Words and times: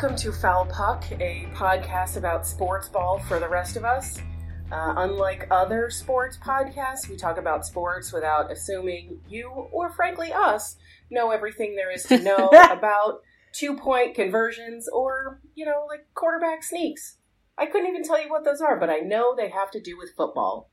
Welcome 0.00 0.16
to 0.16 0.32
Foul 0.32 0.64
Puck, 0.64 1.04
a 1.20 1.46
podcast 1.52 2.16
about 2.16 2.46
sports 2.46 2.88
ball 2.88 3.18
for 3.18 3.38
the 3.38 3.50
rest 3.50 3.76
of 3.76 3.84
us. 3.84 4.16
Uh, 4.72 4.94
unlike 4.96 5.46
other 5.50 5.90
sports 5.90 6.38
podcasts, 6.42 7.06
we 7.06 7.18
talk 7.18 7.36
about 7.36 7.66
sports 7.66 8.10
without 8.10 8.50
assuming 8.50 9.20
you, 9.28 9.50
or 9.50 9.92
frankly 9.92 10.32
us, 10.32 10.76
know 11.10 11.32
everything 11.32 11.76
there 11.76 11.90
is 11.90 12.04
to 12.04 12.18
know 12.22 12.48
about 12.48 13.20
two 13.52 13.76
point 13.76 14.14
conversions 14.14 14.88
or, 14.88 15.42
you 15.54 15.66
know, 15.66 15.84
like 15.86 16.06
quarterback 16.14 16.62
sneaks. 16.62 17.18
I 17.58 17.66
couldn't 17.66 17.88
even 17.88 18.02
tell 18.02 18.22
you 18.22 18.30
what 18.30 18.42
those 18.42 18.62
are, 18.62 18.80
but 18.80 18.88
I 18.88 19.00
know 19.00 19.36
they 19.36 19.50
have 19.50 19.70
to 19.72 19.82
do 19.82 19.98
with 19.98 20.14
football. 20.16 20.70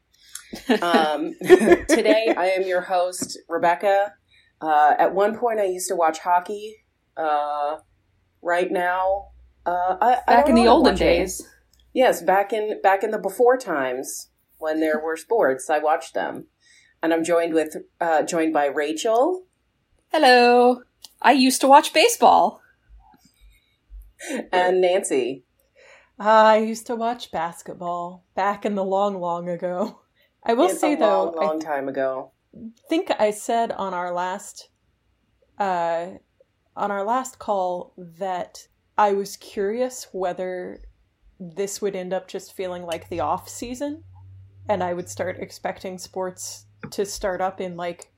Um, 0.81 1.33
today, 1.41 2.33
I 2.37 2.51
am 2.51 2.63
your 2.63 2.79
host, 2.79 3.37
Rebecca. 3.49 4.13
Uh, 4.61 4.93
at 4.97 5.13
one 5.13 5.37
point, 5.37 5.59
I 5.59 5.65
used 5.65 5.89
to 5.89 5.97
watch 5.97 6.19
hockey. 6.19 6.77
Uh, 7.17 7.79
right 8.41 8.71
now, 8.71 9.29
uh, 9.65 9.97
I, 10.01 10.17
I 10.27 10.35
Back 10.35 10.45
don't 10.45 10.49
in 10.49 10.55
the 10.55 10.61
what 10.63 10.69
olden 10.69 10.93
watching. 10.93 11.07
days. 11.07 11.47
Yes, 11.93 12.21
back 12.21 12.53
in 12.53 12.79
back 12.81 13.03
in 13.03 13.11
the 13.11 13.17
before 13.17 13.57
times 13.57 14.29
when 14.57 14.79
there 14.79 14.99
were 14.99 15.17
sports, 15.17 15.69
I 15.69 15.79
watched 15.79 16.13
them, 16.13 16.47
and 17.01 17.13
I'm 17.13 17.23
joined 17.23 17.53
with 17.53 17.75
uh, 17.99 18.23
joined 18.23 18.53
by 18.53 18.65
Rachel 18.67 19.45
Hello. 20.11 20.83
I 21.21 21.31
used 21.33 21.59
to 21.61 21.67
watch 21.67 21.93
baseball. 21.93 22.61
and 24.51 24.81
Nancy. 24.81 25.43
I 26.19 26.57
used 26.57 26.87
to 26.87 26.95
watch 26.95 27.31
basketball 27.31 28.25
back 28.35 28.65
in 28.65 28.75
the 28.75 28.83
long, 28.85 29.19
long 29.19 29.49
ago. 29.49 29.99
I 30.43 30.53
will 30.53 30.69
It's 30.69 30.79
say 30.79 30.93
a 30.93 30.97
though, 30.97 31.25
long, 31.25 31.35
long 31.35 31.59
time 31.59 31.87
ago. 31.89 32.31
I 32.55 32.69
think 32.89 33.11
I 33.19 33.31
said 33.31 33.71
on 33.71 33.93
our 33.93 34.11
last, 34.13 34.69
uh, 35.59 36.07
on 36.77 36.91
our 36.91 37.03
last 37.03 37.39
call 37.39 37.93
that 37.97 38.67
I 38.97 39.13
was 39.13 39.35
curious 39.37 40.07
whether 40.11 40.81
this 41.39 41.81
would 41.81 41.95
end 41.95 42.13
up 42.13 42.27
just 42.27 42.55
feeling 42.55 42.83
like 42.83 43.09
the 43.09 43.19
off 43.19 43.49
season, 43.49 44.03
and 44.69 44.83
I 44.83 44.93
would 44.93 45.09
start 45.09 45.37
expecting 45.39 45.97
sports 45.97 46.65
to 46.91 47.05
start 47.05 47.41
up 47.41 47.59
in 47.59 47.75
like 47.77 48.11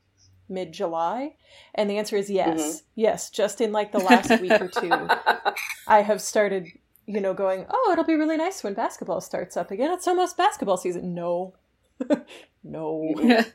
mid 0.47 0.71
July, 0.73 1.35
and 1.75 1.89
the 1.89 1.97
answer 1.97 2.15
is 2.17 2.29
yes, 2.29 2.59
Mhm. 2.59 2.81
yes. 2.95 3.29
Just 3.29 3.61
in 3.61 3.71
like 3.71 3.91
the 3.91 3.99
last 3.99 4.39
week 4.41 4.51
or 4.59 4.67
two, 4.67 4.89
I 5.87 6.01
have 6.01 6.21
started, 6.21 6.67
you 7.05 7.19
know, 7.21 7.33
going, 7.33 7.65
oh, 7.69 7.89
it'll 7.91 8.03
be 8.05 8.15
really 8.15 8.37
nice 8.37 8.63
when 8.63 8.73
basketball 8.73 9.21
starts 9.21 9.55
up 9.57 9.69
again. 9.71 9.91
It's 9.91 10.07
almost 10.07 10.37
basketball 10.37 10.77
season. 10.77 11.13
No. 11.13 11.53
no. 12.63 13.13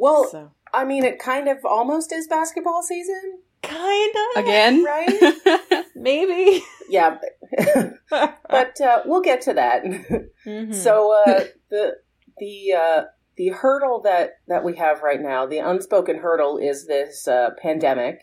Well, 0.00 0.28
So, 0.30 0.52
I 0.72 0.84
mean, 0.84 1.02
it 1.02 1.18
kind 1.18 1.48
of 1.48 1.64
almost 1.64 2.12
is 2.12 2.28
basketball 2.28 2.84
season, 2.84 3.40
kind 3.62 4.14
of. 4.36 4.44
Again? 4.44 4.84
right? 4.84 5.84
Maybe. 5.96 6.62
yeah, 6.88 7.18
but, 7.50 7.94
but 8.50 8.80
uh, 8.80 9.02
we'll 9.04 9.20
get 9.22 9.42
to 9.42 9.54
that. 9.54 9.82
Mhm. 10.46 10.74
So 10.74 11.12
uh, 11.12 11.44
the 11.70 11.96
the 12.38 12.72
uh, 12.74 13.02
the 13.36 13.48
hurdle 13.48 14.00
that 14.02 14.34
that 14.48 14.64
we 14.64 14.76
have 14.76 15.02
right 15.02 15.20
now, 15.20 15.46
the 15.46 15.58
unspoken 15.58 16.18
hurdle, 16.18 16.58
is 16.58 16.86
this 16.86 17.26
uh, 17.28 17.50
pandemic, 17.60 18.20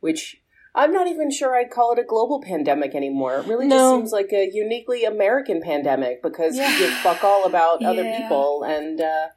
which 0.00 0.36
I'm 0.74 0.92
not 0.92 1.06
even 1.08 1.30
sure 1.30 1.54
I'd 1.56 1.70
call 1.70 1.92
it 1.92 1.98
a 1.98 2.04
global 2.04 2.40
pandemic 2.42 2.94
anymore. 2.94 3.38
It 3.38 3.46
really 3.46 3.66
No. 3.66 3.76
just 3.76 3.94
seems 3.96 4.12
like 4.12 4.30
a 4.32 4.50
uniquely 4.52 5.04
American 5.04 5.60
pandemic 5.62 6.22
because 6.22 6.56
Yeah. 6.56 6.70
we 6.70 6.78
give 6.78 6.92
fuck 6.98 7.24
all 7.24 7.44
about 7.46 7.82
other 7.84 8.04
people 8.04 8.62
and 8.62 9.00
uh, 9.00 9.28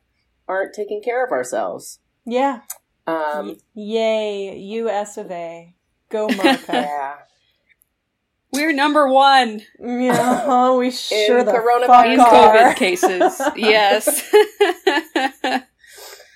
aren't 0.47 0.73
taking 0.73 1.01
care 1.01 1.25
of 1.25 1.31
ourselves. 1.31 1.99
yeah. 2.25 2.61
Um, 3.09 3.57
Yay, 3.73 4.57
U.S. 4.57 5.17
of 5.17 5.31
A. 5.31 5.73
Go 6.09 6.27
Marca. 6.37 6.63
yeah. 6.71 7.15
We're 8.51 8.73
number 8.73 9.07
one 9.07 9.61
yeah, 9.79 10.41
oh, 10.47 10.79
we 10.79 10.89
sure 10.89 11.43
the 11.43 11.51
coronavirus 11.51 12.17
fuck 12.17 12.55
COVID 12.55 12.75
cases. 12.77 13.41
Yes. 13.55 14.33
Um, 15.53 15.69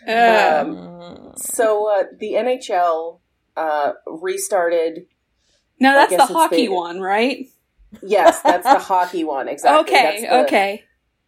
Mm. 0.06 1.40
So 1.40 1.90
uh, 1.90 2.04
the 2.20 2.34
NHL 2.34 3.20
uh, 3.56 3.94
restarted. 4.06 5.06
now 5.80 5.94
that's 5.96 6.16
the 6.16 6.34
hockey 6.34 6.68
the- 6.68 6.74
one, 6.74 7.00
right? 7.00 7.48
Yes, 8.02 8.42
that's 8.42 8.66
the 8.66 8.80
hockey 8.80 9.24
one. 9.24 9.48
Exactly. 9.48 9.82
okay. 9.96 10.04
That's 10.04 10.22
the- 10.22 10.44
okay. 10.44 10.84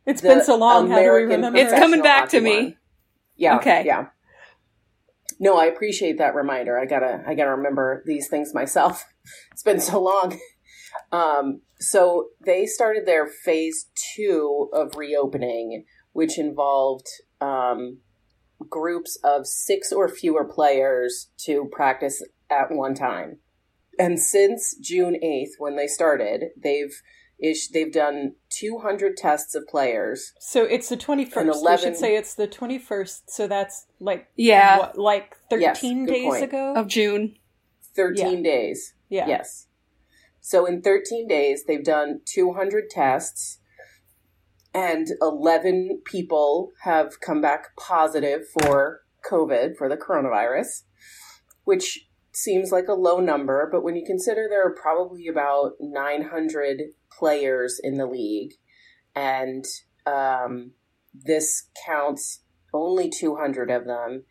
It's 0.05 0.21
been 0.21 0.43
so 0.43 0.55
long. 0.57 0.89
How 0.89 0.97
do 0.99 1.03
we 1.13 1.23
remember? 1.23 1.57
It's 1.57 1.73
coming 1.73 2.01
back 2.01 2.29
to 2.29 2.41
me. 2.41 2.55
one. 2.57 2.77
Yeah. 3.37 3.57
Okay. 3.57 3.83
Yeah. 3.85 4.07
No, 5.39 5.57
I 5.57 5.65
appreciate 5.65 6.17
that 6.17 6.35
reminder. 6.35 6.79
I 6.79 6.85
gotta, 6.85 7.23
I 7.27 7.35
gotta 7.35 7.55
remember 7.55 8.03
these 8.05 8.27
things 8.27 8.53
myself. 8.53 9.05
It's 9.51 9.63
been 9.63 9.79
so 9.79 10.03
long. 10.03 10.37
Um, 11.11 11.61
so 11.79 12.27
they 12.45 12.67
started 12.67 13.07
their 13.07 13.25
phase 13.25 13.87
two 14.15 14.69
of 14.71 14.95
reopening, 14.95 15.85
which 16.13 16.37
involved 16.37 17.07
um, 17.41 18.01
groups 18.69 19.17
of 19.23 19.47
six 19.47 19.91
or 19.91 20.07
fewer 20.07 20.45
players 20.45 21.31
to 21.45 21.67
practice 21.71 22.23
at 22.51 22.67
one 22.69 22.93
time. 22.93 23.39
And 23.97 24.19
since 24.19 24.75
June 24.81 25.15
eighth, 25.23 25.55
when 25.57 25.75
they 25.75 25.87
started, 25.87 26.45
they've 26.61 27.01
ish, 27.39 27.67
they've 27.69 27.91
done 27.91 28.35
two 28.49 28.79
hundred 28.79 29.17
tests 29.17 29.55
of 29.55 29.67
players. 29.67 30.31
So 30.39 30.63
it's 30.63 30.89
the 30.89 30.97
21st. 30.97 31.35
And 31.37 31.49
We 31.49 31.55
11 31.55 31.83
should 31.85 31.97
say 31.97 32.15
it's 32.15 32.35
the 32.35 32.47
21st. 32.47 33.21
So 33.27 33.47
that's 33.47 33.85
like, 33.99 34.27
Yeah. 34.35 34.77
what, 34.79 34.97
like 34.97 35.35
13 35.49 35.61
Yes, 35.61 36.07
days 36.07 36.25
point. 36.25 36.43
ago? 36.43 36.73
Of 36.75 36.87
June. 36.87 37.35
13 37.95 38.43
days. 38.43 38.93
yeah. 39.09 39.27
Yes. 39.27 39.67
So 40.41 40.65
in 40.65 40.81
13 40.81 41.27
days, 41.27 41.63
they've 41.65 41.83
done 41.83 42.21
200 42.25 42.89
tests, 42.89 43.59
and 44.73 45.07
11 45.21 46.01
people 46.05 46.71
have 46.83 47.19
come 47.19 47.41
back 47.41 47.75
positive 47.77 48.41
for 48.61 49.01
COVID, 49.29 49.75
for 49.77 49.89
the 49.89 49.97
coronavirus, 49.97 50.83
which 51.63 52.07
seems 52.31 52.71
like 52.71 52.87
a 52.89 52.93
low 52.93 53.19
number, 53.19 53.67
but 53.71 53.81
when 53.81 53.95
you 53.95 54.03
consider 54.05 54.47
there 54.49 54.63
are 54.67 54.75
probably 54.75 55.27
about 55.27 55.71
900 55.79 56.81
players 57.17 57.79
in 57.83 57.97
the 57.97 58.05
league, 58.05 58.53
and 59.15 59.65
um, 60.05 60.71
this 61.13 61.69
counts 61.85 62.41
only 62.73 63.09
200 63.09 63.71
of 63.71 63.85
them, 63.85 64.23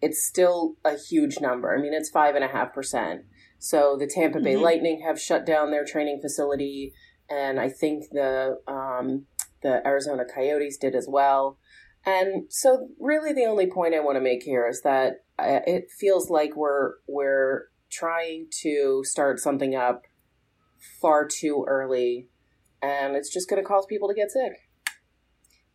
it's 0.00 0.26
still 0.26 0.76
a 0.84 0.96
huge 0.96 1.40
number. 1.40 1.74
I 1.76 1.80
mean, 1.80 1.92
it's 1.92 2.10
5.5%. 2.10 3.24
So 3.58 3.96
the 3.98 4.06
Tampa 4.06 4.40
Bay 4.40 4.54
Mhm. 4.54 4.62
Lightning 4.62 5.00
have 5.02 5.20
shut 5.20 5.44
down 5.44 5.70
their 5.70 5.84
training 5.84 6.20
facility, 6.22 6.94
and 7.28 7.60
I 7.60 7.68
think 7.68 8.04
the 8.10 8.58
um, 8.66 9.26
the 9.62 9.86
Arizona 9.86 10.24
Coyotes 10.24 10.78
did 10.78 10.94
as 10.94 11.06
well. 11.06 11.58
And 12.06 12.50
so, 12.50 12.88
really, 12.98 13.34
the 13.34 13.44
only 13.44 13.66
point 13.66 13.94
I 13.94 14.00
want 14.00 14.16
to 14.16 14.22
make 14.22 14.42
here 14.42 14.66
is 14.66 14.80
that 14.82 15.24
uh, 15.38 15.60
it 15.66 15.90
feels 15.90 16.30
like 16.30 16.56
we're 16.56 16.94
we're 17.06 17.64
trying 17.90 18.46
to 18.62 19.02
start 19.04 19.38
something 19.38 19.74
up 19.74 20.02
far 21.00 21.26
too 21.26 21.64
early, 21.68 22.28
and 22.82 23.16
it's 23.16 23.32
just 23.32 23.48
going 23.48 23.62
to 23.62 23.66
cause 23.66 23.86
people 23.86 24.08
to 24.08 24.14
get 24.14 24.30
sick. 24.30 24.52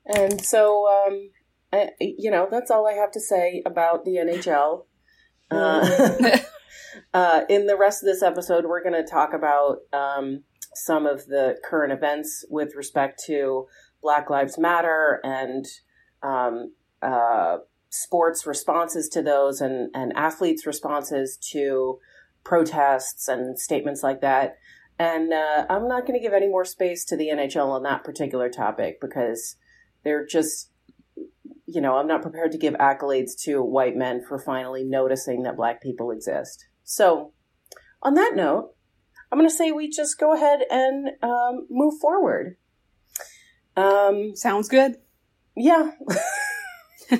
And 0.05 0.43
so, 0.43 0.87
um, 0.87 1.29
I, 1.73 1.89
you 1.99 2.29
know, 2.29 2.47
that's 2.49 2.69
all 2.69 2.87
I 2.87 2.93
have 2.93 3.11
to 3.11 3.19
say 3.19 3.63
about 3.65 4.05
the 4.05 4.17
NHL. 4.17 4.85
Uh, 5.49 6.39
uh, 7.13 7.41
in 7.49 7.65
the 7.67 7.77
rest 7.77 8.03
of 8.03 8.07
this 8.07 8.21
episode, 8.21 8.65
we're 8.65 8.83
going 8.83 9.01
to 9.01 9.09
talk 9.09 9.33
about 9.33 9.77
um, 9.93 10.43
some 10.73 11.05
of 11.05 11.25
the 11.27 11.57
current 11.63 11.93
events 11.93 12.45
with 12.49 12.75
respect 12.75 13.21
to 13.25 13.67
Black 14.01 14.29
Lives 14.29 14.57
Matter 14.57 15.19
and 15.23 15.65
um, 16.21 16.73
uh, 17.01 17.57
sports 17.89 18.45
responses 18.45 19.09
to 19.09 19.21
those 19.21 19.61
and, 19.61 19.89
and 19.95 20.13
athletes' 20.15 20.65
responses 20.65 21.37
to 21.51 21.99
protests 22.43 23.27
and 23.27 23.59
statements 23.59 24.03
like 24.03 24.21
that. 24.21 24.57
And 24.97 25.33
uh, 25.33 25.65
I'm 25.69 25.87
not 25.87 26.05
going 26.05 26.17
to 26.17 26.23
give 26.23 26.33
any 26.33 26.47
more 26.47 26.63
space 26.65 27.03
to 27.05 27.17
the 27.17 27.27
NHL 27.27 27.69
on 27.69 27.83
that 27.83 28.03
particular 28.03 28.49
topic 28.49 29.01
because 29.01 29.57
they're 30.03 30.25
just, 30.25 30.71
you 31.65 31.81
know, 31.81 31.97
I'm 31.97 32.07
not 32.07 32.21
prepared 32.21 32.53
to 32.53 32.57
give 32.57 32.75
accolades 32.75 33.37
to 33.43 33.61
white 33.61 33.97
men 33.97 34.23
for 34.25 34.39
finally 34.39 34.83
noticing 34.85 35.43
that 35.43 35.57
black 35.57 35.81
people 35.81 36.11
exist. 36.11 36.65
So, 36.83 37.33
on 38.01 38.13
that 38.13 38.33
note, 38.35 38.73
I'm 39.31 39.39
going 39.39 39.49
to 39.49 39.55
say 39.55 39.71
we 39.71 39.89
just 39.89 40.17
go 40.17 40.33
ahead 40.33 40.61
and 40.69 41.09
um, 41.21 41.67
move 41.69 41.95
forward. 41.99 42.55
Um, 43.75 44.35
Sounds 44.35 44.69
good. 44.69 44.95
yeah. 45.57 45.91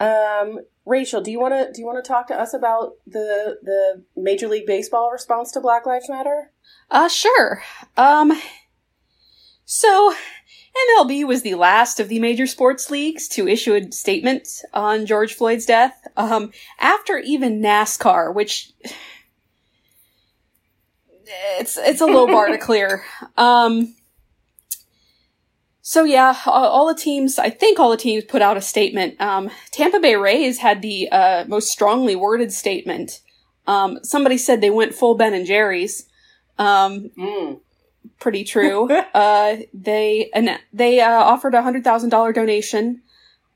um, 0.00 0.58
Rachel, 0.84 1.20
do 1.20 1.30
you 1.30 1.38
want 1.38 1.54
to 1.54 1.70
do 1.72 1.80
you 1.80 1.86
want 1.86 2.02
to 2.02 2.08
talk 2.08 2.26
to 2.28 2.38
us 2.38 2.54
about 2.54 2.92
the 3.06 3.58
the 3.62 4.04
Major 4.16 4.48
League 4.48 4.66
Baseball 4.66 5.10
response 5.10 5.52
to 5.52 5.60
Black 5.60 5.86
Lives 5.86 6.08
Matter? 6.08 6.50
Uh, 6.90 7.08
sure. 7.08 7.62
Um, 7.96 8.32
so 9.64 10.14
MLB 10.98 11.26
was 11.26 11.42
the 11.42 11.54
last 11.54 12.00
of 12.00 12.08
the 12.08 12.18
major 12.20 12.46
sports 12.46 12.90
leagues 12.90 13.28
to 13.28 13.48
issue 13.48 13.74
a 13.74 13.90
statement 13.92 14.48
on 14.72 15.06
George 15.06 15.34
Floyd's 15.34 15.66
death. 15.66 16.06
Um, 16.16 16.52
after 16.78 17.18
even 17.18 17.60
NASCAR, 17.60 18.34
which 18.34 18.72
it's 21.58 21.76
it's 21.76 22.00
a 22.00 22.06
low 22.06 22.26
bar 22.26 22.48
to 22.48 22.58
clear. 22.58 23.04
Um, 23.36 23.94
so 25.82 26.04
yeah, 26.04 26.36
all, 26.46 26.66
all 26.66 26.86
the 26.86 27.00
teams, 27.00 27.38
I 27.38 27.50
think 27.50 27.78
all 27.78 27.90
the 27.90 27.96
teams 27.96 28.24
put 28.24 28.42
out 28.42 28.56
a 28.56 28.62
statement. 28.62 29.20
Um, 29.20 29.50
Tampa 29.70 30.00
Bay 30.00 30.16
Rays 30.16 30.58
had 30.58 30.82
the 30.82 31.10
uh, 31.10 31.44
most 31.48 31.70
strongly 31.70 32.14
worded 32.14 32.52
statement. 32.52 33.20
Um, 33.66 33.98
somebody 34.02 34.38
said 34.38 34.60
they 34.60 34.70
went 34.70 34.94
full 34.94 35.14
Ben 35.14 35.34
and 35.34 35.46
Jerry's. 35.46 36.07
Um, 36.58 37.10
Mm. 37.16 37.60
pretty 38.20 38.44
true. 38.44 38.90
uh, 39.14 39.56
they 39.72 40.30
and 40.34 40.58
they 40.72 41.00
uh, 41.00 41.10
offered 41.10 41.54
a 41.54 41.62
hundred 41.62 41.84
thousand 41.84 42.10
dollar 42.10 42.32
donation. 42.32 43.02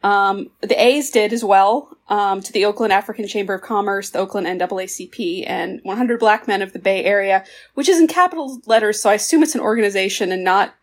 Um, 0.05 0.51
the 0.61 0.81
A's 0.83 1.11
did 1.11 1.33
as 1.33 1.45
well 1.45 1.97
um, 2.09 2.41
to 2.43 2.53
the 2.53 2.65
Oakland 2.65 2.93
African 2.93 3.29
Chamber 3.29 3.55
of 3.55 3.63
Commerce, 3.63 4.11
the 4.11 4.19
Oakland 4.19 4.49
NAACP, 4.49 5.45
and 5.47 5.79
100 5.85 6.19
Black 6.19 6.49
Men 6.49 6.61
of 6.61 6.73
the 6.73 6.81
Bay 6.81 7.05
Area, 7.05 7.45
which 7.75 7.89
is 7.89 8.01
in 8.01 8.09
capital 8.09 8.61
letters, 8.67 9.01
so 9.01 9.11
I 9.11 9.15
assume 9.15 9.45
it's 9.45 9.55
an 9.55 9.61
organization 9.61 10.33
and 10.33 10.43
not 10.43 10.75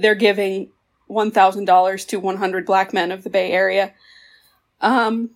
they're 0.00 0.14
giving 0.14 0.70
one 1.08 1.30
thousand 1.32 1.64
dollars 1.64 2.04
to 2.06 2.20
100 2.20 2.64
Black 2.66 2.92
Men 2.92 3.10
of 3.10 3.24
the 3.24 3.30
Bay 3.30 3.50
Area. 3.50 3.92
Um, 4.80 5.30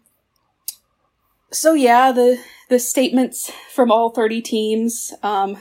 so 1.51 1.75
yeah, 1.75 2.13
the 2.13 2.39
the 2.69 2.79
statements 2.79 3.51
from 3.75 3.91
all 3.91 4.11
30 4.11 4.41
teams. 4.41 5.13
Um, 5.25 5.59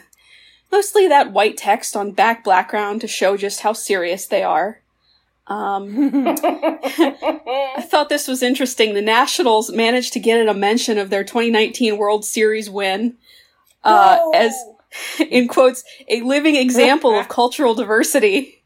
mostly 0.71 1.07
that 1.07 1.31
white 1.31 1.57
text 1.57 1.95
on 1.95 2.11
back 2.11 2.43
background 2.43 3.01
to 3.01 3.07
show 3.07 3.37
just 3.37 3.61
how 3.61 3.73
serious 3.73 4.25
they 4.27 4.43
are. 4.43 4.81
Um, 5.47 6.13
I 6.37 7.81
thought 7.89 8.09
this 8.09 8.27
was 8.27 8.43
interesting. 8.43 8.93
The 8.93 9.01
Nationals 9.01 9.71
managed 9.71 10.13
to 10.13 10.19
get 10.19 10.39
in 10.39 10.47
a 10.47 10.53
mention 10.53 10.97
of 10.99 11.09
their 11.09 11.23
2019 11.23 11.97
World 11.97 12.23
Series 12.23 12.69
win 12.69 13.17
uh, 13.83 14.19
No! 14.21 14.31
as, 14.35 14.53
in 15.29 15.47
quotes, 15.47 15.83
a 16.07 16.21
living 16.21 16.55
example 16.55 17.17
of 17.17 17.27
cultural 17.29 17.73
diversity. 17.73 18.63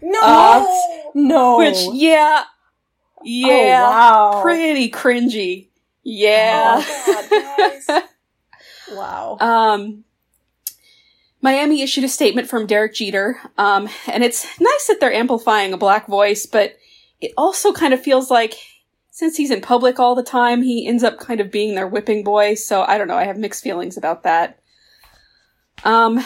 no. 0.00 0.20
Uh, 0.22 0.66
no. 1.14 1.58
Which, 1.58 1.76
yeah, 1.92 2.44
yeah, 3.22 3.84
Oh, 3.86 3.90
wow. 3.90 4.42
pretty 4.42 4.90
cringy. 4.90 5.66
Yeah. 6.02 6.82
Oh, 6.86 7.26
God, 7.28 7.86
guys. 7.86 8.02
wow. 8.92 9.36
Um, 9.40 10.04
Miami 11.44 11.82
issued 11.82 12.04
a 12.04 12.08
statement 12.08 12.48
from 12.48 12.66
Derek 12.66 12.94
Jeter, 12.94 13.38
um, 13.58 13.86
and 14.10 14.24
it's 14.24 14.46
nice 14.58 14.86
that 14.86 14.96
they're 14.98 15.12
amplifying 15.12 15.74
a 15.74 15.76
black 15.76 16.06
voice, 16.06 16.46
but 16.46 16.76
it 17.20 17.32
also 17.36 17.70
kind 17.70 17.92
of 17.92 18.00
feels 18.00 18.30
like 18.30 18.54
since 19.10 19.36
he's 19.36 19.50
in 19.50 19.60
public 19.60 20.00
all 20.00 20.14
the 20.14 20.22
time, 20.22 20.62
he 20.62 20.88
ends 20.88 21.04
up 21.04 21.18
kind 21.18 21.40
of 21.40 21.50
being 21.50 21.74
their 21.74 21.86
whipping 21.86 22.24
boy. 22.24 22.54
So 22.54 22.82
I 22.82 22.96
don't 22.96 23.08
know. 23.08 23.16
I 23.18 23.26
have 23.26 23.36
mixed 23.36 23.62
feelings 23.62 23.98
about 23.98 24.22
that. 24.22 24.58
Um, 25.84 26.24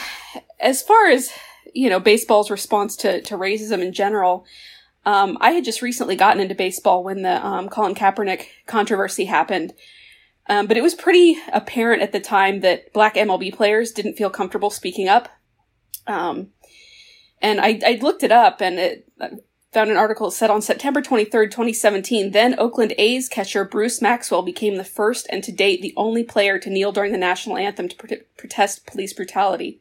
as 0.60 0.82
far 0.82 1.08
as 1.08 1.32
you 1.74 1.90
know, 1.90 1.98
baseball's 1.98 2.48
response 2.48 2.94
to 2.98 3.20
to 3.22 3.36
racism 3.36 3.82
in 3.82 3.92
general. 3.92 4.46
Um, 5.04 5.36
I 5.40 5.50
had 5.50 5.64
just 5.64 5.82
recently 5.82 6.14
gotten 6.14 6.40
into 6.40 6.54
baseball 6.54 7.02
when 7.02 7.22
the 7.22 7.44
um, 7.44 7.68
Colin 7.68 7.96
Kaepernick 7.96 8.46
controversy 8.66 9.24
happened. 9.24 9.72
Um, 10.48 10.66
but 10.66 10.76
it 10.76 10.82
was 10.82 10.94
pretty 10.94 11.36
apparent 11.52 12.02
at 12.02 12.12
the 12.12 12.20
time 12.20 12.60
that 12.60 12.92
black 12.92 13.14
MLB 13.14 13.54
players 13.54 13.92
didn't 13.92 14.16
feel 14.16 14.30
comfortable 14.30 14.70
speaking 14.70 15.08
up. 15.08 15.28
Um, 16.06 16.48
and 17.42 17.60
I, 17.60 17.80
I 17.84 17.98
looked 18.00 18.22
it 18.22 18.32
up 18.32 18.60
and 18.62 18.78
it 18.78 19.08
I 19.20 19.30
found 19.72 19.90
an 19.90 19.96
article 19.96 20.28
that 20.30 20.36
said 20.36 20.50
on 20.50 20.62
September 20.62 21.02
23rd, 21.02 21.50
2017, 21.50 22.30
then 22.30 22.58
Oakland 22.58 22.94
A's 22.96 23.28
catcher 23.28 23.64
Bruce 23.64 24.00
Maxwell 24.00 24.42
became 24.42 24.76
the 24.76 24.84
first 24.84 25.26
and 25.30 25.44
to 25.44 25.52
date 25.52 25.82
the 25.82 25.92
only 25.96 26.24
player 26.24 26.58
to 26.58 26.70
kneel 26.70 26.92
during 26.92 27.12
the 27.12 27.18
national 27.18 27.58
anthem 27.58 27.88
to 27.88 27.96
prote- 27.96 28.24
protest 28.38 28.86
police 28.86 29.12
brutality. 29.12 29.80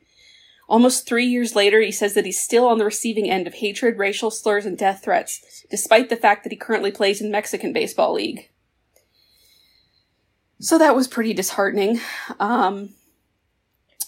Almost 0.68 1.08
three 1.08 1.26
years 1.26 1.56
later, 1.56 1.80
he 1.80 1.94
says 1.94 2.14
that 2.16 2.26
he's 2.26 2.44
still 2.44 2.68
on 2.68 2.78
the 2.78 2.84
receiving 2.84 3.30
end 3.30 3.48
of 3.48 3.56
hatred, 3.56 3.98
racial 3.98 4.30
slurs, 4.30 4.66
and 4.66 4.78
death 4.78 5.02
threats, 5.06 5.66
despite 5.72 6.10
the 6.10 6.18
fact 6.18 6.44
that 6.44 6.52
he 6.52 6.58
currently 6.58 6.92
plays 6.92 7.22
in 7.22 7.32
Mexican 7.32 7.72
Baseball 7.72 8.14
League. 8.14 8.50
So 10.60 10.78
that 10.78 10.96
was 10.96 11.08
pretty 11.08 11.34
disheartening. 11.34 12.00
Um, 12.40 12.90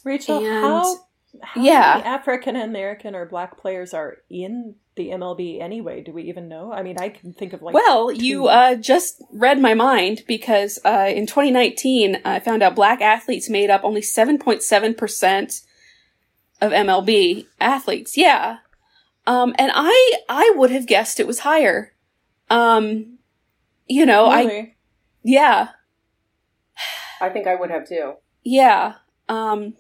Rachel, 0.04 0.40
and- 0.40 0.48
how, 0.48 0.98
how 1.42 1.62
yeah. 1.62 1.96
many 1.98 2.08
African 2.08 2.56
American 2.56 3.16
or 3.16 3.26
black 3.26 3.58
players 3.58 3.94
are 3.94 4.18
in 4.30 4.76
the 4.96 5.10
MLB 5.10 5.62
anyway? 5.62 6.02
Do 6.02 6.12
we 6.12 6.24
even 6.24 6.48
know? 6.48 6.72
I 6.72 6.82
mean, 6.82 6.98
I 7.00 7.10
can 7.10 7.34
think 7.34 7.54
of 7.54 7.62
like. 7.62 7.74
well, 7.76 8.12
you 8.12 8.48
uh, 8.48 8.76
just 8.76 9.22
read 9.32 9.60
my 9.60 9.74
mind 9.74 10.24
because 10.28 10.80
uh, 10.84 11.12
in 11.14 11.28
2019, 11.28 12.22
I 12.26 12.40
found 12.40 12.64
out 12.64 12.76
black 12.76 13.02
athletes 13.02 13.50
made 13.50 13.70
up 13.70 13.84
only 13.84 14.02
7.7% 14.02 15.62
of 16.62 16.72
MLB 16.72 17.46
athletes. 17.60 18.18
Yeah. 18.18 18.58
Um, 19.28 19.54
and 19.60 19.72
I, 19.74 20.14
I 20.28 20.54
would 20.56 20.72
have 20.72 20.88
guessed 20.88 21.20
it 21.20 21.28
was 21.28 21.40
higher. 21.40 21.94
Um, 22.50 23.20
you 23.86 24.06
know, 24.06 24.26
I, 24.26 24.76
yeah, 25.24 25.70
I 27.22 27.30
think 27.30 27.48
I 27.48 27.56
would 27.56 27.70
have 27.72 27.88
too. 27.88 28.14
yeah. 28.44 28.96
Um, 29.28 29.74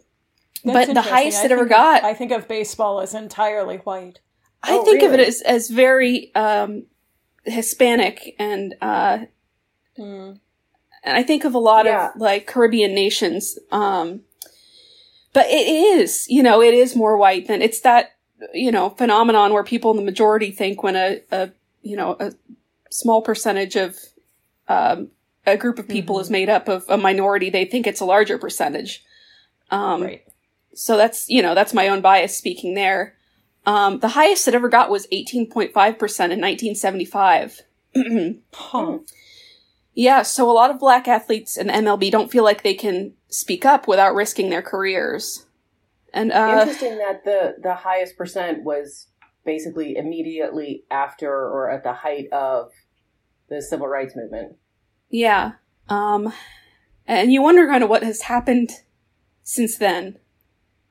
That's 0.63 0.63
but 0.63 0.74
the 0.74 0.89
interesting. 0.91 1.13
highest 1.13 1.41
I 1.41 1.45
it 1.45 1.51
ever 1.51 1.63
of- 1.63 1.69
got, 1.69 2.03
I 2.03 2.13
think 2.13 2.31
of 2.31 2.47
baseball 2.47 3.00
as 3.01 3.13
entirely 3.15 3.77
white. 3.77 4.19
I 4.62 4.74
Oh, 4.77 4.86
think 4.86 5.01
of 5.03 5.13
it 5.13 5.19
as, 5.21 5.41
as 5.41 5.69
very, 5.69 6.33
um, 6.36 6.86
Hispanic 7.45 8.36
and, 8.38 8.75
uh, 8.81 9.19
Hmm. 9.95 10.33
and 11.03 11.18
I 11.18 11.24
think 11.24 11.45
of 11.45 11.56
a 11.56 11.59
lot 11.59 11.86
Yeah. 11.86 12.09
of 12.09 12.19
like 12.21 12.45
Caribbean 12.45 12.94
nations. 12.94 13.57
Um, 13.71 14.21
but 15.33 15.47
it 15.47 15.68
is, 15.68 16.25
you 16.30 16.44
know, 16.44 16.62
it 16.62 16.74
is 16.74 16.95
more 16.95 17.18
white 17.18 17.47
than 17.47 17.62
it's 17.62 17.80
that, 17.81 18.12
you 18.53 18.71
know, 18.71 18.89
phenomenon 18.92 19.53
where 19.53 19.63
people 19.63 19.92
in 19.92 19.97
the 19.97 20.03
majority 20.03 20.51
think 20.51 20.83
when 20.83 20.95
a, 20.95 21.21
a 21.31 21.51
you 21.81 21.95
know, 21.95 22.18
a 22.19 22.33
small 22.92 23.21
percentage 23.21 23.75
of, 23.77 23.97
um, 24.68 25.09
a 25.50 25.57
group 25.57 25.80
of 25.80 25.88
people 25.88 26.18
Mhm. 26.18 26.22
is 26.22 26.30
made 26.30 26.50
up 26.50 26.68
of 26.68 26.86
a 26.90 26.98
minority, 26.98 27.50
they 27.50 27.66
think 27.66 27.86
it's 27.88 28.01
a 28.01 28.06
larger 28.06 28.38
percentage. 28.38 29.04
Um, 29.72 30.01
right. 30.04 30.24
so 30.74 30.98
that's, 30.98 31.30
you 31.30 31.42
know, 31.42 31.54
that's 31.54 31.74
my 31.74 31.88
own 31.88 32.01
bias 32.01 32.36
speaking 32.36 32.73
there. 32.73 33.16
Um, 33.66 34.00
the 34.00 34.09
highest 34.09 34.47
it 34.47 34.56
ever 34.56 34.69
got 34.69 34.90
was 34.90 35.06
18.5% 35.12 36.31
in 36.31 36.40
1975. 36.42 37.62
Huh. 38.54 39.00
Yeah, 39.94 40.21
so 40.21 40.50
a 40.50 40.54
lot 40.54 40.71
of 40.71 40.80
black 40.80 41.07
athletes 41.07 41.57
in 41.57 41.68
the 41.68 41.73
MLB 41.73 42.09
don't 42.09 42.31
feel 42.31 42.44
like 42.44 42.64
they 42.64 42.73
can 42.76 43.14
speak 43.28 43.66
up 43.66 43.88
without 43.88 44.16
risking 44.16 44.50
their 44.50 44.62
careers. 44.62 45.45
And 46.14 46.31
uh 46.31 46.59
Interesting 46.62 46.97
that 47.00 47.26
the 47.26 47.56
the 47.62 47.73
highest 47.76 48.16
percent 48.18 48.64
was 48.64 49.07
basically 49.45 49.95
immediately 49.97 50.83
after 50.90 51.30
or 51.31 51.69
at 51.69 51.83
the 51.83 51.94
height 51.94 52.31
of 52.31 52.71
the 53.50 53.62
civil 53.62 53.88
rights 53.88 54.16
movement. 54.16 54.56
Yeah. 55.09 55.54
Um 55.87 56.33
and 57.07 57.33
you 57.33 57.42
wonder 57.42 57.68
kind 57.68 57.83
of 57.83 57.89
what 57.89 58.04
has 58.04 58.23
happened 58.23 58.71
since 59.44 59.78
then. 59.78 60.18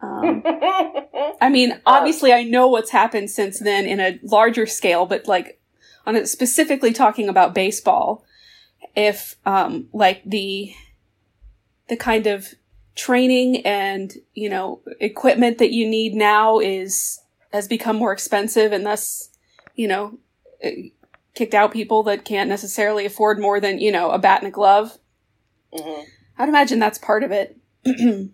Um 0.00 0.42
I 1.40 1.48
mean, 1.50 1.80
obviously 1.87 2.32
I 2.32 2.42
know 2.42 2.68
what's 2.68 2.90
happened 2.90 3.30
since 3.30 3.60
then 3.60 3.87
in 3.87 4.00
a 4.00 4.18
larger 4.22 4.66
scale, 4.66 5.06
but 5.06 5.28
like 5.28 5.60
on 6.06 6.16
a, 6.16 6.26
specifically 6.26 6.92
talking 6.92 7.28
about 7.28 7.54
baseball, 7.54 8.25
if 8.96 9.37
um 9.46 9.88
like 9.92 10.22
the 10.25 10.75
the 11.88 11.96
kind 11.96 12.26
of 12.26 12.54
training 12.98 13.64
and, 13.64 14.12
you 14.34 14.50
know, 14.50 14.80
equipment 15.00 15.58
that 15.58 15.70
you 15.70 15.88
need 15.88 16.14
now 16.14 16.58
is 16.58 17.20
has 17.52 17.66
become 17.66 17.96
more 17.96 18.12
expensive 18.12 18.72
and 18.72 18.84
thus, 18.84 19.30
you 19.75 19.88
know, 19.88 20.18
eh, 20.60 20.88
kicked 21.38 21.54
out 21.54 21.73
people 21.73 22.02
that 22.02 22.25
can't 22.25 22.49
necessarily 22.49 23.07
afford 23.07 23.38
more 23.38 23.61
than, 23.61 23.78
you 23.78 23.92
know, 23.92 24.11
a 24.11 24.18
bat 24.18 24.40
and 24.42 24.49
a 24.49 24.50
glove. 24.50 24.99
Mhm. 25.73 26.04
I'd 26.37 26.49
imagine 26.49 26.78
that's 26.80 26.99
part 26.99 27.23
of 27.23 27.30
it. 27.33 27.57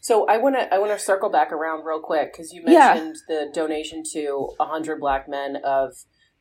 So 0.00 0.26
I 0.26 0.38
want 0.38 0.56
to 0.56 0.72
I 0.72 0.78
want 0.78 0.90
to 0.92 0.98
circle 0.98 1.28
back 1.28 1.52
around 1.52 1.84
real 1.84 2.00
quick 2.00 2.32
because 2.32 2.50
you 2.50 2.62
Yeah. 2.66 2.94
mentioned 2.94 3.16
the 3.28 3.50
donation 3.52 4.02
to 4.14 4.54
100 4.56 4.98
black 5.00 5.28
men 5.28 5.56
of 5.56 5.92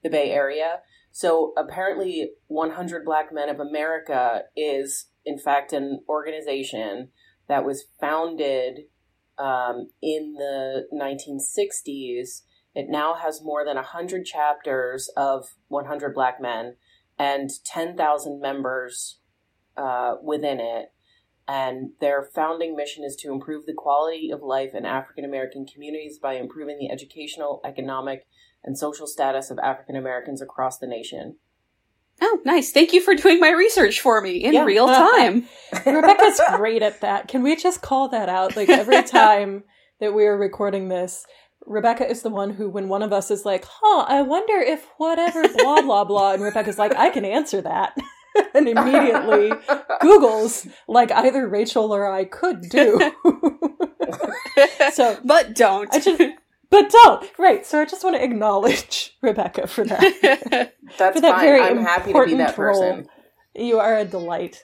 the 0.04 0.10
Bay 0.10 0.32
Area. 0.32 0.80
So 1.12 1.52
apparently 1.58 2.32
100 2.48 3.04
Black 3.04 3.34
Men 3.34 3.50
of 3.50 3.60
America 3.60 4.44
is 4.56 5.08
in 5.26 5.38
fact 5.38 5.74
an 5.74 6.02
organization 6.08 7.10
that 7.50 7.66
was 7.66 7.86
founded 8.00 8.86
um, 9.38 9.90
in 10.02 10.36
the 10.36 10.88
1960s. 10.94 12.44
It 12.78 12.86
now 12.90 13.16
has 13.16 13.42
more 13.44 13.66
than 13.66 13.76
100 13.76 14.24
chapters 14.24 15.10
of 15.18 15.56
100 15.70 16.14
black 16.14 16.40
men 16.40 16.76
and 17.18 17.50
10,000 17.66 18.40
members 18.40 19.20
uh, 19.76 20.16
within 20.24 20.60
it 20.60 20.92
and 21.48 21.92
their 22.02 22.24
founding 22.36 22.76
mission 22.76 23.04
is 23.04 23.16
to 23.16 23.32
improve 23.32 23.66
the 23.66 23.74
quality 23.74 24.30
of 24.32 24.42
life 24.44 24.72
in 24.76 24.86
African 24.86 25.24
American 25.24 25.66
communities 25.66 26.20
by 26.22 26.34
improving 26.34 26.78
the 26.78 26.92
educational, 26.92 27.62
economic, 27.66 28.28
and 28.64 28.78
social 28.78 29.08
status 29.08 29.50
of 29.50 29.58
African 29.60 29.96
Americans 29.96 30.42
across 30.42 30.78
the 30.78 30.88
nation. 30.88 31.38
Oh, 32.22 32.42
nice. 32.46 32.72
Thank 32.72 32.94
you 32.94 33.02
for 33.02 33.16
doing 33.16 33.40
my 33.40 33.52
research 33.52 34.02
for 34.02 34.20
me 34.22 34.44
in 34.44 34.54
Yeah. 34.54 34.66
real 34.66 34.88
time. 35.08 35.48
Rebecca's 35.86 36.42
great 36.56 36.82
at 36.82 37.02
that. 37.02 37.28
Can 37.28 37.44
we 37.44 37.56
just 37.56 37.82
call 37.82 38.10
that 38.10 38.28
out? 38.28 38.56
Like 38.58 38.70
every 38.70 39.04
time 39.22 39.64
that 40.02 40.14
we 40.14 40.26
are 40.26 40.38
recording 40.38 40.90
this, 40.90 41.26
Rebecca 41.68 42.10
is 42.10 42.22
the 42.22 42.30
one 42.30 42.52
who, 42.52 42.70
when 42.70 42.88
one 42.88 43.04
of 43.04 43.12
us 43.14 43.30
is 43.30 43.46
like, 43.46 43.66
huh, 43.70 44.06
I 44.08 44.22
wonder 44.22 44.58
if 44.58 44.88
whatever, 44.98 45.44
blah, 45.48 45.82
blah, 45.82 46.04
blah, 46.06 46.34
and 46.34 46.44
Rebecca's 46.50 46.78
like, 46.78 46.96
I 46.96 47.10
can 47.10 47.26
answer 47.26 47.62
that. 47.62 47.96
and 48.54 48.68
immediately 48.70 49.50
Googles, 50.02 50.70
like 50.88 51.12
either 51.12 51.48
Rachel 51.48 51.94
or 51.94 52.12
I 52.12 52.26
could 52.26 52.62
do. 52.70 53.00
so, 54.94 55.20
but 55.24 55.56
don't. 55.56 55.94
I 55.94 56.00
just, 56.00 56.22
but 56.70 56.90
don't. 56.90 57.30
Right. 57.40 57.66
So 57.66 57.82
I 57.82 57.86
just 57.86 58.04
want 58.04 58.16
to 58.16 58.24
acknowledge 58.24 59.18
Rebecca 59.22 59.68
for 59.68 59.86
that. 59.86 60.74
That's 60.98 61.16
for 61.16 61.22
that 61.22 61.36
fine. 61.36 61.46
very 61.46 61.62
I'm 61.62 61.78
happy 61.84 62.14
to 62.14 62.26
be 62.26 62.36
that 62.36 62.56
person. 62.56 62.98
role. 62.98 63.04
You 63.56 63.80
are 63.80 63.98
a 63.98 64.06
delight. 64.06 64.64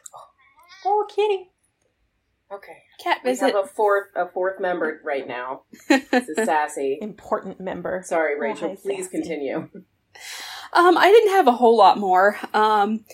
Oh, 0.86 1.06
kitty. 1.10 1.50
Okay. 2.52 2.83
Cat 3.00 3.20
We 3.24 3.32
visit. 3.32 3.54
have 3.56 3.66
a 3.66 3.68
fourth 3.68 4.08
a 4.16 4.28
fourth 4.28 4.60
member 4.60 5.02
right 5.04 5.28
now. 5.28 5.64
This 5.90 6.30
is 6.30 6.36
Sassy. 6.46 6.98
Important 7.02 7.60
member. 7.60 8.02
Sorry, 8.06 8.36
Oh, 8.36 8.40
Rachel. 8.40 8.70
hi, 8.70 8.76
please 8.76 9.06
Sassy. 9.06 9.18
continue. 9.18 9.70
Um, 10.74 10.98
I 10.98 11.10
didn't 11.12 11.32
have 11.32 11.48
a 11.48 11.52
whole 11.54 11.78
lot 11.78 11.98
more. 11.98 12.38
Um, 12.54 13.06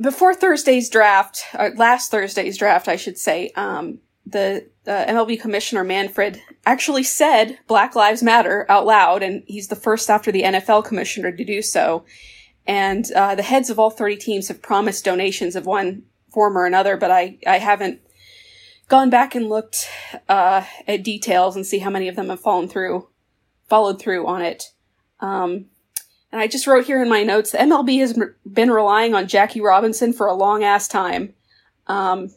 before 0.00 0.34
Thursday's 0.34 0.88
draft, 0.88 1.42
uh, 1.54 1.70
last 1.76 2.10
Thursday's 2.10 2.56
draft, 2.56 2.88
I 2.88 2.96
should 2.96 3.18
say, 3.18 3.50
um, 3.56 3.98
the 4.26 4.66
uh, 4.86 5.04
MLB 5.06 5.40
commissioner 5.40 5.84
Manfred 5.84 6.40
actually 6.64 7.02
said 7.02 7.58
Black 7.66 7.94
Lives 7.96 8.22
Matter 8.22 8.66
out 8.68 8.86
loud, 8.86 9.22
and 9.22 9.42
he's 9.46 9.68
the 9.68 9.76
first 9.76 10.08
after 10.08 10.30
the 10.32 10.42
NFL 10.42 10.84
commissioner 10.84 11.32
to 11.32 11.44
do 11.44 11.60
so. 11.62 12.04
And 12.66 13.10
uh, 13.12 13.34
the 13.34 13.42
heads 13.42 13.68
of 13.70 13.78
all 13.78 13.90
30 13.90 14.16
teams 14.16 14.48
have 14.48 14.62
promised 14.62 15.04
donations 15.04 15.56
of 15.56 15.66
one 15.66 16.04
form 16.32 16.56
or 16.56 16.66
another, 16.66 16.96
but 16.96 17.10
I, 17.10 17.38
I 17.46 17.58
haven't 17.58 18.00
gone 18.90 19.08
back 19.08 19.34
and 19.34 19.48
looked 19.48 19.88
uh, 20.28 20.64
at 20.86 21.02
details 21.02 21.56
and 21.56 21.64
see 21.64 21.78
how 21.78 21.88
many 21.88 22.08
of 22.08 22.16
them 22.16 22.28
have 22.28 22.40
fallen 22.40 22.68
through, 22.68 23.08
followed 23.68 23.98
through 24.00 24.26
on 24.26 24.42
it. 24.42 24.64
Um, 25.20 25.66
and 26.32 26.40
I 26.40 26.46
just 26.46 26.66
wrote 26.66 26.84
here 26.86 27.02
in 27.02 27.08
my 27.08 27.22
notes, 27.22 27.52
the 27.52 27.58
MLB 27.58 27.98
has 28.00 28.18
been 28.52 28.70
relying 28.70 29.14
on 29.14 29.26
Jackie 29.28 29.60
Robinson 29.60 30.12
for 30.12 30.26
a 30.26 30.34
long 30.34 30.62
ass 30.64 30.86
time. 30.88 31.34
Um, 31.86 32.30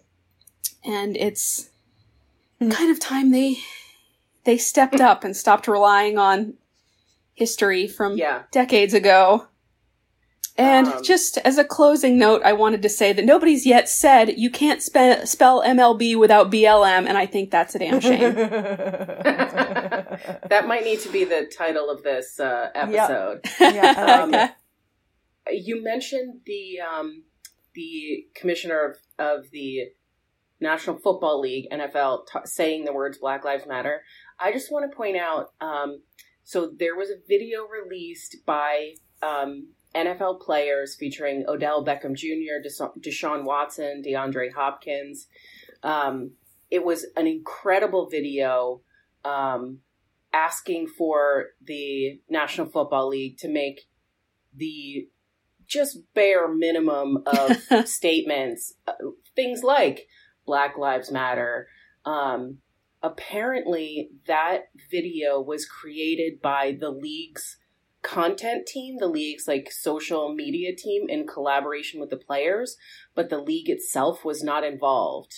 and 0.85 1.17
it's 1.17 1.69
Hmm. 2.59 2.69
kind 2.69 2.91
of 2.91 2.99
time 2.99 3.31
they 3.31 3.57
they 4.45 4.57
stepped 4.57 4.99
up 5.01 5.23
and 5.23 5.35
stopped 5.35 5.67
relying 5.67 6.17
on 6.17 6.53
history 7.33 7.87
from 7.87 8.17
Yeah. 8.17 8.43
decades 8.51 8.93
ago. 8.93 9.47
And 10.55 10.87
Um, 10.87 11.03
just 11.03 11.39
as 11.39 11.57
a 11.57 11.63
closing 11.63 12.17
note, 12.19 12.43
I 12.45 12.53
wanted 12.53 12.83
to 12.83 12.89
say 12.89 13.11
that 13.11 13.25
nobody's 13.25 13.65
yet 13.65 13.89
said 13.89 14.37
you 14.37 14.51
can't 14.51 14.83
spe- 14.83 15.25
spell 15.25 15.63
MLB 15.63 16.15
without 16.15 16.51
BLM, 16.51 17.07
and 17.07 17.17
I 17.17 17.25
think 17.25 17.49
that's 17.49 17.73
a 17.75 17.79
damn 17.79 17.99
shame. 17.99 18.35
That 20.49 20.67
might 20.67 20.83
need 20.83 20.99
to 21.01 21.09
be 21.09 21.23
the 21.23 21.49
title 21.57 21.89
of 21.89 22.03
this 22.03 22.39
uh, 22.39 22.69
episode. 22.75 23.41
yeah, 23.59 24.21
Um, 24.23 24.31
like 24.31 24.51
You 25.51 25.83
mentioned 25.83 26.41
the 26.45 26.79
um, 26.81 27.23
the 27.73 28.27
commissioner 28.35 28.79
of, 29.19 29.25
of 29.25 29.49
the 29.51 29.87
National 30.59 30.97
Football 30.97 31.41
League 31.41 31.65
(NFL) 31.71 32.27
t- 32.27 32.39
saying 32.45 32.85
the 32.85 32.93
words 32.93 33.17
"Black 33.17 33.43
Lives 33.43 33.65
Matter." 33.65 34.03
I 34.39 34.51
just 34.51 34.71
want 34.71 34.89
to 34.89 34.95
point 34.95 35.17
out. 35.17 35.53
Um, 35.59 36.01
so 36.43 36.71
there 36.77 36.95
was 36.95 37.09
a 37.09 37.15
video 37.27 37.65
released 37.65 38.37
by 38.45 38.93
um, 39.23 39.69
NFL 39.95 40.41
players 40.41 40.95
featuring 40.95 41.45
Odell 41.47 41.85
Beckham 41.85 42.15
Jr., 42.15 42.65
Desha- 42.65 42.97
Deshaun 42.99 43.43
Watson, 43.43 44.01
DeAndre 44.05 44.53
Hopkins. 44.53 45.27
Um, 45.83 46.31
it 46.71 46.83
was 46.83 47.05
an 47.15 47.27
incredible 47.27 48.09
video 48.09 48.81
um, 49.23 49.79
asking 50.33 50.87
for 50.87 51.47
the 51.63 52.19
National 52.29 52.67
Football 52.67 53.09
League 53.09 53.37
to 53.37 53.47
make 53.47 53.81
the 54.55 55.07
just 55.67 55.99
bare 56.13 56.53
minimum 56.53 57.23
of 57.25 57.57
statements, 57.87 58.73
uh, 58.87 58.93
things 59.35 59.63
like 59.63 60.07
Black 60.45 60.77
Lives 60.77 61.11
Matter. 61.11 61.67
Um, 62.05 62.57
apparently, 63.01 64.09
that 64.27 64.65
video 64.91 65.41
was 65.41 65.65
created 65.65 66.41
by 66.41 66.75
the 66.79 66.89
league's 66.89 67.57
content 68.03 68.67
team, 68.67 68.97
the 68.99 69.07
league's 69.07 69.47
like 69.47 69.71
social 69.71 70.33
media 70.33 70.75
team, 70.75 71.09
in 71.09 71.25
collaboration 71.25 71.99
with 71.99 72.09
the 72.09 72.17
players, 72.17 72.77
but 73.15 73.29
the 73.29 73.39
league 73.39 73.69
itself 73.69 74.23
was 74.23 74.43
not 74.43 74.63
involved. 74.63 75.33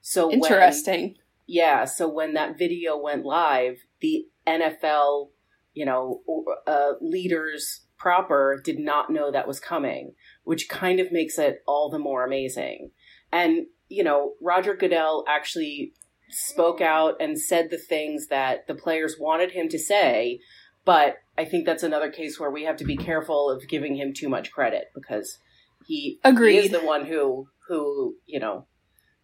So 0.00 0.28
when- 0.28 0.36
Interesting. 0.36 1.16
yeah, 1.46 1.84
so 1.84 2.08
when 2.08 2.34
that 2.34 2.56
video 2.56 2.96
went 2.96 3.24
live, 3.24 3.84
the 4.00 4.26
NFL, 4.46 5.30
you 5.74 5.84
know, 5.84 6.22
uh, 6.66 6.92
leaders 7.00 7.82
proper 7.98 8.60
did 8.62 8.78
not 8.78 9.10
know 9.10 9.30
that 9.30 9.48
was 9.48 9.58
coming, 9.60 10.14
which 10.44 10.68
kind 10.68 11.00
of 11.00 11.12
makes 11.12 11.38
it 11.38 11.62
all 11.66 11.90
the 11.90 11.98
more 11.98 12.24
amazing. 12.24 12.90
And, 13.32 13.66
you 13.88 14.04
know, 14.04 14.34
Roger 14.40 14.74
Goodell 14.74 15.24
actually 15.28 15.92
spoke 16.28 16.80
out 16.80 17.14
and 17.20 17.40
said 17.40 17.70
the 17.70 17.78
things 17.78 18.28
that 18.28 18.66
the 18.66 18.74
players 18.74 19.16
wanted 19.18 19.52
him 19.52 19.68
to 19.68 19.78
say, 19.78 20.40
but 20.84 21.16
I 21.38 21.44
think 21.44 21.66
that's 21.66 21.82
another 21.82 22.10
case 22.10 22.40
where 22.40 22.50
we 22.50 22.64
have 22.64 22.76
to 22.76 22.84
be 22.84 22.96
careful 22.96 23.50
of 23.50 23.68
giving 23.68 23.96
him 23.96 24.12
too 24.12 24.28
much 24.28 24.52
credit 24.52 24.86
because 24.94 25.38
he, 25.86 26.18
he 26.24 26.56
is 26.56 26.70
the 26.70 26.80
one 26.80 27.06
who 27.06 27.48
who, 27.68 28.16
you 28.26 28.40
know, 28.40 28.66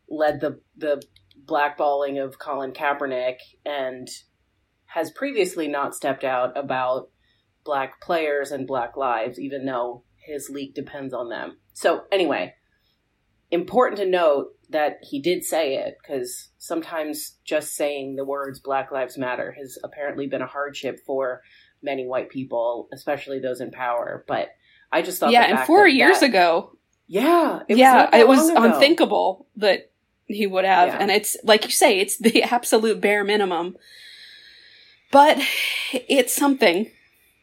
led 0.08 0.40
the 0.40 0.60
the 0.76 1.02
blackballing 1.44 2.22
of 2.22 2.38
Colin 2.38 2.72
Kaepernick 2.72 3.36
and 3.64 4.08
has 4.86 5.10
previously 5.10 5.68
not 5.68 5.94
stepped 5.94 6.24
out 6.24 6.56
about 6.56 7.08
black 7.64 8.00
players 8.00 8.50
and 8.50 8.66
black 8.66 8.96
lives, 8.96 9.38
even 9.40 9.64
though 9.64 10.04
his 10.16 10.50
league 10.50 10.74
depends 10.74 11.14
on 11.14 11.28
them. 11.28 11.58
So, 11.72 12.02
anyway, 12.12 12.54
important 13.50 13.98
to 14.00 14.06
note 14.06 14.48
that 14.70 14.98
he 15.02 15.20
did 15.20 15.44
say 15.44 15.76
it 15.76 15.96
because 16.02 16.50
sometimes 16.58 17.38
just 17.44 17.74
saying 17.74 18.16
the 18.16 18.24
words 18.24 18.60
Black 18.60 18.90
Lives 18.90 19.18
Matter 19.18 19.54
has 19.58 19.78
apparently 19.84 20.26
been 20.26 20.42
a 20.42 20.46
hardship 20.46 21.00
for 21.06 21.42
many 21.82 22.06
white 22.06 22.30
people, 22.30 22.88
especially 22.92 23.38
those 23.38 23.60
in 23.60 23.70
power. 23.70 24.24
But 24.26 24.50
I 24.90 25.02
just 25.02 25.18
thought, 25.20 25.32
yeah, 25.32 25.42
and 25.44 25.60
four 25.66 25.86
years 25.86 26.20
that- 26.20 26.26
ago, 26.30 26.76
yeah, 27.06 27.60
it 27.68 27.76
yeah, 27.76 28.14
it 28.16 28.26
was 28.26 28.48
ago. 28.48 28.62
unthinkable 28.62 29.46
that 29.56 29.90
he 30.26 30.46
would 30.46 30.64
have. 30.64 30.88
Yeah. 30.88 30.98
And 31.00 31.10
it's, 31.10 31.36
like 31.44 31.64
you 31.64 31.70
say, 31.70 31.98
it's 31.98 32.16
the 32.18 32.42
absolute 32.50 33.00
bare 33.00 33.24
minimum. 33.24 33.76
But 35.10 35.38
it's 35.92 36.34
something. 36.34 36.90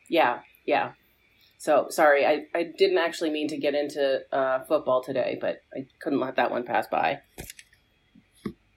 Yeah, 0.10 0.40
yeah. 0.66 0.94
So 1.60 1.88
sorry, 1.90 2.26
I, 2.26 2.46
I 2.56 2.64
didn't 2.64 2.98
actually 2.98 3.30
mean 3.30 3.48
to 3.50 3.58
get 3.58 3.76
into 3.76 4.22
uh, 4.32 4.64
football 4.64 5.04
today, 5.04 5.38
but 5.40 5.62
I 5.76 5.86
couldn't 6.02 6.20
let 6.20 6.38
that 6.38 6.50
one 6.52 6.64
pass 6.64 6.88
by. 6.88 7.20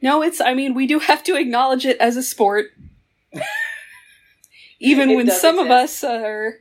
No, 0.03 0.21
it's, 0.21 0.41
I 0.41 0.53
mean, 0.55 0.75
we 0.75 0.87
do 0.87 0.99
have 0.99 1.23
to 1.25 1.37
acknowledge 1.37 1.87
it 1.87 1.97
as 1.99 2.17
a 2.17 2.23
sport. 2.23 2.67
Even 4.83 5.11
It 5.11 5.17
when 5.17 5.27
does 5.27 5.41
some 5.41 5.59
of 5.59 5.71
us 5.71 6.03
are 6.03 6.57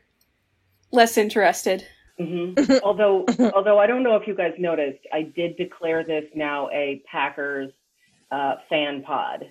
less 0.92 1.18
interested. 1.18 1.86
Mm-hmm. 2.20 2.84
although, 2.84 3.25
although 3.56 3.80
I 3.80 3.88
don't 3.88 4.04
know 4.04 4.16
if 4.16 4.28
you 4.28 4.36
guys 4.36 4.54
noticed, 4.60 5.00
I 5.12 5.24
did 5.24 5.58
declare 5.58 6.04
this 6.04 6.25
now 6.36 6.70
a 6.70 7.01
Packers 7.12 7.72
uh, 8.32 8.56
fan 8.70 9.01
pod. 9.01 9.46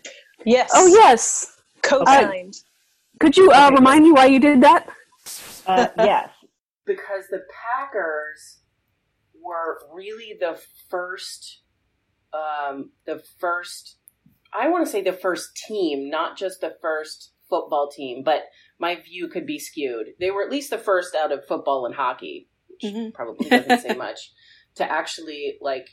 Yes. 0.44 0.70
Oh 0.72 0.86
yes. 0.86 1.56
Co-signed. 1.82 2.54
Could 3.18 3.36
you 3.36 3.50
uh, 3.50 3.70
remind 3.74 4.04
me 4.04 4.12
why 4.12 4.26
you 4.26 4.38
did 4.38 4.62
that? 4.62 4.88
Uh, 5.66 5.88
yes, 5.98 6.30
Because 6.86 7.24
the 7.30 7.42
Packers 7.50 8.60
were 9.42 9.80
really 9.92 10.36
the 10.38 10.60
first, 10.88 11.62
um, 12.32 12.90
the 13.04 13.22
first, 13.38 13.96
I 14.54 14.68
want 14.68 14.84
to 14.86 14.90
say 14.90 15.02
the 15.02 15.12
first 15.12 15.56
team, 15.56 16.08
not 16.08 16.38
just 16.38 16.60
the 16.60 16.76
first 16.80 17.32
football 17.50 17.90
team, 17.94 18.22
but 18.24 18.44
my 18.78 18.94
view 18.94 19.28
could 19.28 19.44
be 19.44 19.58
skewed. 19.58 20.06
They 20.18 20.30
were 20.30 20.42
at 20.42 20.50
least 20.50 20.70
the 20.70 20.78
first 20.78 21.14
out 21.14 21.32
of 21.32 21.44
football 21.46 21.84
and 21.84 21.94
hockey, 21.94 22.48
which 22.68 22.92
Mhm. 22.92 23.12
probably 23.12 23.48
doesn't 23.50 23.80
say 23.80 23.94
much, 24.06 24.32
to 24.76 24.90
actually 24.90 25.58
like 25.60 25.88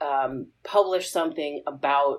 um, 0.00 0.52
publish 0.62 1.10
something 1.10 1.62
about 1.66 2.18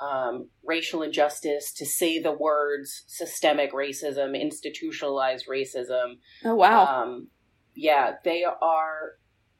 um, 0.00 0.48
racial 0.64 1.02
injustice, 1.02 1.72
to 1.74 1.86
say 1.86 2.18
the 2.18 2.32
words 2.32 3.04
systemic 3.06 3.72
racism, 3.72 4.38
institutionalized 4.38 5.46
racism. 5.46 6.14
Oh, 6.44 6.56
wow. 6.56 6.84
Um, 6.84 7.28
yeah, 7.76 8.14
they 8.24 8.42
are. 8.44 9.12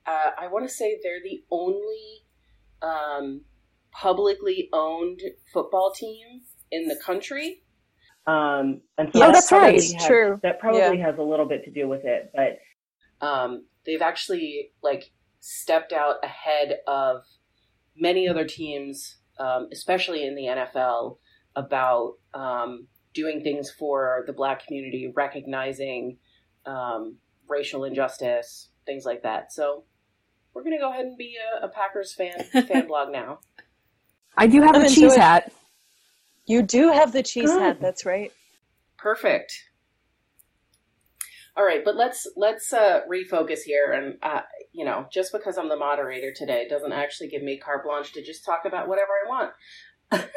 Uh, 0.06 0.30
I 0.36 0.48
want 0.48 0.66
to 0.68 0.74
say 0.74 0.98
they're 1.02 1.22
the 1.22 1.44
only 1.52 2.24
um, 2.82 3.42
publicly 3.92 4.68
owned 4.72 5.20
football 5.52 5.92
team 5.92 6.42
in 6.72 6.88
the 6.88 6.96
country. 6.96 7.62
Um, 8.26 8.80
and 8.98 9.10
so 9.12 9.20
Oh, 9.22 9.26
that 9.26 9.32
that's 9.34 9.48
probably 9.48 9.68
right. 9.78 9.92
has- 9.92 10.06
True. 10.06 10.40
That 10.42 10.58
probably 10.58 10.98
has 10.98 11.18
a 11.18 11.22
little 11.22 11.46
bit 11.46 11.64
to 11.64 11.70
do 11.70 11.88
with 11.88 12.04
it, 12.04 12.30
but 12.34 12.58
um, 13.26 13.66
they've 13.86 14.02
actually 14.02 14.70
like 14.82 15.10
stepped 15.40 15.92
out 15.92 16.16
ahead 16.24 16.78
of 16.86 17.22
many 17.96 18.28
other 18.28 18.44
teams, 18.46 19.18
um, 19.38 19.68
especially 19.72 20.26
in 20.26 20.34
the 20.34 20.44
NFL, 20.44 21.18
about 21.56 22.14
um, 22.32 22.86
doing 23.12 23.42
things 23.42 23.70
for 23.70 24.24
the 24.26 24.32
black 24.32 24.66
community, 24.66 25.12
recognizing 25.14 26.18
um, 26.66 27.16
racial 27.48 27.84
injustice, 27.84 28.70
things 28.86 29.04
like 29.04 29.22
that. 29.22 29.52
So 29.52 29.84
we're 30.54 30.64
gonna 30.64 30.78
go 30.78 30.90
ahead 30.90 31.04
and 31.04 31.16
be 31.18 31.36
a, 31.60 31.66
a 31.66 31.68
Packers 31.68 32.14
fan 32.14 32.42
fan 32.66 32.86
blog 32.86 33.12
now. 33.12 33.40
I 34.36 34.46
do 34.46 34.62
have 34.62 34.74
I'm 34.76 34.84
a 34.84 34.88
cheese 34.88 35.12
it. 35.14 35.20
hat. 35.20 35.52
You 36.46 36.62
do 36.62 36.90
have 36.90 37.12
the 37.12 37.22
cheese 37.22 37.50
Good. 37.50 37.60
hat. 37.60 37.80
That's 37.80 38.04
right. 38.04 38.32
Perfect. 38.98 39.52
All 41.56 41.64
right, 41.64 41.84
but 41.84 41.94
let's 41.94 42.26
let's 42.36 42.72
uh, 42.72 43.02
refocus 43.08 43.60
here, 43.60 43.92
and 43.92 44.16
uh, 44.22 44.40
you 44.72 44.84
know, 44.84 45.06
just 45.12 45.30
because 45.32 45.56
I'm 45.56 45.68
the 45.68 45.76
moderator 45.76 46.32
today 46.34 46.66
doesn't 46.68 46.92
actually 46.92 47.28
give 47.28 47.42
me 47.42 47.58
carte 47.58 47.84
blanche 47.84 48.12
to 48.14 48.22
just 48.24 48.44
talk 48.44 48.62
about 48.64 48.88
whatever 48.88 49.12
I 49.24 49.28
want. 49.28 49.52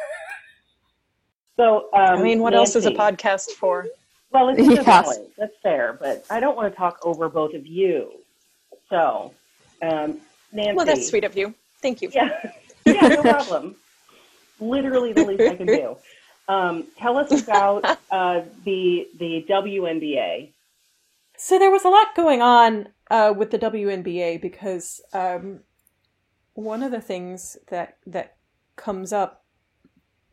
So, 1.60 1.90
um, 1.92 2.20
I 2.20 2.22
mean, 2.22 2.40
what 2.40 2.54
else 2.54 2.76
is 2.76 2.86
a 2.86 2.92
podcast 2.92 3.50
for? 3.50 3.88
Well, 4.30 4.50
it's 4.50 4.60
a 4.62 4.76
good 4.76 4.86
Yes. 4.86 5.06
point. 5.08 5.30
That's 5.40 5.54
fair, 5.64 5.98
but 6.00 6.24
I 6.30 6.40
don't 6.40 6.56
want 6.56 6.72
to 6.72 6.78
talk 6.78 7.00
over 7.04 7.30
both 7.30 7.56
of 7.56 7.66
you. 7.66 8.12
So, 8.92 9.34
um, 9.82 10.22
Nancy. 10.54 10.76
Well, 10.76 10.86
that's 10.86 11.10
sweet 11.10 11.24
of 11.24 11.36
you. 11.36 11.56
Thank 11.82 12.04
you. 12.04 12.12
Yeah, 12.14 12.30
yeah, 12.86 13.08
no 13.08 13.24
problem. 13.24 13.76
Literally 14.60 15.14
the 15.14 15.26
least 15.26 15.42
I 15.42 15.56
can 15.56 15.68
do. 15.68 15.98
Um, 16.50 16.86
tell 16.98 17.18
us 17.18 17.44
about 17.44 17.84
uh, 18.10 18.44
the 18.64 19.06
the 19.20 19.46
WNBA. 19.50 20.54
So 21.38 21.60
there 21.60 21.70
was 21.70 21.84
a 21.84 21.90
lot 21.90 22.16
going 22.16 22.42
on 22.42 22.88
uh, 23.12 23.34
with 23.36 23.52
the 23.52 23.60
WNBA 23.60 24.42
because 24.42 25.02
um, 25.12 25.60
one 26.54 26.84
of 26.84 26.92
the 26.92 27.02
things 27.02 27.58
that 27.68 27.98
that 28.08 28.38
comes 28.78 29.12
up 29.12 29.44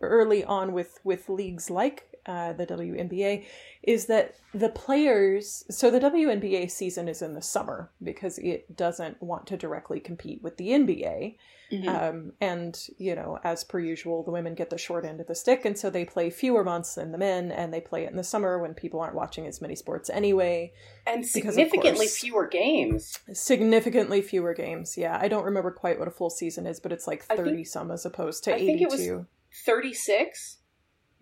early 0.01 0.45
on 0.45 0.73
with 0.73 1.01
with 1.03 1.29
leagues 1.29 1.69
like 1.69 2.14
uh, 2.27 2.53
the 2.53 2.67
WNBA 2.67 3.45
is 3.83 4.07
that 4.07 4.35
the 4.53 4.69
players. 4.69 5.65
So 5.71 5.91
the 5.91 6.01
WNBA 6.01 6.71
season 6.71 7.09
is 7.09 7.23
in 7.23 7.35
the 7.35 7.43
summer 7.43 7.91
because 8.03 8.39
it 8.39 8.77
doesn't 8.77 9.23
want 9.23 9.47
to 9.49 9.57
directly 9.57 10.01
compete 10.01 10.43
with 10.43 10.57
the 10.57 10.69
NBA. 10.71 11.37
Mhm. 11.73 11.89
Um, 11.89 12.33
and, 12.41 12.79
you 12.99 13.15
know, 13.15 13.39
as 13.43 13.65
per 13.65 13.81
usual, 13.81 14.23
the 14.23 14.31
women 14.31 14.55
get 14.55 14.71
the 14.71 14.79
short 14.79 15.05
end 15.05 15.21
of 15.21 15.27
the 15.27 15.35
stick, 15.35 15.65
and 15.65 15.77
so 15.79 15.91
they 15.91 16.05
play 16.05 16.31
fewer 16.31 16.63
months 16.63 16.95
than 16.95 17.11
the 17.11 17.19
men, 17.19 17.51
and 17.51 17.73
they 17.73 17.81
play 17.81 18.05
it 18.05 18.11
in 18.11 18.17
the 18.17 18.23
summer 18.23 18.59
when 18.59 18.75
people 18.75 19.01
aren't 19.01 19.15
watching 19.15 19.47
as 19.47 19.61
many 19.61 19.75
sports 19.75 20.09
anyway. 20.11 20.73
And 21.07 21.27
significantly 21.27 22.07
course. 22.07 22.19
fewer 22.19 22.47
games. 22.47 23.19
Significantly 23.33 24.21
fewer 24.23 24.55
games, 24.55 24.97
yeah. 24.97 25.19
I 25.21 25.27
don't 25.27 25.45
remember 25.45 25.71
quite 25.71 25.99
what 25.99 26.07
a 26.07 26.13
full 26.13 26.31
season 26.31 26.67
is, 26.67 26.81
but 26.81 26.93
it's 26.93 27.07
like 27.07 27.25
I 27.31 27.37
think- 27.37 27.49
30 27.49 27.65
some 27.65 27.91
as 27.91 28.05
opposed 28.07 28.45
to 28.45 28.55
I 28.55 28.59
think 28.59 28.83
82. 28.83 29.27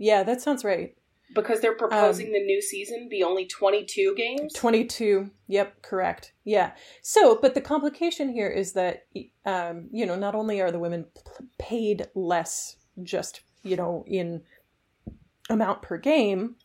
It 0.02 0.06
was- 0.06 0.06
36 0.06 0.06
Yeah, 0.06 0.22
that 0.24 0.40
sounds 0.40 0.64
right. 0.64 0.96
because 1.34 1.60
they're 1.60 1.76
proposing 1.76 2.26
Um, 2.26 2.32
the 2.34 2.44
new 2.44 2.60
season 2.60 3.08
be 3.08 3.22
only 3.22 3.46
22 3.46 4.14
games. 4.16 4.52
22 4.52 5.30
yep 5.48 5.80
correct 5.82 6.32
yeah 6.44 6.72
so 7.00 7.38
but 7.40 7.54
the 7.54 7.60
complication 7.60 8.28
here 8.32 8.48
is 8.48 8.72
that 8.74 9.06
um 9.46 9.88
you 9.92 10.04
know 10.04 10.14
not 10.16 10.34
only 10.34 10.60
are 10.60 10.70
the 10.70 10.78
women 10.78 11.06
paid 11.58 12.06
less 12.14 12.76
just 13.02 13.40
you 13.62 13.76
know 13.76 14.04
in 14.06 14.42
amount 15.48 15.80
per 15.82 15.96
game 15.96 16.56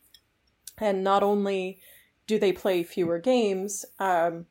and 0.78 1.02
not 1.02 1.22
only 1.22 1.80
do 2.26 2.38
they 2.38 2.52
play 2.52 2.82
fewer 2.82 3.18
games 3.18 3.84
um 3.98 4.44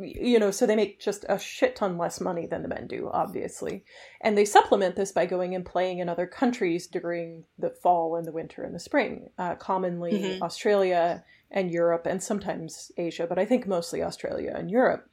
you 0.00 0.38
know 0.38 0.50
so 0.50 0.66
they 0.66 0.76
make 0.76 1.00
just 1.00 1.24
a 1.28 1.38
shit 1.38 1.76
ton 1.76 1.98
less 1.98 2.20
money 2.20 2.46
than 2.46 2.62
the 2.62 2.68
men 2.68 2.86
do 2.86 3.10
obviously 3.12 3.84
and 4.20 4.36
they 4.36 4.44
supplement 4.44 4.96
this 4.96 5.12
by 5.12 5.26
going 5.26 5.54
and 5.54 5.64
playing 5.66 5.98
in 5.98 6.08
other 6.08 6.26
countries 6.26 6.86
during 6.86 7.44
the 7.58 7.70
fall 7.70 8.16
and 8.16 8.26
the 8.26 8.32
winter 8.32 8.62
and 8.62 8.74
the 8.74 8.80
spring 8.80 9.28
uh, 9.38 9.54
commonly 9.56 10.12
Mhm. 10.12 10.42
australia 10.42 11.24
and 11.50 11.70
Europe 11.70 12.06
and 12.06 12.22
sometimes 12.22 12.92
Asia, 12.98 13.26
but 13.26 13.38
I 13.38 13.46
think 13.46 13.66
mostly 13.66 14.02
Australia 14.02 14.52
and 14.54 14.70
Europe. 14.70 15.08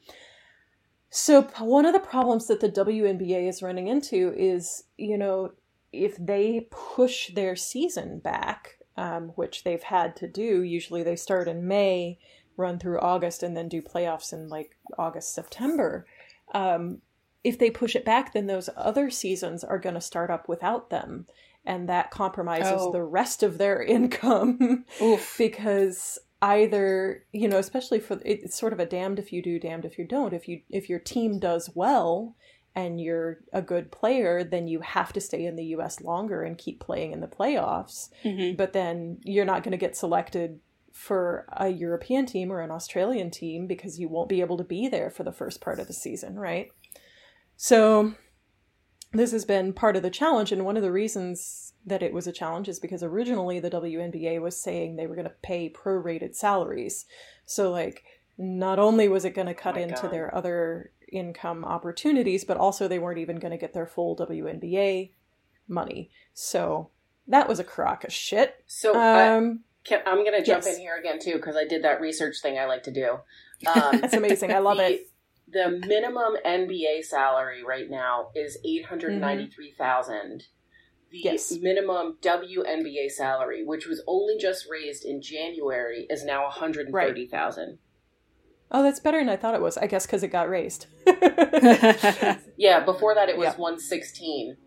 So, 1.10 1.44
one 1.60 1.86
of 1.86 1.94
the 1.94 2.00
problems 2.00 2.48
that 2.48 2.60
the 2.60 2.70
WNBA 2.70 3.48
is 3.48 3.64
running 3.64 3.88
into 3.88 4.34
is, 4.36 4.84
you 4.98 5.18
know, 5.18 5.54
if 5.94 6.18
they 6.18 6.68
push 6.72 7.34
their 7.34 7.56
season 7.56 8.20
back, 8.20 8.80
um, 8.98 9.30
which 9.36 9.64
they've 9.64 9.84
had 9.84 10.16
to 10.18 10.28
do, 10.28 10.62
usually 10.62 11.04
they 11.04 11.16
start 11.16 11.48
in 11.48 11.68
May, 11.68 12.20
run 12.58 12.80
through 12.80 13.00
August, 13.00 13.44
and 13.44 13.56
then 13.56 13.68
do 13.70 13.82
playoffs 13.82 14.32
in 14.34 14.50
like 14.50 14.76
August, 14.98 15.34
September. 15.34 16.06
Um, 16.54 17.02
if 17.44 17.60
they 17.60 17.70
push 17.70 17.96
it 17.96 18.06
back, 18.06 18.34
then 18.34 18.48
those 18.48 18.70
other 18.76 19.10
seasons 19.10 19.64
are 19.64 19.78
going 19.80 19.96
to 19.96 20.02
start 20.02 20.30
up 20.32 20.48
without 20.50 20.90
them. 20.90 21.28
And 21.66 21.90
that 21.90 22.12
compromises 22.12 22.74
Oh. 22.82 22.92
the 22.92 23.04
rest 23.04 23.42
of 23.44 23.58
their 23.58 23.82
income 23.98 24.86
because 25.38 26.20
either 26.42 27.24
you 27.32 27.48
know 27.48 27.58
especially 27.58 28.00
for 28.00 28.20
it's 28.24 28.56
sort 28.58 28.74
of 28.74 28.80
a 28.80 28.86
damned 28.86 29.18
if 29.18 29.32
you 29.32 29.42
do 29.42 29.58
damned 29.58 29.86
if 29.86 29.98
you 29.98 30.06
don't 30.06 30.34
if 30.34 30.48
you 30.48 30.62
if 30.70 30.90
your 30.90 31.00
team 31.00 31.40
does 31.40 31.70
well 31.74 32.36
and 32.76 33.00
you're 33.00 33.40
a 33.54 33.62
good 33.62 33.90
player 33.92 34.44
then 34.44 34.68
you 34.68 34.82
have 34.82 35.14
to 35.14 35.22
stay 35.22 35.46
in 35.46 35.56
the 35.56 35.64
US 35.78 36.02
longer 36.02 36.44
and 36.44 36.58
keep 36.58 36.80
playing 36.80 37.14
in 37.14 37.22
the 37.22 37.28
playoffs 37.28 38.10
Mhm. 38.24 38.58
but 38.58 38.74
then 38.74 39.18
you're 39.24 39.46
not 39.46 39.64
going 39.64 39.72
to 39.72 39.78
get 39.78 39.96
selected 39.96 40.60
for 40.96 41.46
a 41.52 41.68
European 41.68 42.26
team 42.26 42.52
or 42.52 42.62
an 42.62 42.72
Australian 42.72 43.30
team 43.30 43.68
because 43.68 44.00
you 44.00 44.08
won't 44.08 44.30
be 44.30 44.40
able 44.42 44.58
to 44.58 44.64
be 44.64 44.88
there 44.88 45.10
for 45.10 45.24
the 45.24 45.32
first 45.32 45.60
part 45.60 45.80
of 45.80 45.88
the 45.88 45.94
season 45.94 46.40
right 46.40 46.72
so 47.58 48.14
this 49.12 49.32
has 49.32 49.46
been 49.46 49.74
part 49.74 49.96
of 49.96 50.04
the 50.04 50.10
challenge 50.10 50.52
and 50.52 50.66
one 50.66 50.78
of 50.78 50.84
the 50.84 50.92
reasons 50.92 51.74
that 51.86 52.02
it 52.02 52.14
was 52.14 52.28
a 52.28 52.32
challenge 52.32 52.68
is 52.68 52.80
because 52.80 53.04
originally 53.04 53.60
the 53.60 53.70
WNBA 53.70 54.42
was 54.42 54.60
saying 54.60 54.96
they 54.96 55.08
were 55.08 55.16
going 55.16 55.28
to 55.28 55.34
pay 55.44 55.70
prorated 55.70 56.36
salaries. 56.36 57.06
So 57.46 57.72
like 57.72 58.04
not 58.38 58.80
only 58.80 59.08
was 59.08 59.24
it 59.24 59.36
going 59.36 59.48
to 59.48 59.54
cut 59.54 59.76
my 59.76 59.82
into 59.82 60.04
God. 60.04 60.12
their 60.12 60.36
other 60.36 60.92
income 61.12 61.64
opportunities, 61.64 62.44
but 62.44 62.58
also 62.58 62.88
they 62.88 63.00
weren't 63.00 63.20
even 63.20 63.38
going 63.38 63.52
to 63.52 63.58
get 63.58 63.74
their 63.74 63.86
full 63.86 64.16
WNBA 64.18 65.12
money. 65.68 66.10
So 66.34 66.90
that 67.28 67.48
was 67.48 67.60
a 67.60 67.64
crock 67.64 68.04
of 68.04 68.12
shit. 68.12 68.64
So 68.66 69.00
Um, 69.00 69.62
can, 69.86 70.02
I'm 70.06 70.24
going 70.26 70.34
to 70.34 70.44
jump 70.44 70.64
yes. 70.66 70.76
in 70.76 70.82
here 70.82 70.96
again 70.98 71.20
too 71.20 71.34
because 71.34 71.56
I 71.56 71.66
did 71.66 71.84
that 71.84 72.02
research 72.02 72.38
thing 72.42 72.58
I 72.60 72.66
like 72.66 72.84
to 72.84 72.92
do. 72.92 73.18
Um, 73.68 73.98
that's 74.02 74.14
amazing. 74.14 74.52
I 74.52 74.60
love 74.60 74.78
the, 74.78 74.94
it. 74.94 75.10
The 75.52 75.82
minimum 75.88 76.36
NBA 76.46 77.04
salary 77.04 77.64
right 77.64 77.90
now 77.90 78.30
is 78.36 78.58
eight 78.66 78.86
hundred 78.86 79.14
ninety-three 79.20 79.74
thousand. 79.78 80.44
The 81.12 81.18
Mm-hmm. 81.20 81.28
Yes. 81.28 81.54
minimum 81.62 82.18
WNBA 82.22 83.10
salary, 83.12 83.64
which 83.64 83.86
was 83.88 84.02
only 84.08 84.38
just 84.38 84.66
raised 84.70 85.06
in 85.06 85.22
January, 85.22 86.08
is 86.10 86.26
now 86.26 86.44
one 86.44 86.52
hundred 86.52 86.92
thirty 86.92 87.28
thousand. 87.28 87.78
Oh, 88.72 88.82
that's 88.84 89.00
better 89.00 89.20
than 89.20 89.30
I 89.30 89.38
thought 89.38 89.54
it 89.54 89.62
was. 89.62 89.78
I 89.78 89.86
guess 89.88 90.06
because 90.08 90.24
it 90.24 90.30
got 90.30 90.50
raised. 90.50 90.88
Yeah, 92.58 92.84
before 92.84 93.14
that 93.16 93.30
it 93.30 93.38
was 93.38 93.48
Yeah. 93.48 93.56
one 93.56 93.80
sixteen. 93.80 94.58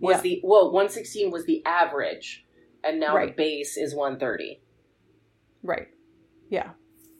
Was 0.00 0.16
Yeah. 0.16 0.20
the 0.22 0.40
well 0.44 0.70
one 0.72 0.88
sixteen 0.88 1.30
was 1.30 1.46
the 1.46 1.64
average, 1.64 2.44
and 2.86 3.00
now 3.00 3.12
the 3.12 3.16
Right. 3.18 3.36
base 3.36 3.76
is 3.76 3.94
one 3.94 4.18
thirty. 4.18 4.60
Right. 5.62 5.88
Yeah. 6.50 6.70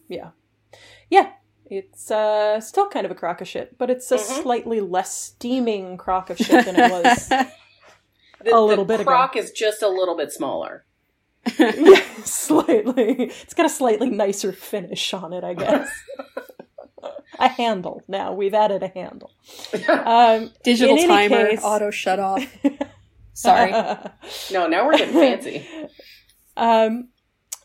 Yeah. 0.08 0.30
Yeah. 1.10 1.30
It's 1.68 2.10
uh 2.10 2.60
still 2.60 2.88
kind 2.88 3.04
of 3.04 3.10
a 3.10 3.14
crock 3.16 3.40
of 3.40 3.48
shit, 3.48 3.76
but 3.78 3.90
it's 3.90 4.10
a 4.12 4.16
Mhm. 4.16 4.42
slightly 4.42 4.80
less 4.80 5.12
steaming 5.14 5.96
crock 5.96 6.30
of 6.30 6.38
shit 6.38 6.64
than 6.64 6.76
it 6.78 6.90
was. 6.90 7.30
The, 8.44 8.54
A 8.54 8.60
little 8.60 8.84
the 8.84 8.92
bit 8.94 9.00
ago. 9.00 9.10
crock 9.10 9.34
is 9.34 9.50
just 9.50 9.82
a 9.82 9.88
little 9.88 10.14
bit 10.16 10.30
smaller. 10.30 10.84
yeah, 11.58 12.00
slightly. 12.22 13.24
It's 13.24 13.54
got 13.54 13.66
a 13.66 13.70
slightly 13.70 14.10
nicer 14.10 14.52
finish 14.52 15.12
on 15.14 15.32
it, 15.32 15.42
I 15.42 15.54
guess. 15.54 15.88
a 17.40 17.48
handle. 17.48 18.02
Now 18.06 18.34
we've 18.34 18.54
added 18.54 18.82
a 18.84 18.88
handle. 18.88 19.32
Um, 19.88 20.52
Digital 20.62 20.96
timer, 20.98 21.48
case- 21.48 21.64
auto 21.64 21.90
shut 21.90 22.20
off. 22.20 22.44
Sorry. 23.36 23.70
no, 24.52 24.66
now 24.66 24.86
we're 24.86 24.96
getting 24.96 25.14
fancy. 25.14 25.66
Um, 26.58 27.08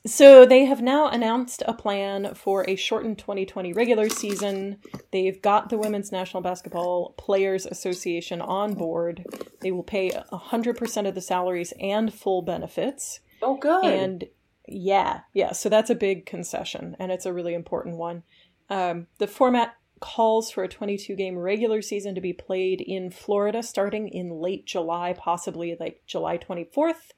so 0.05 0.45
they 0.45 0.65
have 0.65 0.81
now 0.81 1.07
announced 1.07 1.63
a 1.65 1.73
plan 1.73 2.33
for 2.35 2.69
a 2.69 2.75
shortened 2.75 3.19
2020 3.19 3.71
regular 3.71 4.09
season. 4.09 4.79
They've 5.11 5.41
got 5.41 5.69
the 5.69 5.77
Women's 5.77 6.11
National 6.11 6.43
Basketball 6.43 7.13
Players 7.17 7.65
Association 7.65 8.41
on 8.41 8.73
board. 8.73 9.25
They 9.61 9.71
will 9.71 9.83
pay 9.83 10.09
100% 10.09 11.07
of 11.07 11.15
the 11.15 11.21
salaries 11.21 11.73
and 11.79 12.13
full 12.13 12.41
benefits. 12.41 13.21
Oh, 13.41 13.55
good. 13.55 13.85
And 13.85 14.25
yeah, 14.67 15.21
yeah, 15.33 15.53
so 15.53 15.69
that's 15.69 15.89
a 15.89 15.95
big 15.95 16.25
concession, 16.25 16.97
and 16.99 17.13
it's 17.13 17.25
a 17.25 17.31
really 17.31 17.53
important 17.53 17.95
one. 17.95 18.23
Um, 18.69 19.07
the 19.19 19.27
format 19.27 19.75
calls 20.01 20.51
for 20.51 20.63
a 20.63 20.67
22 20.67 21.15
game 21.15 21.37
regular 21.37 21.81
season 21.81 22.15
to 22.15 22.21
be 22.21 22.33
played 22.33 22.81
in 22.81 23.09
Florida 23.09 23.63
starting 23.63 24.09
in 24.09 24.29
late 24.31 24.65
July, 24.65 25.13
possibly 25.17 25.77
like 25.79 26.01
July 26.05 26.37
24th. 26.37 27.11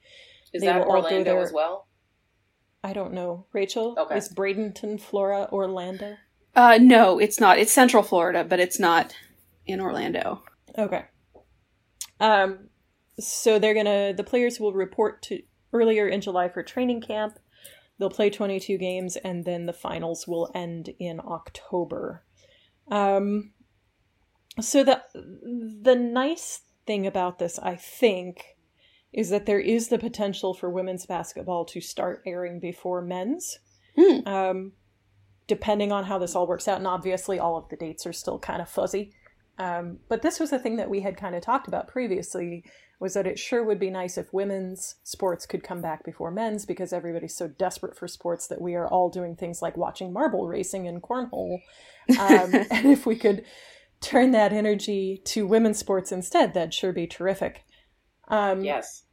is 0.54 0.62
they 0.62 0.68
that 0.68 0.86
will 0.86 0.94
all 0.94 1.02
go 1.02 1.08
Orlando 1.08 1.24
there- 1.24 1.42
as 1.42 1.52
well? 1.52 1.88
I 2.84 2.94
don't 2.94 3.14
know. 3.14 3.46
Rachel? 3.54 3.96
Okay. 3.98 4.18
Is 4.18 4.32
Bradenton, 4.32 5.00
Florida, 5.00 5.50
Orlando? 5.52 6.18
Uh, 6.54 6.78
no, 6.82 7.18
it's 7.18 7.40
not. 7.40 7.58
It's 7.58 7.72
Central 7.72 8.04
Florida, 8.04 8.44
but 8.44 8.60
it's 8.60 8.78
not 8.78 9.16
in 9.66 9.80
Orlando. 9.80 10.44
Okay. 10.78 11.06
Um, 12.20 12.68
so 13.20 13.58
they're 13.58 13.74
gonna 13.74 14.14
the 14.14 14.24
players 14.24 14.60
will 14.60 14.74
report 14.74 15.22
to 15.24 15.42
earlier 15.72 16.08
in 16.08 16.20
July 16.22 16.50
for 16.50 16.62
training 16.62 17.02
camp. 17.02 17.40
They'll 17.98 18.10
play 18.10 18.30
22 18.30 18.78
games, 18.78 19.16
and 19.18 19.46
then 19.46 19.66
the 19.66 19.74
finals 19.74 20.28
will 20.28 20.52
end 20.54 20.90
in 21.00 21.20
October. 21.20 22.24
Um, 22.90 23.52
so 24.62 24.84
the 24.84 25.02
the 25.14 25.96
nice 25.96 26.62
thing 26.86 27.08
about 27.08 27.40
this, 27.40 27.58
I 27.60 27.76
think, 27.76 28.58
is 29.12 29.30
that 29.30 29.46
there 29.46 29.60
is 29.60 29.88
the 29.88 30.00
potential 30.00 30.54
for 30.54 30.70
women's 30.70 31.06
basketball 31.06 31.66
to 31.66 31.82
start 31.82 32.22
airing 32.26 32.60
before 32.60 33.02
men's. 33.02 33.60
Hmm. 33.98 34.28
Um, 34.28 34.72
depending 35.48 35.92
on 35.92 36.06
how 36.06 36.18
this 36.18 36.36
all 36.36 36.48
works 36.48 36.68
out, 36.68 36.78
and 36.78 36.88
obviously 36.88 37.40
all 37.40 37.58
of 37.58 37.70
the 37.70 37.76
dates 37.76 38.06
are 38.06 38.14
still 38.14 38.40
kind 38.40 38.62
of 38.62 38.70
fuzzy. 38.70 39.14
Um, 39.64 40.00
but 40.10 40.22
this 40.22 40.40
was 40.40 40.52
a 40.52 40.60
thing 40.60 40.76
that 40.76 40.90
we 40.90 41.00
had 41.02 41.16
kind 41.16 41.36
of 41.36 41.42
talked 41.42 41.70
about 41.70 41.88
previously 41.88 42.66
was 43.00 43.14
that 43.14 43.28
it 43.28 43.40
sure 43.40 43.64
would 43.64 43.80
be 43.80 43.90
nice 43.90 44.18
if 44.18 44.34
women's 44.34 44.96
sports 45.04 45.46
could 45.46 45.64
come 45.64 45.82
back 45.82 46.04
before 46.04 46.32
men's 46.32 46.66
because 46.66 46.92
everybody's 46.92 47.36
so 47.36 47.48
desperate 47.48 47.96
for 47.96 48.08
sports 48.08 48.48
that 48.48 48.62
we 48.62 48.76
are 48.76 48.88
all 48.88 49.10
doing 49.10 49.36
things 49.36 49.62
like 49.62 49.78
watching 49.78 50.12
marble 50.12 50.48
racing 50.48 50.88
and 50.88 51.02
cornhole. 51.02 51.60
Um, 52.20 52.54
and 52.72 52.92
if 52.92 53.06
we 53.06 53.16
could 53.16 53.46
turn 54.02 54.32
that 54.32 54.52
energy 54.52 55.22
to 55.26 55.48
women's 55.48 55.80
sports 55.80 56.12
instead, 56.12 56.54
that'd 56.54 56.74
sure 56.74 56.92
be 56.92 57.08
terrific. 57.08 57.64
Um, 58.28 58.64
Yes. 58.64 59.04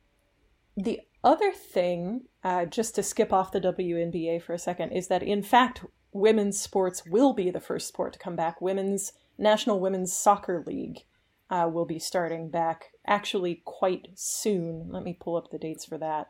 the 0.76 1.00
other 1.22 1.52
thing, 1.52 2.22
uh, 2.42 2.64
just 2.64 2.96
to 2.96 3.02
skip 3.04 3.32
off 3.32 3.52
the 3.52 3.60
WNBA 3.60 4.42
for 4.42 4.52
a 4.52 4.58
second, 4.58 4.92
is 4.92 5.08
that 5.08 5.22
in 5.22 5.42
fact, 5.42 5.84
women's 6.12 6.58
sports 6.58 7.04
will 7.06 7.34
be 7.34 7.50
the 7.50 7.60
first 7.60 7.86
sport 7.86 8.14
to 8.14 8.18
come 8.18 8.34
back. 8.34 8.60
Women's 8.60 9.12
National 9.40 9.80
Women's 9.80 10.12
Soccer 10.12 10.62
League 10.66 11.04
uh, 11.50 11.68
will 11.72 11.86
be 11.86 11.98
starting 11.98 12.48
back 12.48 12.92
actually 13.06 13.62
quite 13.64 14.08
soon. 14.14 14.88
Let 14.90 15.02
me 15.02 15.16
pull 15.18 15.36
up 15.36 15.50
the 15.50 15.58
dates 15.58 15.84
for 15.84 15.98
that. 15.98 16.28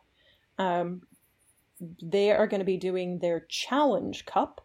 Um, 0.59 1.03
they 2.03 2.31
are 2.31 2.47
going 2.47 2.61
to 2.61 2.65
be 2.65 2.77
doing 2.77 3.19
their 3.19 3.41
Challenge 3.41 4.25
Cup, 4.27 4.61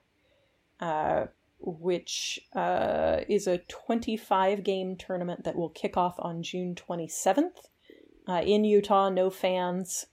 uh, 0.79 1.25
which 1.59 2.39
uh, 2.55 3.21
is 3.27 3.47
a 3.47 3.57
25 3.57 4.63
game 4.63 4.95
tournament 4.95 5.43
that 5.43 5.55
will 5.55 5.69
kick 5.69 5.97
off 5.97 6.15
on 6.19 6.43
June 6.43 6.75
27th 6.75 7.67
uh, 8.27 8.41
in 8.45 8.63
Utah, 8.63 9.09
no 9.09 9.29
fans. 9.29 10.07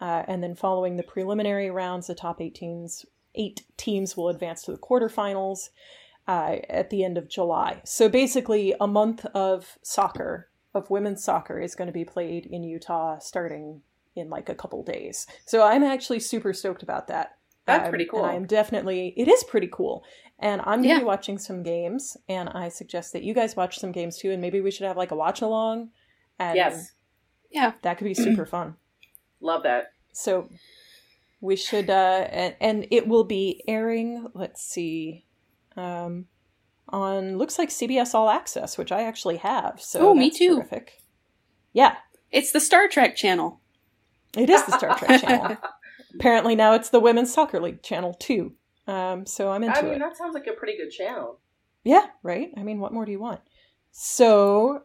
Uh, 0.00 0.24
and 0.26 0.42
then 0.42 0.54
following 0.54 0.96
the 0.96 1.02
preliminary 1.02 1.70
rounds, 1.70 2.06
the 2.06 2.14
top 2.14 2.40
eight 2.40 2.54
teams, 2.54 3.04
eight 3.34 3.62
teams 3.76 4.16
will 4.16 4.28
advance 4.28 4.62
to 4.62 4.72
the 4.72 4.78
quarterfinals 4.78 5.68
uh, 6.30 6.56
at 6.68 6.90
the 6.90 7.02
end 7.04 7.16
of 7.18 7.28
July. 7.28 7.80
So 7.84 8.08
basically, 8.08 8.74
a 8.80 8.86
month 8.86 9.24
of 9.34 9.78
soccer, 9.82 10.48
of 10.74 10.88
women's 10.90 11.24
soccer, 11.24 11.60
is 11.60 11.74
going 11.74 11.86
to 11.88 11.92
be 11.92 12.04
played 12.04 12.46
in 12.46 12.62
Utah 12.62 13.18
starting 13.18 13.82
in 14.14 14.30
like 14.30 14.48
a 14.48 14.54
couple 14.54 14.82
days. 14.84 15.26
So 15.46 15.56
I'm 15.62 15.82
actually 15.82 16.20
super 16.20 16.52
stoked 16.52 16.82
about 16.82 17.08
that. 17.08 17.26
That's 17.66 17.86
Um, 17.86 17.90
pretty 17.90 18.06
cool. 18.10 18.24
I 18.24 18.34
am 18.34 18.46
definitely, 18.46 19.12
it 19.16 19.28
is 19.28 19.42
pretty 19.44 19.68
cool. 19.78 20.04
And 20.38 20.60
I'm 20.62 20.80
going 20.82 20.82
to 20.84 20.88
Yeah. 20.88 20.98
be 21.00 21.04
watching 21.04 21.38
some 21.38 21.62
games, 21.62 22.16
and 22.28 22.48
I 22.48 22.68
suggest 22.70 23.12
that 23.12 23.22
you 23.22 23.34
guys 23.34 23.56
watch 23.56 23.78
some 23.78 23.92
games 23.92 24.16
too, 24.18 24.30
and 24.30 24.40
maybe 24.40 24.60
we 24.60 24.70
should 24.70 24.86
have 24.86 24.96
like 24.96 25.10
a 25.10 25.16
watch 25.16 25.40
along. 25.42 25.90
And 26.38 26.56
Yes. 26.56 26.92
Yeah. 27.50 27.72
that 27.82 27.98
could 27.98 28.06
be 28.06 28.14
super 28.14 28.46
fun. 28.54 28.76
Love 29.40 29.62
that. 29.64 29.92
So 30.12 30.48
we 31.40 31.56
should 31.56 31.88
uh 31.88 32.26
and, 32.40 32.54
and 32.60 32.86
it 32.90 33.08
will 33.08 33.24
be 33.24 33.62
airing, 33.66 34.26
let's 34.34 34.62
see, 34.62 35.24
um 35.76 36.26
on 36.88 37.38
looks 37.38 37.58
like 37.58 37.68
CBS 37.68 38.14
All 38.14 38.28
Access, 38.28 38.76
which 38.76 38.90
I 38.92 39.02
actually 39.02 39.36
have. 39.38 39.80
So 39.80 40.08
Oh, 40.10 40.14
me 40.14 40.30
too. 40.30 40.56
Terrific. 40.56 41.00
Yeah, 41.72 41.96
It's 42.32 42.50
the 42.52 42.60
Star 42.60 42.88
Trek 42.88 43.14
channel. 43.16 43.60
it 44.36 44.50
is 44.50 44.64
the 44.64 44.76
Star 44.76 44.96
Trek 44.98 45.20
channel. 45.20 45.56
Apparently 46.14 46.56
now 46.56 46.74
it's 46.74 46.90
the 46.90 46.98
Women's 47.00 47.32
Soccer 47.32 47.60
League 47.60 47.82
channel 47.82 48.14
too. 48.14 48.54
Um 48.86 49.24
so 49.26 49.50
I'm 49.52 49.62
into 49.62 49.78
it. 49.78 49.82
I 49.82 49.84
mean, 49.84 49.94
it. 49.94 49.98
that 50.00 50.16
sounds 50.16 50.34
like 50.34 50.46
a 50.48 50.52
pretty 50.52 50.76
good 50.76 50.90
channel. 50.90 51.38
Yeah, 51.84 52.06
right? 52.22 52.50
I 52.56 52.62
mean, 52.62 52.78
what 52.80 52.92
more 52.92 53.04
do 53.06 53.12
you 53.12 53.20
want? 53.20 53.40
So, 53.92 54.82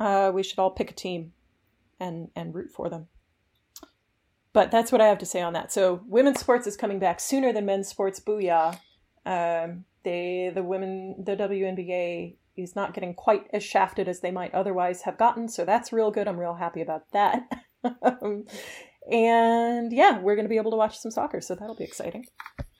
uh, 0.00 0.30
we 0.34 0.42
should 0.42 0.58
all 0.58 0.70
pick 0.70 0.90
a 0.90 0.94
team 0.94 1.32
and 2.00 2.28
and 2.34 2.54
root 2.54 2.70
for 2.70 2.88
them. 2.88 3.08
But 4.52 4.70
that's 4.70 4.90
what 4.90 5.00
I 5.00 5.06
have 5.06 5.18
to 5.18 5.26
say 5.26 5.40
on 5.42 5.52
that. 5.52 5.70
So, 5.72 6.00
women's 6.06 6.40
sports 6.40 6.66
is 6.66 6.76
coming 6.76 6.98
back 6.98 7.20
sooner 7.20 7.52
than 7.52 7.66
men's 7.66 7.88
sports. 7.88 8.18
Booyah! 8.20 8.78
Um, 9.26 9.84
they 10.04 10.50
the 10.54 10.62
women 10.62 11.16
the 11.24 11.36
WNBA 11.36 12.36
is 12.56 12.76
not 12.76 12.94
getting 12.94 13.14
quite 13.14 13.46
as 13.52 13.62
shafted 13.62 14.08
as 14.08 14.20
they 14.20 14.30
might 14.30 14.54
otherwise 14.54 15.02
have 15.02 15.18
gotten. 15.18 15.48
So 15.48 15.64
that's 15.64 15.92
real 15.92 16.10
good. 16.10 16.28
I'm 16.28 16.38
real 16.38 16.54
happy 16.54 16.82
about 16.82 17.10
that. 17.12 17.42
Um, 17.84 18.44
and 19.10 19.92
yeah, 19.92 20.18
we're 20.18 20.34
going 20.34 20.44
to 20.44 20.50
be 20.50 20.58
able 20.58 20.72
to 20.72 20.76
watch 20.76 20.98
some 20.98 21.10
soccer, 21.10 21.40
so 21.40 21.54
that'll 21.54 21.76
be 21.76 21.84
exciting. 21.84 22.26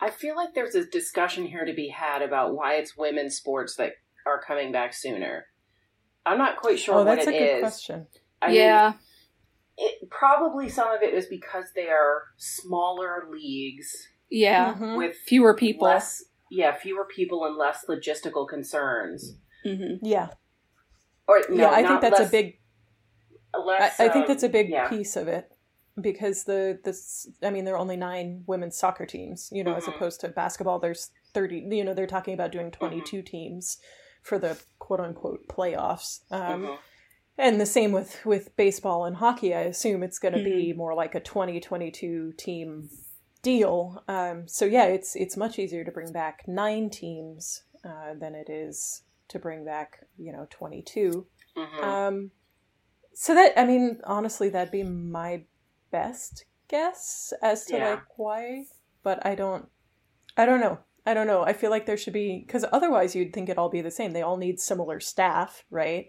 I 0.00 0.10
feel 0.10 0.36
like 0.36 0.54
there's 0.54 0.74
a 0.74 0.86
discussion 0.86 1.46
here 1.46 1.64
to 1.64 1.74
be 1.74 1.88
had 1.88 2.22
about 2.22 2.54
why 2.54 2.74
it's 2.74 2.96
women's 2.96 3.36
sports 3.36 3.76
that 3.76 3.92
are 4.26 4.40
coming 4.40 4.72
back 4.72 4.94
sooner. 4.94 5.46
I'm 6.24 6.38
not 6.38 6.56
quite 6.56 6.78
sure 6.78 6.94
oh, 6.94 6.98
what 7.04 7.16
that's 7.16 7.26
it 7.26 7.34
a 7.34 7.38
good 7.38 7.56
is. 7.56 7.60
question. 7.60 8.06
I 8.42 8.48
mean, 8.48 8.56
yeah. 8.56 8.92
it, 9.76 10.10
probably 10.10 10.68
some 10.68 10.90
of 10.90 11.02
it 11.02 11.14
is 11.14 11.26
because 11.26 11.66
they 11.74 11.88
are 11.88 12.24
smaller 12.36 13.26
leagues 13.30 14.08
yeah. 14.30 14.74
Mhm. 14.74 14.96
with 14.96 15.16
Fewer 15.26 15.54
people. 15.54 15.88
less, 15.88 16.24
yeah, 16.50 16.76
fewer 16.76 17.06
people 17.06 17.44
and 17.46 17.56
less 17.56 17.84
logistical 17.88 18.46
concerns. 18.46 19.36
hmm 19.64 19.94
Yeah. 20.02 20.28
Or 21.26 21.40
no, 21.48 21.56
yeah, 21.56 21.70
I 21.70 21.86
think 21.86 22.00
that's 22.02 22.18
less- 22.18 22.28
a 22.28 22.30
big 22.30 22.56
Less, 23.66 23.98
I, 23.98 24.04
I 24.04 24.08
think 24.10 24.24
um, 24.26 24.28
that's 24.28 24.42
a 24.44 24.48
big 24.48 24.68
yeah. 24.70 24.88
piece 24.88 25.16
of 25.16 25.26
it 25.26 25.50
because 26.00 26.44
the 26.44 26.78
this 26.84 27.28
I 27.42 27.50
mean 27.50 27.64
there 27.64 27.74
are 27.74 27.78
only 27.78 27.96
nine 27.96 28.44
women's 28.46 28.76
soccer 28.78 29.06
teams, 29.06 29.48
you 29.50 29.64
know, 29.64 29.74
as 29.74 29.84
Mhm. 29.86 29.96
opposed 29.96 30.20
to 30.20 30.28
basketball. 30.28 30.78
There's 30.78 31.10
thirty. 31.34 31.66
You 31.68 31.82
know, 31.84 31.92
they're 31.92 32.06
talking 32.06 32.32
about 32.34 32.52
doing 32.52 32.70
Mm-hmm. 32.70 32.78
22 32.86 33.22
teams 33.22 33.78
for 34.22 34.38
the 34.38 34.56
quote 34.78 35.00
unquote 35.00 35.48
playoffs. 35.48 36.20
Um, 36.30 36.62
Mhm. 36.66 36.78
And 37.38 37.60
the 37.60 37.66
same 37.66 37.90
with 37.90 38.24
with 38.24 38.54
baseball 38.56 39.04
and 39.04 39.16
hockey. 39.16 39.52
I 39.52 39.62
assume 39.62 40.04
it's 40.04 40.20
going 40.20 40.34
to 40.34 40.40
Mm-hmm. 40.40 40.56
be 40.56 40.72
more 40.72 40.94
like 40.94 41.16
a 41.16 41.20
2022 41.20 42.34
team 42.38 42.88
deal. 43.42 44.02
Um, 44.08 44.46
so 44.48 44.64
yeah, 44.64 44.84
it's 44.84 45.16
it's 45.16 45.36
much 45.36 45.58
easier 45.58 45.84
to 45.84 45.90
bring 45.90 46.12
back 46.12 46.44
nine 46.46 46.90
teams 46.90 47.62
uh, 47.84 48.14
than 48.18 48.34
it 48.34 48.48
is 48.50 49.02
to 49.28 49.38
bring 49.38 49.64
back 49.64 50.00
you 50.18 50.32
know 50.32 50.46
22. 50.50 51.26
Mhm. 51.56 51.82
Um, 51.82 52.30
so 53.14 53.34
that 53.34 53.58
I 53.58 53.64
mean, 53.64 54.00
honestly, 54.04 54.48
that'd 54.48 54.70
be 54.72 54.82
my 54.82 55.44
best 55.90 56.44
guess 56.68 57.32
as 57.42 57.64
to 57.66 57.76
Yeah. 57.76 57.90
like 57.90 58.18
why, 58.18 58.64
but 59.02 59.24
I 59.26 59.34
don't, 59.34 59.68
I 60.36 60.46
don't 60.46 60.60
know. 60.60 60.78
I 61.06 61.14
don't 61.14 61.26
know. 61.26 61.42
I 61.42 61.52
feel 61.54 61.70
like 61.70 61.86
there 61.86 61.96
should 61.96 62.12
be 62.12 62.44
because 62.46 62.64
otherwise 62.72 63.16
you'd 63.16 63.32
think 63.32 63.48
it'd 63.48 63.58
all 63.58 63.70
be 63.70 63.80
the 63.80 63.90
same. 63.90 64.12
They 64.12 64.22
all 64.22 64.36
need 64.36 64.60
similar 64.60 65.00
staff, 65.00 65.64
right? 65.70 66.06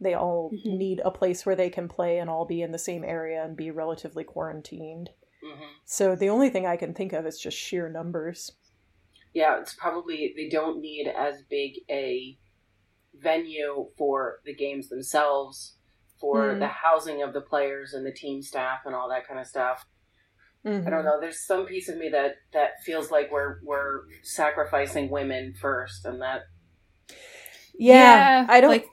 They 0.00 0.14
all 0.14 0.50
Mhm. 0.50 0.76
need 0.78 1.00
a 1.04 1.10
place 1.12 1.46
where 1.46 1.54
they 1.56 1.70
can 1.70 1.88
play 1.88 2.18
and 2.18 2.28
all 2.28 2.44
be 2.44 2.60
in 2.60 2.72
the 2.72 2.78
same 2.78 3.04
area 3.04 3.42
and 3.44 3.56
be 3.56 3.70
relatively 3.70 4.24
quarantined. 4.24 5.10
Mhm. 5.42 5.68
So 5.84 6.14
the 6.14 6.28
only 6.28 6.50
thing 6.50 6.66
I 6.66 6.76
can 6.76 6.94
think 6.94 7.12
of 7.12 7.26
is 7.26 7.38
just 7.38 7.56
sheer 7.56 7.88
numbers. 7.88 8.52
Yeah, 9.34 9.60
it's 9.60 9.74
probably 9.74 10.32
they 10.36 10.48
don't 10.48 10.80
need 10.80 11.08
as 11.08 11.42
big 11.48 11.72
a 11.90 12.38
venue 13.14 13.88
for 13.96 14.40
the 14.44 14.54
games 14.54 14.88
themselves, 14.88 15.76
for 16.20 16.54
Hmm. 16.54 16.60
the 16.60 16.68
housing 16.68 17.22
of 17.22 17.32
the 17.32 17.40
players 17.40 17.92
and 17.94 18.06
the 18.06 18.12
team 18.12 18.42
staff 18.42 18.80
and 18.86 18.94
all 18.94 19.08
that 19.08 19.26
kind 19.26 19.40
of 19.40 19.46
stuff. 19.46 19.84
I 20.64 20.68
Mhm. 20.68 20.90
don't 20.90 21.04
know. 21.04 21.18
There's 21.20 21.44
some 21.44 21.66
piece 21.66 21.88
of 21.88 21.98
me 21.98 22.08
that 22.10 22.36
that 22.52 22.80
feels 22.84 23.10
like 23.10 23.30
we're 23.32 23.58
we're 23.64 24.02
sacrificing 24.22 25.10
women 25.10 25.54
first, 25.54 26.04
and 26.04 26.22
that 26.22 26.42
Yeah, 27.74 28.46
I 28.48 28.60
don't. 28.60 28.70
Like, 28.70 28.86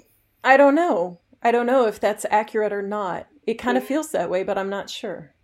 I 0.44 0.58
don't 0.58 0.76
know. 0.76 1.20
I 1.44 1.52
don't 1.52 1.66
know 1.66 1.86
if 1.86 2.00
that's 2.00 2.26
accurate 2.30 2.74
or 2.74 2.82
not. 2.82 3.28
It 3.46 3.56
kind 3.56 3.78
of 3.78 3.84
feels 3.84 4.12
that 4.12 4.30
way, 4.30 4.44
but 4.44 4.58
I'm 4.58 4.70
not 4.70 4.90
sure. 4.90 5.36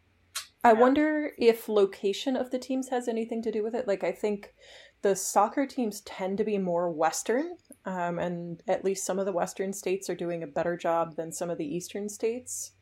I 0.66 0.74
Yeah. 0.74 0.80
wonder 0.80 1.32
if 1.38 1.70
location 1.70 2.36
of 2.36 2.50
the 2.50 2.58
teams 2.60 2.90
has 2.90 3.08
anything 3.08 3.42
to 3.44 3.52
do 3.52 3.64
with 3.64 3.76
it. 3.76 3.88
Like, 3.88 4.04
I 4.04 4.12
think 4.12 4.54
the 5.04 5.16
soccer 5.16 5.68
teams 5.68 6.02
tend 6.02 6.38
to 6.40 6.44
be 6.44 6.58
more 6.58 6.90
Western, 6.92 7.58
um, 7.86 8.18
and 8.18 8.64
at 8.68 8.84
least 8.84 9.06
some 9.06 9.20
of 9.20 9.26
the 9.28 9.32
Western 9.32 9.74
states 9.74 10.10
are 10.10 10.16
doing 10.16 10.42
a 10.42 10.48
better 10.48 10.76
job 10.76 11.16
than 11.16 11.32
some 11.32 11.50
of 11.52 11.58
the 11.60 11.76
Eastern 11.76 12.10
states. 12.10 12.74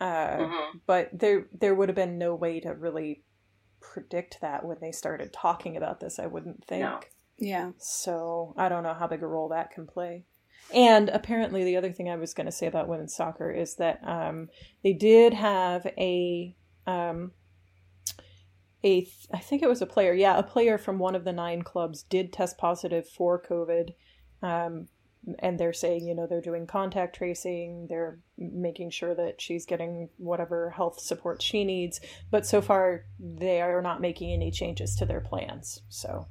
Uh, 0.00 0.38
Mhm. 0.38 0.80
But 0.86 1.10
there, 1.12 1.48
there 1.52 1.76
would 1.76 1.88
have 1.88 1.94
been 1.96 2.18
no 2.18 2.34
way 2.34 2.58
to 2.60 2.70
really 2.74 3.22
predict 3.78 4.40
that 4.40 4.64
when 4.64 4.78
they 4.80 4.90
started 4.90 5.32
talking 5.32 5.76
about 5.76 6.00
this. 6.00 6.18
I 6.18 6.26
wouldn't 6.26 6.64
think. 6.64 6.82
No. 6.82 7.00
yeah. 7.38 7.72
So 7.78 8.52
I 8.56 8.68
don't 8.68 8.82
know 8.82 8.94
how 8.94 9.06
big 9.06 9.22
a 9.22 9.26
role 9.28 9.48
that 9.50 9.70
can 9.70 9.86
play. 9.86 10.24
And 10.74 11.08
apparently, 11.10 11.62
the 11.62 11.76
other 11.76 11.92
thing 11.92 12.08
I 12.10 12.16
was 12.16 12.34
going 12.34 12.46
to 12.46 12.52
say 12.52 12.66
about 12.66 12.88
women's 12.88 13.14
soccer 13.14 13.50
is 13.50 13.76
that 13.76 14.00
um, 14.02 14.48
they 14.82 14.92
did 14.92 15.34
have 15.34 15.86
a 15.98 16.56
um, 16.86 17.32
a 18.84 19.08
I 19.32 19.38
think 19.38 19.62
it 19.62 19.68
was 19.68 19.82
a 19.82 19.86
player, 19.86 20.12
yeah, 20.12 20.38
a 20.38 20.42
player 20.42 20.78
from 20.78 20.98
one 20.98 21.14
of 21.14 21.24
the 21.24 21.32
nine 21.32 21.62
clubs 21.62 22.02
did 22.02 22.32
test 22.32 22.58
positive 22.58 23.08
for 23.08 23.40
COVID. 23.40 23.94
Um, 24.42 24.88
and 25.38 25.58
they're 25.58 25.72
saying, 25.72 26.06
you 26.06 26.14
know, 26.14 26.26
they're 26.26 26.40
doing 26.40 26.66
contact 26.66 27.16
tracing, 27.16 27.86
they're 27.88 28.18
making 28.36 28.90
sure 28.90 29.14
that 29.14 29.40
she's 29.40 29.64
getting 29.66 30.08
whatever 30.16 30.70
health 30.70 30.98
support 30.98 31.40
she 31.40 31.64
needs. 31.64 32.00
But 32.30 32.44
so 32.44 32.60
far, 32.60 33.04
they 33.20 33.60
are 33.60 33.82
not 33.82 34.00
making 34.00 34.32
any 34.32 34.50
changes 34.50 34.96
to 34.96 35.06
their 35.06 35.20
plans. 35.20 35.82
So, 35.88 36.26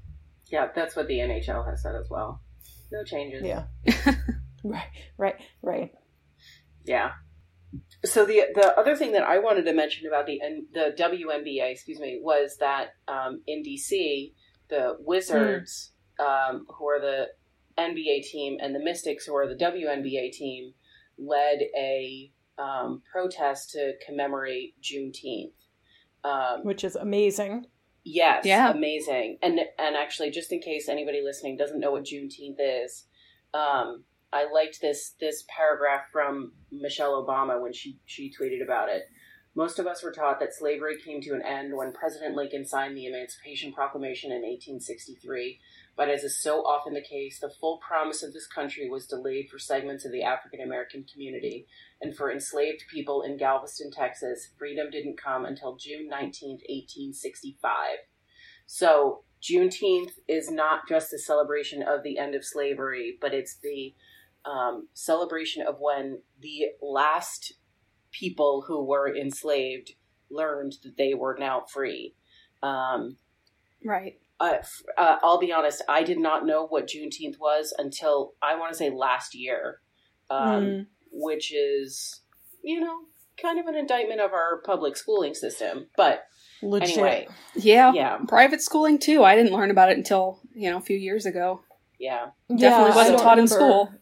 yeah, 0.48 0.68
that's 0.76 0.96
what 0.96 1.08
the 1.08 1.20
NHL 1.20 1.66
has 1.70 1.82
said 1.82 1.96
as 1.96 2.10
well. 2.10 2.42
No 2.92 3.04
changes. 3.06 3.44
Yeah. 3.44 3.64
right, 4.64 4.90
right, 5.18 5.36
right. 5.62 5.92
Yeah. 6.84 7.12
So 8.04 8.26
the 8.26 8.46
the 8.56 8.78
other 8.78 8.96
thing 8.96 9.12
that 9.12 9.24
I 9.24 9.38
wanted 9.38 9.66
to 9.66 9.74
mention 9.74 10.08
about 10.08 10.26
the 10.26 10.40
the 10.74 10.96
WNBA, 10.98 11.72
excuse 11.72 12.00
me, 12.00 12.20
was 12.22 12.58
that 12.60 12.94
um, 13.08 13.42
in 13.46 13.62
DC, 13.64 14.34
the 14.70 14.98
Wizards, 15.00 15.92
mm. 16.20 16.26
um, 16.26 16.66
who 16.68 16.88
are 16.88 17.00
the 17.00 17.28
NBA 17.78 18.24
team, 18.24 18.58
and 18.60 18.74
the 18.74 18.80
Mystics, 18.80 19.26
who 19.26 19.36
are 19.36 19.48
the 19.48 19.56
WNBA 19.56 20.32
team, 20.32 20.74
led 21.20 21.60
a 21.78 22.32
um, 22.58 23.04
protest 23.12 23.72
to 23.72 23.94
commemorate 24.06 24.76
Juneteenth, 24.82 25.54
um, 26.24 26.64
which 26.64 26.84
is 26.84 26.96
amazing. 26.96 27.68
Yes, 28.04 28.46
yeah, 28.46 28.72
amazing. 28.72 29.38
And 29.44 29.60
and 29.78 29.96
actually, 29.96 30.32
just 30.32 30.52
in 30.52 30.60
case 30.60 30.90
anybody 30.90 31.22
listening 31.24 31.56
doesn't 31.56 31.80
know 31.80 31.92
what 31.92 32.06
Juneteenth 32.06 32.58
is, 32.60 33.06
um, 33.54 34.06
I 34.34 34.52
liked 34.52 34.80
this 34.82 35.16
this 35.20 35.44
paragraph 35.56 36.04
from 36.12 36.54
Michelle 36.72 37.26
Obama 37.26 37.62
when 37.62 37.74
she 37.74 38.00
she 38.06 38.32
tweeted 38.32 38.64
about 38.64 38.90
it. 38.90 39.04
Most 39.54 39.80
of 39.80 39.88
us 39.88 40.02
were 40.02 40.14
taught 40.14 40.40
that 40.40 40.54
slavery 40.54 40.98
came 40.98 41.20
to 41.22 41.34
an 41.34 41.42
end 41.42 41.76
when 41.76 41.92
President 41.92 42.36
Lincoln 42.36 42.66
signed 42.66 42.96
the 42.96 43.06
Emancipation 43.06 43.74
Proclamation 43.74 44.32
in 44.32 44.44
1863 44.44 45.60
but 45.96 46.10
as 46.10 46.24
is 46.24 46.42
so 46.42 46.62
often 46.62 46.94
the 46.94 47.02
case, 47.02 47.40
the 47.40 47.50
full 47.50 47.78
promise 47.78 48.24
of 48.24 48.34
this 48.34 48.48
country 48.48 48.90
was 48.90 49.08
delayed 49.08 49.50
for 49.50 49.60
segments 49.60 50.06
of 50.06 50.12
the 50.12 50.24
African 50.24 50.62
American 50.62 51.04
community, 51.04 51.68
and 52.02 52.16
for 52.16 52.32
enslaved 52.32 52.84
people 52.92 53.22
in 53.22 53.38
Galveston, 53.38 53.92
Texas, 53.92 54.50
freedom 54.58 54.90
didn't 54.90 55.22
come 55.22 55.46
until 55.46 55.76
June 55.76 56.08
19, 56.10 56.60
1865. 56.68 57.98
So, 58.66 59.24
Juneteenth 59.42 60.14
is 60.28 60.50
not 60.50 60.88
just 60.88 61.14
a 61.14 61.20
celebration 61.20 61.82
of 61.82 62.04
the 62.04 62.18
end 62.18 62.36
of 62.36 62.46
slavery, 62.46 63.18
but 63.20 63.34
it's 63.34 63.58
the 63.58 63.94
um, 64.46 64.88
celebration 64.94 65.66
of 65.66 65.76
when 65.80 66.20
the 66.40 66.68
last 66.82 67.54
people 68.12 68.64
who 68.68 68.84
were 68.84 69.14
enslaved 69.16 69.94
learned 70.30 70.74
that 70.84 70.98
they 70.98 71.14
were 71.14 71.38
now 71.40 71.64
free. 71.72 72.16
Um, 72.64 73.18
right 73.84 74.16
uh, 74.42 74.58
uh, 74.98 75.18
I'll 75.22 75.40
be 75.40 75.54
honest, 75.54 75.84
I 75.88 76.04
did 76.04 76.20
not 76.20 76.46
know 76.46 76.66
what 76.66 76.88
Juneteenth 76.88 77.40
was 77.40 77.74
until 77.78 78.34
I 78.42 78.58
want 78.58 78.72
to 78.72 78.78
say 78.78 78.90
last 78.90 79.36
year, 79.36 79.80
um, 80.30 80.64
mm. 80.64 80.86
which 81.12 81.54
is, 81.54 82.22
you 82.64 82.80
know, 82.80 82.96
kind 83.40 83.60
of 83.60 83.68
an 83.68 83.76
indictment 83.76 84.20
of 84.20 84.34
our 84.34 84.62
public 84.66 84.98
schooling 84.98 85.36
system. 85.36 85.88
But 85.96 86.24
Legit. 86.64 86.90
anyway, 86.90 87.28
yeah, 87.56 87.94
yeah, 87.94 88.18
private 88.28 88.62
schooling 88.62 88.98
too. 88.98 89.24
I 89.24 89.36
didn't 89.36 89.54
learn 89.54 89.70
about 89.72 89.92
it 89.92 89.98
until 89.98 90.40
you 90.56 90.72
know 90.72 90.78
a 90.78 90.82
few 90.82 90.98
years 90.98 91.26
ago. 91.28 91.62
Yeah, 92.00 92.30
definitely 92.50 92.90
yeah, 92.90 92.96
wasn't 92.96 93.20
taught 93.20 93.38
remember. 93.38 93.42
in 93.42 93.48
school. 93.48 93.94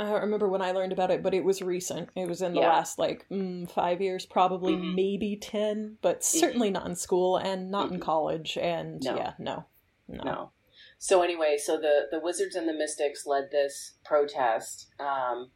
I 0.00 0.04
don't 0.04 0.22
remember 0.22 0.48
when 0.48 0.62
I 0.62 0.72
learned 0.72 0.92
about 0.92 1.10
it, 1.10 1.22
but 1.22 1.34
it 1.34 1.44
was 1.44 1.60
recent. 1.60 2.08
It 2.16 2.26
was 2.26 2.40
in 2.40 2.54
the 2.54 2.60
yeah. 2.60 2.70
last 2.70 2.98
like 2.98 3.26
mm, 3.30 3.70
five 3.70 4.00
years, 4.00 4.24
probably 4.24 4.72
mm-hmm. 4.72 4.94
maybe 4.94 5.36
ten, 5.36 5.98
but 6.00 6.20
mm-hmm. 6.20 6.38
certainly 6.38 6.68
mm-hmm. 6.68 6.74
not 6.74 6.86
in 6.86 6.96
school 6.96 7.36
and 7.36 7.70
not 7.70 7.86
mm-hmm. 7.86 7.96
in 7.96 8.00
college. 8.00 8.56
And 8.56 9.02
no. 9.02 9.16
yeah, 9.16 9.32
no, 9.38 9.66
no, 10.08 10.22
no. 10.24 10.50
So 10.98 11.20
anyway, 11.20 11.58
so 11.62 11.76
the 11.76 12.06
the 12.10 12.18
Wizards 12.18 12.54
and 12.54 12.66
the 12.66 12.72
Mystics 12.72 13.26
led 13.26 13.50
this 13.50 13.92
protest, 14.02 14.86
um, 14.98 15.50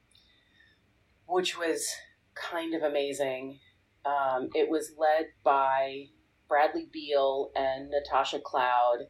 which 1.26 1.57
was 1.57 1.88
kind 2.35 2.74
of 2.74 2.83
amazing. 2.83 3.61
Um, 4.04 4.50
it 4.54 4.68
was 4.68 4.92
led 4.98 5.28
by 5.42 6.09
Bradley 6.48 6.87
Beal 6.92 7.50
and 7.57 7.88
Natasha 7.88 8.40
Cloud. 8.40 9.07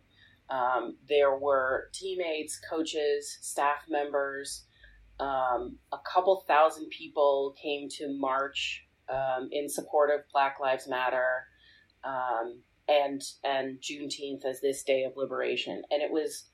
Um, 0.49 0.99
there 1.09 1.37
were 1.37 1.91
teammates, 1.93 2.61
coaches, 2.71 3.37
staff 3.41 3.87
members 3.89 4.67
um, 5.21 5.79
a 5.93 5.99
couple 6.13 6.45
thousand 6.47 6.89
people 6.91 7.55
came 7.61 7.89
to 7.99 8.09
march 8.19 8.85
um, 9.09 9.49
in 9.53 9.69
support 9.69 10.11
of 10.11 10.21
Black 10.33 10.59
Lives 10.61 10.89
Matter 10.89 11.45
um, 12.05 12.63
and 12.89 13.23
and 13.43 13.79
Juneteenth 13.81 14.45
as 14.45 14.61
this 14.61 14.83
day 14.83 15.05
of 15.05 15.13
liberation, 15.17 15.83
and 15.91 16.03
it 16.03 16.11
was. 16.11 16.49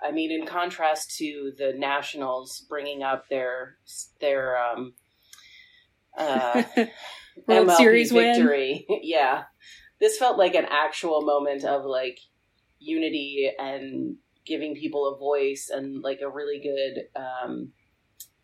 I 0.00 0.12
mean, 0.12 0.30
in 0.30 0.46
contrast 0.46 1.16
to 1.16 1.50
the 1.58 1.72
Nationals 1.76 2.64
bringing 2.68 3.02
up 3.02 3.28
their 3.28 3.78
their 4.20 4.56
um, 4.56 4.94
uh, 6.16 6.62
World 6.76 7.68
MLB 7.68 7.76
Series 7.76 8.12
victory, 8.12 8.86
yeah, 9.02 9.44
this 10.00 10.16
felt 10.16 10.38
like 10.38 10.54
an 10.54 10.66
actual 10.70 11.22
moment 11.22 11.64
of 11.64 11.84
like 11.84 12.20
unity 12.78 13.50
and 13.58 14.18
giving 14.48 14.74
people 14.74 15.14
a 15.14 15.18
voice 15.18 15.70
and 15.72 16.02
like 16.02 16.20
a 16.20 16.28
really 16.28 16.60
good 16.60 17.04
um, 17.14 17.72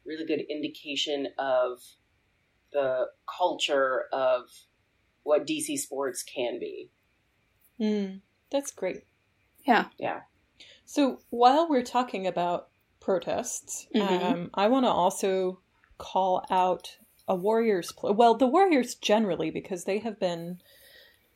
really 0.04 0.26
good 0.26 0.42
indication 0.50 1.28
of 1.38 1.80
the 2.72 3.06
culture 3.38 4.04
of 4.12 4.48
what 5.22 5.46
DC 5.46 5.78
sports 5.78 6.22
can 6.22 6.58
be. 6.60 6.90
Mm, 7.80 8.20
that's 8.50 8.70
great. 8.70 9.04
Yeah. 9.66 9.86
Yeah. 9.98 10.20
So 10.84 11.20
while 11.30 11.68
we're 11.68 11.82
talking 11.82 12.26
about 12.26 12.68
protests, 13.00 13.86
mm-hmm. 13.94 14.24
um, 14.24 14.50
I 14.54 14.68
want 14.68 14.84
to 14.84 14.90
also 14.90 15.60
call 15.98 16.44
out 16.50 16.98
a 17.26 17.34
Warriors 17.34 17.90
play. 17.92 18.12
Well, 18.12 18.34
the 18.34 18.46
Warriors 18.46 18.94
generally, 18.94 19.50
because 19.50 19.84
they 19.84 19.98
have 20.00 20.20
been 20.20 20.58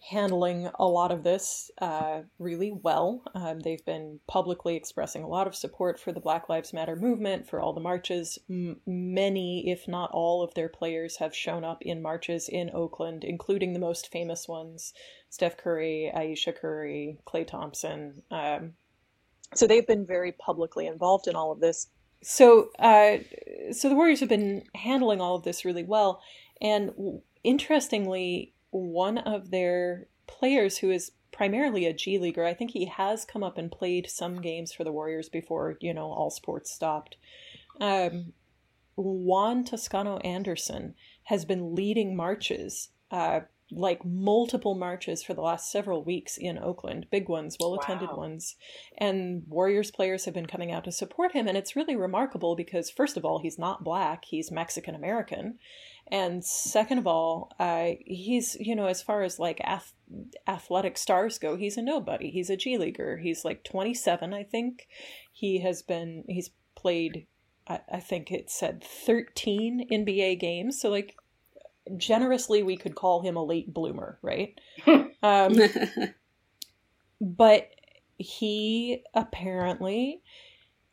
handling 0.00 0.70
a 0.78 0.86
lot 0.86 1.10
of 1.10 1.22
this 1.22 1.70
uh, 1.80 2.20
really 2.38 2.72
well. 2.72 3.22
Um, 3.34 3.60
they've 3.60 3.84
been 3.84 4.20
publicly 4.26 4.76
expressing 4.76 5.22
a 5.22 5.28
lot 5.28 5.46
of 5.46 5.54
support 5.54 5.98
for 5.98 6.12
the 6.12 6.20
Black 6.20 6.48
Lives 6.48 6.72
Matter 6.72 6.96
movement, 6.96 7.48
for 7.48 7.60
all 7.60 7.72
the 7.72 7.80
marches. 7.80 8.38
M- 8.48 8.80
many, 8.86 9.70
if 9.70 9.88
not 9.88 10.10
all, 10.12 10.42
of 10.42 10.54
their 10.54 10.68
players 10.68 11.16
have 11.16 11.34
shown 11.34 11.64
up 11.64 11.82
in 11.82 12.00
marches 12.00 12.48
in 12.48 12.70
Oakland, 12.72 13.24
including 13.24 13.72
the 13.72 13.78
most 13.78 14.10
famous 14.10 14.46
ones 14.46 14.92
Steph 15.30 15.56
Curry, 15.56 16.10
Ayesha 16.14 16.52
Curry, 16.52 17.18
Klay 17.26 17.46
Thompson. 17.46 18.22
Um, 18.30 18.74
so 19.54 19.66
they've 19.66 19.86
been 19.86 20.06
very 20.06 20.32
publicly 20.32 20.86
involved 20.86 21.26
in 21.26 21.36
all 21.36 21.52
of 21.52 21.60
this. 21.60 21.88
So, 22.22 22.70
uh, 22.78 23.18
so 23.72 23.88
the 23.88 23.94
Warriors 23.94 24.20
have 24.20 24.28
been 24.28 24.62
handling 24.74 25.20
all 25.20 25.36
of 25.36 25.44
this 25.44 25.64
really 25.64 25.84
well, 25.84 26.20
and 26.60 27.20
interestingly, 27.44 28.54
one 28.70 29.18
of 29.18 29.50
their 29.50 30.06
players 30.26 30.78
who 30.78 30.90
is 30.90 31.12
primarily 31.32 31.86
a 31.86 31.92
G 31.92 32.18
leaguer. 32.18 32.44
I 32.44 32.54
think 32.54 32.72
he 32.72 32.86
has 32.86 33.24
come 33.24 33.42
up 33.42 33.58
and 33.58 33.70
played 33.70 34.10
some 34.10 34.40
games 34.40 34.72
for 34.72 34.84
the 34.84 34.92
Warriors 34.92 35.28
before, 35.28 35.76
you 35.80 35.94
know, 35.94 36.10
all 36.10 36.30
sports 36.30 36.70
stopped. 36.70 37.16
Um, 37.80 38.32
Juan 38.96 39.64
Toscano 39.64 40.16
Anderson 40.18 40.94
has 41.24 41.44
been 41.44 41.74
leading 41.74 42.16
marches, 42.16 42.88
uh, 43.10 43.40
like 43.70 44.04
multiple 44.04 44.74
marches 44.74 45.22
for 45.22 45.34
the 45.34 45.42
last 45.42 45.70
several 45.70 46.02
weeks 46.02 46.36
in 46.38 46.58
Oakland, 46.58 47.06
big 47.10 47.28
ones, 47.28 47.56
well 47.60 47.74
attended 47.74 48.08
wow. 48.08 48.16
ones. 48.16 48.56
And 48.96 49.44
Warriors 49.46 49.90
players 49.90 50.24
have 50.24 50.34
been 50.34 50.46
coming 50.46 50.72
out 50.72 50.84
to 50.84 50.92
support 50.92 51.32
him. 51.32 51.46
And 51.46 51.56
it's 51.56 51.76
really 51.76 51.94
remarkable 51.94 52.56
because, 52.56 52.90
first 52.90 53.16
of 53.16 53.24
all, 53.24 53.38
he's 53.38 53.58
not 53.58 53.84
black, 53.84 54.24
he's 54.24 54.50
Mexican 54.50 54.94
American. 54.94 55.58
And 56.10 56.44
second 56.44 56.98
of 56.98 57.06
all, 57.06 57.52
uh, 57.58 57.90
he's, 58.04 58.56
you 58.58 58.74
know, 58.74 58.86
as 58.86 59.02
far 59.02 59.22
as 59.22 59.38
like 59.38 59.60
ath- 59.62 59.94
athletic 60.46 60.96
stars 60.96 61.38
go, 61.38 61.56
he's 61.56 61.76
a 61.76 61.82
nobody. 61.82 62.30
He's 62.30 62.50
a 62.50 62.56
G 62.56 62.78
Leaguer. 62.78 63.18
He's 63.18 63.44
like 63.44 63.64
27, 63.64 64.32
I 64.32 64.42
think. 64.42 64.88
He 65.32 65.60
has 65.60 65.82
been, 65.82 66.24
he's 66.28 66.50
played, 66.74 67.26
I, 67.66 67.80
I 67.92 68.00
think 68.00 68.30
it 68.30 68.50
said 68.50 68.82
13 68.82 69.88
NBA 69.90 70.40
games. 70.40 70.80
So, 70.80 70.88
like, 70.88 71.16
generously, 71.96 72.62
we 72.62 72.76
could 72.76 72.94
call 72.94 73.22
him 73.22 73.36
a 73.36 73.44
late 73.44 73.72
bloomer, 73.72 74.18
right? 74.22 74.58
um, 75.22 75.54
but 77.20 77.70
he 78.18 79.04
apparently 79.14 80.22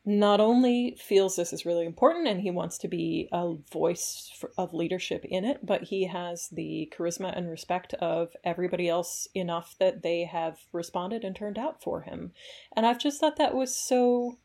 not 0.08 0.40
only 0.40 0.96
feels 1.00 1.34
this 1.34 1.52
is 1.52 1.66
really 1.66 1.84
important 1.84 2.28
and 2.28 2.40
he 2.40 2.50
wants 2.50 2.78
to 2.78 2.86
be 2.86 3.28
a 3.32 3.54
voice 3.72 4.30
for, 4.38 4.52
of 4.56 4.72
leadership 4.72 5.24
in 5.24 5.44
it, 5.44 5.66
but 5.66 5.82
he 5.82 6.04
has 6.04 6.48
the 6.50 6.90
charisma 6.96 7.36
and 7.36 7.50
respect 7.50 7.92
of 7.94 8.36
everybody 8.44 8.88
else 8.88 9.26
enough 9.34 9.74
that 9.80 10.02
they 10.02 10.24
have 10.24 10.60
responded 10.72 11.24
and 11.24 11.34
turned 11.34 11.58
out 11.58 11.82
for 11.82 12.02
him. 12.02 12.30
And 12.76 12.86
I've 12.86 13.00
just 13.00 13.18
thought 13.18 13.36
that 13.36 13.54
was 13.54 13.76
so 13.76 14.38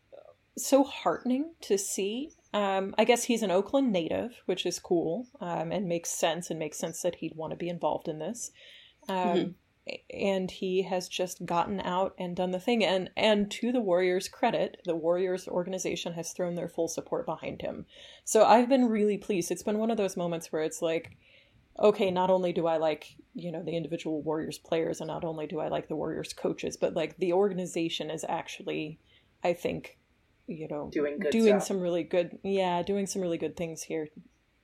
so 0.57 0.83
heartening 0.83 1.53
to 1.61 1.77
see. 1.77 2.31
Um, 2.53 2.93
I 2.97 3.05
guess 3.05 3.23
he's 3.23 3.43
an 3.43 3.51
Oakland 3.51 3.91
native, 3.91 4.41
which 4.47 4.65
is 4.65 4.79
cool 4.79 5.27
um, 5.39 5.71
and 5.71 5.87
makes 5.87 6.09
sense 6.09 6.49
and 6.49 6.59
makes 6.59 6.77
sense 6.77 7.01
that 7.03 7.15
he'd 7.15 7.35
want 7.35 7.51
to 7.51 7.57
be 7.57 7.69
involved 7.69 8.07
in 8.07 8.19
this. 8.19 8.51
Um, 9.07 9.15
mm-hmm. 9.15 9.51
And 10.13 10.51
he 10.51 10.83
has 10.83 11.07
just 11.07 11.45
gotten 11.45 11.79
out 11.81 12.13
and 12.17 12.35
done 12.35 12.51
the 12.51 12.59
thing. 12.59 12.83
And 12.83 13.09
and 13.17 13.49
to 13.51 13.71
the 13.71 13.81
warriors 13.81 14.27
credit 14.27 14.77
the 14.85 14.95
warriors 14.95 15.47
organization 15.47 16.13
has 16.13 16.31
thrown 16.31 16.55
their 16.55 16.69
full 16.69 16.87
support 16.87 17.25
behind 17.25 17.61
him. 17.61 17.85
So 18.23 18.45
i've 18.45 18.69
been 18.69 18.89
really 18.89 19.17
pleased. 19.17 19.51
It's 19.51 19.63
been 19.63 19.79
one 19.79 19.91
of 19.91 19.97
those 19.97 20.17
moments 20.17 20.51
where 20.51 20.63
it's 20.63 20.81
like 20.81 21.17
okay 21.79 22.11
not 22.11 22.29
only 22.29 22.51
do 22.51 22.67
i 22.67 22.75
like 22.75 23.15
you 23.33 23.49
know 23.49 23.63
the 23.63 23.77
individual 23.77 24.21
warriors 24.21 24.57
players 24.57 24.99
and 24.99 25.07
not 25.07 25.23
only 25.23 25.47
do 25.47 25.61
i 25.61 25.69
like 25.69 25.87
the 25.87 25.95
warriors 25.95 26.33
coaches 26.33 26.75
but 26.75 26.95
like 26.95 27.15
the 27.17 27.31
organization 27.31 28.11
is 28.11 28.25
actually 28.27 28.99
i 29.41 29.53
think 29.53 29.97
you 30.47 30.67
know 30.67 30.89
doing 30.91 31.17
good 31.19 31.31
doing 31.31 31.59
stuff. 31.59 31.67
some 31.67 31.79
really 31.79 32.03
good 32.03 32.37
yeah 32.43 32.83
doing 32.83 33.05
some 33.05 33.21
really 33.21 33.37
good 33.37 33.55
things 33.55 33.83
here. 33.83 34.09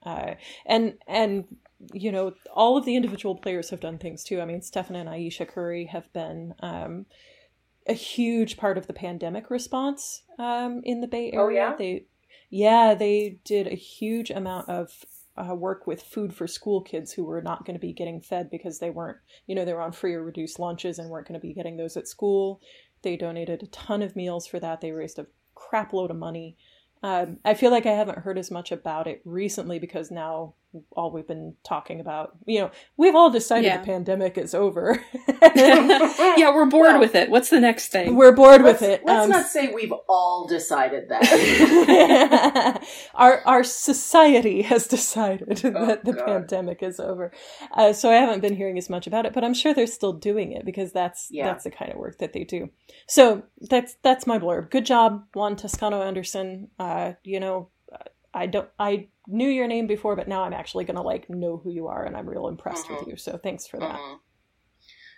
Uh, 0.04 0.36
and 0.66 0.94
and 1.08 1.46
you 1.94 2.12
know 2.12 2.34
all 2.54 2.78
of 2.78 2.86
the 2.86 2.96
individual 2.96 3.36
players 3.36 3.70
have 3.70 3.80
done 3.80 3.98
things 3.98 4.24
too. 4.24 4.42
I 4.42 4.46
mean 4.46 4.62
stephen 4.62 4.96
and 4.96 5.10
ayesha 5.10 5.46
curry 5.46 5.86
have 5.86 6.12
been 6.14 6.54
um, 6.62 7.06
a 7.88 7.94
huge 7.94 8.58
part 8.58 8.78
of 8.78 8.88
the 8.88 8.94
pandemic 8.94 9.50
response 9.50 10.24
um, 10.40 10.82
in 10.84 11.02
the 11.02 11.08
bay 11.08 11.32
area. 11.32 11.42
Oh, 11.42 11.50
yeah? 11.50 11.76
they 11.78 12.06
yeah 12.50 12.94
they 12.94 13.40
did 13.44 13.68
a 13.68 13.76
huge 13.76 14.30
amount 14.30 14.70
of 14.70 15.06
uh, 15.38 15.54
work 15.54 15.86
with 15.86 16.02
food 16.02 16.34
for 16.34 16.48
school 16.48 16.82
kids 16.82 17.12
who 17.14 17.24
were 17.24 17.42
not 17.42 17.64
going 17.66 17.76
to 17.76 17.80
be 17.80 17.94
getting 17.94 18.22
fed 18.22 18.50
because 18.50 18.80
they 18.80 18.90
weren't 18.90 19.18
you 19.46 19.56
know 19.56 19.66
they 19.66 19.74
were 19.74 19.82
on 19.82 19.92
free 19.92 20.14
or 20.14 20.24
reduced 20.24 20.60
lunches 20.60 21.00
and 21.00 21.10
weren't 21.10 21.28
going 21.28 21.40
to 21.40 21.48
be 21.48 21.54
getting 21.54 21.78
those 21.78 21.98
at 21.98 22.08
school. 22.08 22.60
They 23.04 23.16
donated 23.16 23.64
a 23.64 23.68
ton 23.68 24.02
of 24.02 24.16
meals 24.16 24.48
for 24.48 24.60
that. 24.60 24.82
They 24.82 24.92
raised 24.92 25.20
a 25.20 25.28
crap 25.54 25.94
load 25.94 26.12
of 26.12 26.18
money. 26.18 26.58
Um, 27.04 27.38
I 27.46 27.54
feel 27.54 27.72
like 27.72 27.86
I 27.86 27.92
haven't 27.92 28.20
heard 28.20 28.40
as 28.40 28.50
much 28.50 28.72
about 28.72 29.08
it 29.08 29.22
recently 29.24 29.78
because 29.78 30.10
now 30.10 30.56
all 30.92 31.12
we've 31.12 31.28
been 31.28 31.56
talking 31.64 32.00
about, 32.00 32.38
you 32.46 32.60
know, 32.60 32.72
we've 32.98 33.16
all 33.16 33.30
decided 33.30 33.66
Yeah. 33.66 33.78
the 33.80 33.86
pandemic 33.86 34.38
is 34.38 34.54
over. 34.54 35.04
yeah, 35.56 36.54
we're 36.54 36.66
bored 36.66 36.92
Well, 36.94 37.00
with 37.00 37.16
it. 37.16 37.30
What's 37.30 37.50
the 37.50 37.60
next 37.60 37.90
thing? 37.90 38.16
We're 38.16 38.32
bored 38.34 38.62
Let's, 38.62 38.82
with 38.82 38.90
it. 38.90 39.02
let's 39.06 39.24
Um, 39.26 39.30
not 39.30 39.48
say 39.48 39.72
we've 39.74 39.94
all 40.08 40.46
decided 40.48 41.10
that. 41.10 42.84
our 43.16 43.42
our 43.46 43.64
society 43.64 44.62
has 44.64 44.88
decided 44.88 45.58
that 45.58 46.04
the 46.06 46.14
God. 46.14 46.26
pandemic 46.26 46.84
is 46.84 47.00
over. 47.00 47.32
Uh, 47.72 47.94
so 47.94 48.10
I 48.12 48.16
haven't 48.16 48.42
been 48.42 48.56
hearing 48.56 48.78
as 48.78 48.90
much 48.90 49.08
about 49.08 49.26
it, 49.26 49.34
but 49.34 49.44
I'm 49.44 49.54
sure 49.54 49.74
they're 49.74 49.88
still 49.88 50.14
doing 50.14 50.52
it 50.52 50.66
because 50.66 50.92
that's 50.92 51.28
Yeah. 51.32 51.46
that's 51.48 51.64
the 51.64 51.72
kind 51.72 51.92
of 51.92 51.98
work 51.98 52.18
that 52.20 52.34
they 52.34 52.44
do. 52.44 52.70
So 53.08 53.44
that's 53.62 53.96
that's 54.04 54.28
my 54.28 54.38
blurb. 54.40 54.70
Good 54.70 54.86
job, 54.86 55.26
Juan 55.34 55.56
Toscano 55.56 56.02
Anderson. 56.02 56.70
Uh, 56.80 57.14
you 57.24 57.40
know, 57.40 57.70
I 58.34 58.46
don't 58.48 58.70
I 58.80 59.08
knew 59.28 59.50
your 59.50 59.68
name 59.68 59.88
before, 59.88 60.16
but 60.16 60.28
now 60.28 60.44
I'm 60.44 60.54
actually 60.54 60.86
gonna 60.86 61.04
like 61.04 61.30
know 61.30 61.58
who 61.58 61.70
you 61.70 61.88
are, 61.88 62.06
and 62.06 62.16
I'm 62.16 62.28
real 62.28 62.48
impressed 62.48 62.88
Mhm. 62.88 63.00
with 63.00 63.08
you. 63.08 63.18
So 63.18 63.38
thanks 63.38 63.68
for 63.68 63.78
that. 63.80 64.00
Mhm. 64.00 64.20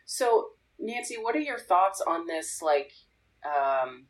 So, 0.06 0.54
Nancy, 0.80 1.18
what 1.18 1.36
are 1.36 1.42
your 1.42 1.60
thoughts 1.60 2.02
on 2.02 2.26
this, 2.26 2.62
like, 2.62 2.92
um, 3.46 4.08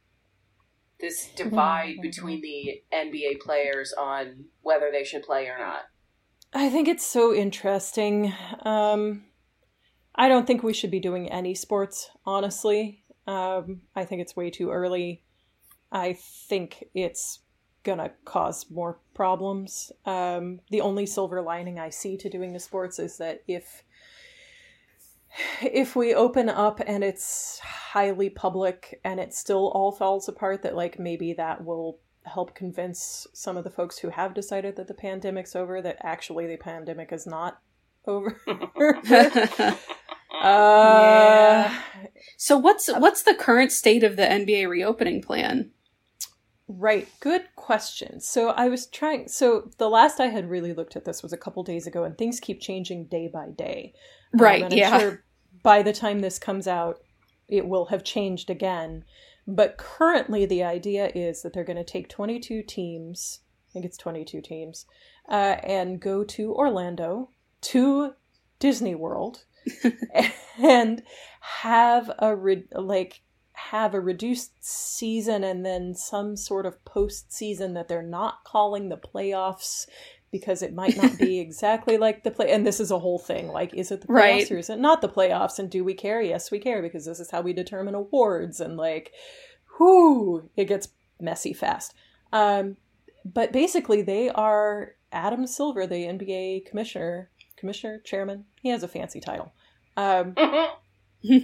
this 1.00 1.28
divide 1.36 1.98
between 2.02 2.42
the 2.42 2.84
NBA 2.92 3.36
players 3.36 3.94
on 3.94 4.50
whether 4.62 4.92
they 4.92 5.04
should 5.04 5.24
play 5.24 5.48
or 5.48 5.58
not? 5.58 5.84
I 6.54 6.70
think 6.70 6.88
it's 6.88 7.06
so 7.06 7.34
interesting. 7.34 8.34
Um, 8.62 9.26
I 10.16 10.28
don't 10.28 10.48
think 10.48 10.64
we 10.64 10.74
should 10.74 10.92
be 10.92 11.00
doing 11.00 11.30
any 11.30 11.54
sports, 11.54 12.10
honestly. 12.26 13.04
Um, 13.28 13.82
I 13.96 14.06
think 14.06 14.22
it's 14.22 14.36
way 14.36 14.50
too 14.50 14.72
early. 14.72 15.24
I 15.92 16.14
think 16.14 16.84
it's 16.94 17.40
gonna 17.84 18.12
cause 18.26 18.70
more 18.70 19.00
problems. 19.14 19.92
Um, 20.06 20.60
the 20.70 20.82
only 20.82 21.06
silver 21.06 21.42
lining 21.42 21.80
I 21.80 21.90
see 21.90 22.18
to 22.18 22.30
doing 22.30 22.54
the 22.54 22.60
sports 22.60 23.00
is 23.00 23.18
that 23.18 23.42
if 23.48 23.84
if 25.62 25.96
we 25.96 26.14
open 26.14 26.50
up 26.50 26.82
and 26.86 27.04
it's 27.04 27.60
highly 27.60 28.30
public 28.30 29.00
and 29.04 29.20
it 29.20 29.34
still 29.34 29.70
all 29.70 29.92
falls 29.92 30.28
apart, 30.28 30.64
that 30.64 30.76
like 30.76 31.00
maybe 31.00 31.34
that 31.34 31.64
will 31.64 32.00
help 32.26 32.54
convince 32.54 33.28
some 33.34 33.58
of 33.58 33.64
the 33.64 33.70
folks 33.70 33.98
who 33.98 34.10
have 34.10 34.34
decided 34.34 34.76
that 34.76 34.88
the 34.88 34.94
pandemic's 34.94 35.56
over 35.56 35.82
that 35.82 35.98
actually 36.02 36.48
the 36.48 36.58
pandemic 36.58 37.12
is 37.12 37.26
not 37.26 37.60
over. 38.06 38.40
uh, 40.42 41.82
so 42.38 42.58
what's 42.58 42.88
what's 42.88 43.24
the 43.24 43.36
current 43.36 43.72
state 43.72 44.04
of 44.04 44.16
the 44.16 44.24
NBA 44.24 44.68
reopening 44.70 45.22
plan? 45.22 45.72
Right. 46.72 47.08
Good 47.20 47.46
question. 47.56 48.22
So 48.22 48.50
I 48.50 48.70
was 48.70 48.86
trying. 48.86 49.28
So 49.28 49.72
the 49.80 49.90
last 49.90 50.20
I 50.20 50.28
had 50.28 50.52
really 50.52 50.72
looked 50.72 50.96
at 50.96 51.04
this 51.04 51.24
was 51.24 51.34
a 51.34 51.38
couple 51.38 51.64
days 51.64 51.88
ago, 51.88 52.04
and 52.04 52.16
things 52.16 52.40
keep 52.40 52.62
changing 52.62 53.06
day 53.06 53.28
by 53.28 53.48
day. 53.50 53.94
Um, 54.36 54.40
Right, 54.40 54.64
I'm 54.64 54.72
yeah. 54.72 55.00
sure 55.00 55.24
by 55.64 55.82
the 55.82 55.94
time 55.94 56.20
this 56.20 56.38
comes 56.38 56.68
out, 56.68 57.00
it 57.48 57.68
will 57.68 57.86
have 57.86 58.04
changed 58.04 58.52
again. 58.52 59.04
But 59.48 59.78
currently, 59.78 60.46
the 60.46 60.64
idea 60.64 61.12
is 61.16 61.42
that 61.42 61.54
they're 61.54 61.64
going 61.64 61.78
to 61.78 61.84
take 61.84 62.08
22 62.08 62.62
teams. 62.62 63.40
I 63.72 63.74
think 63.74 63.86
it's 63.86 63.98
22 63.98 64.40
teams, 64.42 64.86
uh, 65.28 65.58
and 65.64 66.00
go 66.00 66.24
to 66.24 66.54
Orlando 66.54 67.32
to 67.62 68.14
Disney 68.60 68.94
World 68.94 69.46
and 70.60 71.02
have 71.42 72.12
a 72.20 72.36
re- 72.36 72.68
like 72.74 73.22
have 73.72 73.94
a 73.94 74.00
reduced 74.00 74.52
season 74.64 75.44
and 75.44 75.66
then 75.66 75.94
some 75.96 76.36
sort 76.36 76.66
of 76.66 76.84
postseason 76.86 77.74
that 77.74 77.88
they're 77.88 78.02
not 78.02 78.44
calling 78.44 78.90
the 78.90 78.98
playoffs 78.98 79.86
because 80.32 80.62
it 80.62 80.74
might 80.74 80.96
not 80.96 81.18
be 81.18 81.40
exactly 81.46 81.98
like 81.98 82.24
the 82.24 82.32
play 82.32 82.52
and 82.52 82.66
this 82.66 82.80
is 82.80 82.92
a 82.92 83.00
whole 83.00 83.20
thing 83.20 83.48
like 83.48 83.74
is 83.74 83.92
it 83.92 84.02
the 84.02 84.08
playoffs 84.08 84.14
Right. 84.14 84.52
or 84.52 84.58
is 84.58 84.70
it 84.70 84.80
not 84.80 85.02
the 85.02 85.10
playoffs 85.10 85.60
and 85.60 85.70
do 85.70 85.84
we 85.84 85.94
care? 85.94 86.22
Yes 86.22 86.52
we 86.52 86.60
care 86.60 86.82
because 86.82 87.06
this 87.06 87.20
is 87.20 87.32
how 87.32 87.42
we 87.42 87.54
determine 87.54 87.96
awards 87.96 88.60
and 88.60 88.78
like 88.78 89.12
whoo 89.80 90.50
it 90.56 90.66
gets 90.66 90.90
messy 91.20 91.54
fast. 91.54 91.94
Um 92.32 92.78
but 93.26 93.52
basically 93.52 94.02
they 94.02 94.30
are 94.30 94.96
adam 95.12 95.46
silver 95.48 95.86
the 95.88 96.06
nba 96.06 96.66
commissioner 96.66 97.30
commissioner 97.58 98.00
chairman 98.06 98.46
he 98.62 98.70
has 98.70 98.84
a 98.84 98.88
fancy 98.88 99.20
title. 99.20 99.52
Um 99.98 100.36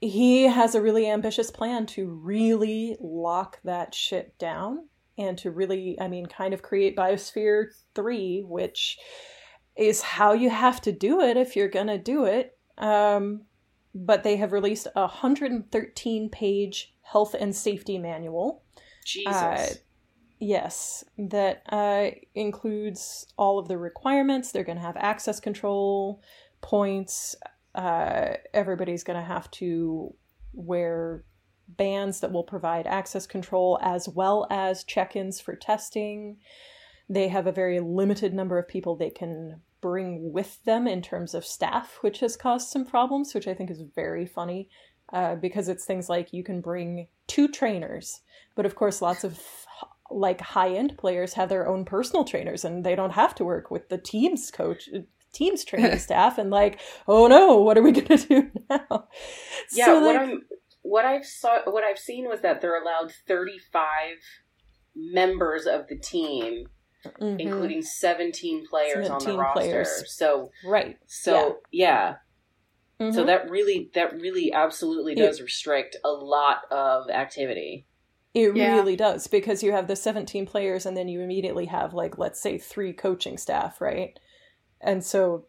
he 0.00 0.44
has 0.44 0.74
a 0.74 0.82
really 0.82 1.08
ambitious 1.08 1.50
plan 1.50 1.86
to 1.86 2.06
really 2.06 2.96
lock 3.00 3.58
that 3.64 3.94
shit 3.94 4.36
down 4.38 4.88
and 5.18 5.38
to 5.38 5.50
really 5.50 5.98
i 6.00 6.08
mean 6.08 6.26
kind 6.26 6.52
of 6.52 6.62
create 6.62 6.96
biosphere 6.96 7.68
3 7.94 8.42
which 8.46 8.98
is 9.76 10.02
how 10.02 10.32
you 10.32 10.50
have 10.50 10.80
to 10.80 10.92
do 10.92 11.20
it 11.20 11.36
if 11.36 11.56
you're 11.56 11.68
gonna 11.68 11.98
do 11.98 12.24
it 12.24 12.58
um, 12.78 13.42
but 13.94 14.22
they 14.22 14.36
have 14.36 14.52
released 14.52 14.86
a 14.94 15.00
113 15.00 16.28
page 16.28 16.94
health 17.02 17.34
and 17.38 17.56
safety 17.56 17.98
manual 17.98 18.62
Jesus. 19.06 19.32
uh, 19.32 19.74
yes, 20.38 21.04
that 21.16 21.62
uh, 21.70 22.10
includes 22.34 23.26
all 23.38 23.58
of 23.58 23.68
the 23.68 23.78
requirements. 23.78 24.52
They're 24.52 24.64
going 24.64 24.78
to 24.78 24.84
have 24.84 24.96
access 24.96 25.40
control 25.40 26.20
points. 26.60 27.36
Uh, 27.76 28.36
everybody's 28.52 29.04
going 29.04 29.18
to 29.18 29.24
have 29.24 29.50
to 29.52 30.14
wear 30.52 31.24
bands 31.68 32.20
that 32.20 32.32
will 32.32 32.44
provide 32.44 32.86
access 32.86 33.26
control 33.26 33.78
as 33.82 34.08
well 34.08 34.46
as 34.50 34.84
check 34.84 35.14
ins 35.14 35.40
for 35.40 35.54
testing. 35.54 36.38
They 37.08 37.28
have 37.28 37.46
a 37.46 37.52
very 37.52 37.80
limited 37.80 38.32
number 38.32 38.58
of 38.58 38.66
people 38.66 38.96
they 38.96 39.10
can 39.10 39.60
bring 39.80 40.32
with 40.32 40.64
them 40.64 40.88
in 40.88 41.02
terms 41.02 41.34
of 41.34 41.44
staff, 41.44 41.98
which 42.00 42.20
has 42.20 42.36
caused 42.36 42.68
some 42.68 42.86
problems, 42.86 43.34
which 43.34 43.46
I 43.46 43.54
think 43.54 43.70
is 43.70 43.82
very 43.94 44.26
funny. 44.26 44.68
Uh, 45.12 45.36
because 45.36 45.68
it's 45.68 45.84
things 45.84 46.08
like 46.08 46.32
you 46.32 46.42
can 46.42 46.60
bring 46.60 47.06
two 47.28 47.46
trainers, 47.46 48.22
but 48.56 48.66
of 48.66 48.74
course, 48.74 49.00
lots 49.00 49.22
of 49.22 49.40
like 50.10 50.40
high 50.40 50.70
end 50.74 50.98
players 50.98 51.34
have 51.34 51.48
their 51.48 51.68
own 51.68 51.84
personal 51.84 52.24
trainers 52.24 52.64
and 52.64 52.84
they 52.84 52.96
don't 52.96 53.12
have 53.12 53.32
to 53.36 53.44
work 53.44 53.70
with 53.70 53.88
the 53.88 53.98
team's 53.98 54.50
coach, 54.50 54.88
team's 55.36 55.64
training 55.70 55.98
staff. 55.98 56.38
And 56.38 56.50
like, 56.50 56.80
oh 57.06 57.26
no, 57.26 57.56
what 57.56 57.76
are 57.78 57.82
we 57.82 57.92
going 58.00 58.18
to 58.18 58.26
do 58.28 58.50
now? 58.70 59.08
yeah, 59.72 59.86
So, 59.86 60.04
what 60.04 60.16
I'm 60.16 60.42
what 60.82 61.04
I've 61.04 61.26
saw 61.26 61.60
what 61.70 61.84
I've 61.84 61.98
seen 61.98 62.28
was 62.28 62.40
that 62.42 62.60
they're 62.60 62.80
allowed 62.80 63.12
35 63.26 64.16
members 64.94 65.66
of 65.66 65.88
the 65.88 65.96
team, 65.98 66.66
Mhm. 67.20 67.38
including 67.40 67.82
17 67.82 68.66
players 68.66 69.08
on 69.10 69.18
the 69.18 69.24
17 69.24 69.36
roster. 69.38 69.60
players. 69.60 70.04
So 70.14 70.50
right. 70.64 70.98
so 71.06 71.58
yeah. 71.70 72.16
So 72.98 73.22
Mhm. 73.22 73.26
that 73.26 73.50
really 73.50 73.90
that 73.94 74.14
really 74.14 74.52
absolutely 74.52 75.14
Yeah. 75.16 75.26
does 75.26 75.40
restrict 75.42 75.96
a 76.04 76.10
lot 76.10 76.62
of 76.70 77.10
activity. 77.10 77.86
It 78.32 78.56
Yeah. 78.56 78.76
really 78.76 78.96
does 78.96 79.26
because 79.26 79.62
you 79.62 79.72
have 79.72 79.86
the 79.86 79.96
17 79.96 80.46
players 80.46 80.86
and 80.86 80.96
then 80.96 81.08
you 81.08 81.20
immediately 81.20 81.66
have 81.66 81.92
like 81.94 82.16
let's 82.18 82.40
say 82.40 82.58
3 82.58 82.92
coaching 82.92 83.36
staff, 83.38 83.80
right? 83.80 84.18
And 84.80 85.04
so 85.04 85.46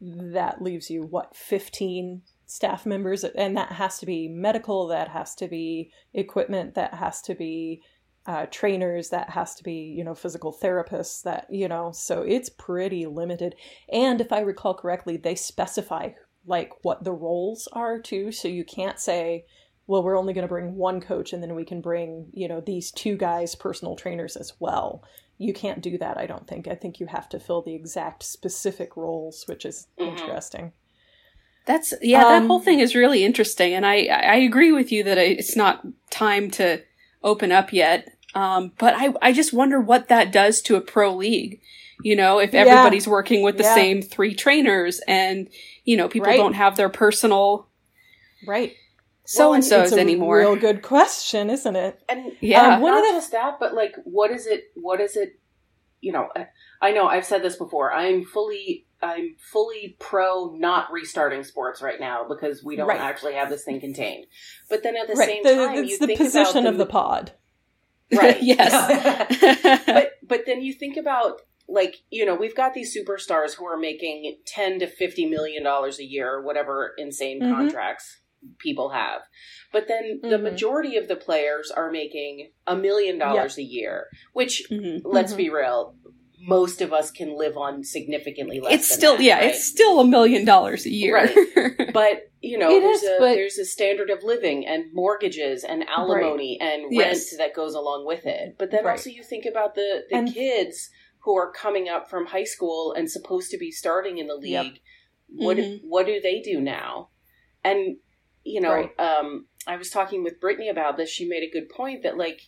that 0.00 0.62
leaves 0.62 0.90
you 0.90 1.02
what 1.02 1.34
15 1.34 2.22
staff 2.46 2.86
members 2.86 3.24
and 3.24 3.56
that 3.56 3.72
has 3.72 3.98
to 3.98 4.06
be 4.06 4.28
medical, 4.28 4.86
that 4.88 5.08
has 5.08 5.34
to 5.36 5.48
be 5.48 5.90
equipment, 6.14 6.74
that 6.74 6.94
has 6.94 7.20
to 7.22 7.34
be 7.34 7.82
uh, 8.26 8.46
trainers, 8.50 9.08
that 9.08 9.30
has 9.30 9.54
to 9.54 9.64
be, 9.64 9.94
you 9.96 10.04
know, 10.04 10.14
physical 10.14 10.52
therapists, 10.52 11.22
that, 11.22 11.46
you 11.50 11.66
know, 11.66 11.90
so 11.92 12.22
it's 12.22 12.50
pretty 12.50 13.06
limited. 13.06 13.54
And 13.90 14.20
if 14.20 14.32
I 14.32 14.40
recall 14.40 14.74
correctly, 14.74 15.16
they 15.16 15.34
specify 15.34 16.10
like 16.46 16.72
what 16.82 17.04
the 17.04 17.12
roles 17.12 17.68
are 17.72 17.98
too. 17.98 18.32
So 18.32 18.48
you 18.48 18.64
can't 18.64 19.00
say, 19.00 19.46
well, 19.86 20.02
we're 20.02 20.18
only 20.18 20.34
going 20.34 20.42
to 20.42 20.48
bring 20.48 20.74
one 20.74 21.00
coach 21.00 21.32
and 21.32 21.42
then 21.42 21.54
we 21.54 21.64
can 21.64 21.80
bring, 21.80 22.28
you 22.32 22.48
know, 22.48 22.60
these 22.60 22.90
two 22.90 23.16
guys 23.16 23.54
personal 23.54 23.96
trainers 23.96 24.36
as 24.36 24.52
well. 24.58 25.02
You 25.38 25.52
can't 25.52 25.80
do 25.80 25.96
that, 25.98 26.18
I 26.18 26.26
don't 26.26 26.46
think. 26.48 26.66
I 26.66 26.74
think 26.74 26.98
you 26.98 27.06
have 27.06 27.28
to 27.30 27.38
fill 27.38 27.62
the 27.62 27.74
exact 27.74 28.24
specific 28.24 28.96
roles, 28.96 29.44
which 29.46 29.64
is 29.64 29.86
Mhm. 29.98 30.08
interesting. 30.08 30.72
That's 31.64 31.94
yeah, 32.02 32.24
that 32.24 32.42
Um, 32.42 32.48
whole 32.48 32.60
thing 32.60 32.80
is 32.80 32.94
really 32.94 33.24
interesting, 33.24 33.74
and 33.74 33.86
I 33.86 34.06
I 34.06 34.36
agree 34.36 34.72
with 34.72 34.90
you 34.90 35.04
that 35.04 35.18
it's 35.18 35.54
not 35.54 35.86
time 36.10 36.50
to 36.52 36.82
open 37.22 37.52
up 37.52 37.72
yet. 37.72 38.08
Um, 38.34 38.72
but 38.78 38.94
I 38.96 39.14
I 39.22 39.32
just 39.32 39.52
wonder 39.52 39.80
what 39.80 40.08
that 40.08 40.32
does 40.32 40.60
to 40.62 40.76
a 40.76 40.80
pro 40.80 41.14
league. 41.14 41.60
You 42.02 42.16
know, 42.16 42.38
if 42.38 42.52
Yeah. 42.54 42.60
everybody's 42.62 43.06
working 43.06 43.42
with 43.42 43.58
the 43.58 43.64
Yeah. 43.64 43.74
same 43.74 44.02
three 44.02 44.34
trainers, 44.34 45.00
and 45.06 45.48
you 45.84 45.96
know 45.96 46.08
people 46.08 46.26
Right. 46.28 46.36
don't 46.36 46.54
have 46.54 46.76
their 46.76 46.88
personal 46.88 47.68
Right. 48.46 48.76
So 49.30 49.52
and 49.52 49.64
so's 49.64 49.70
anymore. 49.70 49.82
It's 49.82 49.90
so's 49.90 49.98
a 49.98 50.00
anymore. 50.00 50.38
Real 50.38 50.56
good 50.56 50.82
question, 50.82 51.50
isn't 51.50 51.76
it? 51.76 52.00
And 52.08 52.32
Yeah. 52.40 52.76
um, 52.76 52.80
One 52.82 52.92
not 52.94 53.00
of 53.04 53.06
the- 53.10 53.18
just 53.20 53.32
that, 53.32 53.58
but 53.60 53.74
like, 53.74 53.94
what 54.04 54.30
is 54.30 54.46
it? 54.46 54.64
What 54.74 55.00
is 55.00 55.16
it? 55.16 55.38
You 56.00 56.12
know, 56.12 56.28
I- 56.36 56.48
I 56.80 56.92
know 56.92 57.06
I've 57.08 57.24
said 57.24 57.42
this 57.42 57.56
before. 57.56 57.92
I'm 57.92 58.24
fully, 58.24 58.86
I'm 59.02 59.34
fully 59.38 59.96
pro 59.98 60.54
not 60.56 60.90
restarting 60.92 61.42
sports 61.44 61.82
right 61.82 61.98
now 62.00 62.24
because 62.28 62.62
we 62.64 62.76
don't 62.76 62.88
Right. 62.88 63.00
actually 63.00 63.34
have 63.34 63.50
this 63.50 63.64
thing 63.64 63.80
contained. 63.80 64.26
But 64.70 64.82
then 64.84 64.96
at 64.96 65.08
the 65.08 65.14
right. 65.14 65.28
same 65.28 65.42
The- 65.42 65.54
time, 65.56 65.78
it's 65.78 65.90
you 65.92 65.98
the 65.98 66.06
think 66.06 66.18
position 66.20 66.58
about 66.58 66.72
of 66.72 66.78
the 66.78 66.86
pod. 66.86 67.32
right? 68.12 68.40
yes. 68.42 69.82
but 69.86 70.12
but 70.22 70.46
then 70.46 70.62
you 70.62 70.72
think 70.72 70.96
about 70.96 71.42
like 71.68 71.96
you 72.10 72.24
know 72.24 72.34
we've 72.34 72.56
got 72.56 72.72
these 72.74 72.96
superstars 72.96 73.54
who 73.56 73.66
are 73.66 73.76
making 73.76 74.38
10 74.46 74.78
to 74.78 74.86
50 74.86 75.26
million 75.26 75.62
dollars 75.62 75.98
a 75.98 76.04
year 76.04 76.32
or 76.34 76.42
whatever 76.42 76.94
insane 76.96 77.40
Mhm. 77.42 77.54
contracts 77.54 78.20
people 78.58 78.90
have 78.90 79.22
but 79.72 79.88
then 79.88 80.20
the 80.22 80.36
Mhm. 80.38 80.42
majority 80.42 80.96
of 80.96 81.08
the 81.08 81.16
players 81.16 81.70
are 81.70 81.90
making 81.90 82.52
a 82.66 82.76
million 82.76 83.18
dollars 83.18 83.58
a 83.58 83.62
year 83.62 84.08
which 84.32 84.62
Mhm. 84.70 85.00
let's 85.04 85.32
Mhm. 85.34 85.36
be 85.36 85.50
real 85.50 85.94
most 86.40 86.80
of 86.80 86.92
us 86.92 87.10
can 87.10 87.36
live 87.36 87.56
on 87.56 87.82
significantly 87.82 88.60
less 88.60 88.72
It's 88.74 88.88
than 88.90 88.98
still 88.98 89.16
that, 89.16 89.22
yeah, 89.24 89.38
right? 89.38 89.48
it's 89.50 89.64
still 89.64 89.98
a 89.98 90.06
million 90.06 90.44
dollars 90.44 90.86
a 90.86 90.90
year. 90.90 91.14
Right. 91.16 91.34
but 91.92 92.30
you 92.40 92.56
know 92.56 92.68
there's 92.80 93.02
is, 93.02 93.08
a 93.08 93.16
but- 93.18 93.34
there's 93.34 93.58
a 93.58 93.64
standard 93.64 94.08
of 94.08 94.22
living 94.22 94.64
and 94.64 94.84
mortgages 94.94 95.64
and 95.64 95.84
alimony 95.88 96.56
and 96.60 96.82
rent 96.84 96.92
Yes. 96.92 97.36
that 97.36 97.54
goes 97.54 97.74
along 97.74 98.06
with 98.06 98.24
it 98.24 98.54
but 98.56 98.70
then 98.70 98.84
Right. 98.84 98.92
also 98.92 99.10
you 99.10 99.24
think 99.24 99.46
about 99.46 99.74
the 99.74 100.04
the 100.08 100.16
And- 100.16 100.32
kids 100.32 100.90
who 101.24 101.36
are 101.36 101.50
coming 101.50 101.88
up 101.88 102.08
from 102.08 102.26
high 102.26 102.44
school 102.44 102.92
and 102.92 103.10
supposed 103.10 103.50
to 103.50 103.58
be 103.58 103.72
starting 103.72 104.18
in 104.18 104.28
the 104.28 104.36
league 104.36 104.52
Yep. 104.52 104.74
what 105.28 105.56
Mhm. 105.56 105.80
what 105.82 106.06
do 106.06 106.20
they 106.20 106.38
do 106.40 106.60
now 106.60 107.10
and 107.64 107.96
you 108.48 108.60
know 108.60 108.72
Right. 108.72 108.98
um 109.00 109.46
i 109.66 109.76
was 109.76 109.90
talking 109.90 110.24
with 110.24 110.40
brittany 110.40 110.68
about 110.68 110.96
this 110.96 111.10
she 111.10 111.26
made 111.28 111.42
a 111.42 111.50
good 111.50 111.68
point 111.68 112.02
that 112.02 112.16
like 112.16 112.40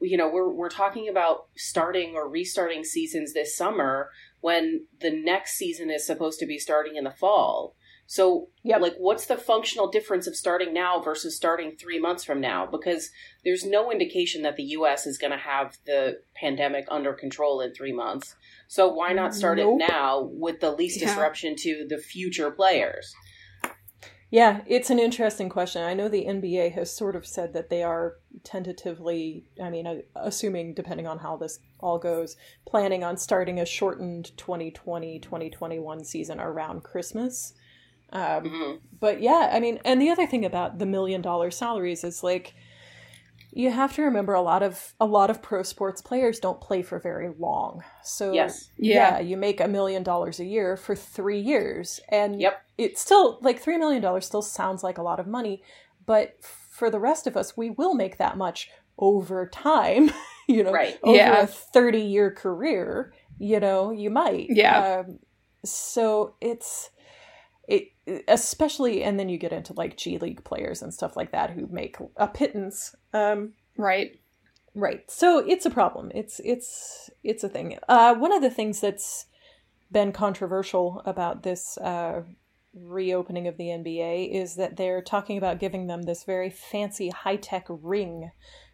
you 0.00 0.16
know 0.16 0.28
we're 0.28 0.52
we're 0.52 0.68
talking 0.70 1.08
about 1.08 1.46
starting 1.56 2.14
or 2.14 2.28
restarting 2.28 2.84
seasons 2.84 3.32
this 3.34 3.56
summer 3.56 4.08
when 4.40 4.86
the 5.00 5.10
next 5.10 5.52
season 5.56 5.90
is 5.90 6.06
supposed 6.06 6.38
to 6.40 6.46
be 6.46 6.58
starting 6.58 6.96
in 6.96 7.04
the 7.04 7.10
fall 7.10 7.76
so 8.06 8.48
Yep. 8.64 8.80
like 8.80 8.94
what's 8.98 9.26
the 9.26 9.36
functional 9.36 9.88
difference 9.90 10.26
of 10.26 10.34
starting 10.36 10.72
now 10.74 11.00
versus 11.00 11.36
starting 11.36 11.76
3 11.76 11.98
months 12.00 12.24
from 12.24 12.40
now 12.40 12.66
because 12.66 13.10
there's 13.44 13.64
no 13.64 13.90
indication 13.92 14.42
that 14.42 14.56
the 14.56 14.64
US 14.78 15.06
is 15.06 15.18
going 15.18 15.30
to 15.30 15.36
have 15.38 15.76
the 15.86 16.18
pandemic 16.34 16.84
under 16.90 17.12
control 17.12 17.60
in 17.60 17.72
3 17.72 17.92
months 17.92 18.34
so 18.68 18.88
why 18.88 19.12
not 19.12 19.34
start 19.34 19.58
Nope. 19.58 19.80
it 19.80 19.86
now 19.88 20.28
with 20.32 20.60
the 20.60 20.72
least 20.72 21.00
Yeah. 21.00 21.06
disruption 21.08 21.54
to 21.58 21.86
the 21.88 21.98
future 21.98 22.50
players 22.50 23.14
Yeah, 24.32 24.62
it's 24.66 24.88
an 24.88 24.98
interesting 24.98 25.50
question. 25.50 25.82
I 25.82 25.92
know 25.92 26.08
the 26.08 26.24
NBA 26.26 26.70
has 26.70 26.90
sort 26.90 27.16
of 27.16 27.26
said 27.26 27.52
that 27.52 27.68
they 27.68 27.82
are 27.82 28.16
tentatively, 28.44 29.44
I 29.62 29.68
mean, 29.68 29.86
uh, 29.86 29.96
assuming 30.16 30.72
depending 30.72 31.06
on 31.06 31.18
how 31.18 31.36
this 31.36 31.58
all 31.78 31.98
goes, 31.98 32.38
planning 32.66 33.04
on 33.04 33.18
starting 33.18 33.60
a 33.60 33.66
shortened 33.66 34.34
2020 34.38 35.18
2021 35.20 36.02
season 36.04 36.40
around 36.40 36.82
Christmas. 36.82 37.52
Um, 38.10 38.44
Mhm. 38.44 38.80
but 39.00 39.20
yeah, 39.20 39.50
I 39.52 39.60
mean, 39.60 39.80
and 39.84 40.00
the 40.00 40.10
other 40.10 40.26
thing 40.26 40.46
about 40.46 40.78
the 40.78 40.86
million 40.86 41.20
dollar 41.20 41.50
salaries 41.50 42.02
is 42.02 42.22
like 42.22 42.54
you 43.54 43.70
have 43.70 43.94
to 43.94 44.02
remember 44.02 44.32
a 44.34 44.40
lot 44.42 44.62
of 44.62 44.94
a 44.98 45.04
lot 45.04 45.28
of 45.30 45.42
pro 45.42 45.62
sports 45.62 46.00
players 46.00 46.40
don't 46.40 46.60
play 46.60 46.82
for 46.82 46.98
very 46.98 47.30
long. 47.38 47.82
So 48.02 48.32
Yes. 48.32 48.70
yeah, 48.78 49.18
Yeah. 49.18 49.20
you 49.20 49.36
make 49.36 49.60
a 49.60 49.68
million 49.68 50.02
dollars 50.02 50.40
a 50.40 50.44
year 50.44 50.76
for 50.76 50.96
3 50.96 51.38
years 51.38 52.00
and 52.08 52.40
Yep. 52.40 52.62
it's 52.78 53.00
still 53.02 53.38
like 53.42 53.58
3 53.60 53.76
million 53.78 54.00
dollars 54.02 54.24
still 54.26 54.42
sounds 54.42 54.82
like 54.82 54.96
a 54.98 55.02
lot 55.02 55.20
of 55.20 55.26
money, 55.26 55.62
but 56.06 56.36
for 56.42 56.88
the 56.90 56.98
rest 56.98 57.26
of 57.26 57.36
us 57.36 57.56
we 57.56 57.68
will 57.70 57.94
make 57.94 58.16
that 58.18 58.36
much 58.38 58.70
over 58.98 59.46
time, 59.46 60.10
you 60.48 60.62
know, 60.62 60.72
Right. 60.72 60.98
over 61.02 61.16
Yeah. 61.16 61.42
a 61.42 61.46
30 61.46 62.00
year 62.00 62.30
career, 62.30 63.12
you 63.38 63.60
know, 63.60 63.90
you 63.90 64.08
might. 64.10 64.46
Yeah. 64.48 65.02
Um, 65.06 65.18
so 65.64 66.34
it's 66.40 66.88
it 66.88 66.91
especially 68.28 69.02
and 69.02 69.18
then 69.18 69.28
you 69.28 69.38
get 69.38 69.52
into 69.52 69.72
like 69.74 69.96
G 69.96 70.18
League 70.18 70.44
players 70.44 70.82
and 70.82 70.92
stuff 70.92 71.16
like 71.16 71.32
that 71.32 71.50
who 71.50 71.66
make 71.68 71.96
a 72.16 72.26
pittance. 72.26 72.94
Um 73.12 73.52
right. 73.76 74.18
right. 74.74 75.08
So 75.10 75.38
it's 75.38 75.66
a 75.66 75.70
problem. 75.70 76.10
It's 76.14 76.40
it's 76.44 77.10
it's 77.22 77.44
a 77.44 77.48
thing. 77.48 77.78
Uh 77.88 78.14
one 78.14 78.32
of 78.32 78.42
the 78.42 78.50
things 78.50 78.80
that's 78.80 79.26
been 79.90 80.12
controversial 80.12 81.02
about 81.04 81.42
this 81.42 81.78
uh 81.78 82.22
reopening 82.74 83.46
of 83.46 83.56
the 83.56 83.66
NBA 83.66 84.32
is 84.32 84.54
that 84.56 84.76
they're 84.76 85.02
talking 85.02 85.36
about 85.36 85.60
giving 85.60 85.86
them 85.86 86.02
this 86.02 86.24
very 86.24 86.48
fancy 86.48 87.10
high-tech 87.10 87.66
ring 87.68 88.30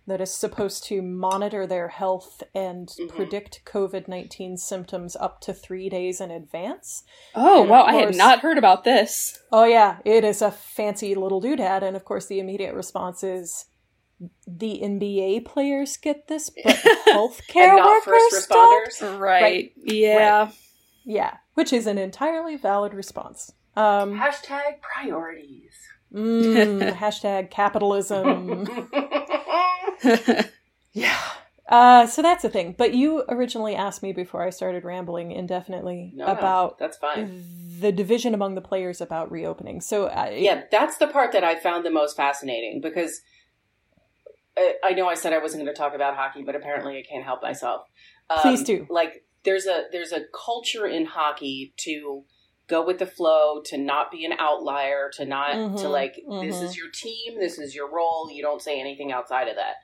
that 0.08 0.20
is 0.20 0.34
supposed 0.34 0.84
to 0.84 1.00
monitor 1.02 1.66
their 1.66 1.88
health 1.88 2.42
and 2.54 2.88
Mhm. 2.88 3.08
predict 3.10 3.62
COVID-19 3.64 4.56
symptoms 4.56 5.14
up 5.16 5.40
to 5.42 5.52
3 5.54 5.88
days 5.88 6.20
in 6.20 6.30
advance. 6.30 7.04
Oh, 7.34 7.60
And 7.60 7.70
wow, 7.70 7.82
of 7.82 7.88
I 7.90 7.92
had 7.94 8.16
not 8.16 8.40
heard 8.40 8.58
about 8.58 8.82
this. 8.84 9.38
Oh 9.52 9.64
yeah, 9.64 9.98
it 10.04 10.24
is 10.24 10.42
a 10.42 10.50
fancy 10.50 11.14
little 11.14 11.40
doodad, 11.40 11.82
and 11.82 11.94
of 11.94 12.04
course 12.04 12.26
the 12.26 12.40
immediate 12.40 12.74
response 12.74 13.22
is 13.22 13.66
the 14.46 14.80
NBA 14.82 15.40
players 15.44 15.96
get 15.96 16.26
this, 16.26 16.50
but 16.50 16.74
healthcare 17.06 17.68
and 17.68 17.76
not 17.76 17.86
workers 17.86 18.04
first 18.32 18.48
don't. 18.48 18.88
responders 18.88 19.20
Right. 19.20 19.72
Yeah. 19.76 20.50
Yeah, 21.04 21.36
which 21.54 21.72
is 21.72 21.86
an 21.86 21.98
entirely 21.98 22.56
valid 22.56 22.92
response. 22.94 23.52
Um, 23.76 24.18
hashtag 24.18 24.80
priorities 24.82 25.72
mm, 26.12 26.92
hashtag 26.96 27.50
capitalism. 27.50 28.66
yeah. 30.92 31.18
Uh, 31.68 32.06
so 32.06 32.22
that's 32.22 32.42
the 32.42 32.48
thing. 32.48 32.74
But 32.78 32.94
you 32.94 33.24
originally 33.28 33.74
asked 33.76 34.02
me 34.02 34.12
before 34.12 34.42
I 34.42 34.50
started 34.50 34.84
rambling 34.84 35.32
indefinitely 35.32 36.12
No, 36.14 36.26
no, 36.26 36.32
about 36.32 36.78
that's 36.78 36.96
fine 36.96 37.44
the 37.80 37.92
division 37.92 38.34
among 38.34 38.56
the 38.56 38.60
players 38.60 39.00
about 39.00 39.30
reopening. 39.30 39.80
So 39.80 40.06
I, 40.06 40.30
yeah 40.30 40.62
that's 40.70 40.96
the 40.96 41.06
part 41.06 41.30
that 41.32 41.44
i 41.44 41.54
found 41.54 41.84
the 41.86 41.90
most 41.92 42.16
fascinating 42.16 42.80
because 42.82 43.20
I, 44.56 44.74
I 44.84 44.90
know 44.92 45.06
i 45.08 45.14
said 45.14 45.32
i 45.32 45.38
wasn't 45.38 45.62
going 45.62 45.72
to 45.72 45.78
talk 45.78 45.94
about 45.94 46.16
hockey 46.16 46.42
but 46.42 46.56
apparently 46.56 46.98
i 46.98 47.02
can't 47.08 47.24
help 47.24 47.42
myself 47.42 47.82
Um, 48.30 48.38
Please 48.40 48.64
do. 48.64 48.86
like 48.90 49.24
there's 49.44 49.66
a 49.66 49.84
there's 49.92 50.12
a 50.12 50.22
culture 50.34 50.86
in 50.86 51.06
hockey 51.06 51.72
to 51.84 52.24
go 52.68 52.84
with 52.84 52.98
the 52.98 53.06
flow 53.06 53.62
to 53.66 53.78
not 53.78 54.10
be 54.10 54.24
an 54.24 54.32
outlier 54.38 55.10
to 55.14 55.24
not 55.24 55.52
to 55.52 55.84
Mhm, 55.86 55.90
like 55.90 56.14
this 56.14 56.56
mhm. 56.56 56.64
is 56.64 56.76
your 56.76 56.88
team 56.92 57.38
this 57.38 57.58
is 57.58 57.74
your 57.74 57.90
role 57.90 58.28
you 58.32 58.42
don't 58.42 58.60
say 58.60 58.80
anything 58.80 59.12
outside 59.12 59.48
of 59.48 59.56
that 59.56 59.76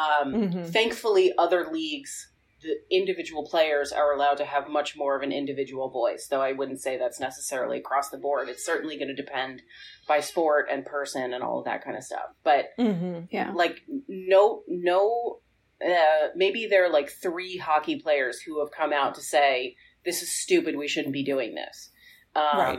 um, 0.00 0.32
Mhm. 0.34 0.66
thankfully 0.72 1.32
other 1.38 1.66
leagues 1.70 2.26
the 2.62 2.76
individual 2.90 3.42
players 3.48 3.90
are 3.90 4.12
allowed 4.12 4.36
to 4.36 4.44
have 4.44 4.68
much 4.68 4.94
more 4.94 5.16
of 5.16 5.22
an 5.22 5.32
individual 5.32 5.88
voice 5.90 6.26
though 6.30 6.42
i 6.42 6.52
wouldn't 6.52 6.80
say 6.80 6.96
that's 6.98 7.18
necessarily 7.20 7.78
across 7.78 8.10
the 8.10 8.18
board 8.18 8.48
it's 8.50 8.64
certainly 8.66 8.96
going 8.98 9.08
to 9.08 9.14
depend 9.14 9.62
by 10.06 10.20
sport 10.20 10.66
and 10.70 10.84
person 10.84 11.32
and 11.32 11.42
all 11.42 11.58
of 11.60 11.64
that 11.64 11.82
kind 11.84 11.96
of 11.96 12.02
stuff 12.04 12.28
but 12.44 12.66
Mhm. 12.78 13.28
Yeah. 13.30 13.52
like 13.54 13.76
no 14.08 14.62
no 14.68 15.40
uh, 15.82 16.28
maybe 16.36 16.66
there 16.66 16.84
are 16.84 16.90
like 16.92 17.08
three 17.10 17.56
hockey 17.56 17.98
players 17.98 18.42
who 18.42 18.60
have 18.60 18.70
come 18.70 18.92
out 18.92 19.14
to 19.14 19.22
say 19.22 19.74
this 20.04 20.20
is 20.22 20.30
stupid 20.30 20.76
we 20.76 20.86
shouldn't 20.88 21.14
be 21.14 21.24
doing 21.24 21.54
this 21.54 21.90
um, 22.36 22.58
Right. 22.58 22.78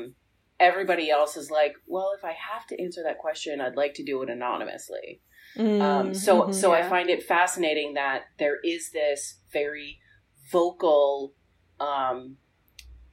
everybody 0.59 1.09
else 1.09 1.35
is 1.35 1.49
like 1.49 1.73
well 1.87 2.11
if 2.15 2.23
i 2.23 2.33
have 2.33 2.67
to 2.67 2.79
answer 2.79 3.01
that 3.03 3.17
question 3.17 3.59
i'd 3.59 3.75
like 3.75 3.95
to 3.95 4.03
do 4.03 4.21
it 4.21 4.29
anonymously 4.29 5.21
um, 5.57 6.13
so 6.13 6.43
Mhm. 6.43 6.53
so 6.53 6.73
I 6.73 6.83
find 6.83 7.09
it 7.09 7.23
fascinating 7.23 7.93
that 7.95 8.23
there 8.37 8.59
is 8.63 8.91
this 8.91 9.39
very 9.51 9.99
vocal 10.51 11.33
um, 11.79 12.37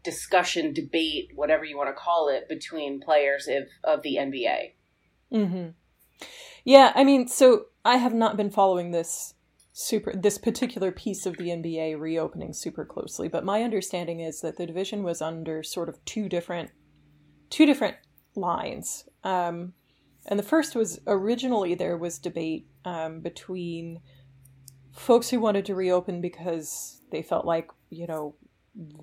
discussion, 0.05 0.73
debate, 0.73 1.31
whatever 1.35 1.65
you 1.65 1.77
want 1.77 1.89
to 1.89 1.95
call 1.95 2.29
it, 2.29 2.49
between 2.49 3.01
players 3.01 3.49
of, 3.49 3.65
of 3.85 4.03
the 4.03 4.17
NBA. 4.17 4.75
hmm 5.31 5.69
Yeah, 6.65 6.93
I 6.95 7.05
mean, 7.05 7.29
so 7.29 7.67
I 7.85 7.97
have 7.97 8.15
not 8.15 8.37
been 8.37 8.51
following 8.51 8.91
this 8.91 9.35
super 9.73 10.13
this 10.13 10.39
particular 10.39 10.91
piece 10.91 11.25
of 11.25 11.37
the 11.37 11.51
NBA 11.51 12.01
reopening 12.01 12.53
super 12.53 12.85
closely, 12.85 13.29
but 13.29 13.45
my 13.45 13.63
understanding 13.63 14.21
is 14.21 14.41
that 14.41 14.57
the 14.57 14.67
division 14.67 15.03
was 15.03 15.23
under 15.23 15.63
sort 15.63 15.89
of 15.89 16.05
two 16.05 16.29
different 16.29 16.71
two 17.51 17.65
different 17.67 17.97
lines. 18.35 19.09
Um, 19.25 19.75
and 20.29 20.39
the 20.39 20.45
first 20.45 20.77
was 20.77 21.01
originally 21.07 21.75
there 21.75 21.97
was 21.97 22.19
debate 22.19 22.67
um, 22.85 23.21
between 23.21 24.01
folks 24.93 25.31
who 25.31 25.41
wanted 25.41 25.65
to 25.67 25.75
reopen 25.75 26.21
because 26.21 27.01
they 27.11 27.23
felt 27.23 27.47
like, 27.47 27.71
you 27.91 28.07
know, 28.07 28.35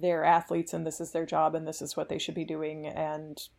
they're 0.01 0.23
athletes 0.23 0.73
and 0.73 0.86
this 0.86 1.01
is 1.01 1.11
their 1.11 1.26
job 1.26 1.55
and 1.55 1.67
this 1.67 1.82
is 1.82 1.97
what 1.97 2.07
they 2.09 2.19
should 2.19 2.36
be 2.36 2.45
doing 2.45 2.86
and 2.86 3.49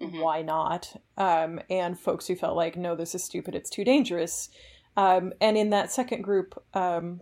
Mhm. 0.00 0.20
why 0.20 0.42
not? 0.42 0.96
Um, 1.16 1.60
and 1.70 1.98
folks 1.98 2.26
who 2.26 2.34
felt 2.34 2.56
like, 2.56 2.76
no, 2.76 2.96
this 2.96 3.14
is 3.14 3.22
stupid, 3.22 3.54
it's 3.54 3.70
too 3.70 3.84
dangerous. 3.84 4.48
Um, 4.96 5.32
and 5.40 5.56
in 5.56 5.70
that 5.70 5.92
second 5.92 6.22
group, 6.22 6.60
um, 6.74 7.20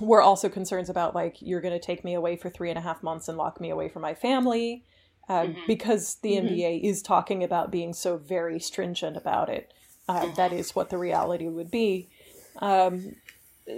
were 0.00 0.20
also 0.20 0.48
concerns 0.48 0.90
about 0.90 1.14
like 1.14 1.40
you're 1.40 1.60
going 1.60 1.72
to 1.72 1.84
take 1.84 2.04
me 2.04 2.14
away 2.14 2.36
for 2.36 2.50
three 2.50 2.68
and 2.68 2.78
a 2.78 2.82
half 2.82 3.02
months 3.02 3.28
and 3.28 3.38
lock 3.38 3.60
me 3.60 3.70
away 3.70 3.88
from 3.88 4.02
my 4.02 4.12
family 4.12 4.84
uh, 5.28 5.42
Mhm. 5.44 5.66
because 5.66 6.16
the 6.16 6.32
Mhm. 6.36 6.44
NBA 6.50 6.80
is 6.82 7.02
talking 7.02 7.42
about 7.42 7.70
being 7.70 7.92
so 7.94 8.16
very 8.16 8.58
stringent 8.60 9.16
about 9.16 9.48
it. 9.48 9.72
Uh, 10.08 10.32
that 10.34 10.52
is 10.52 10.74
what 10.76 10.90
the 10.90 10.98
reality 10.98 11.48
would 11.48 11.70
be. 11.70 12.10
Um, 12.56 13.16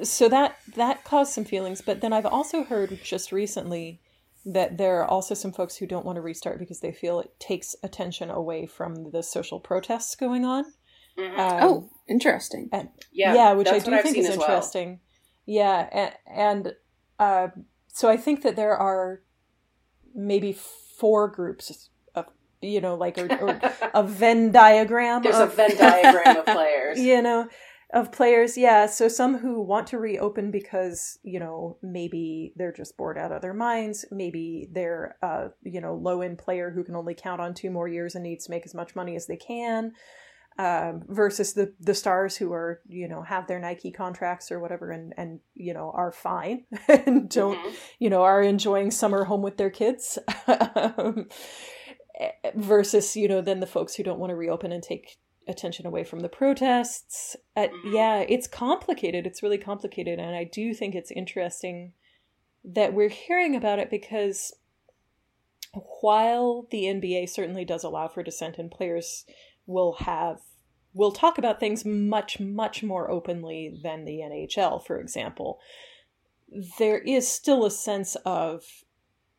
so 0.03 0.28
that 0.28 0.57
that 0.74 1.05
caused 1.05 1.32
some 1.32 1.44
feelings. 1.44 1.80
But 1.80 2.01
then 2.01 2.12
I've 2.12 2.26
also 2.26 2.64
heard 2.64 2.99
just 3.03 3.30
recently 3.30 4.01
that 4.44 4.76
there 4.78 5.01
are 5.01 5.07
also 5.07 5.34
some 5.34 5.53
folks 5.53 5.76
who 5.76 5.86
don't 5.86 6.05
want 6.05 6.16
to 6.16 6.22
restart 6.22 6.59
because 6.59 6.80
they 6.80 6.92
feel 6.92 7.20
it 7.20 7.38
takes 7.38 7.74
attention 7.82 8.30
away 8.30 8.66
from 8.66 9.11
the 9.12 9.22
social 9.22 9.61
protests 9.61 10.14
going 10.16 10.44
on. 10.44 10.64
Mhm. 11.16 11.38
Um, 11.38 11.59
oh, 11.62 11.90
interesting. 12.09 12.68
and 12.72 12.88
yeah, 13.12 13.34
yeah, 13.34 13.53
which 13.53 13.68
I 13.68 13.78
do 13.78 14.03
think 14.03 14.16
is 14.18 14.28
as 14.30 14.36
well. 14.38 14.49
interesting. 14.49 15.01
Yeah, 15.47 15.88
and, 15.92 16.12
and 16.26 16.76
uh, 17.18 17.49
so 17.88 18.09
I 18.09 18.16
think 18.16 18.42
that 18.42 18.57
there 18.57 18.76
are 18.76 19.22
maybe 20.14 20.53
four 20.99 21.28
groups 21.28 21.90
of 22.14 22.26
you 22.61 22.80
know 22.80 22.94
like 22.94 23.18
or, 23.18 23.32
or 23.40 23.61
a 23.94 24.03
Venn 24.03 24.53
diagram. 24.53 25.22
There's 25.22 25.38
a 25.38 25.47
Venn 25.47 25.76
diagram 25.76 26.38
of 26.38 26.47
players. 26.47 26.99
you 26.99 27.22
know 27.22 27.49
of 27.94 28.11
players 28.11 28.59
yeah 28.59 28.84
so 28.84 29.07
some 29.07 29.38
who 29.38 29.61
want 29.62 29.86
to 29.86 29.97
reopen 29.97 30.51
because 30.51 31.20
you 31.22 31.38
know 31.38 31.78
maybe 31.84 32.53
they're 32.57 32.72
just 32.72 32.97
bored 32.97 33.16
out 33.16 33.30
of 33.30 33.40
their 33.40 33.55
minds 33.55 34.05
maybe 34.11 34.68
they're 34.72 35.16
uh 35.22 35.47
you 35.62 35.80
know 35.80 35.94
low 35.94 36.20
end 36.20 36.36
player 36.36 36.72
who 36.72 36.82
can 36.82 36.97
only 36.97 37.14
count 37.14 37.40
on 37.40 37.55
two 37.55 37.70
more 37.70 37.86
years 37.86 38.16
and 38.16 38.24
needs 38.24 38.47
to 38.47 38.51
make 38.51 38.66
as 38.66 38.74
much 38.74 38.97
money 38.97 39.14
as 39.14 39.28
they 39.28 39.36
can 39.36 39.92
um, 40.59 41.02
versus 41.09 41.52
the 41.52 41.74
the 41.80 41.94
stars 41.94 42.36
who 42.36 42.52
are 42.52 42.80
you 42.88 43.07
know 43.09 43.22
have 43.22 43.46
their 43.46 43.59
Nike 43.61 43.90
contracts 43.90 44.50
or 44.50 44.59
whatever 44.59 44.90
and 44.90 45.12
and 45.16 45.40
you 45.54 45.74
know 45.74 45.90
are 45.94 46.12
fine 46.12 46.64
and 46.88 47.28
don't 47.28 47.59
Mhm. 47.59 47.72
you 47.98 48.09
know 48.11 48.22
are 48.22 48.42
enjoying 48.42 48.90
summer 48.90 49.24
home 49.24 49.42
with 49.42 49.57
their 49.59 49.70
kids 49.70 50.18
um, 50.46 51.28
versus 52.54 53.16
you 53.16 53.28
know 53.28 53.40
then 53.42 53.61
the 53.61 53.66
folks 53.66 53.94
who 53.94 54.02
don't 54.02 54.18
want 54.18 54.30
to 54.30 54.36
reopen 54.36 54.72
and 54.72 54.82
take 54.82 55.18
attention 55.48 55.86
away 55.86 56.02
from 56.02 56.20
the 56.20 56.28
protests 56.28 57.36
uh, 57.57 57.68
Mhm. 57.68 57.92
yeah 57.92 58.24
it's 58.28 58.46
complicated 58.48 59.26
it's 59.26 59.42
really 59.42 59.59
complicated 59.59 60.18
and 60.18 60.34
i 60.34 60.42
do 60.44 60.72
think 60.74 60.94
it's 60.94 61.11
interesting 61.11 61.92
that 62.64 62.94
we're 62.94 63.11
hearing 63.11 63.54
about 63.54 63.78
it 63.78 63.90
because 63.90 64.52
while 66.00 66.66
the 66.70 66.84
nba 66.84 67.28
certainly 67.28 67.64
does 67.64 67.84
allow 67.84 68.09
for 68.09 68.22
dissent 68.22 68.57
and 68.59 68.70
players 68.70 69.24
will 69.66 69.94
have 69.94 70.40
will 70.94 71.12
talk 71.12 71.36
about 71.38 71.60
things 71.60 71.84
much 71.84 72.40
much 72.40 72.82
more 72.82 73.10
openly 73.10 73.78
than 73.82 74.04
the 74.04 74.18
nhl 74.20 74.84
for 74.84 74.98
example 74.98 75.60
there 76.78 76.98
is 76.98 77.28
still 77.28 77.64
a 77.64 77.70
sense 77.70 78.16
of 78.24 78.64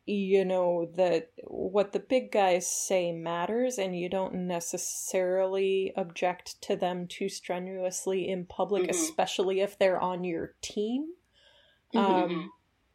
you 0.05 0.45
know 0.45 0.89
that 0.95 1.32
what 1.45 1.91
the 1.91 1.99
big 1.99 2.32
guys 2.32 2.69
say 2.69 3.11
matters 3.11 3.78
and 3.78 3.97
you 3.97 4.07
don't 4.07 4.34
necessarily 4.34 5.91
object 5.97 6.61
to 6.61 6.75
them 6.75 7.07
too 7.07 7.28
strenuously 7.28 8.28
in 8.28 8.45
public 8.45 8.84
Mhm. 8.84 8.89
especially 8.89 9.59
if 9.61 9.78
they're 9.78 9.99
on 9.99 10.23
your 10.23 10.55
team 10.61 11.13
Mhm. 11.93 11.99
um, 11.99 12.51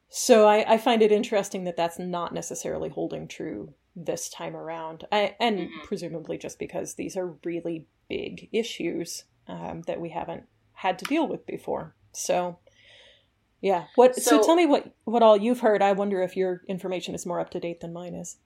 so 0.09 0.47
I, 0.47 0.75
I 0.75 0.79
find 0.79 1.03
it 1.03 1.11
interesting 1.13 1.65
that 1.65 1.77
that's 1.77 1.99
not 1.99 2.33
necessarily 2.35 2.91
holding 2.91 3.27
true 3.29 3.75
this 3.97 4.29
time 4.31 4.57
around 4.57 5.05
I, 5.13 5.37
and 5.41 5.59
Mhm. 5.59 5.85
presumably 5.87 6.39
just 6.39 6.59
because 6.59 6.95
these 6.95 7.17
are 7.17 7.37
really 7.45 7.87
big 8.09 8.49
issues 8.53 9.25
um, 9.47 9.83
that 9.83 10.01
we 10.01 10.11
haven't 10.11 10.45
had 10.75 10.99
to 11.01 11.05
deal 11.05 11.27
with 11.29 11.45
before 11.47 11.95
so 12.13 12.59
yeah 13.61 13.87
what 13.95 14.15
so, 14.17 14.21
So- 14.41 14.43
tell 14.43 14.57
me 14.57 14.67
what 14.67 14.93
what 15.05 15.23
all 15.23 15.37
you've 15.37 15.61
heard 15.61 15.83
i 15.83 15.93
wonder 15.93 16.23
if 16.23 16.37
your 16.37 16.63
information 16.69 17.15
is 17.15 17.27
more 17.27 17.39
up 17.41 17.51
to 17.51 17.61
date 17.61 17.81
than 17.81 17.93
mine 17.93 18.15
is 18.15 18.39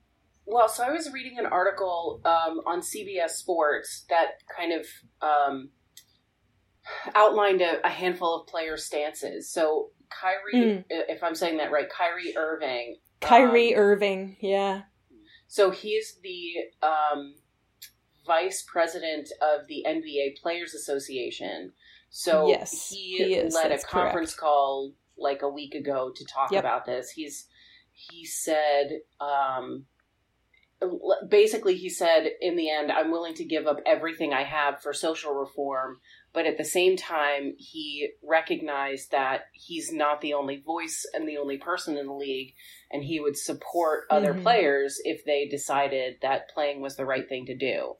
Well, 0.49 0.69
so 0.69 0.85
I 0.85 0.91
was 0.93 1.13
reading 1.13 1.39
an 1.41 1.47
article 1.47 2.21
um, 2.25 2.61
on 2.67 2.81
CBS 2.81 3.31
Sports 3.31 4.05
that 4.09 4.39
kind 4.57 4.73
of 4.73 4.87
um, 5.21 5.71
outlined 7.15 7.61
a, 7.63 7.85
a 7.85 7.89
handful 7.89 8.41
of 8.41 8.47
player 8.47 8.77
stances. 8.77 9.51
So 9.51 9.91
Kyrie, 10.09 10.85
if 10.89 11.23
I'm 11.25 11.35
saying 11.35 11.57
that 11.59 11.73
right, 11.73 11.89
Kyrie 11.91 12.37
Irving. 12.37 12.97
kyrie 13.21 13.75
um, 13.75 13.81
irving 13.81 14.37
yeah 14.41 14.83
So 15.49 15.71
he's 15.71 16.19
the 16.23 16.55
um, 16.83 17.35
vice 18.27 18.63
president 18.67 19.29
of 19.41 19.67
the 19.69 19.85
NBA 19.87 20.41
Players 20.41 20.75
Association. 20.75 21.73
So 22.11 22.49
Yes, 22.49 22.89
he, 22.89 23.19
he 23.19 23.35
is, 23.35 23.55
led 23.55 23.73
a 23.73 23.79
conference 23.79 24.31
correct. 24.35 24.41
call 24.41 24.93
like 25.19 25.43
a 25.43 25.49
week 25.49 25.75
ago 25.75 26.13
to 26.15 26.25
talk 26.25 26.51
Yep. 26.53 26.61
about 26.61 26.85
this. 26.87 27.11
He's 27.11 27.47
he 27.93 28.27
said 28.27 29.01
um, 29.21 29.87
basically 31.29 31.77
he 31.77 31.89
said 31.89 32.29
in 32.41 32.57
the 32.57 32.71
end 32.71 32.93
I'm 32.93 33.11
willing 33.11 33.35
to 33.35 33.45
give 33.45 33.67
up 33.67 33.81
everything 33.87 34.33
I 34.35 34.43
have 34.45 34.83
for 34.83 34.93
social 34.93 35.33
reform, 35.33 36.01
but 36.37 36.45
at 36.45 36.59
the 36.59 36.65
same 36.65 36.99
time 36.99 37.55
he 37.57 38.11
recognized 38.23 39.11
that 39.11 39.45
he's 39.55 39.91
not 39.91 40.21
the 40.21 40.35
only 40.35 40.59
voice 40.59 41.07
and 41.15 41.27
the 41.27 41.39
only 41.39 41.57
person 41.57 41.97
in 41.97 42.07
the 42.07 42.13
league 42.13 42.53
and 42.91 43.03
he 43.03 43.19
would 43.19 43.39
support 43.39 44.05
other 44.11 44.35
Mhm. 44.35 44.43
players 44.43 45.01
if 45.05 45.25
they 45.25 45.49
decided 45.49 46.17
that 46.21 46.51
playing 46.51 46.83
was 46.83 46.97
the 46.97 47.07
right 47.07 47.27
thing 47.27 47.47
to 47.47 47.57
do. 47.57 47.95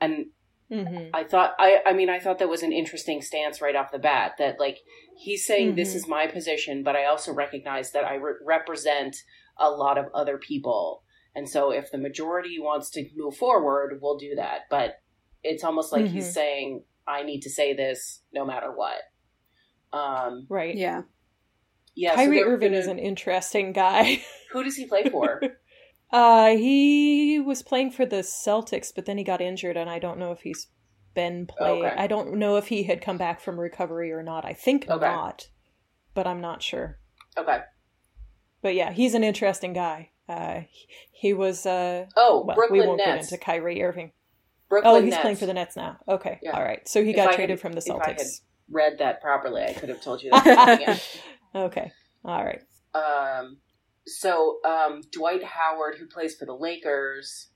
And 0.00 0.30
hmm 0.70 1.10
I 1.12 1.24
thought 1.24 1.54
I 1.58 1.82
I 1.84 1.92
mean 1.92 2.08
I 2.08 2.18
thought 2.18 2.38
that 2.38 2.48
was 2.48 2.62
an 2.62 2.72
interesting 2.72 3.20
stance 3.20 3.60
right 3.60 3.76
off 3.76 3.92
the 3.92 3.98
bat 3.98 4.36
that 4.38 4.58
like 4.58 4.78
he's 5.18 5.44
saying 5.46 5.74
this 5.74 5.92
Mhm. 5.92 5.96
is 5.96 6.08
my 6.08 6.26
position 6.26 6.82
but 6.82 6.96
I 6.96 7.04
also 7.04 7.34
recognize 7.34 7.92
that 7.92 8.04
I 8.04 8.14
re- 8.14 8.40
represent 8.42 9.14
a 9.58 9.70
lot 9.70 9.98
of 9.98 10.06
other 10.14 10.38
people 10.38 11.04
and 11.34 11.46
so 11.46 11.72
if 11.72 11.90
the 11.90 11.98
majority 11.98 12.58
wants 12.58 12.88
to 12.92 13.06
move 13.14 13.36
forward 13.36 13.98
we'll 14.00 14.16
do 14.16 14.34
that 14.36 14.62
but 14.70 14.94
it's 15.42 15.62
almost 15.62 15.92
like 15.92 16.06
he's 16.06 16.30
Mhm. 16.30 16.32
saying 16.40 16.84
I 17.08 17.22
need 17.22 17.40
to 17.42 17.50
say 17.50 17.74
this 17.74 18.20
no 18.32 18.44
matter 18.44 18.70
what. 18.72 19.00
Um 19.92 20.46
right 20.48 20.74
Yeah. 20.76 21.02
yeah 21.94 22.10
so 22.10 22.16
kyrie 22.16 22.36
they're 22.38 22.46
irving 22.48 22.70
gonna- 22.72 22.80
is 22.80 22.86
an 22.88 22.98
interesting 22.98 23.72
guy 23.72 24.22
who 24.52 24.64
does 24.64 24.76
he 24.76 24.86
play 24.86 25.08
for? 25.10 25.40
Uh, 26.12 26.50
he 26.56 27.40
was 27.40 27.64
playing 27.64 27.90
for 27.90 28.06
the 28.06 28.18
Celtics, 28.22 28.92
but 28.94 29.06
then 29.06 29.18
he 29.18 29.24
got 29.24 29.40
injured, 29.40 29.76
and 29.76 29.90
I 29.90 29.98
don't 29.98 30.20
know 30.20 30.30
if 30.30 30.40
he's 30.42 30.68
been 31.14 31.46
playing. 31.48 31.84
Okay. 31.84 31.96
I 31.98 32.06
don't 32.06 32.34
know 32.36 32.56
if 32.56 32.68
he 32.68 32.84
had 32.84 33.02
come 33.02 33.18
back 33.18 33.40
from 33.40 33.58
recovery 33.58 34.12
or 34.12 34.22
not. 34.22 34.44
I 34.44 34.52
think 34.52 34.88
Okay. 34.88 35.04
not, 35.04 35.48
but 36.14 36.24
I'm 36.24 36.40
not 36.40 36.62
sure. 36.62 37.00
okay. 37.36 37.58
But 38.62 38.76
yeah, 38.76 38.92
he's 38.92 39.14
an 39.14 39.24
interesting 39.24 39.72
guy. 39.72 40.12
Uh, 40.28 40.60
he, 40.70 40.86
he 41.10 41.34
was. 41.34 41.66
Uh, 41.66 42.06
Oh, 42.16 42.44
well, 42.46 42.54
Brooklyn 42.54 42.80
we 42.82 42.86
won't 42.86 42.98
Nets. 42.98 43.28
get 43.28 43.32
into 43.32 43.44
Kyrie 43.44 43.82
Irving. 43.82 44.12
Brooklyn 44.68 44.94
Oh, 44.94 45.00
he's 45.00 45.10
Nets. 45.12 45.20
playing 45.22 45.36
for 45.36 45.46
the 45.46 45.54
Nets 45.54 45.76
now. 45.76 45.98
Okay, 46.08 46.38
Yeah. 46.42 46.52
all 46.56 46.62
right. 46.62 46.86
So 46.88 47.02
he 47.04 47.10
If 47.10 47.16
got 47.16 47.28
I 47.28 47.30
had- 47.30 47.36
traded 47.36 47.60
from 47.60 47.72
the 47.72 47.78
if 47.78 47.90
I 47.90 48.08
had- 48.08 48.18
Celtics. 48.18 48.40
read 48.70 48.98
that 48.98 49.20
properly 49.20 49.62
I 49.62 49.72
could 49.72 49.88
have 49.88 50.00
told 50.02 50.22
you 50.22 50.30
that. 50.30 51.00
Okay, 51.54 51.90
all 52.24 52.44
right. 52.44 52.60
Um, 52.94 53.58
so 54.06 54.58
um, 54.64 55.00
Dwight 55.10 55.42
Howard, 55.42 55.96
who 55.98 56.06
plays 56.06 56.34
for 56.36 56.44
the 56.44 56.52
Lakers, 56.54 57.48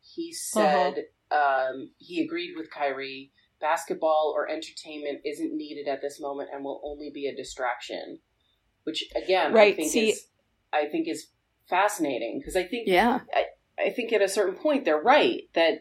he 0.00 0.32
said 0.32 1.06
um, 1.32 1.90
he 1.98 2.22
agreed 2.22 2.54
with 2.56 2.70
Kyrie. 2.70 3.32
Basketball 3.60 4.32
or 4.36 4.48
entertainment 4.50 5.20
isn't 5.24 5.56
needed 5.56 5.88
at 5.88 6.02
this 6.02 6.20
moment 6.20 6.50
and 6.52 6.62
will 6.62 6.82
only 6.84 7.10
be 7.10 7.26
a 7.26 7.34
distraction. 7.34 8.18
Which 8.84 9.02
again, 9.16 9.52
I 9.52 9.54
Right, 9.54 9.76
think 9.76 9.90
see- 9.90 10.10
is 10.10 10.26
I 10.72 10.86
think 10.86 11.08
is 11.08 11.28
fascinating 11.68 12.38
because 12.40 12.56
I 12.56 12.64
think 12.64 12.86
Yeah. 12.86 13.20
I 13.78 13.90
think 13.90 14.12
at 14.12 14.20
a 14.20 14.28
certain 14.28 14.54
point 14.54 14.84
they're 14.84 15.00
right 15.00 15.48
that 15.54 15.78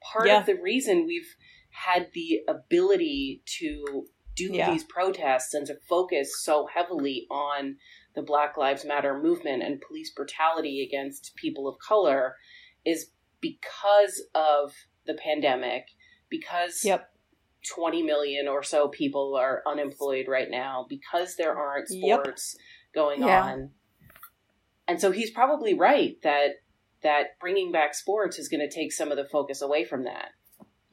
part 0.00 0.26
Yeah. 0.28 0.40
of 0.40 0.46
the 0.46 0.54
reason 0.54 1.06
we've 1.06 1.34
had 1.70 2.10
the 2.12 2.40
ability 2.48 3.42
to 3.58 4.06
do 4.34 4.50
Yeah. 4.52 4.70
these 4.70 4.84
protests 4.84 5.52
and 5.54 5.66
to 5.66 5.76
focus 5.88 6.42
so 6.42 6.66
heavily 6.66 7.26
on 7.30 7.78
the 8.14 8.22
Black 8.22 8.56
Lives 8.56 8.84
Matter 8.84 9.18
movement 9.20 9.62
and 9.62 9.80
police 9.80 10.12
brutality 10.14 10.82
against 10.82 11.34
people 11.36 11.66
of 11.68 11.78
color 11.78 12.36
is 12.84 13.10
because 13.40 14.22
of 14.34 14.74
the 15.06 15.14
pandemic, 15.14 15.86
because 16.28 16.84
Yep. 16.84 17.12
20 17.74 18.02
million 18.02 18.46
or 18.48 18.62
so 18.62 18.88
people 18.88 19.34
are 19.34 19.62
unemployed 19.66 20.28
right 20.28 20.50
now, 20.50 20.86
because 20.88 21.36
there 21.36 21.56
aren't 21.56 21.88
Yep. 21.90 22.20
sports 22.20 22.56
going 22.94 23.20
Yeah. 23.22 23.42
on. 23.44 23.74
And 24.86 25.00
so 25.00 25.10
he's 25.10 25.30
probably 25.30 25.74
right 25.74 26.20
that 26.22 26.56
that 27.02 27.38
bringing 27.40 27.72
back 27.72 27.94
sports 27.94 28.38
is 28.38 28.48
going 28.48 28.60
to 28.60 28.74
take 28.74 28.92
some 28.92 29.10
of 29.10 29.16
the 29.16 29.24
focus 29.24 29.62
away 29.62 29.84
from 29.84 30.04
that. 30.04 30.30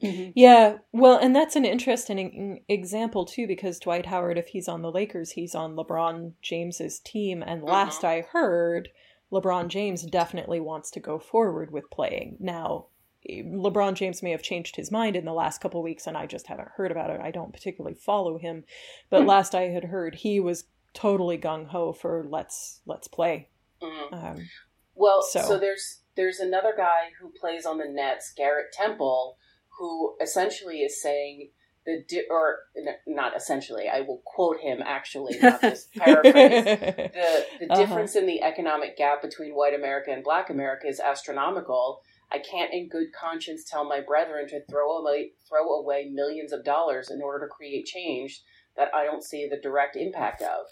Mm-hmm. 0.02 0.32
Yeah, 0.34 0.78
well, 0.92 1.18
and 1.18 1.34
that's 1.34 1.56
an 1.56 1.64
interesting 1.64 2.64
example 2.68 3.24
too, 3.24 3.46
because 3.46 3.80
Dwight 3.80 4.06
Howard, 4.06 4.36
if 4.36 4.48
he's 4.48 4.68
on 4.68 4.82
the 4.82 4.92
Lakers, 4.92 5.30
he's 5.30 5.54
on 5.54 5.74
LeBron 5.74 6.32
James's 6.42 7.00
team, 7.00 7.42
and 7.42 7.62
last 7.62 8.04
uh-huh. 8.04 8.12
I 8.12 8.20
heard, 8.30 8.90
LeBron 9.32 9.68
James 9.68 10.02
definitely 10.02 10.60
wants 10.60 10.90
to 10.90 11.00
go 11.00 11.18
forward 11.18 11.72
with 11.72 11.90
playing. 11.90 12.36
Now, 12.38 12.86
LeBron 13.28 13.94
James 13.94 14.22
may 14.22 14.30
have 14.32 14.42
changed 14.42 14.76
his 14.76 14.92
mind 14.92 15.16
in 15.16 15.24
the 15.24 15.32
last 15.32 15.60
couple 15.60 15.82
weeks, 15.82 16.06
and 16.06 16.16
I 16.16 16.26
just 16.26 16.46
haven't 16.46 16.68
heard 16.76 16.90
about 16.90 17.10
it. 17.10 17.20
I 17.20 17.30
don't 17.30 17.52
particularly 17.52 17.96
follow 17.96 18.36
him, 18.38 18.64
but 19.08 19.20
mm-hmm. 19.20 19.28
last 19.28 19.54
I 19.54 19.62
had 19.62 19.84
heard, 19.84 20.16
he 20.16 20.40
was 20.40 20.64
totally 20.92 21.38
gung 21.38 21.66
ho 21.66 21.92
for 21.92 22.26
let's 22.28 22.80
let's 22.86 23.08
play. 23.08 23.48
Mm-hmm. 23.82 24.14
Um, 24.14 24.48
well, 24.96 25.22
so. 25.22 25.42
so 25.42 25.58
there's 25.58 26.02
there's 26.16 26.40
another 26.40 26.72
guy 26.76 27.10
who 27.20 27.30
plays 27.38 27.66
on 27.66 27.78
the 27.78 27.88
Nets, 27.88 28.32
Garrett 28.36 28.72
Temple, 28.72 29.36
who 29.78 30.16
essentially 30.20 30.78
is 30.78 31.00
saying 31.00 31.50
the 31.86 32.02
di- 32.08 32.26
or 32.28 32.58
not 33.06 33.36
essentially 33.36 33.88
i 33.88 34.00
will 34.00 34.20
quote 34.26 34.58
him 34.60 34.82
actually 34.84 35.38
not 35.40 35.60
just 35.60 35.92
paraphrase 35.94 36.64
the, 36.64 37.12
the 37.60 37.66
uh-huh. 37.70 37.80
difference 37.80 38.16
in 38.16 38.26
the 38.26 38.42
economic 38.42 38.96
gap 38.96 39.22
between 39.22 39.52
white 39.52 39.72
america 39.72 40.10
and 40.10 40.24
black 40.24 40.50
america 40.50 40.86
is 40.88 41.00
astronomical 41.00 42.00
i 42.32 42.38
can't 42.38 42.74
in 42.74 42.88
good 42.88 43.06
conscience 43.18 43.64
tell 43.70 43.84
my 43.84 44.00
brethren 44.00 44.46
to 44.48 44.60
throw 44.68 44.96
away 44.98 45.30
throw 45.48 45.78
away 45.78 46.10
millions 46.12 46.52
of 46.52 46.64
dollars 46.64 47.10
in 47.10 47.22
order 47.22 47.46
to 47.46 47.50
create 47.50 47.86
change 47.86 48.42
that 48.76 48.88
i 48.92 49.04
don't 49.04 49.22
see 49.22 49.48
the 49.48 49.60
direct 49.62 49.96
impact 49.96 50.42
of 50.42 50.66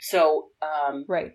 so 0.00 0.50
um, 0.62 1.04
right 1.08 1.32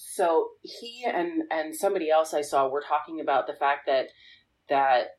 so 0.00 0.50
he 0.62 1.04
and 1.04 1.42
and 1.50 1.74
somebody 1.74 2.08
else 2.08 2.32
i 2.32 2.40
saw 2.40 2.68
were 2.68 2.82
talking 2.86 3.20
about 3.20 3.46
the 3.46 3.52
fact 3.52 3.86
that 3.86 4.06
that 4.68 5.18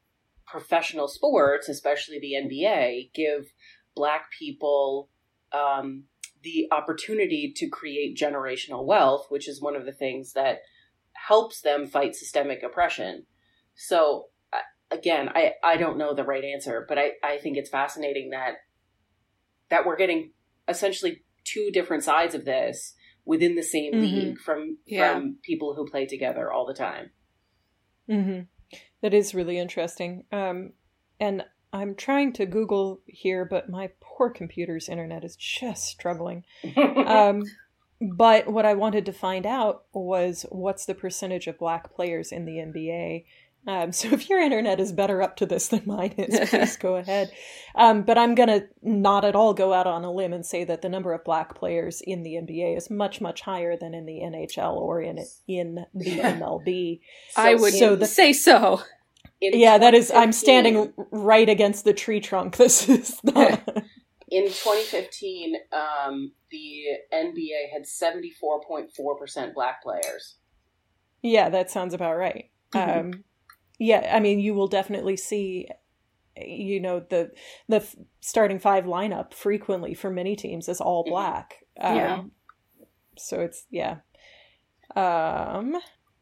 professional 0.49 1.07
sports, 1.07 1.69
especially 1.69 2.19
the 2.19 2.33
NBA, 2.33 3.13
give 3.13 3.51
black 3.95 4.31
people 4.37 5.09
um, 5.53 6.05
the 6.43 6.67
opportunity 6.71 7.53
to 7.55 7.69
create 7.69 8.17
generational 8.17 8.85
wealth, 8.85 9.27
which 9.29 9.47
is 9.47 9.61
one 9.61 9.75
of 9.75 9.85
the 9.85 9.91
things 9.91 10.33
that 10.33 10.59
helps 11.13 11.61
them 11.61 11.85
fight 11.85 12.15
systemic 12.15 12.63
oppression. 12.63 13.25
So, 13.75 14.25
again, 14.91 15.29
I, 15.29 15.53
I 15.63 15.77
don't 15.77 15.97
know 15.97 16.13
the 16.13 16.23
right 16.23 16.43
answer, 16.43 16.85
but 16.87 16.97
I, 16.97 17.11
I 17.23 17.37
think 17.37 17.57
it's 17.57 17.69
fascinating 17.69 18.31
that 18.31 18.55
that 19.69 19.85
we're 19.85 19.97
getting 19.97 20.31
essentially 20.67 21.23
two 21.43 21.69
different 21.71 22.03
sides 22.03 22.33
of 22.33 22.43
this 22.43 22.95
within 23.29 23.53
the 23.53 23.61
same 23.61 23.93
mm-hmm. 23.93 24.01
league 24.01 24.39
from 24.39 24.77
yeah. 24.87 25.13
from 25.13 25.37
people 25.43 25.75
who 25.75 25.85
play 25.87 26.07
together 26.07 26.51
all 26.51 26.65
the 26.65 26.73
time. 26.73 27.11
Mm-hmm. 28.09 28.41
That 29.01 29.13
is 29.13 29.35
really 29.35 29.59
interesting. 29.59 30.25
Um, 30.31 30.73
and 31.19 31.45
I'm 31.71 31.93
trying 31.93 32.33
to 32.33 32.47
Google 32.47 33.01
here, 33.05 33.45
but 33.45 33.69
my 33.69 33.91
poor 34.01 34.31
computer's 34.31 34.89
internet 34.89 35.23
is 35.23 35.35
just 35.35 35.85
struggling. 35.85 36.43
um, 36.75 37.43
but 38.01 38.47
what 38.47 38.65
I 38.65 38.73
wanted 38.73 39.05
to 39.05 39.13
find 39.13 39.45
out 39.45 39.83
was 39.93 40.47
what's 40.49 40.87
the 40.87 40.95
percentage 40.95 41.45
of 41.45 41.59
black 41.59 41.93
players 41.93 42.31
in 42.31 42.45
the 42.45 42.53
NBA. 42.53 43.25
Um, 43.67 43.91
so 43.91 44.07
if 44.11 44.29
your 44.29 44.39
internet 44.39 44.79
is 44.79 44.91
better 44.91 45.21
up 45.21 45.37
to 45.37 45.45
this 45.45 45.67
than 45.67 45.83
mine 45.85 46.13
is, 46.17 46.49
please 46.49 46.77
go 46.77 46.95
ahead. 46.95 47.31
Um, 47.75 48.03
but 48.03 48.17
I'm 48.17 48.35
going 48.35 48.49
to 48.49 48.67
not 48.81 49.25
at 49.25 49.35
all 49.35 49.53
go 49.53 49.73
out 49.73 49.87
on 49.87 50.03
a 50.03 50.11
limb 50.11 50.33
and 50.33 50.45
say 50.45 50.63
that 50.63 50.81
the 50.81 50.89
number 50.89 51.13
of 51.13 51.23
black 51.23 51.55
players 51.55 52.01
in 52.01 52.23
the 52.23 52.33
NBA 52.33 52.77
is 52.77 52.89
much, 52.89 53.21
much 53.21 53.41
higher 53.41 53.77
than 53.77 53.93
in 53.93 54.05
the 54.05 54.21
NHL 54.21 54.75
or 54.75 55.01
in 55.01 55.19
in 55.47 55.85
the 55.93 56.19
MLB. 56.19 57.01
So, 57.31 57.41
I 57.41 57.55
would 57.55 57.73
so 57.73 57.95
the, 57.95 58.05
say 58.05 58.33
so. 58.33 58.81
yeah, 59.41 59.77
that 59.77 59.93
is. 59.93 60.11
I'm 60.11 60.31
standing 60.31 60.93
right 61.11 61.47
against 61.47 61.85
the 61.85 61.93
tree 61.93 62.19
trunk. 62.19 62.57
This 62.57 62.89
is 62.89 63.19
not. 63.23 63.61
in 64.31 64.45
2015, 64.45 65.55
um, 65.71 66.31
the 66.51 66.83
NBA 67.13 67.71
had 67.71 67.83
74.4% 67.83 69.53
black 69.53 69.81
players. 69.81 70.35
Yeah, 71.21 71.49
that 71.49 71.69
sounds 71.69 71.93
about 71.93 72.17
right. 72.17 72.49
Mm-hmm. 72.73 72.99
Um, 72.99 73.23
yeah, 73.79 74.11
I 74.13 74.19
mean, 74.19 74.39
you 74.39 74.53
will 74.53 74.67
definitely 74.67 75.17
see, 75.17 75.67
you 76.35 76.79
know, 76.81 76.99
the 77.09 77.31
the 77.67 77.83
starting 78.19 78.59
five 78.59 78.83
lineup 78.83 79.33
frequently 79.33 79.93
for 79.93 80.09
many 80.09 80.35
teams 80.35 80.67
is 80.67 80.81
all 80.81 81.03
mm-hmm. 81.03 81.11
black. 81.11 81.65
Um, 81.79 81.95
yeah. 81.95 82.21
So 83.17 83.39
it's 83.39 83.65
yeah. 83.71 83.97
Um, 84.95 85.77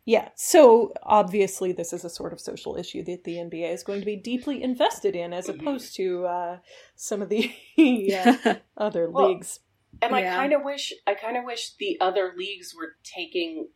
yeah. 0.05 0.29
So 0.35 0.93
obviously, 1.01 1.71
this 1.71 1.93
is 1.93 2.05
a 2.05 2.09
sort 2.09 2.31
of 2.31 2.39
social 2.39 2.77
issue 2.77 3.03
that 3.05 3.23
the 3.23 3.35
NBA 3.35 3.73
is 3.73 3.83
going 3.83 3.99
to 3.99 4.05
be 4.05 4.15
deeply 4.15 4.61
invested 4.61 5.15
in, 5.15 5.33
as 5.33 5.47
mm-hmm. 5.47 5.59
opposed 5.59 5.95
to 5.95 6.25
uh, 6.25 6.57
some 6.95 7.23
of 7.23 7.29
the 7.29 7.51
uh, 8.15 8.55
other 8.77 9.09
well, 9.09 9.29
leagues. 9.29 9.61
And 9.99 10.11
yeah. 10.11 10.33
I 10.33 10.37
kind 10.37 10.53
of 10.53 10.63
wish, 10.63 10.93
I 11.07 11.15
kind 11.15 11.37
of 11.37 11.43
wish 11.43 11.71
the 11.79 11.97
other 11.99 12.33
leagues 12.37 12.75
were 12.75 12.97
taking 13.03 13.69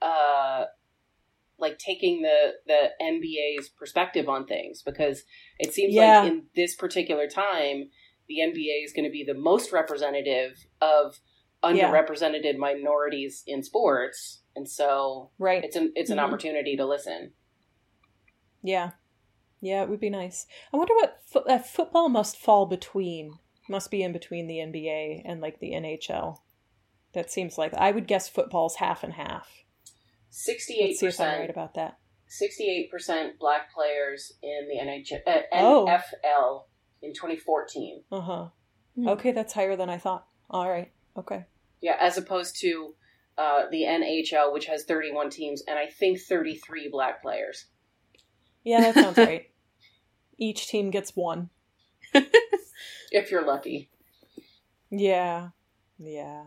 uh, 0.00 0.64
like 1.62 1.78
taking 1.78 2.20
the 2.20 2.52
the 2.66 2.90
NBA's 3.00 3.70
perspective 3.70 4.28
on 4.28 4.46
things 4.46 4.82
because 4.82 5.22
it 5.58 5.72
seems 5.72 5.94
yeah. 5.94 6.20
like 6.20 6.32
in 6.32 6.42
this 6.54 6.74
particular 6.74 7.26
time 7.26 7.88
the 8.28 8.38
NBA 8.40 8.84
is 8.84 8.92
going 8.92 9.04
to 9.04 9.10
be 9.10 9.24
the 9.24 9.34
most 9.34 9.72
representative 9.72 10.66
of 10.82 11.20
underrepresented 11.62 12.44
yeah. 12.44 12.58
minorities 12.58 13.42
in 13.46 13.62
sports 13.62 14.42
and 14.56 14.68
so 14.68 15.30
right 15.38 15.64
it's 15.64 15.76
an 15.76 15.92
it's 15.94 16.10
an 16.10 16.16
mm-hmm. 16.16 16.26
opportunity 16.26 16.76
to 16.76 16.84
listen 16.84 17.32
yeah 18.62 18.90
yeah 19.60 19.82
it 19.82 19.88
would 19.88 20.00
be 20.00 20.10
nice 20.10 20.46
i 20.72 20.76
wonder 20.76 20.94
what 20.94 21.18
fo- 21.24 21.44
uh, 21.48 21.58
football 21.58 22.08
must 22.08 22.36
fall 22.36 22.66
between 22.66 23.38
must 23.68 23.90
be 23.90 24.02
in 24.02 24.12
between 24.12 24.48
the 24.48 24.56
nba 24.56 25.22
and 25.24 25.40
like 25.40 25.60
the 25.60 25.70
nhl 25.70 26.36
that 27.14 27.30
seems 27.30 27.56
like 27.56 27.72
i 27.74 27.92
would 27.92 28.08
guess 28.08 28.28
football's 28.28 28.76
half 28.76 29.04
and 29.04 29.14
half 29.14 29.62
Sixty-eight 30.34 30.98
percent 30.98 31.40
right 31.40 31.50
about 31.50 31.74
that. 31.74 31.98
Sixty-eight 32.26 32.90
percent 32.90 33.38
black 33.38 33.72
players 33.72 34.32
in 34.42 34.66
the 34.66 34.82
NHL, 34.82 35.20
uh, 35.26 35.42
oh. 35.52 35.86
NFL 35.86 36.62
in 37.02 37.12
2014. 37.12 38.02
Uh 38.10 38.20
huh. 38.20 38.48
Hmm. 38.94 39.08
Okay, 39.08 39.32
that's 39.32 39.52
higher 39.52 39.76
than 39.76 39.90
I 39.90 39.98
thought. 39.98 40.26
All 40.48 40.70
right. 40.70 40.90
Okay. 41.18 41.44
Yeah, 41.82 41.96
as 42.00 42.16
opposed 42.16 42.58
to 42.60 42.94
uh, 43.36 43.64
the 43.70 43.82
NHL, 43.82 44.54
which 44.54 44.66
has 44.66 44.84
31 44.84 45.28
teams, 45.28 45.62
and 45.68 45.78
I 45.78 45.86
think 45.86 46.18
33 46.20 46.88
black 46.90 47.20
players. 47.20 47.66
Yeah, 48.64 48.80
that 48.80 48.94
sounds 48.94 49.18
right. 49.18 49.50
Each 50.38 50.66
team 50.66 50.90
gets 50.90 51.14
one. 51.14 51.50
if 53.10 53.30
you're 53.30 53.44
lucky. 53.44 53.90
Yeah. 54.90 55.48
Yeah. 55.98 56.44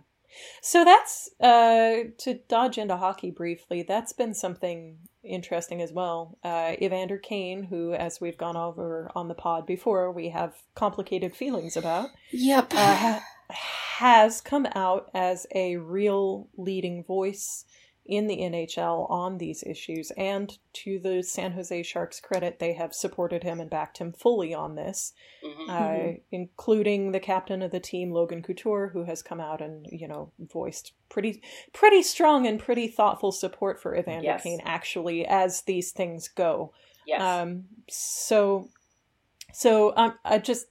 So 0.62 0.84
that's 0.84 1.30
uh, 1.40 2.10
to 2.20 2.40
dodge 2.48 2.78
into 2.78 2.98
hockey 2.98 3.32
briefly. 3.32 3.84
That's 3.84 4.14
been 4.14 4.34
something 4.34 4.98
interesting 5.24 5.82
as 5.82 5.92
well. 5.92 6.38
Uh, 6.44 6.74
Evander 6.82 7.18
Kane, 7.18 7.64
who, 7.64 7.94
as 7.94 8.22
we've 8.22 8.38
gone 8.38 8.58
over 8.58 9.12
on 9.16 9.28
the 9.28 9.34
pod 9.34 9.66
before, 9.66 10.12
we 10.12 10.30
have 10.30 10.54
complicated 10.76 11.36
feelings 11.36 11.76
about. 11.78 12.10
Yep, 12.32 12.74
uh, 12.76 13.20
has 13.50 14.42
come 14.42 14.68
out 14.76 15.10
as 15.14 15.48
a 15.54 15.78
real 15.78 16.48
leading 16.58 17.04
voice 17.04 17.66
in 18.06 18.28
the 18.28 18.38
NHL 18.38 19.10
on 19.10 19.38
these 19.38 19.64
issues. 19.64 20.12
And 20.12 20.58
to 20.74 21.00
the 21.00 21.24
San 21.24 21.54
Jose 21.54 21.84
Sharks' 21.84 22.20
credit, 22.20 22.60
they 22.60 22.74
have 22.74 22.94
supported 22.94 23.44
him 23.44 23.60
and 23.60 23.70
backed 23.70 23.98
him 23.98 24.14
fully 24.14 24.54
on 24.54 24.76
this, 24.76 25.14
mm-hmm. 25.44 25.70
uh, 25.70 26.18
including 26.32 27.12
the 27.12 27.20
captain 27.20 27.62
of 27.62 27.72
the 27.72 27.80
team, 27.80 28.12
Logan 28.12 28.44
Couture, 28.44 28.90
who 28.94 29.06
has 29.06 29.24
come 29.24 29.40
out 29.40 29.62
and 29.62 29.88
you 29.92 30.08
know 30.08 30.32
voiced 30.40 30.94
pretty 31.10 31.42
pretty 31.74 32.04
strong 32.04 32.46
and 32.46 32.60
pretty 32.60 32.88
thoughtful 32.88 33.32
support 33.32 33.82
for 33.82 33.96
Evander 33.96 34.26
yes. 34.26 34.44
Kane. 34.44 34.62
Actually, 34.64 35.26
as 35.26 35.62
these 35.62 35.92
things 35.92 36.28
go. 36.28 36.74
Yes. 37.08 37.22
Um. 37.22 37.66
So, 37.90 38.70
so 39.52 39.94
um, 39.96 40.14
I 40.24 40.38
just 40.38 40.68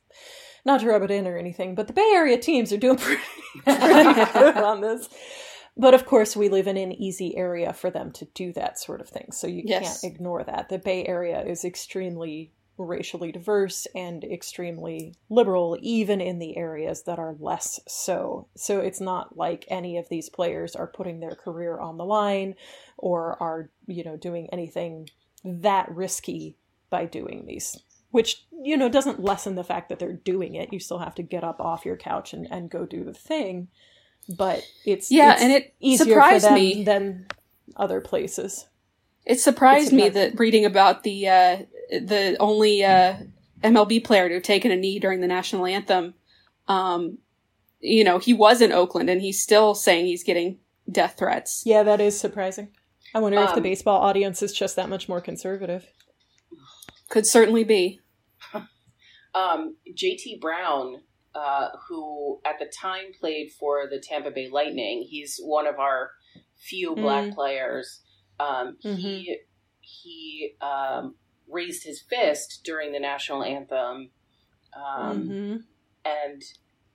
not 0.64 0.80
to 0.80 0.86
rub 0.86 1.02
it 1.02 1.10
in 1.10 1.26
or 1.26 1.36
anything, 1.36 1.74
but 1.74 1.86
the 1.86 1.92
Bay 1.92 2.12
Area 2.14 2.38
teams 2.38 2.72
are 2.72 2.78
doing 2.78 2.96
pretty, 2.96 3.22
pretty 3.64 4.14
good 4.32 4.56
on 4.56 4.80
this. 4.80 5.08
But 5.76 5.94
of 5.94 6.06
course, 6.06 6.36
we 6.36 6.48
live 6.48 6.68
in 6.68 6.76
an 6.76 6.92
easy 6.92 7.36
area 7.36 7.72
for 7.72 7.90
them 7.90 8.12
to 8.12 8.26
do 8.26 8.52
that 8.52 8.78
sort 8.78 9.00
of 9.00 9.08
thing. 9.08 9.32
So 9.32 9.46
you 9.46 9.62
yes. 9.64 10.00
can't 10.00 10.14
ignore 10.14 10.44
that. 10.44 10.68
The 10.68 10.78
Bay 10.78 11.04
Area 11.04 11.42
is 11.44 11.64
extremely 11.64 12.52
racially 12.76 13.30
diverse 13.32 13.86
and 13.94 14.24
extremely 14.24 15.14
liberal, 15.28 15.76
even 15.80 16.20
in 16.20 16.38
the 16.38 16.56
areas 16.56 17.02
that 17.02 17.18
are 17.18 17.36
less 17.38 17.80
so. 17.86 18.48
So 18.56 18.80
it's 18.80 19.00
not 19.00 19.36
like 19.36 19.64
any 19.68 19.96
of 19.96 20.08
these 20.08 20.28
players 20.28 20.74
are 20.74 20.86
putting 20.86 21.20
their 21.20 21.34
career 21.34 21.78
on 21.78 21.98
the 21.98 22.04
line 22.04 22.54
or 22.96 23.40
are, 23.42 23.70
you 23.86 24.04
know, 24.04 24.16
doing 24.16 24.48
anything 24.52 25.08
that 25.44 25.90
risky 25.94 26.56
by 26.90 27.06
doing 27.06 27.46
these. 27.46 27.80
Which, 28.10 28.44
you 28.62 28.76
know, 28.76 28.88
doesn't 28.88 29.22
lessen 29.22 29.56
the 29.56 29.64
fact 29.64 29.88
that 29.88 29.98
they're 29.98 30.12
doing 30.12 30.54
it. 30.54 30.72
You 30.72 30.78
still 30.78 30.98
have 30.98 31.16
to 31.16 31.22
get 31.22 31.42
up 31.42 31.60
off 31.60 31.84
your 31.84 31.96
couch 31.96 32.32
and, 32.32 32.46
and 32.48 32.70
go 32.70 32.86
do 32.86 33.02
the 33.02 33.12
thing 33.12 33.68
but 34.28 34.64
it's 34.84 35.10
yeah, 35.10 35.34
it's 35.34 35.42
and 35.42 35.52
it 35.52 35.98
surprised 35.98 36.50
me 36.50 36.84
than 36.84 37.26
other 37.76 38.00
places. 38.00 38.66
It 39.24 39.40
surprised 39.40 39.92
me 39.92 40.08
that 40.10 40.38
reading 40.38 40.64
about 40.64 41.02
the 41.02 41.28
uh, 41.28 41.56
the 41.90 42.36
only 42.40 42.84
uh, 42.84 43.16
MLB 43.62 44.04
player 44.04 44.28
to 44.28 44.34
have 44.34 44.42
taken 44.42 44.70
a 44.70 44.76
knee 44.76 44.98
during 44.98 45.20
the 45.20 45.26
national 45.26 45.66
anthem. 45.66 46.14
Um, 46.68 47.18
you 47.80 48.04
know, 48.04 48.18
he 48.18 48.32
was 48.32 48.60
in 48.60 48.72
Oakland, 48.72 49.10
and 49.10 49.20
he's 49.20 49.40
still 49.42 49.74
saying 49.74 50.06
he's 50.06 50.24
getting 50.24 50.58
death 50.90 51.16
threats. 51.18 51.62
Yeah, 51.64 51.82
that 51.82 52.00
is 52.00 52.18
surprising. 52.18 52.68
I 53.14 53.20
wonder 53.20 53.38
if 53.38 53.50
the 53.50 53.56
Um, 53.56 53.62
baseball 53.62 54.00
audience 54.00 54.42
is 54.42 54.52
just 54.52 54.76
that 54.76 54.88
much 54.88 55.08
more 55.08 55.20
conservative. 55.20 55.86
Could 57.08 57.26
certainly 57.26 57.64
be. 57.64 58.00
Um, 59.36 59.74
JT 59.92 60.40
Brown, 60.40 61.00
uh, 61.34 61.68
who 61.88 62.40
at 62.44 62.58
the 62.58 62.66
time 62.80 63.06
played 63.20 63.50
for 63.58 63.88
the 63.88 64.00
Tampa 64.00 64.30
Bay 64.30 64.48
Lightning, 64.50 65.06
he's 65.08 65.40
one 65.42 65.66
of 65.66 65.78
our 65.78 66.10
few 66.56 66.94
black 66.94 67.24
Mm. 67.30 67.34
players. 67.34 68.02
Um, 68.38 68.76
He 68.96 69.38
he 69.80 70.54
um, 70.60 71.16
raised 71.48 71.84
his 71.84 72.02
fist 72.08 72.62
during 72.64 72.92
the 72.92 73.00
national 73.00 73.42
anthem 73.42 74.10
um, 74.74 75.22
hmm 75.22 75.56
and 76.06 76.42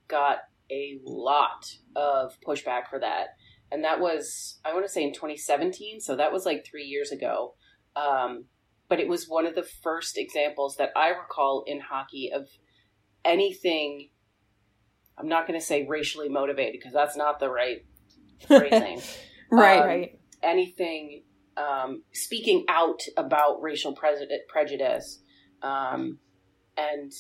got 0.07 0.39
a 0.71 0.99
lot 1.03 1.65
of 1.95 2.33
pushback 2.47 2.87
for 2.89 2.99
that. 2.99 3.29
And 3.71 3.83
that 3.83 3.99
was, 3.99 4.59
I 4.65 4.73
want 4.73 4.85
to 4.85 4.91
say, 4.91 5.03
in 5.03 5.13
2017. 5.13 5.99
So 5.99 6.15
that 6.15 6.31
was 6.31 6.45
like 6.45 6.65
three 6.65 6.85
years 6.85 7.11
ago. 7.11 7.55
Um, 7.95 8.45
but 8.87 8.99
it 8.99 9.07
was 9.07 9.25
one 9.27 9.45
of 9.45 9.55
the 9.55 9.67
first 9.83 10.17
examples 10.17 10.75
that 10.77 10.89
I 10.95 11.09
recall 11.09 11.63
in 11.67 11.79
hockey 11.79 12.31
of 12.33 12.47
anything. 13.23 14.09
I'm 15.19 15.27
not 15.27 15.47
going 15.47 15.59
to 15.59 15.65
say 15.65 15.85
racially 15.85 16.29
motivated 16.29 16.73
because 16.79 16.93
that's 16.93 17.17
not 17.17 17.39
the 17.39 17.49
right 17.49 17.85
phrasing. 18.47 19.01
Right. 19.51 19.79
Um, 19.79 19.87
right. 19.87 20.19
anything 20.41 21.23
um, 21.57 22.03
speaking 22.13 22.65
out 22.69 23.01
about 23.17 23.61
racial 23.61 23.93
pre- 23.93 24.41
prejudice. 24.47 25.21
Um, 25.61 26.19
and 26.77 27.11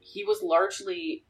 he 0.00 0.24
was 0.24 0.42
largely, 0.42 1.26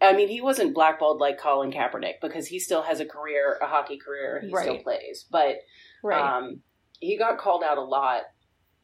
I 0.00 0.12
mean, 0.12 0.28
he 0.28 0.40
wasn't 0.42 0.74
blackballed 0.74 1.20
like 1.20 1.38
Colin 1.38 1.72
Kaepernick 1.72 2.14
because 2.20 2.46
he 2.46 2.58
still 2.58 2.82
has 2.82 3.00
a 3.00 3.06
career, 3.06 3.58
a 3.62 3.66
hockey 3.66 3.96
career, 3.98 4.42
he 4.42 4.54
still 4.54 4.78
plays. 4.78 5.24
But 5.30 5.56
Right. 6.02 6.20
um, 6.20 6.60
he 7.00 7.16
got 7.16 7.38
called 7.38 7.64
out 7.64 7.78
a 7.78 7.82
lot. 7.82 8.22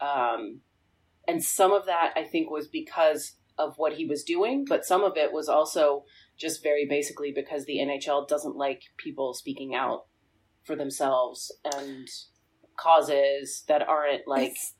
Um, 0.01 0.61
and 1.29 1.45
some 1.45 1.73
of 1.73 1.87
that, 1.87 2.15
I 2.17 2.25
think, 2.25 2.51
was 2.51 2.67
because 2.69 3.33
of 3.61 3.75
what 3.77 3.93
he 3.95 4.07
was 4.07 4.25
doing, 4.25 4.65
but 4.69 4.85
some 4.85 5.05
of 5.05 5.17
it 5.17 5.33
was 5.33 5.49
also 5.49 6.05
just 6.39 6.63
very 6.63 6.87
basically 6.89 7.33
because 7.33 7.65
the 7.67 7.79
NHL 7.79 8.27
doesn't 8.27 8.57
like 8.57 8.83
people 8.97 9.35
speaking 9.35 9.75
out 9.75 10.07
for 10.65 10.75
themselves 10.77 11.53
and 11.77 12.09
causes 12.77 13.65
that 13.69 13.87
aren't 13.87 14.27
like, 14.27 14.43
It's- 14.53 14.75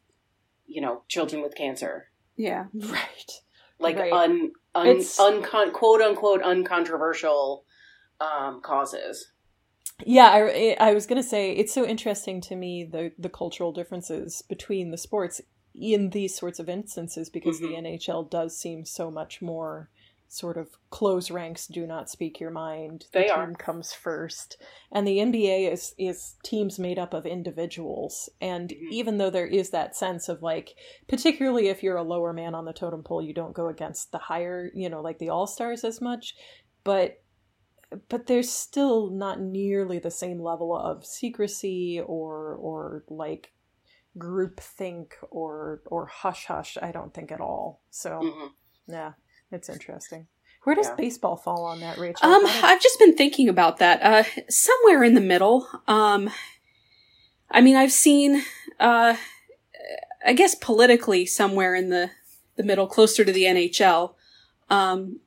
you 0.67 0.81
know, 0.81 1.03
children 1.09 1.43
with 1.43 1.55
cancer. 1.55 2.11
yeah. 2.37 2.65
right. 2.75 3.31
Like 3.79 3.97
Right. 3.97 4.13
un, 4.13 4.53
un, 4.75 4.87
It's- 4.87 5.19
uncon, 5.19 5.73
quote 5.73 6.01
unquote 6.01 6.43
uncontroversial 6.43 7.65
um, 8.21 8.61
causes. 8.63 9.33
Yeah, 10.07 10.29
I, 10.29 10.77
I 10.81 10.95
was 10.95 11.07
going 11.07 11.21
to 11.21 11.27
say 11.29 11.53
it's 11.53 11.73
so 11.75 11.85
interesting 11.87 12.41
to 12.43 12.57
me 12.57 12.85
the 12.85 13.13
the 13.19 13.29
cultural 13.29 13.73
differences 13.73 14.43
between 14.49 14.91
the 14.91 14.97
sports 14.99 15.41
in 15.81 16.11
these 16.11 16.37
sorts 16.37 16.59
of 16.61 16.69
instances 16.69 17.31
because 17.31 17.61
Mhm. 17.61 17.63
the 17.63 17.77
NHL 17.77 18.23
does 18.25 18.57
seem 18.57 18.85
so 18.85 19.11
much 19.11 19.41
more 19.43 19.91
sort 20.33 20.57
of 20.57 20.69
close 20.91 21.29
ranks, 21.29 21.67
do 21.67 21.85
not 21.89 22.09
speak 22.09 22.39
your 22.39 22.53
mind. 22.53 23.07
They 23.13 23.25
the 23.25 23.33
are. 23.35 23.47
team 23.47 23.57
comes 23.57 23.93
first, 23.93 24.57
and 24.93 25.05
the 25.05 25.19
NBA 25.19 25.73
is 25.73 25.93
is 25.99 26.37
teams 26.45 26.79
made 26.79 27.01
up 27.01 27.13
of 27.15 27.27
individuals. 27.27 28.29
And 28.41 28.71
Mhm. 28.71 28.93
even 28.93 29.19
though 29.19 29.31
there 29.31 29.47
is 29.47 29.71
that 29.71 29.97
sense 29.97 30.29
of 30.29 30.41
like, 30.41 30.77
particularly 31.09 31.67
if 31.67 31.83
you're 31.83 31.97
a 31.97 32.05
lower 32.05 32.33
man 32.33 32.55
on 32.55 32.65
the 32.65 32.73
totem 32.73 33.03
pole, 33.03 33.21
you 33.23 33.35
don't 33.35 33.55
go 33.55 33.67
against 33.69 34.13
the 34.13 34.19
higher, 34.19 34.71
you 34.73 34.89
know, 34.89 35.01
like 35.01 35.19
the 35.19 35.31
all 35.31 35.49
stars 35.49 35.83
as 35.83 36.01
much, 36.01 36.37
but 36.85 37.23
but 38.09 38.27
there's 38.29 38.49
still 38.51 39.11
not 39.11 39.41
nearly 39.41 39.99
the 39.99 40.13
same 40.13 40.41
level 40.41 40.77
of 40.77 41.05
secrecy 41.05 42.01
or 42.01 42.55
or 42.55 43.05
like 43.09 43.53
groupthink 44.19 45.13
or 45.31 45.83
or 45.87 46.07
hush 46.07 46.47
hush 46.47 46.77
i 46.83 46.91
don't 46.91 47.15
think 47.15 47.31
at 47.31 47.41
all 47.41 47.81
so 47.91 48.11
Mhm. 48.21 48.51
yeah 48.89 49.13
it's 49.53 49.69
interesting 49.69 50.27
where 50.65 50.75
does 50.77 50.89
Yeah. 50.89 50.95
baseball 50.97 51.37
fall 51.37 51.65
on 51.65 51.81
that 51.81 51.97
rachel 51.97 52.29
Um, 52.29 52.45
How 52.47 52.61
do- 52.61 52.67
I've 52.67 52.81
just 52.83 52.99
been 52.99 53.17
thinking 53.17 53.49
about 53.49 53.79
that. 53.79 54.03
Uh, 54.03 54.25
somewhere 54.51 55.03
in 55.05 55.15
the 55.15 55.21
middle. 55.23 55.67
Um, 55.89 56.29
I 57.51 57.61
mean, 57.63 57.77
I've 57.77 57.93
seen, 57.93 58.43
uh, 58.79 59.17
I 60.27 60.33
guess 60.35 60.55
politically 60.55 61.25
somewhere 61.27 61.75
in 61.75 61.89
the 61.89 62.11
the 62.57 62.63
middle, 62.63 62.87
closer 62.87 63.25
to 63.25 63.33
the 63.33 63.45
NHL. 63.45 64.17
Um, 64.69 65.21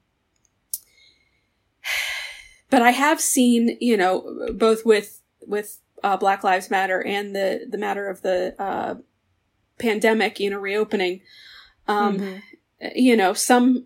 but 2.69 2.81
I 2.81 2.91
have 2.91 3.19
seen, 3.19 3.77
you 3.81 3.97
know, 3.97 4.51
both 4.53 4.85
with 4.85 5.21
with 5.47 5.79
uh, 6.03 6.17
Black 6.17 6.43
Lives 6.43 6.69
Matter 6.69 7.01
and 7.05 7.35
the 7.35 7.65
the 7.69 7.77
matter 7.77 8.07
of 8.09 8.21
the 8.21 8.55
uh, 8.61 8.95
pandemic, 9.79 10.39
you 10.39 10.49
know, 10.49 10.59
reopening. 10.59 11.21
Um, 11.87 12.19
Mhm. 12.19 12.41
you 12.95 13.15
know 13.15 13.33
some 13.33 13.85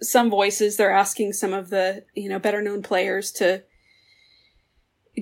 some 0.00 0.28
voices 0.30 0.76
they're 0.76 0.90
asking 0.92 1.32
some 1.32 1.52
of 1.52 1.70
the 1.70 2.04
you 2.14 2.28
know 2.28 2.38
better 2.38 2.60
known 2.62 2.82
players 2.82 3.30
to 3.32 3.62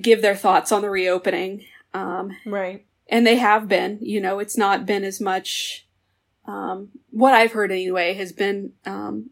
give 0.01 0.21
their 0.21 0.35
thoughts 0.35 0.71
on 0.71 0.81
the 0.81 0.89
reopening 0.89 1.65
um 1.93 2.31
right 2.45 2.85
and 3.09 3.25
they 3.25 3.35
have 3.35 3.67
been 3.67 3.97
you 4.01 4.19
know 4.21 4.39
it's 4.39 4.57
not 4.57 4.85
been 4.85 5.03
as 5.03 5.19
much 5.19 5.87
um 6.45 6.89
what 7.11 7.33
i've 7.33 7.51
heard 7.51 7.71
anyway 7.71 8.13
has 8.13 8.31
been 8.31 8.71
um 8.85 9.29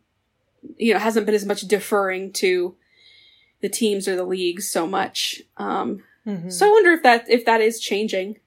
you 0.78 0.93
know 0.93 0.99
hasn't 0.99 1.26
been 1.26 1.36
as 1.36 1.45
much 1.45 1.61
deferring 1.61 2.32
to 2.34 2.76
the 3.61 3.70
teams 3.70 4.07
or 4.07 4.16
the 4.16 4.24
leagues 4.26 4.68
so 4.70 4.86
much 4.88 5.41
um 5.57 6.03
Mhm. 6.26 6.52
so 6.52 6.68
I 6.68 6.72
wonder 6.72 6.92
if 6.92 7.04
that 7.04 7.30
if 7.30 7.46
that 7.46 7.62
is 7.62 7.80
changing, 7.80 8.40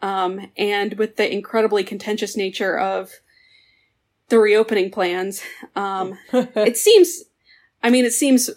um, 0.00 0.50
and 0.56 0.94
with 0.94 1.16
the 1.16 1.32
incredibly 1.32 1.84
contentious 1.84 2.36
nature 2.36 2.78
of 2.78 3.20
the 4.28 4.38
reopening 4.38 4.90
plans, 4.90 5.42
um, 5.76 6.18
it 6.32 6.76
seems. 6.76 7.24
I 7.82 7.90
mean, 7.90 8.04
it 8.04 8.12
seems. 8.12 8.50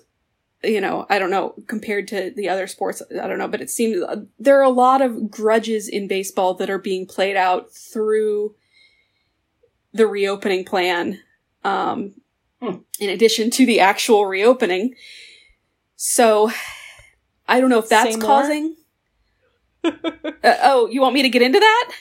You 0.63 0.81
know, 0.81 1.05
I 1.09 1.19
don't 1.19 1.29
know 1.29 1.53
compared 1.67 2.07
to 2.07 2.31
the 2.35 2.49
other 2.49 2.65
sports. 2.65 3.01
I 3.21 3.27
don't 3.27 3.37
know, 3.37 3.47
but 3.47 3.61
it 3.61 3.69
seems 3.69 4.01
uh, 4.01 4.23
there 4.39 4.57
are 4.59 4.63
a 4.63 4.69
lot 4.69 5.01
of 5.01 5.29
grudges 5.29 5.87
in 5.87 6.07
baseball 6.07 6.55
that 6.55 6.71
are 6.71 6.79
being 6.79 7.05
played 7.05 7.35
out 7.35 7.71
through 7.71 8.55
the 9.93 10.07
reopening 10.07 10.65
plan. 10.65 11.19
Um, 11.63 12.15
Hmm. 12.61 12.77
in 12.99 13.09
addition 13.09 13.51
to 13.51 13.65
the 13.65 13.79
actual 13.81 14.25
reopening, 14.25 14.95
so 15.97 16.49
I 17.47 17.59
don't 17.59 17.69
know 17.69 17.79
if 17.79 17.89
that's 17.89 18.17
causing. 18.17 18.75
Uh, 19.83 19.91
oh, 20.43 20.87
you 20.91 21.01
want 21.01 21.13
me 21.13 21.21
to 21.21 21.29
get 21.29 21.41
into 21.41 21.59
that? 21.59 21.91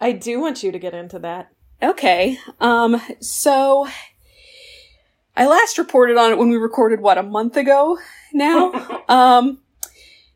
i 0.00 0.10
do 0.10 0.40
want 0.40 0.62
you 0.64 0.72
to 0.72 0.78
get 0.80 0.92
into 0.94 1.18
that 1.20 1.48
Okay. 1.82 2.38
Um, 2.60 3.00
so 3.20 3.88
I 5.36 5.46
last 5.46 5.78
reported 5.78 6.16
on 6.16 6.30
it 6.30 6.38
when 6.38 6.48
we 6.48 6.56
recorded 6.56 7.00
what 7.00 7.18
a 7.18 7.22
month 7.24 7.56
ago 7.56 7.98
now. 8.32 8.70
um, 9.08 9.58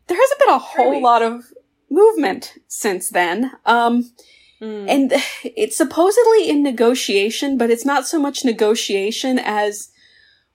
there 0.07 0.17
hasn't 0.17 0.39
been 0.39 0.49
a 0.49 0.57
whole 0.59 0.91
Really? 0.91 1.01
lot 1.01 1.21
of 1.21 1.45
movement 1.89 2.53
since 2.67 3.09
then. 3.09 3.51
Um, 3.65 4.11
Mm. 4.59 4.89
and 4.89 5.13
it's 5.43 5.77
supposedly 5.77 6.49
in 6.49 6.63
negotiation, 6.63 7.59
but 7.59 7.69
it's 7.69 7.85
not 7.85 8.07
so 8.07 8.19
much 8.19 8.43
negotiation 8.43 9.37
as 9.37 9.89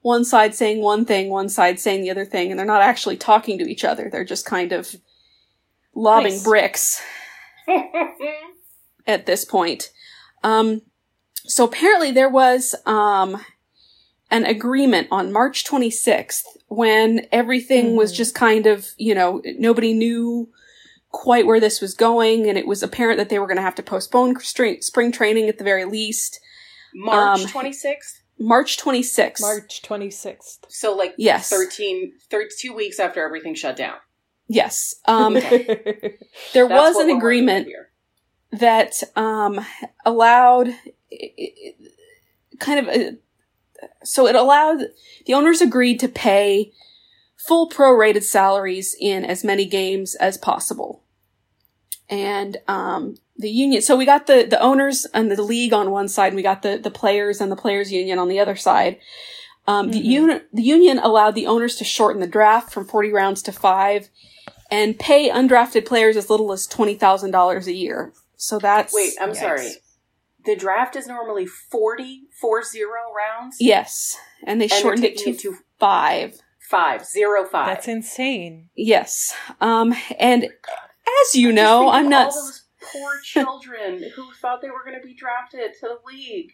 one 0.03 0.25
side 0.25 0.55
saying 0.55 0.81
one 0.83 1.05
thing, 1.05 1.31
one 1.31 1.49
side 1.49 1.81
saying 1.81 2.03
the 2.03 2.11
other 2.11 2.25
thing, 2.25 2.51
and 2.51 2.59
they're 2.59 2.67
not 2.67 2.83
actually 2.83 3.17
talking 3.17 3.59
to 3.59 3.71
each 3.71 3.85
other. 3.85 4.09
They're 4.11 4.25
just 4.25 4.45
kind 4.47 4.73
of 4.73 4.95
lobbing 5.95 6.35
Nice. 6.35 6.45
bricks 6.45 7.03
at 9.07 9.27
this 9.27 9.45
point. 9.45 9.91
Um, 10.43 10.83
so 11.45 11.65
apparently 11.65 12.11
there 12.13 12.29
was 12.29 12.75
um, 12.87 13.41
an 14.31 14.45
agreement 14.45 15.09
on 15.11 15.33
March 15.33 15.65
26th 15.65 16.43
when 16.69 17.27
everything 17.33 17.97
was 17.97 18.13
Mhm. 18.13 18.17
just 18.17 18.35
kind 18.35 18.67
of, 18.67 18.89
you 18.97 19.15
know, 19.15 19.41
nobody 19.59 19.93
knew 19.93 20.49
quite 21.11 21.47
where 21.47 21.61
this 21.61 21.81
was 21.81 21.95
going, 21.95 22.49
and 22.49 22.57
it 22.57 22.67
was 22.67 22.83
apparent 22.83 23.19
that 23.19 23.29
they 23.29 23.39
were 23.39 23.47
going 23.47 23.57
to 23.59 23.63
have 23.63 23.75
to 23.75 23.83
postpone 23.83 24.41
spring, 24.41 24.81
spring 24.81 25.13
training 25.13 25.49
at 25.49 25.59
the 25.59 25.65
very 25.65 25.85
least. 25.85 26.41
March 26.95 27.41
Um, 27.41 27.47
26th. 27.47 28.22
March 28.43 28.77
26th. 28.79 29.41
march 29.41 29.83
26th 29.83 30.59
So 30.69 30.95
like 30.95 31.15
Yes. 31.17 31.49
13, 31.49 32.13
32 32.31 32.73
weeks 32.75 32.99
after 33.01 33.25
everything 33.25 33.55
shut 33.55 33.77
down. 33.77 33.97
Yes. 34.49 34.97
Um, 35.07 35.35
there 36.53 36.67
was 36.67 36.97
an 36.97 37.11
agreement 37.11 37.69
that 38.51 38.95
um, 39.17 39.65
allowed 40.05 40.69
i- 40.69 41.33
i- 41.41 41.75
kind 42.59 42.81
of 42.87 42.95
a, 42.95 43.17
so 44.05 44.27
it 44.27 44.35
allowed 44.35 44.81
the 45.27 45.35
owners 45.35 45.61
agreed 45.61 45.99
to 46.01 46.09
pay 46.09 46.73
full 47.37 47.69
prorated 47.69 48.23
salaries 48.25 48.95
in 49.01 49.25
as 49.25 49.43
many 49.43 49.65
games 49.65 50.15
as 50.17 50.37
possible 50.37 51.03
and 52.09 52.59
um, 52.69 53.15
the 53.37 53.51
union. 53.51 53.83
So 53.83 53.97
we 53.97 54.05
got 54.05 54.27
the 54.27 54.45
the 54.49 54.61
owners 54.61 55.07
and 55.15 55.31
the 55.31 55.43
league 55.43 55.73
on 55.73 55.91
one 55.91 56.09
side, 56.09 56.29
and 56.29 56.37
we 56.37 56.43
got 56.43 56.63
the 56.63 56.79
the 56.79 56.91
players 56.91 57.41
and 57.41 57.51
the 57.51 57.57
players 57.57 57.91
union 57.93 58.19
on 58.19 58.29
the 58.29 58.39
other 58.41 58.57
side. 58.57 58.99
Um, 59.67 59.91
The 59.91 60.01
Mhm. 60.01 60.05
union 60.05 60.41
the 60.53 60.63
union 60.63 60.99
allowed 60.99 61.35
the 61.35 61.47
owners 61.47 61.77
to 61.77 61.85
shorten 61.85 62.21
the 62.21 62.27
draft 62.27 62.73
from 62.73 62.87
forty 62.87 63.11
rounds 63.11 63.43
to 63.43 63.53
five, 63.53 64.09
and 64.71 64.99
pay 64.99 65.31
undrafted 65.31 65.87
players 65.87 66.17
as 66.17 66.29
little 66.29 66.53
as 66.53 66.67
twenty 66.67 66.95
thousand 66.95 67.31
dollars 67.31 67.67
a 67.67 67.73
year. 67.73 68.13
So 68.37 68.59
that's 68.59 68.93
Wait, 68.93 69.15
I'm 69.21 69.31
Yikes. 69.31 69.37
sorry. 69.37 69.71
The 70.45 70.57
draft 70.57 70.97
is 70.97 71.07
normally 71.07 71.47
40, 71.47 72.23
four 72.41 72.65
zero 72.65 72.99
rounds. 73.17 73.57
yes, 73.61 74.17
and 74.45 74.61
they 74.61 74.65
And 74.65 74.73
shortened 74.73 75.05
it 75.05 75.17
to 75.19 75.31
it 75.31 75.39
to 75.41 75.59
five. 75.79 76.41
five, 76.69 77.07
zero 77.07 77.45
five. 77.45 77.67
That's 77.69 77.87
insane. 77.87 78.69
Yes, 78.75 79.33
um, 79.61 79.95
and 80.19 80.45
as 80.45 81.35
you 81.37 81.53
know, 81.53 81.89
I'm 81.91 82.07
of 82.07 82.11
not. 82.11 82.33
All 82.95 83.01
poor 83.01 83.21
children 83.23 84.11
who 84.17 84.33
thought 84.33 84.61
they 84.63 84.71
were 84.71 84.85
going 84.85 85.01
to 85.01 85.07
be 85.07 85.15
drafted 85.15 85.73
to 85.81 85.89
the 85.89 85.99
league. 86.07 86.53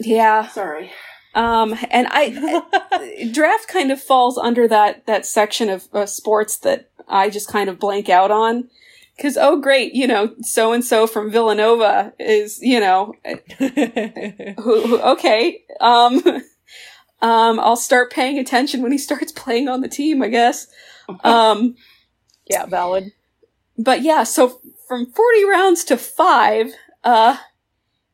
Yeah, 0.00 0.48
Sorry. 0.48 0.90
um, 1.34 1.76
and 1.90 2.06
I 2.10 3.28
draft 3.32 3.68
kind 3.68 3.90
of 3.92 4.00
falls 4.00 4.38
under 4.38 4.66
that 4.68 5.06
that 5.06 5.26
section 5.26 5.68
of 5.68 5.88
uh, 5.92 6.06
sports 6.06 6.56
that 6.58 6.90
I 7.08 7.30
just 7.30 7.48
kind 7.48 7.68
of 7.68 7.78
blank 7.78 8.08
out 8.08 8.30
on. 8.30 8.68
Cause 9.20 9.36
oh 9.38 9.60
great, 9.60 9.94
you 9.94 10.06
know, 10.06 10.34
so 10.40 10.72
and 10.72 10.82
so 10.82 11.06
from 11.06 11.30
Villanova 11.30 12.14
is, 12.18 12.58
you 12.62 12.80
know, 12.80 13.14
who, 13.58 14.56
who 14.58 15.00
okay, 15.02 15.62
um, 15.80 16.22
um, 17.20 17.60
I'll 17.60 17.76
start 17.76 18.10
paying 18.10 18.38
attention 18.38 18.82
when 18.82 18.90
he 18.90 18.98
starts 18.98 19.30
playing 19.30 19.68
on 19.68 19.82
the 19.82 19.88
team, 19.88 20.22
I 20.22 20.28
guess. 20.28 20.66
Um, 21.24 21.74
yeah, 22.48 22.64
valid. 22.64 23.12
but 23.76 24.02
yeah, 24.02 24.22
so 24.22 24.60
from 24.92 25.06
40 25.06 25.44
rounds 25.46 25.84
to 25.84 25.96
five, 25.96 26.74
uh, 27.02 27.38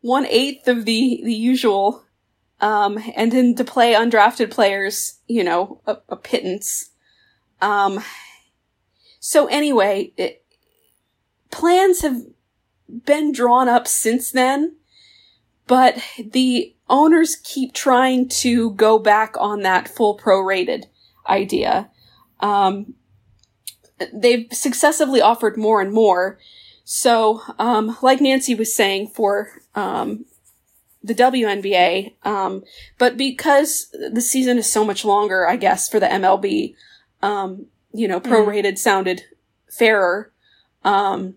one 0.00 0.24
eighth 0.26 0.68
of 0.68 0.84
the, 0.84 1.20
the 1.24 1.34
usual, 1.34 2.04
um, 2.60 3.00
and 3.16 3.32
then 3.32 3.56
to 3.56 3.64
play 3.64 3.94
undrafted 3.94 4.52
players, 4.52 5.18
you 5.26 5.42
know, 5.42 5.80
a, 5.88 5.96
a 6.08 6.14
pittance. 6.14 6.90
Um, 7.60 7.98
so 9.18 9.46
anyway, 9.46 10.12
it, 10.16 10.44
plans 11.50 12.02
have 12.02 12.22
been 13.04 13.32
drawn 13.32 13.68
up 13.68 13.88
since 13.88 14.30
then, 14.30 14.76
but 15.66 15.98
the 16.24 16.76
owners 16.88 17.34
keep 17.42 17.74
trying 17.74 18.28
to 18.28 18.70
go 18.74 19.00
back 19.00 19.34
on 19.40 19.62
that 19.62 19.88
full 19.88 20.16
prorated 20.16 20.84
idea. 21.28 21.90
Um, 22.38 22.94
they've 24.14 24.46
successively 24.52 25.20
offered 25.20 25.56
more 25.56 25.80
and 25.80 25.92
more. 25.92 26.38
So, 26.90 27.42
um, 27.58 27.98
like 28.00 28.18
Nancy 28.18 28.54
was 28.54 28.74
saying 28.74 29.08
for 29.08 29.60
um, 29.74 30.24
the 31.04 31.14
WNBA, 31.14 32.14
um, 32.24 32.64
but 32.96 33.18
because 33.18 33.94
the 34.10 34.22
season 34.22 34.56
is 34.56 34.72
so 34.72 34.86
much 34.86 35.04
longer, 35.04 35.46
I 35.46 35.56
guess 35.56 35.86
for 35.86 36.00
the 36.00 36.06
MLB, 36.06 36.74
um, 37.20 37.66
you 37.92 38.08
know, 38.08 38.20
prorated 38.20 38.78
sounded 38.78 39.24
fairer. 39.68 40.32
Um, 40.82 41.34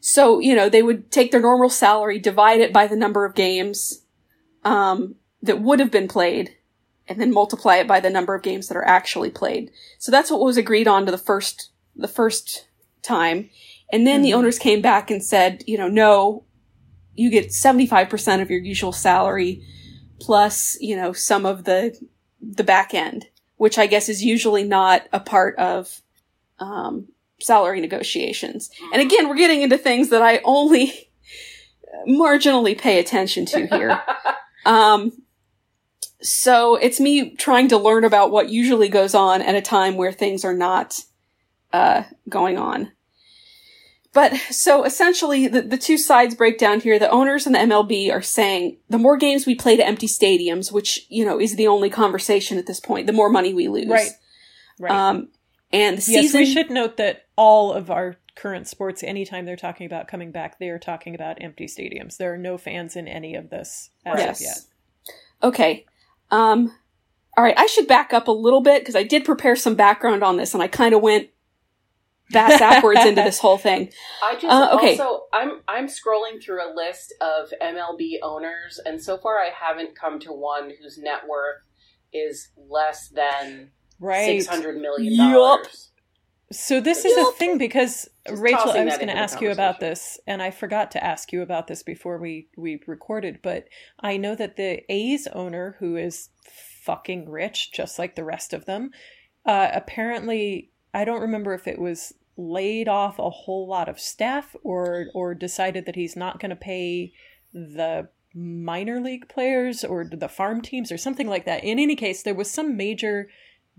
so 0.00 0.40
you 0.40 0.54
know 0.54 0.68
they 0.68 0.82
would 0.82 1.10
take 1.10 1.30
their 1.30 1.40
normal 1.40 1.70
salary, 1.70 2.18
divide 2.18 2.60
it 2.60 2.70
by 2.70 2.86
the 2.86 2.96
number 2.96 3.24
of 3.24 3.34
games 3.34 4.02
um, 4.62 5.14
that 5.42 5.62
would 5.62 5.80
have 5.80 5.90
been 5.90 6.06
played, 6.06 6.54
and 7.08 7.18
then 7.18 7.32
multiply 7.32 7.76
it 7.76 7.88
by 7.88 7.98
the 7.98 8.10
number 8.10 8.34
of 8.34 8.42
games 8.42 8.68
that 8.68 8.76
are 8.76 8.86
actually 8.86 9.30
played. 9.30 9.70
So 9.98 10.12
that's 10.12 10.30
what 10.30 10.40
was 10.40 10.58
agreed 10.58 10.86
on 10.86 11.06
to 11.06 11.10
the 11.10 11.16
first 11.16 11.70
the 11.96 12.08
first 12.08 12.66
time. 13.00 13.48
And 13.92 14.06
then 14.06 14.22
the 14.22 14.30
Mhm. 14.30 14.36
owners 14.36 14.58
came 14.58 14.80
back 14.82 15.10
and 15.10 15.24
said, 15.24 15.64
you 15.66 15.78
know, 15.78 15.88
no, 15.88 16.44
you 17.14 17.30
get 17.30 17.52
75% 17.52 18.42
of 18.42 18.50
your 18.50 18.60
usual 18.60 18.92
salary 18.92 19.62
plus, 20.20 20.76
you 20.80 20.94
know, 20.96 21.12
some 21.12 21.46
of 21.46 21.64
the 21.64 21.98
the 22.40 22.62
back 22.64 22.94
end, 22.94 23.26
which 23.56 23.78
I 23.78 23.86
guess 23.86 24.08
is 24.08 24.22
usually 24.24 24.62
not 24.62 25.08
a 25.12 25.18
part 25.20 25.56
of 25.58 26.02
um, 26.60 27.08
salary 27.40 27.80
negotiations. 27.80 28.70
And 28.92 29.02
again, 29.02 29.28
we're 29.28 29.36
getting 29.36 29.62
into 29.62 29.76
things 29.78 30.10
that 30.10 30.22
I 30.22 30.40
only 30.44 31.10
marginally 32.08 32.76
pay 32.78 32.98
attention 32.98 33.46
to 33.46 33.66
here. 33.66 34.00
Um, 34.66 35.22
so 36.20 36.74
it's 36.76 37.00
me 37.00 37.34
trying 37.36 37.68
to 37.68 37.78
learn 37.78 38.04
about 38.04 38.30
what 38.30 38.50
usually 38.50 38.88
goes 38.90 39.14
on 39.14 39.40
at 39.40 39.54
a 39.54 39.62
time 39.62 39.96
where 39.96 40.12
things 40.12 40.44
are 40.44 40.52
not 40.52 40.98
uh, 41.72 42.02
going 42.28 42.58
on. 42.58 42.92
But 44.14 44.34
so 44.50 44.84
essentially, 44.84 45.48
the, 45.48 45.62
the 45.62 45.76
two 45.76 45.98
sides 45.98 46.34
break 46.34 46.58
down 46.58 46.80
here. 46.80 46.98
The 46.98 47.10
owners 47.10 47.46
and 47.46 47.54
the 47.54 47.58
MLB 47.60 48.10
are 48.10 48.22
saying 48.22 48.78
the 48.88 48.98
more 48.98 49.16
games 49.16 49.46
we 49.46 49.54
play 49.54 49.76
to 49.76 49.86
empty 49.86 50.06
stadiums, 50.06 50.72
which 50.72 51.06
you 51.08 51.24
know 51.24 51.38
is 51.38 51.56
the 51.56 51.66
only 51.66 51.90
conversation 51.90 52.58
at 52.58 52.66
this 52.66 52.80
point, 52.80 53.06
the 53.06 53.12
more 53.12 53.28
money 53.28 53.52
we 53.52 53.68
lose. 53.68 53.88
Right. 53.88 54.10
Right. 54.80 54.92
Um, 54.92 55.28
and 55.72 55.98
the 55.98 56.12
yes, 56.12 56.22
season. 56.22 56.40
we 56.40 56.46
should 56.46 56.70
note 56.70 56.96
that 56.96 57.26
all 57.36 57.72
of 57.72 57.90
our 57.90 58.16
current 58.34 58.66
sports, 58.66 59.02
anytime 59.02 59.44
they're 59.44 59.56
talking 59.56 59.84
about 59.86 60.08
coming 60.08 60.30
back, 60.30 60.58
they 60.58 60.68
are 60.68 60.78
talking 60.78 61.14
about 61.14 61.42
empty 61.42 61.66
stadiums. 61.66 62.16
There 62.16 62.32
are 62.32 62.38
no 62.38 62.56
fans 62.56 62.96
in 62.96 63.06
any 63.08 63.34
of 63.34 63.50
this 63.50 63.90
as 64.06 64.18
Yes. 64.18 64.40
of 64.40 64.46
yet. 64.46 64.58
Okay. 65.42 65.86
Um, 66.30 66.74
all 67.36 67.44
right. 67.44 67.58
I 67.58 67.66
should 67.66 67.86
back 67.86 68.12
up 68.14 68.28
a 68.28 68.32
little 68.32 68.62
bit 68.62 68.80
because 68.80 68.96
I 68.96 69.02
did 69.02 69.24
prepare 69.24 69.56
some 69.56 69.74
background 69.74 70.22
on 70.22 70.36
this, 70.38 70.54
and 70.54 70.62
I 70.62 70.68
kind 70.68 70.94
of 70.94 71.02
went 71.02 71.28
bass 72.30 72.58
backwards 72.60 73.00
into 73.04 73.22
this 73.22 73.38
whole 73.38 73.58
thing. 73.58 73.90
I 74.24 74.34
just 74.34 74.46
Uh, 74.46 74.76
okay. 74.76 74.98
also 74.98 75.24
I'm 75.32 75.60
I'm 75.68 75.86
scrolling 75.86 76.42
through 76.42 76.60
a 76.62 76.72
list 76.74 77.14
of 77.20 77.52
MLB 77.62 78.18
owners, 78.22 78.80
and 78.84 79.02
so 79.02 79.18
far 79.18 79.38
I 79.38 79.50
haven't 79.58 79.96
come 79.98 80.18
to 80.20 80.32
one 80.32 80.70
whose 80.80 80.98
net 80.98 81.26
worth 81.28 81.62
is 82.12 82.48
less 82.56 83.08
than 83.08 83.70
Right. 84.00 84.40
six 84.42 84.46
hundred 84.46 84.76
million 84.80 85.12
Yup. 85.12 85.32
dollars. 85.32 85.90
So 86.50 86.80
this 86.80 87.04
is 87.04 87.14
a 87.16 87.32
thing 87.32 87.58
because 87.58 88.08
Just 88.26 88.40
Rachel, 88.42 88.70
I 88.70 88.82
was 88.84 88.94
going 88.96 89.08
to 89.08 89.16
ask 89.16 89.38
you 89.42 89.50
about 89.50 89.80
this, 89.80 90.18
and 90.26 90.40
I 90.40 90.50
forgot 90.50 90.92
to 90.92 91.04
ask 91.04 91.30
you 91.30 91.42
about 91.42 91.66
this 91.66 91.82
before 91.82 92.16
we 92.18 92.48
we 92.56 92.80
recorded. 92.86 93.40
But 93.42 93.64
I 94.00 94.16
know 94.16 94.34
that 94.34 94.56
the 94.56 94.82
A's 94.90 95.26
owner, 95.26 95.76
who 95.78 95.96
is 95.96 96.30
fucking 96.84 97.28
rich, 97.28 97.70
just 97.72 97.98
like 97.98 98.14
the 98.14 98.24
rest 98.24 98.54
of 98.54 98.64
them, 98.64 98.92
uh, 99.44 99.68
apparently 99.74 100.70
I 100.98 101.04
don't 101.04 101.20
remember 101.20 101.54
if 101.54 101.68
it 101.68 101.78
was 101.78 102.12
laid 102.36 102.88
off 102.88 103.20
a 103.20 103.30
whole 103.30 103.68
lot 103.68 103.88
of 103.88 104.00
staff 104.00 104.56
or 104.64 105.06
or 105.14 105.32
decided 105.32 105.86
that 105.86 105.94
he's 105.94 106.16
not 106.16 106.40
going 106.40 106.50
to 106.50 106.56
pay 106.56 107.12
the 107.52 108.08
minor 108.34 109.00
league 109.00 109.28
players 109.28 109.84
or 109.84 110.04
the 110.04 110.28
farm 110.28 110.60
teams 110.60 110.90
or 110.90 110.98
something 110.98 111.28
like 111.28 111.44
that. 111.44 111.62
In 111.62 111.78
any 111.78 111.94
case, 111.94 112.24
there 112.24 112.34
was 112.34 112.50
some 112.50 112.76
major 112.76 113.28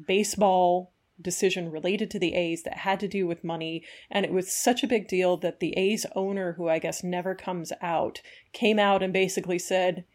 baseball 0.07 0.93
decision 1.21 1.69
related 1.69 2.09
to 2.11 2.19
the 2.19 2.33
A's 2.35 2.63
that 2.63 2.77
had 2.77 3.01
to 3.01 3.07
do 3.09 3.27
with 3.27 3.43
money. 3.43 3.83
And 4.09 4.25
it 4.25 4.31
was 4.31 4.49
such 4.49 4.81
a 4.81 4.87
big 4.87 5.09
deal 5.09 5.35
that 5.37 5.59
the 5.59 5.77
A's 5.77 6.05
owner, 6.15 6.53
who 6.53 6.69
I 6.69 6.79
guess 6.79 7.03
never 7.03 7.35
comes 7.35 7.73
out, 7.81 8.21
came 8.53 8.79
out 8.79 9.03
and 9.03 9.11
basically 9.11 9.59
said, 9.59 10.05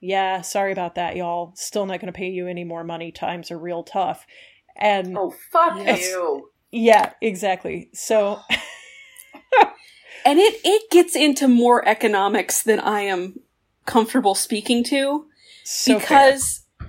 Yeah, 0.00 0.42
sorry 0.42 0.70
about 0.70 0.94
that, 0.94 1.16
y'all. 1.16 1.54
Still 1.56 1.86
not 1.86 1.98
going 1.98 2.12
to 2.12 2.16
pay 2.16 2.30
you 2.30 2.46
any 2.46 2.62
more 2.62 2.84
money. 2.84 3.10
Times 3.10 3.50
are 3.50 3.58
real 3.58 3.82
tough. 3.82 4.26
And 4.76 5.18
Oh 5.18 5.34
fuck 5.50 5.76
Yes. 5.76 6.08
you! 6.08 6.51
Yeah, 6.72 7.12
exactly. 7.20 7.90
So, 7.92 8.40
And 10.24 10.38
it, 10.38 10.60
it 10.64 10.90
gets 10.90 11.16
into 11.16 11.48
more 11.48 11.86
economics 11.86 12.62
than 12.62 12.80
I 12.80 13.02
am 13.02 13.40
comfortable 13.86 14.34
speaking 14.34 14.84
to 14.84 15.26
so 15.64 15.98
fair. 15.98 16.00
because 16.00 16.62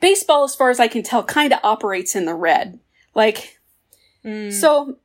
baseball, 0.00 0.44
as 0.44 0.54
far 0.54 0.70
as 0.70 0.80
I 0.80 0.88
can 0.88 1.02
tell, 1.02 1.22
kind 1.22 1.52
of 1.52 1.60
operates 1.62 2.16
in 2.16 2.24
the 2.24 2.34
red. 2.34 2.80
Like, 3.14 3.54
Mm, 4.24 4.52
So, 4.52 4.98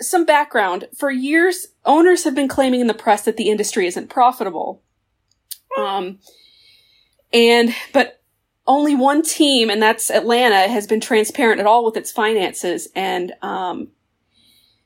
some 0.00 0.24
background. 0.24 0.88
For 0.96 1.10
years, 1.10 1.68
owners 1.84 2.24
have 2.24 2.34
been 2.34 2.48
claiming 2.48 2.80
in 2.80 2.86
the 2.86 2.94
press 2.94 3.24
that 3.24 3.36
the 3.36 3.50
industry 3.50 3.86
isn't 3.86 4.08
profitable. 4.08 4.82
Um, 5.76 6.18
and, 7.32 7.74
but 7.92 8.21
only 8.66 8.94
one 8.94 9.22
team, 9.22 9.70
and 9.70 9.82
that's 9.82 10.10
Atlanta, 10.10 10.68
has 10.68 10.86
been 10.86 11.00
transparent 11.00 11.60
at 11.60 11.66
all 11.66 11.84
with 11.84 11.96
its 11.96 12.12
finances. 12.12 12.88
And, 12.94 13.32
um, 13.42 13.88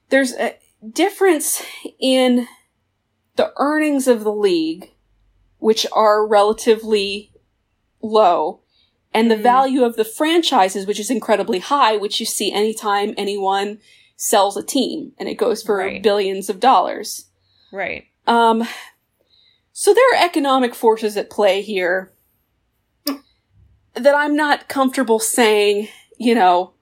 there's 0.09 0.33
a 0.35 0.57
difference 0.93 1.62
in 1.99 2.47
the 3.37 3.53
earnings 3.57 4.07
of 4.09 4.24
the 4.24 4.33
league, 4.33 4.93
which 5.59 5.87
are 5.93 6.27
relatively 6.27 7.33
low, 8.03 8.61
and 9.12 9.31
the 9.31 9.37
Mm. 9.37 9.43
value 9.43 9.85
of 9.85 9.97
the 9.97 10.05
franchises, 10.05 10.87
which 10.87 11.01
is 11.01 11.11
incredibly 11.11 11.59
high, 11.59 11.97
which 11.97 12.20
you 12.20 12.27
see 12.27 12.53
anytime 12.53 13.14
anyone 13.16 13.81
sells 14.16 14.57
a 14.57 14.62
team, 14.62 15.12
and 15.18 15.29
it 15.29 15.35
goes 15.35 15.62
for 15.62 15.77
Right. 15.79 16.03
billions 16.03 16.49
of 16.49 16.61
dollars. 16.61 17.27
right. 17.72 18.05
Um, 18.27 18.66
so 19.72 19.93
there 19.93 20.05
are 20.12 20.24
economic 20.24 20.74
forces 20.74 21.16
at 21.16 21.29
play 21.29 21.61
here 21.61 22.12
that 23.97 24.14
I'm 24.14 24.36
not 24.36 24.68
comfortable 24.68 25.18
saying, 25.18 25.88
you 26.18 26.34
know, 26.34 26.72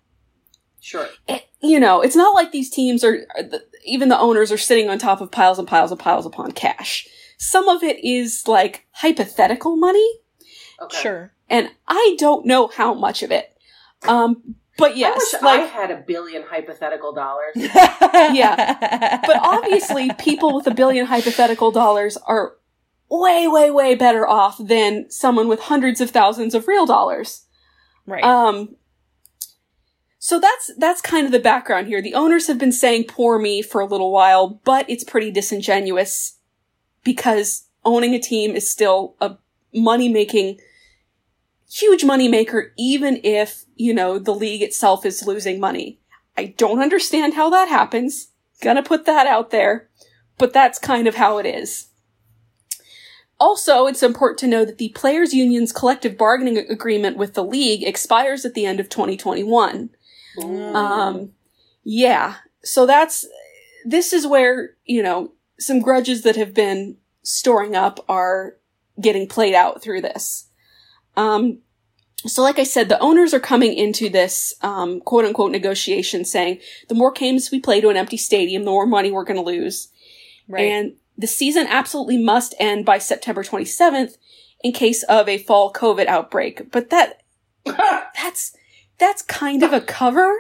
Sure. 0.80 1.08
it- 1.28 1.46
you 1.60 1.80
know, 1.80 2.02
it's 2.02 2.16
not 2.16 2.34
like 2.34 2.52
these 2.52 2.68
teams 2.68 3.02
are, 3.02 3.26
are 3.36 3.42
the, 3.42 3.64
even 3.86 4.10
the 4.10 4.18
owners 4.18 4.52
are 4.52 4.58
sitting 4.58 4.90
on 4.90 4.98
top 4.98 5.22
of 5.22 5.30
piles 5.30 5.58
and 5.58 5.66
piles 5.66 5.90
and 5.90 5.98
piles 5.98 6.26
upon 6.26 6.52
cash. 6.52 7.08
Some 7.38 7.68
of 7.70 7.82
it 7.82 8.04
is 8.04 8.46
like 8.46 8.86
hypothetical 8.92 9.76
money, 9.76 10.06
Okay. 10.82 10.98
Sure. 11.00 11.32
and 11.48 11.70
I 11.88 12.16
don't 12.18 12.44
know 12.44 12.66
how 12.68 12.92
much 12.92 13.22
of 13.22 13.30
it. 13.30 13.56
Um, 14.06 14.56
but 14.76 14.96
yes, 14.98 15.34
I 15.34 15.36
wish 15.36 15.42
like 15.42 15.60
I 15.60 15.64
had 15.66 15.90
a 15.90 15.96
billion 15.96 16.42
hypothetical 16.42 17.14
dollars. 17.14 17.52
yeah. 17.56 19.20
but 19.26 19.36
obviously 19.40 20.10
people 20.18 20.54
with 20.54 20.66
a 20.66 20.74
billion 20.74 21.06
hypothetical 21.06 21.70
dollars 21.70 22.16
are 22.26 22.56
way 23.20 23.48
way 23.48 23.70
way 23.70 23.94
better 23.94 24.26
off 24.26 24.58
than 24.58 25.10
someone 25.10 25.48
with 25.48 25.60
hundreds 25.60 26.00
of 26.00 26.10
thousands 26.10 26.54
of 26.54 26.68
real 26.68 26.86
dollars. 26.86 27.44
Right. 28.06 28.24
um 28.24 28.76
so 30.18 30.40
that's 30.40 30.70
that's 30.78 31.00
kind 31.00 31.26
of 31.26 31.32
the 31.32 31.38
background 31.38 31.86
here. 31.86 32.00
The 32.00 32.14
owners 32.14 32.46
have 32.46 32.58
been 32.58 32.72
saying 32.72 33.04
poor 33.04 33.38
me 33.38 33.62
for 33.62 33.80
a 33.80 33.86
little 33.86 34.12
while 34.12 34.60
but 34.64 34.88
it's 34.88 35.04
pretty 35.04 35.30
disingenuous 35.30 36.38
because 37.02 37.66
owning 37.84 38.14
a 38.14 38.20
team 38.20 38.56
is 38.56 38.70
still 38.70 39.16
a 39.20 39.36
money 39.74 40.08
making 40.08 40.60
huge 41.70 42.04
money 42.04 42.28
maker 42.28 42.72
even 42.78 43.20
if 43.24 43.64
you 43.74 43.92
know 43.92 44.18
the 44.18 44.34
league 44.34 44.62
itself 44.62 45.04
is 45.04 45.26
losing 45.26 45.60
money. 45.60 46.00
I 46.36 46.46
don't 46.46 46.80
understand 46.80 47.34
how 47.34 47.48
that 47.50 47.68
happens. 47.68 48.28
Gonna 48.60 48.82
put 48.82 49.04
that 49.04 49.26
out 49.26 49.50
there 49.50 49.88
but 50.38 50.52
that's 50.52 50.78
kind 50.78 51.06
of 51.06 51.14
how 51.14 51.38
it 51.38 51.46
is 51.46 51.88
also, 53.45 53.86
it's 53.86 54.03
important 54.03 54.38
to 54.38 54.47
know 54.47 54.64
that 54.64 54.78
the 54.78 54.88
Players 54.95 55.34
Union's 55.34 55.70
collective 55.70 56.16
bargaining 56.16 56.57
agreement 56.57 57.18
with 57.18 57.34
the 57.34 57.45
league 57.45 57.82
expires 57.82 58.47
at 58.47 58.55
the 58.55 58.64
end 58.64 58.80
of 58.80 58.88
2021. 58.88 59.90
Um, 60.74 61.32
yeah. 61.82 62.36
So 62.62 62.86
that's, 62.86 63.26
this 63.84 64.14
is 64.14 64.26
where, 64.26 64.70
you 64.86 65.03
know, 65.03 65.32
some 65.61 65.80
grudges 65.80 66.22
that 66.22 66.36
have 66.36 66.55
been 66.55 66.97
storing 67.22 67.76
up 67.76 68.03
are 68.09 68.57
getting 68.99 69.28
played 69.28 69.55
out 69.55 69.82
through 69.82 70.01
this. 70.01 70.49
Um, 71.14 71.59
so 72.26 72.42
like 72.42 72.59
I 72.59 72.64
said, 72.64 72.88
the 72.88 72.99
owners 72.99 73.34
are 73.34 73.40
coming 73.40 73.74
into 73.74 74.09
this, 74.09 74.55
um, 74.62 75.03
quote 75.03 75.26
unquote 75.26 75.53
negotiation 75.53 76.24
saying 76.24 76.61
the 76.88 76.95
more 76.95 77.12
games 77.12 77.51
we 77.51 77.61
play 77.61 77.82
to 77.82 77.90
an 77.90 77.99
empty 77.99 78.16
stadium, 78.16 78.64
the 78.64 78.70
more 78.70 78.86
money 78.86 79.12
we're 79.12 79.24
going 79.24 79.36
to 79.36 79.42
lose. 79.42 79.88
right. 80.49 80.62
And 80.62 80.95
the 81.16 81.26
season 81.26 81.66
absolutely 81.68 82.18
must 82.18 82.54
end 82.58 82.84
by 82.84 82.98
September 82.98 83.42
27th 83.42 84.16
in 84.62 84.72
case 84.72 85.02
of 85.04 85.28
a 85.28 85.38
fall 85.38 85.72
COVID 85.72 86.06
outbreak. 86.06 86.70
But 86.70 86.90
that, 86.90 87.22
that's, 87.64 88.56
that's 88.98 89.22
kind 89.22 89.62
of 89.62 89.72
a 89.72 89.80
cover. 89.80 90.34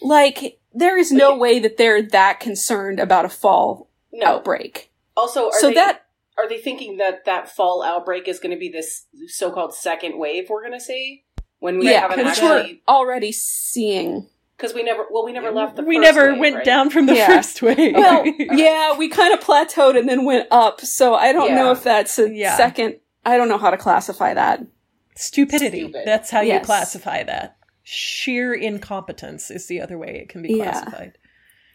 Like, 0.00 0.60
there 0.72 0.98
is 0.98 1.12
no 1.12 1.36
way 1.36 1.58
that 1.60 1.76
they're 1.76 2.02
that 2.02 2.40
concerned 2.40 3.00
about 3.00 3.24
a 3.24 3.28
fall 3.28 3.90
no. 4.12 4.26
outbreak. 4.26 4.90
Also, 5.16 5.46
are 5.46 5.60
So 5.60 5.68
they, 5.68 5.74
that, 5.74 6.06
are 6.38 6.48
they 6.48 6.58
thinking 6.58 6.96
that 6.96 7.24
that 7.26 7.48
fall 7.48 7.82
outbreak 7.82 8.28
is 8.28 8.40
going 8.40 8.52
to 8.52 8.58
be 8.58 8.68
this 8.68 9.06
so-called 9.28 9.74
second 9.74 10.18
wave? 10.18 10.48
We're 10.50 10.62
going 10.62 10.78
to 10.78 10.84
see 10.84 11.24
when 11.58 11.78
we 11.78 11.90
yeah, 11.90 12.00
haven't 12.00 12.26
actually 12.26 12.82
already 12.88 13.32
seeing. 13.32 14.28
Because 14.56 14.74
we 14.74 14.82
never 14.82 15.04
well 15.10 15.24
we 15.24 15.32
never 15.32 15.50
left 15.50 15.76
the 15.76 15.82
we 15.82 15.96
first 15.96 16.04
never 16.14 16.30
wave, 16.32 16.40
went 16.40 16.56
right? 16.56 16.64
down 16.64 16.90
from 16.90 17.06
the 17.06 17.14
Yeah. 17.14 17.26
first 17.26 17.60
wave. 17.62 17.94
Well, 17.94 18.24
yeah, 18.38 18.96
we 18.96 19.08
kind 19.08 19.32
of 19.34 19.40
plateaued 19.40 19.98
and 19.98 20.08
then 20.08 20.24
went 20.24 20.48
up. 20.50 20.80
So 20.80 21.14
I 21.14 21.32
don't 21.32 21.54
know 21.54 21.70
if 21.72 21.82
that's 21.82 22.18
a 22.18 22.30
Yeah. 22.30 22.56
second. 22.56 22.96
I 23.26 23.36
don't 23.36 23.48
know 23.48 23.58
how 23.58 23.70
to 23.70 23.76
classify 23.76 24.34
that. 24.34 24.66
Stupidity. 25.16 25.80
Stupid. 25.82 26.02
That's 26.06 26.30
how 26.30 26.40
you 26.40 26.60
classify 26.60 27.22
that. 27.24 27.56
Sheer 27.82 28.52
incompetence 28.54 29.50
is 29.50 29.66
the 29.66 29.80
other 29.80 29.96
way 29.98 30.18
it 30.22 30.28
can 30.28 30.42
be 30.42 30.54
Yeah. 30.54 30.72
classified. 30.72 31.18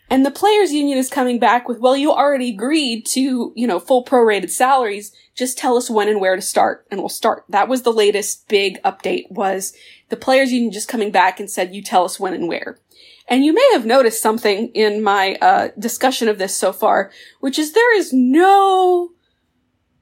And 0.10 0.26
the 0.26 0.32
players 0.32 0.74
union 0.74 0.98
is 0.98 1.10
coming 1.10 1.38
back 1.38 1.68
with, 1.68 1.80
well, 1.80 1.96
you 1.96 2.12
already 2.12 2.50
agreed 2.50 3.06
to, 3.08 3.54
you 3.56 3.68
know, 3.68 3.80
full 3.80 4.04
prorated 4.04 4.50
salaries. 4.50 5.12
Just 5.36 5.58
tell 5.58 5.78
us 5.78 5.90
when 5.90 6.10
and 6.10 6.20
where 6.20 6.36
to 6.36 6.42
start 6.42 6.88
and 6.90 7.00
we'll 7.00 7.10
start. 7.10 7.46
That 7.48 7.68
was 7.68 7.84
the 7.84 7.94
latest 7.94 8.48
big 8.48 8.82
update 8.84 9.30
was 9.30 9.74
the 10.10 10.18
players 10.18 10.52
union 10.52 10.72
just 10.72 10.88
coming 10.88 11.12
back 11.12 11.40
and 11.40 11.50
said, 11.50 11.76
you 11.76 11.84
tell 11.84 12.06
us 12.06 12.20
when 12.20 12.34
and 12.34 12.48
where. 12.48 12.80
And 13.28 13.46
you 13.46 13.54
may 13.54 13.70
have 13.74 13.86
noticed 13.86 14.22
something 14.22 14.70
in 14.70 15.04
my, 15.04 15.36
uh, 15.36 15.68
discussion 15.78 16.28
of 16.28 16.40
this 16.40 16.56
so 16.56 16.74
far, 16.74 17.12
which 17.40 17.60
is 17.60 17.74
there 17.74 17.96
is 17.96 18.12
no 18.12 19.12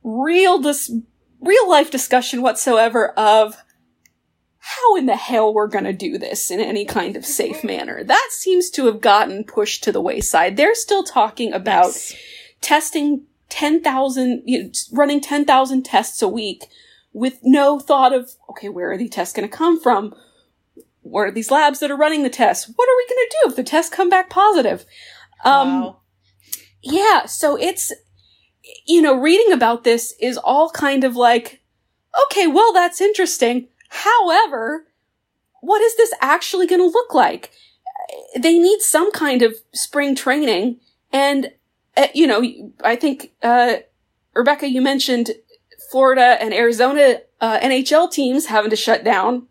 real 0.03 0.59
dis- 0.59 0.91
real 1.41 1.69
life 1.69 1.91
discussion 1.91 2.41
whatsoever 2.41 3.09
of 3.09 3.57
how 4.67 4.97
in 4.97 5.05
the 5.05 5.15
hell 5.15 5.53
we're 5.53 5.67
going 5.67 5.85
to 5.85 5.93
do 5.93 6.17
this 6.17 6.51
in 6.51 6.59
any 6.59 6.83
kind 6.83 7.15
of 7.15 7.25
safe 7.25 7.63
manner. 7.63 8.03
That 8.03 8.27
seems 8.31 8.69
to 8.71 8.85
have 8.87 8.99
gotten 8.99 9.45
pushed 9.45 9.81
to 9.85 9.93
the 9.93 10.01
wayside. 10.01 10.57
They're 10.57 10.75
still 10.75 11.03
talking 11.05 11.53
about 11.53 11.85
Nice. 11.85 12.15
testing 12.59 13.23
10,000, 13.47 14.43
you 14.45 14.63
know, 14.63 14.69
running 14.91 15.21
10,000 15.21 15.83
tests 15.83 16.21
a 16.21 16.27
week 16.27 16.65
with 17.13 17.39
no 17.43 17.79
thought 17.79 18.11
of, 18.11 18.31
okay, 18.49 18.67
where 18.67 18.91
are 18.91 18.97
the 18.97 19.07
tests 19.07 19.33
going 19.33 19.47
to 19.47 19.57
come 19.57 19.79
from? 19.79 20.13
Where 21.01 21.27
are 21.27 21.31
these 21.31 21.49
labs 21.49 21.79
that 21.79 21.89
are 21.89 21.95
running 21.95 22.23
the 22.23 22.29
tests? 22.29 22.69
What 22.75 22.89
are 22.89 22.97
we 22.97 23.07
going 23.07 23.25
to 23.25 23.37
do 23.43 23.49
if 23.49 23.55
the 23.55 23.63
tests 23.63 23.95
come 23.95 24.09
back 24.09 24.29
positive? 24.29 24.85
Um, 25.45 25.81
wow. 25.81 26.01
yeah, 26.81 27.25
so 27.25 27.55
it's, 27.55 27.93
you 28.85 29.01
know, 29.01 29.17
reading 29.17 29.53
about 29.53 29.85
this 29.85 30.13
is 30.19 30.37
all 30.37 30.69
kind 30.71 31.05
of 31.05 31.15
like, 31.15 31.61
okay, 32.25 32.47
well, 32.47 32.73
that's 32.73 32.99
interesting. 32.99 33.69
However, 33.89 34.87
what 35.61 35.81
is 35.81 35.95
this 35.97 36.13
actually 36.21 36.67
going 36.67 36.81
to 36.81 36.87
look 36.87 37.13
like? 37.13 37.51
They 38.37 38.57
need 38.59 38.81
some 38.81 39.11
kind 39.11 39.41
of 39.41 39.55
spring 39.73 40.15
training. 40.15 40.79
And, 41.11 41.51
uh, 41.95 42.07
you 42.13 42.27
know, 42.27 42.43
I 42.83 42.95
think, 42.95 43.31
uh, 43.41 43.77
Rebecca, 44.35 44.69
you 44.69 44.81
mentioned 44.81 45.31
Florida 45.91 46.37
and 46.41 46.53
Arizona, 46.53 47.21
uh, 47.41 47.59
NHL 47.59 48.11
teams 48.11 48.45
having 48.47 48.69
to 48.69 48.75
shut 48.75 49.03
down, 49.03 49.47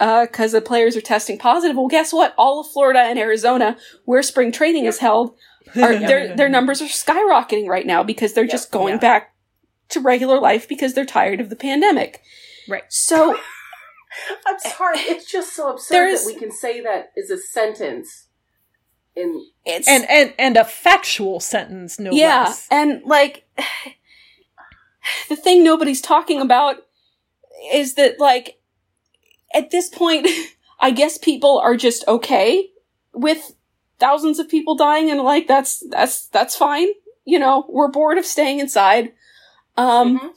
uh, 0.00 0.26
cause 0.32 0.52
the 0.52 0.60
players 0.60 0.96
are 0.96 1.00
testing 1.00 1.38
positive. 1.38 1.76
Well, 1.76 1.88
guess 1.88 2.12
what? 2.12 2.34
All 2.38 2.60
of 2.60 2.68
Florida 2.68 3.00
and 3.00 3.18
Arizona, 3.18 3.76
where 4.04 4.22
spring 4.22 4.50
training 4.50 4.86
is 4.86 4.98
held, 4.98 5.36
are, 5.76 5.96
their, 5.98 6.36
their 6.36 6.48
numbers 6.48 6.80
are 6.80 6.86
skyrocketing 6.86 7.68
right 7.68 7.86
now 7.86 8.02
because 8.02 8.32
they're 8.32 8.44
Yep. 8.44 8.50
just 8.52 8.70
going 8.70 8.94
Yeah. 8.94 9.00
back 9.00 9.34
to 9.90 10.00
regular 10.00 10.40
life 10.40 10.68
because 10.68 10.94
they're 10.94 11.04
tired 11.04 11.40
of 11.40 11.50
the 11.50 11.56
pandemic. 11.56 12.22
Right. 12.68 12.84
So, 12.88 13.38
I'm 14.46 14.58
sorry, 14.58 14.98
it's 15.00 15.30
just 15.30 15.54
so 15.54 15.70
absurd 15.72 15.94
There's- 15.94 16.24
that 16.26 16.34
we 16.34 16.38
can 16.40 16.50
say 16.52 16.80
that 16.80 17.12
is 17.16 17.30
a 17.30 17.38
sentence 17.38 18.28
in 19.16 19.46
it's, 19.64 19.86
and 19.86 20.04
and 20.10 20.34
and 20.38 20.56
a 20.56 20.64
factual 20.64 21.38
sentence, 21.40 22.00
no 22.00 22.10
yeah, 22.12 22.44
less. 22.44 22.66
and 22.70 23.02
like, 23.04 23.46
the 25.28 25.36
thing 25.36 25.62
nobody's 25.62 26.00
talking 26.00 26.40
about 26.40 26.76
is 27.72 27.94
that, 27.94 28.18
like, 28.18 28.58
at 29.52 29.70
this 29.70 29.88
point, 29.88 30.26
I 30.80 30.90
guess 30.90 31.16
people 31.18 31.58
are 31.58 31.76
just 31.76 32.06
okay 32.08 32.70
with 33.12 33.52
thousands 34.00 34.38
of 34.38 34.48
people 34.48 34.74
dying 34.74 35.10
and 35.10 35.20
like, 35.20 35.46
that's, 35.46 35.82
that's, 35.88 36.26
that's 36.28 36.56
fine. 36.56 36.88
You 37.24 37.38
know, 37.38 37.64
we're 37.68 37.88
bored 37.90 38.18
of 38.18 38.26
staying 38.26 38.58
inside. 38.58 39.12
Um, 39.76 40.18
Mhm. 40.18 40.30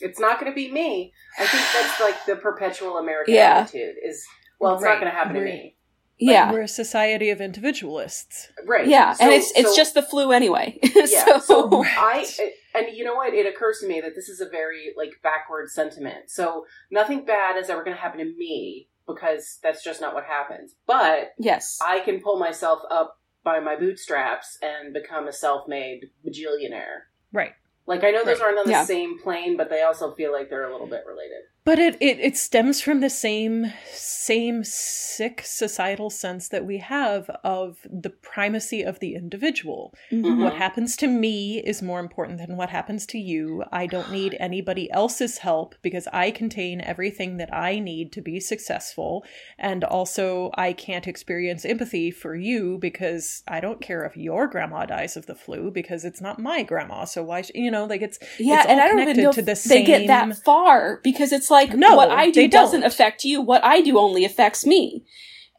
It's 0.00 0.18
not 0.18 0.40
going 0.40 0.50
to 0.50 0.56
be 0.56 0.72
me. 0.72 1.11
I 1.38 1.46
think 1.46 1.62
that's 1.74 2.00
like 2.00 2.24
the 2.26 2.36
perpetual 2.36 2.98
American 2.98 3.34
Yeah. 3.34 3.58
attitude 3.60 3.96
is, 4.04 4.24
well, 4.60 4.74
it's 4.74 4.82
Right. 4.82 4.92
not 4.94 5.00
going 5.00 5.10
to 5.12 5.16
happen 5.18 5.34
to 5.34 5.40
Right. 5.40 5.52
me. 5.54 5.76
yeah. 6.18 6.52
We're 6.52 6.62
a 6.62 6.68
society 6.68 7.30
of 7.30 7.40
individualists. 7.40 8.52
Right. 8.64 8.86
Yeah, 8.86 9.12
So- 9.14 9.24
and 9.24 9.32
it's 9.32 9.50
it's 9.56 9.70
so- 9.70 9.76
just 9.76 9.94
the 9.94 10.02
flu 10.02 10.30
anyway. 10.32 10.78
yeah. 10.82 11.06
So, 11.06 11.38
so, 11.40 11.84
I 11.98 12.26
and 12.74 12.86
you 12.96 13.04
know 13.04 13.14
what? 13.14 13.34
It 13.34 13.46
occurs 13.46 13.80
to 13.80 13.88
me 13.88 14.00
that 14.00 14.14
this 14.14 14.28
is 14.28 14.40
a 14.40 14.48
very 14.48 14.92
like 14.96 15.12
backward 15.22 15.68
sentiment. 15.70 16.30
So 16.30 16.66
nothing 16.90 17.24
bad 17.24 17.56
is 17.56 17.68
ever 17.70 17.82
going 17.82 17.96
to 17.96 18.00
happen 18.00 18.18
to 18.20 18.24
me 18.36 18.88
because 19.06 19.58
that's 19.62 19.82
just 19.82 20.00
not 20.00 20.14
what 20.14 20.24
happens. 20.24 20.74
But 20.86 21.32
yes, 21.38 21.78
I 21.84 22.00
can 22.00 22.20
pull 22.20 22.38
myself 22.38 22.80
up 22.90 23.18
by 23.42 23.58
my 23.58 23.74
bootstraps 23.74 24.58
and 24.62 24.94
become 24.94 25.26
a 25.26 25.32
self-made 25.32 26.10
bajillionaire. 26.24 27.06
Right. 27.32 27.54
Like 27.86 28.04
I 28.04 28.10
know 28.10 28.24
those 28.24 28.38
Right. 28.40 28.46
aren't 28.46 28.58
on 28.58 28.66
the 28.66 28.72
Yeah. 28.72 28.84
same 28.84 29.18
plane, 29.18 29.56
but 29.56 29.68
they 29.70 29.82
also 29.82 30.14
feel 30.14 30.32
like 30.32 30.48
they're 30.50 30.68
a 30.68 30.72
little 30.72 30.86
bit 30.86 31.04
related. 31.06 31.42
But 31.64 31.78
it, 31.78 31.96
it, 32.00 32.18
it 32.18 32.36
stems 32.36 32.80
from 32.80 33.00
the 33.00 33.10
same 33.10 33.72
same 33.92 34.62
sick 34.64 35.42
societal 35.44 36.10
sense 36.10 36.48
that 36.48 36.64
we 36.64 36.78
have 36.78 37.28
of 37.44 37.78
the 37.90 38.10
primacy 38.10 38.82
of 38.82 39.00
the 39.00 39.14
individual. 39.16 39.94
Mhm. 40.12 40.42
What 40.42 40.54
happens 40.54 40.96
to 40.98 41.06
me 41.08 41.58
is 41.58 41.82
more 41.82 41.98
important 42.00 42.38
than 42.38 42.56
what 42.56 42.70
happens 42.70 43.04
to 43.06 43.18
you. 43.18 43.64
I 43.72 43.86
don't 43.86 44.10
need 44.12 44.36
anybody 44.40 44.90
else's 44.92 45.38
help 45.38 45.74
because 45.82 46.06
I 46.12 46.30
contain 46.30 46.80
everything 46.80 47.36
that 47.38 47.52
I 47.52 47.78
need 47.78 48.12
to 48.12 48.20
be 48.20 48.38
successful. 48.40 49.24
And 49.58 49.84
also, 49.84 50.50
I 50.54 50.72
can't 50.72 51.06
experience 51.08 51.64
empathy 51.64 52.10
for 52.10 52.34
you 52.34 52.78
because 52.78 53.42
I 53.46 53.60
don't 53.60 53.80
care 53.80 54.04
if 54.04 54.16
your 54.16 54.46
grandma 54.46 54.86
dies 54.86 55.16
of 55.16 55.26
the 55.26 55.34
flu 55.34 55.70
because 55.70 56.04
it's 56.04 56.20
not 56.20 56.38
my 56.38 56.62
grandma. 56.62 57.04
So 57.04 57.22
why, 57.22 57.42
sh- 57.42 57.50
you 57.54 57.70
know, 57.70 57.84
like 57.84 58.02
it's 58.02 58.18
yeah, 58.38 58.60
it's 58.62 58.66
and 58.70 58.80
I 58.80 58.88
don't 58.88 59.00
even 59.00 59.16
know 59.16 59.30
if 59.30 59.36
the 59.36 59.68
they 59.68 59.84
get 59.84 60.06
that 60.08 60.32
same- 60.34 60.42
far 60.44 61.00
because 61.04 61.32
it's 61.32 61.50
like 61.52 61.74
No, 61.74 61.94
what 61.94 62.10
I 62.10 62.26
do 62.30 62.40
they 62.40 62.48
doesn't 62.48 62.80
don't. 62.80 62.88
affect 62.90 63.24
you. 63.24 63.40
What 63.40 63.62
I 63.64 63.80
do 63.80 63.96
only 63.98 64.24
affects 64.24 64.66
me, 64.66 65.04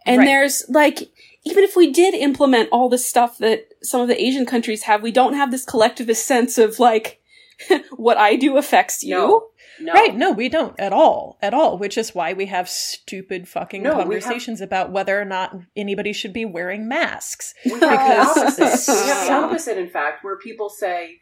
And 0.06 0.18
Right. 0.20 0.26
there's 0.26 0.66
like, 0.68 1.10
even 1.46 1.64
if 1.64 1.78
we 1.78 1.90
did 1.92 2.14
implement 2.14 2.68
all 2.74 2.90
the 2.90 2.98
stuff 2.98 3.38
that 3.38 3.68
some 3.82 4.02
of 4.02 4.10
the 4.10 4.22
Asian 4.22 4.46
countries 4.46 4.84
have, 4.84 5.02
we 5.02 5.12
don't 5.12 5.34
have 5.36 5.50
this 5.52 5.64
collectivist 5.64 6.26
sense 6.26 6.58
of 6.58 6.78
like, 6.80 7.22
what 7.96 8.18
I 8.18 8.36
do 8.36 8.58
affects 8.58 9.02
you. 9.04 9.16
No. 9.16 9.44
No. 9.80 9.92
Right, 9.94 10.16
no, 10.16 10.30
we 10.32 10.50
don't 10.50 10.80
at 10.80 10.94
all, 10.94 11.40
at 11.42 11.54
all, 11.54 11.80
which 11.80 11.98
is 11.98 12.14
why 12.14 12.34
we 12.34 12.46
have 12.46 12.70
stupid 12.70 13.48
fucking 13.50 13.82
No, 13.82 13.90
we 13.90 13.96
have- 13.96 14.04
conversations 14.24 14.62
about 14.62 14.92
whether 14.92 15.20
or 15.20 15.26
not 15.26 15.56
anybody 15.76 16.14
should 16.14 16.32
be 16.32 16.46
wearing 16.46 16.88
masks. 16.88 17.56
We 17.66 17.72
have 17.72 17.80
Because- 17.82 18.56
the 18.58 18.64
opposite. 18.66 18.92
We 19.04 19.10
have 19.10 19.26
the 19.28 19.34
opposite, 19.34 19.78
in 19.80 19.90
fact, 19.90 20.24
where 20.24 20.38
people 20.38 20.70
say, 20.70 21.20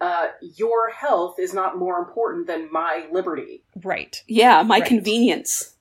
uh, 0.00 0.28
"Your 0.40 0.90
health 0.90 1.38
is 1.38 1.52
not 1.54 1.76
more 1.78 1.98
important 1.98 2.46
than 2.46 2.70
my 2.72 3.06
liberty." 3.12 3.64
Right, 3.82 4.22
Yeah, 4.26 4.62
my 4.62 4.78
Right. 4.80 4.88
convenience. 4.88 5.74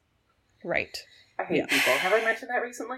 right. 0.64 0.98
I 1.40 1.44
hate 1.44 1.58
Yeah. 1.58 1.66
people. 1.68 1.94
Have 1.94 2.14
I 2.14 2.24
mentioned 2.24 2.50
that 2.50 2.62
recently? 2.62 2.98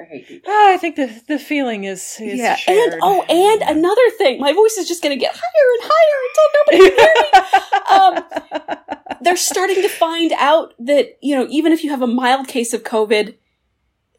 I 0.00 0.04
hate 0.04 0.26
people. 0.26 0.50
Ah, 0.52 0.72
I 0.72 0.76
think 0.78 0.96
the 0.96 1.22
the 1.28 1.38
feeling 1.38 1.84
is, 1.84 2.16
is 2.20 2.38
yeah, 2.38 2.56
shared. 2.56 2.94
and 2.94 3.00
oh, 3.02 3.22
and 3.28 3.62
another 3.78 4.10
thing, 4.18 4.40
my 4.40 4.52
voice 4.52 4.76
is 4.78 4.88
just 4.88 5.02
going 5.02 5.16
to 5.16 5.20
get 5.20 5.34
higher 5.34 5.68
and 5.76 5.92
higher 5.92 6.18
until 6.28 6.48
nobody 6.58 6.96
can 6.96 6.96
hear 7.04 7.14
me. 7.22 8.66
Um, 8.66 9.16
they're 9.20 9.36
starting 9.36 9.76
to 9.82 9.88
find 9.90 10.32
out 10.38 10.72
that 10.78 11.18
you 11.20 11.34
know, 11.36 11.46
even 11.50 11.72
if 11.72 11.84
you 11.84 11.90
have 11.90 12.00
a 12.02 12.06
mild 12.06 12.48
case 12.48 12.72
of 12.72 12.82
COVID, 12.82 13.36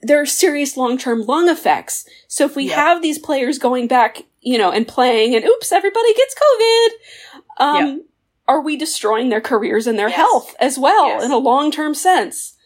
there 0.03 0.21
are 0.21 0.25
serious 0.27 0.77
long-term 0.77 1.23
lung 1.25 1.49
effects. 1.49 2.07
So 2.27 2.45
if 2.45 2.55
we 2.55 2.65
Yep. 2.67 2.75
have 2.75 3.01
these 3.01 3.17
players 3.19 3.57
going 3.57 3.87
back, 3.87 4.23
you 4.41 4.57
know, 4.57 4.71
and 4.71 4.87
playing, 4.87 5.35
and 5.35 5.45
oops, 5.45 5.71
everybody 5.71 6.13
gets 6.13 6.35
COVID, 6.35 6.89
um, 7.57 8.03
are 8.47 8.61
we 8.61 8.75
destroying 8.75 9.29
their 9.29 9.41
careers 9.41 9.87
and 9.87 9.97
their 9.99 10.09
Yes. 10.09 10.17
health 10.17 10.55
as 10.59 10.77
well 10.79 11.07
Yes. 11.09 11.23
in 11.25 11.31
a 11.31 11.37
long-term 11.37 11.93
sense 11.93 12.57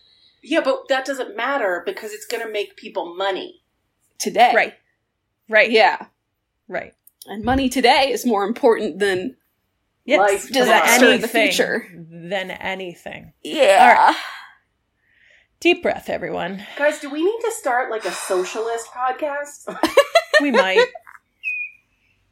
Yeah, 0.42 0.62
but 0.62 0.88
that 0.90 1.06
doesn't 1.06 1.36
matter 1.36 1.84
because 1.86 2.14
it's 2.14 2.26
going 2.26 2.44
to 2.46 2.52
make 2.52 2.76
people 2.78 3.16
money. 3.16 3.62
today? 4.18 4.54
right, 4.56 4.74
right, 5.50 5.70
Yeah, 5.70 6.06
right. 6.70 6.94
and 7.28 7.44
money 7.44 7.68
today 7.70 8.12
is 8.12 8.26
more 8.26 8.46
important 8.46 9.00
than 9.00 9.36
Yes, 10.06 10.20
Life 10.20 10.44
than 10.44 10.54
disaster 10.54 11.12
in 11.12 11.22
the 11.22 11.28
future. 11.28 11.88
Than 11.94 12.52
anything. 12.52 13.34
yeah. 13.42 14.14
Deep 15.60 15.82
breath, 15.82 16.10
everyone. 16.12 16.64
Guys, 16.78 17.00
do 17.00 17.10
we 17.10 17.24
need 17.24 17.40
to 17.42 17.52
start 17.52 17.90
like 17.90 18.06
a 18.06 18.12
socialist 18.12 18.88
podcast? 18.92 19.76
We 20.42 20.52
might. 20.52 20.86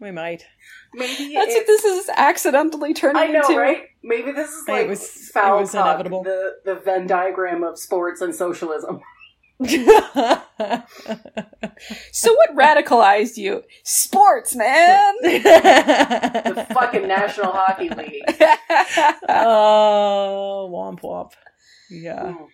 We 0.03 0.11
might. 0.11 0.45
Maybe 0.93 1.33
That's 1.33 1.53
what 1.55 1.65
this 1.67 1.83
is 1.85 2.09
accidentally 2.15 2.93
turning 2.93 3.21
I 3.21 3.27
know, 3.27 3.39
into. 3.41 3.57
right? 3.57 3.83
Maybe 4.03 4.31
this 4.31 4.49
is 4.51 4.67
It 4.67 4.71
like 4.71 4.87
was- 4.89 5.31
it 5.35 5.35
was 5.35 5.71
talk, 5.71 5.85
inevitable. 5.87 6.23
the 6.23 6.57
the 6.65 6.75
Venn 6.75 7.07
diagram 7.07 7.63
of 7.63 7.79
sports 7.79 8.21
and 8.21 8.35
socialism. 8.35 9.01
So 12.11 12.33
what 12.33 12.55
radicalized 12.55 13.37
you? 13.37 13.63
Sports, 13.83 14.55
man. 14.55 15.15
The 15.21 16.67
fucking 16.73 17.07
National 17.07 17.51
Hockey 17.51 17.89
League. 17.89 18.23
oh, 19.29 20.69
womp 20.73 21.01
womp. 21.01 21.31
Yeah, 21.89 22.23
Mm. 22.23 22.47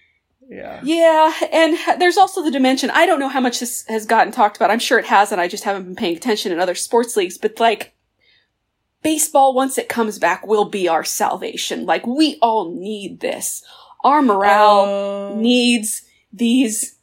Yeah. 0.50 0.80
yeah, 0.84 1.34
and 1.52 1.78
there's 2.02 2.18
also 2.18 2.43
the 2.43 2.52
dimension. 2.52 2.89
I 2.89 3.06
don't 3.06 3.20
know 3.20 3.30
how 3.30 3.39
much 3.39 3.60
this 3.60 3.86
has 3.88 4.06
gotten 4.06 4.34
talked 4.34 4.58
about. 4.58 4.72
I'm 4.72 4.80
sure 4.80 5.00
it 5.00 5.06
hasn't. 5.06 5.39
I 5.39 5.47
just 5.47 5.64
haven't 5.64 5.84
been 5.86 5.95
paying 5.95 6.18
attention 6.18 6.52
in 6.52 6.60
other 6.60 6.76
sports 6.76 7.16
leagues. 7.16 7.38
But 7.38 7.60
like, 7.60 7.93
baseball, 9.04 9.54
once 9.54 9.78
it 9.78 9.89
comes 9.89 10.20
back, 10.20 10.45
will 10.45 10.66
be 10.66 10.88
our 10.88 11.04
salvation. 11.04 11.86
Like, 11.86 12.06
we 12.08 12.38
all 12.41 12.72
need 12.74 13.20
this. 13.20 13.64
Our 14.04 14.22
morale 14.22 14.86
Oh. 14.88 15.36
needs 15.38 16.04
these, 16.34 16.95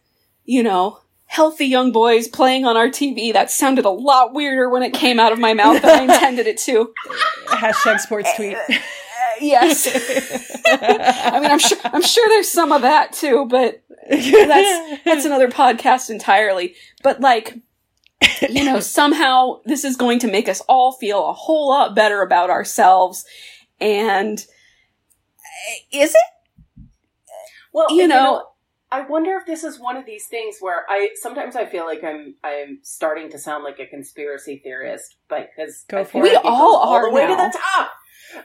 you 0.45 0.63
know, 0.63 1.01
healthy 1.27 1.67
young 1.67 1.93
boys 1.93 2.29
playing 2.29 2.65
on 2.65 2.77
our 2.77 2.89
TV. 2.89 3.33
That 3.33 3.51
sounded 3.51 3.85
a 3.85 3.91
lot 3.91 4.33
weirder 4.33 4.69
when 4.71 4.83
it 4.83 4.93
came 4.95 5.19
out 5.21 5.33
of 5.33 5.39
my 5.39 5.55
mouth 5.55 5.83
than 5.83 5.99
I 5.99 6.03
intended 6.15 6.47
it 6.47 6.59
to. 6.59 6.93
Hashtag 7.49 8.01
sports 8.01 8.31
tweet. 8.37 8.57
yes. 9.41 9.87
I 10.67 11.41
mean, 11.41 11.51
I'm 11.51 11.59
sure 11.59 11.79
I'm 11.85 12.03
sure 12.03 12.29
there's 12.29 12.49
some 12.51 12.73
of 12.73 12.83
that 12.83 13.13
too, 13.13 13.47
but 13.49 13.83
that's 14.09 15.03
that's 15.05 15.25
another 15.25 15.49
podcast 15.49 16.11
entirely. 16.11 16.75
But 17.03 17.21
like, 17.21 17.59
you 18.49 18.65
know, 18.65 18.81
somehow 18.99 19.61
this 19.65 19.85
is 19.85 19.97
going 19.97 20.19
to 20.21 20.31
make 20.31 20.49
us 20.49 20.61
all 20.69 20.93
feel 20.93 21.29
a 21.29 21.33
whole 21.33 21.69
lot 21.69 21.95
better 21.95 22.23
about 22.23 22.51
ourselves. 22.51 23.25
And 23.81 24.39
is 25.93 26.15
it? 26.15 26.85
Well, 27.73 27.87
You 27.95 28.09
know- 28.09 28.49
I 28.93 29.01
wonder 29.01 29.33
if 29.37 29.45
this 29.47 29.65
is 29.65 29.81
one 29.81 29.97
of 29.97 30.07
these 30.07 30.27
things 30.29 30.59
where 30.61 30.87
I 30.89 31.11
sometimes 31.21 31.57
I 31.57 31.67
feel 31.67 31.85
like 31.85 32.05
I'm 32.05 32.37
I'm 32.45 32.79
starting 32.83 33.29
to 33.33 33.39
sound 33.39 33.65
like 33.65 33.81
a 33.81 33.87
conspiracy 33.87 34.61
theorist, 34.63 35.17
but 35.29 35.51
because 35.55 35.85
Go 35.89 35.99
I 35.99 36.05
for 36.05 36.11
feel 36.13 36.25
it. 36.27 36.35
like 36.35 36.45
We 36.45 36.49
all 36.51 36.57
goes 36.73 36.87
all 36.89 36.95
are 36.95 37.09
the 37.11 37.15
way 37.15 37.27
to 37.27 37.35
the 37.35 37.59
top. 37.59 37.91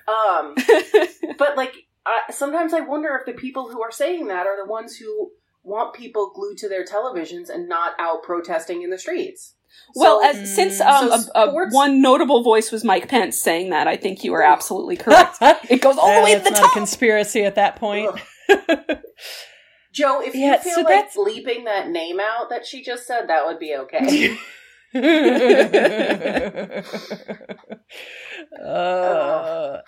Um, 0.08 0.56
but 1.38 1.58
like 1.58 1.74
uh, 2.06 2.32
sometimes 2.32 2.74
I 2.74 2.80
wonder 2.82 3.16
if 3.20 3.26
the 3.26 3.34
people 3.40 3.70
who 3.70 3.82
are 3.82 3.92
saying 3.92 4.28
that 4.28 4.48
are 4.48 4.58
the 4.58 4.70
ones 4.70 4.96
who 4.98 5.32
want 5.64 5.94
people 5.94 6.32
glued 6.34 6.58
to 6.58 6.68
their 6.70 6.84
televisions 6.84 7.50
and 7.50 7.70
not 7.70 7.94
out 8.00 8.24
protesting 8.24 8.82
in 8.82 8.90
the 8.90 8.98
streets. 8.98 9.54
well, 9.96 10.20
So- 10.22 10.30
as 10.42 10.56
since 10.56 10.82
um, 10.82 11.10
So 11.10 11.30
a, 11.36 11.48
a, 11.50 11.70
one 11.70 12.02
notable 12.02 12.42
voice 12.44 12.72
was 12.72 12.84
Mike 12.84 13.08
Pence 13.08 13.40
saying 13.40 13.70
that, 13.70 13.88
I 13.88 13.96
think 13.98 14.24
you 14.24 14.34
are 14.34 14.42
absolutely 14.42 14.98
correct. 14.98 15.38
It 15.70 15.82
goes 15.82 15.98
all 15.98 16.16
the 16.16 16.24
way 16.24 16.34
to 16.36 16.44
the 16.44 16.50
not 16.50 16.60
top. 16.60 16.72
a 16.72 16.74
conspiracy 16.74 17.44
at 17.44 17.56
that 17.56 17.76
point. 17.76 18.10
Joe, 19.94 20.22
if 20.22 20.34
Yeah, 20.34 20.54
you 20.54 20.60
feel 20.60 20.74
so 20.76 20.82
like 20.82 20.88
that's- 20.88 21.16
bleeping 21.16 21.66
that 21.66 21.90
name 21.90 22.20
out 22.20 22.50
that 22.50 22.66
she 22.66 22.82
just 22.84 23.06
said, 23.06 23.28
that 23.28 23.46
would 23.46 23.60
be 23.60 23.76
okay. 23.76 24.36
Uh, 28.64 29.82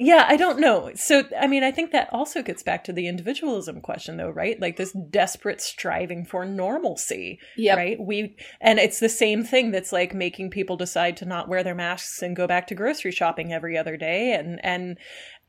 yeah, 0.00 0.26
I 0.28 0.36
don't 0.36 0.60
know. 0.60 0.92
So, 0.94 1.24
I 1.36 1.48
mean, 1.48 1.64
I 1.64 1.72
think 1.72 1.90
that 1.90 2.08
also 2.12 2.40
gets 2.40 2.62
back 2.62 2.84
to 2.84 2.92
the 2.92 3.08
individualism 3.08 3.80
question, 3.80 4.16
though, 4.16 4.30
right? 4.30 4.60
Like 4.60 4.76
this 4.76 4.96
desperate 5.10 5.60
striving 5.60 6.24
for 6.24 6.44
normalcy, 6.44 7.40
Yep. 7.56 7.76
right? 7.76 8.00
We 8.00 8.36
and 8.60 8.78
it's 8.78 9.00
the 9.00 9.08
same 9.08 9.42
thing 9.42 9.72
that's 9.72 9.92
like 9.92 10.14
making 10.14 10.50
people 10.50 10.76
decide 10.76 11.16
to 11.16 11.24
not 11.26 11.48
wear 11.48 11.64
their 11.64 11.74
masks 11.74 12.22
and 12.22 12.36
go 12.36 12.46
back 12.46 12.68
to 12.68 12.76
grocery 12.76 13.10
shopping 13.10 13.52
every 13.52 13.76
other 13.76 13.96
day, 13.96 14.34
and 14.34 14.64
and 14.64 14.98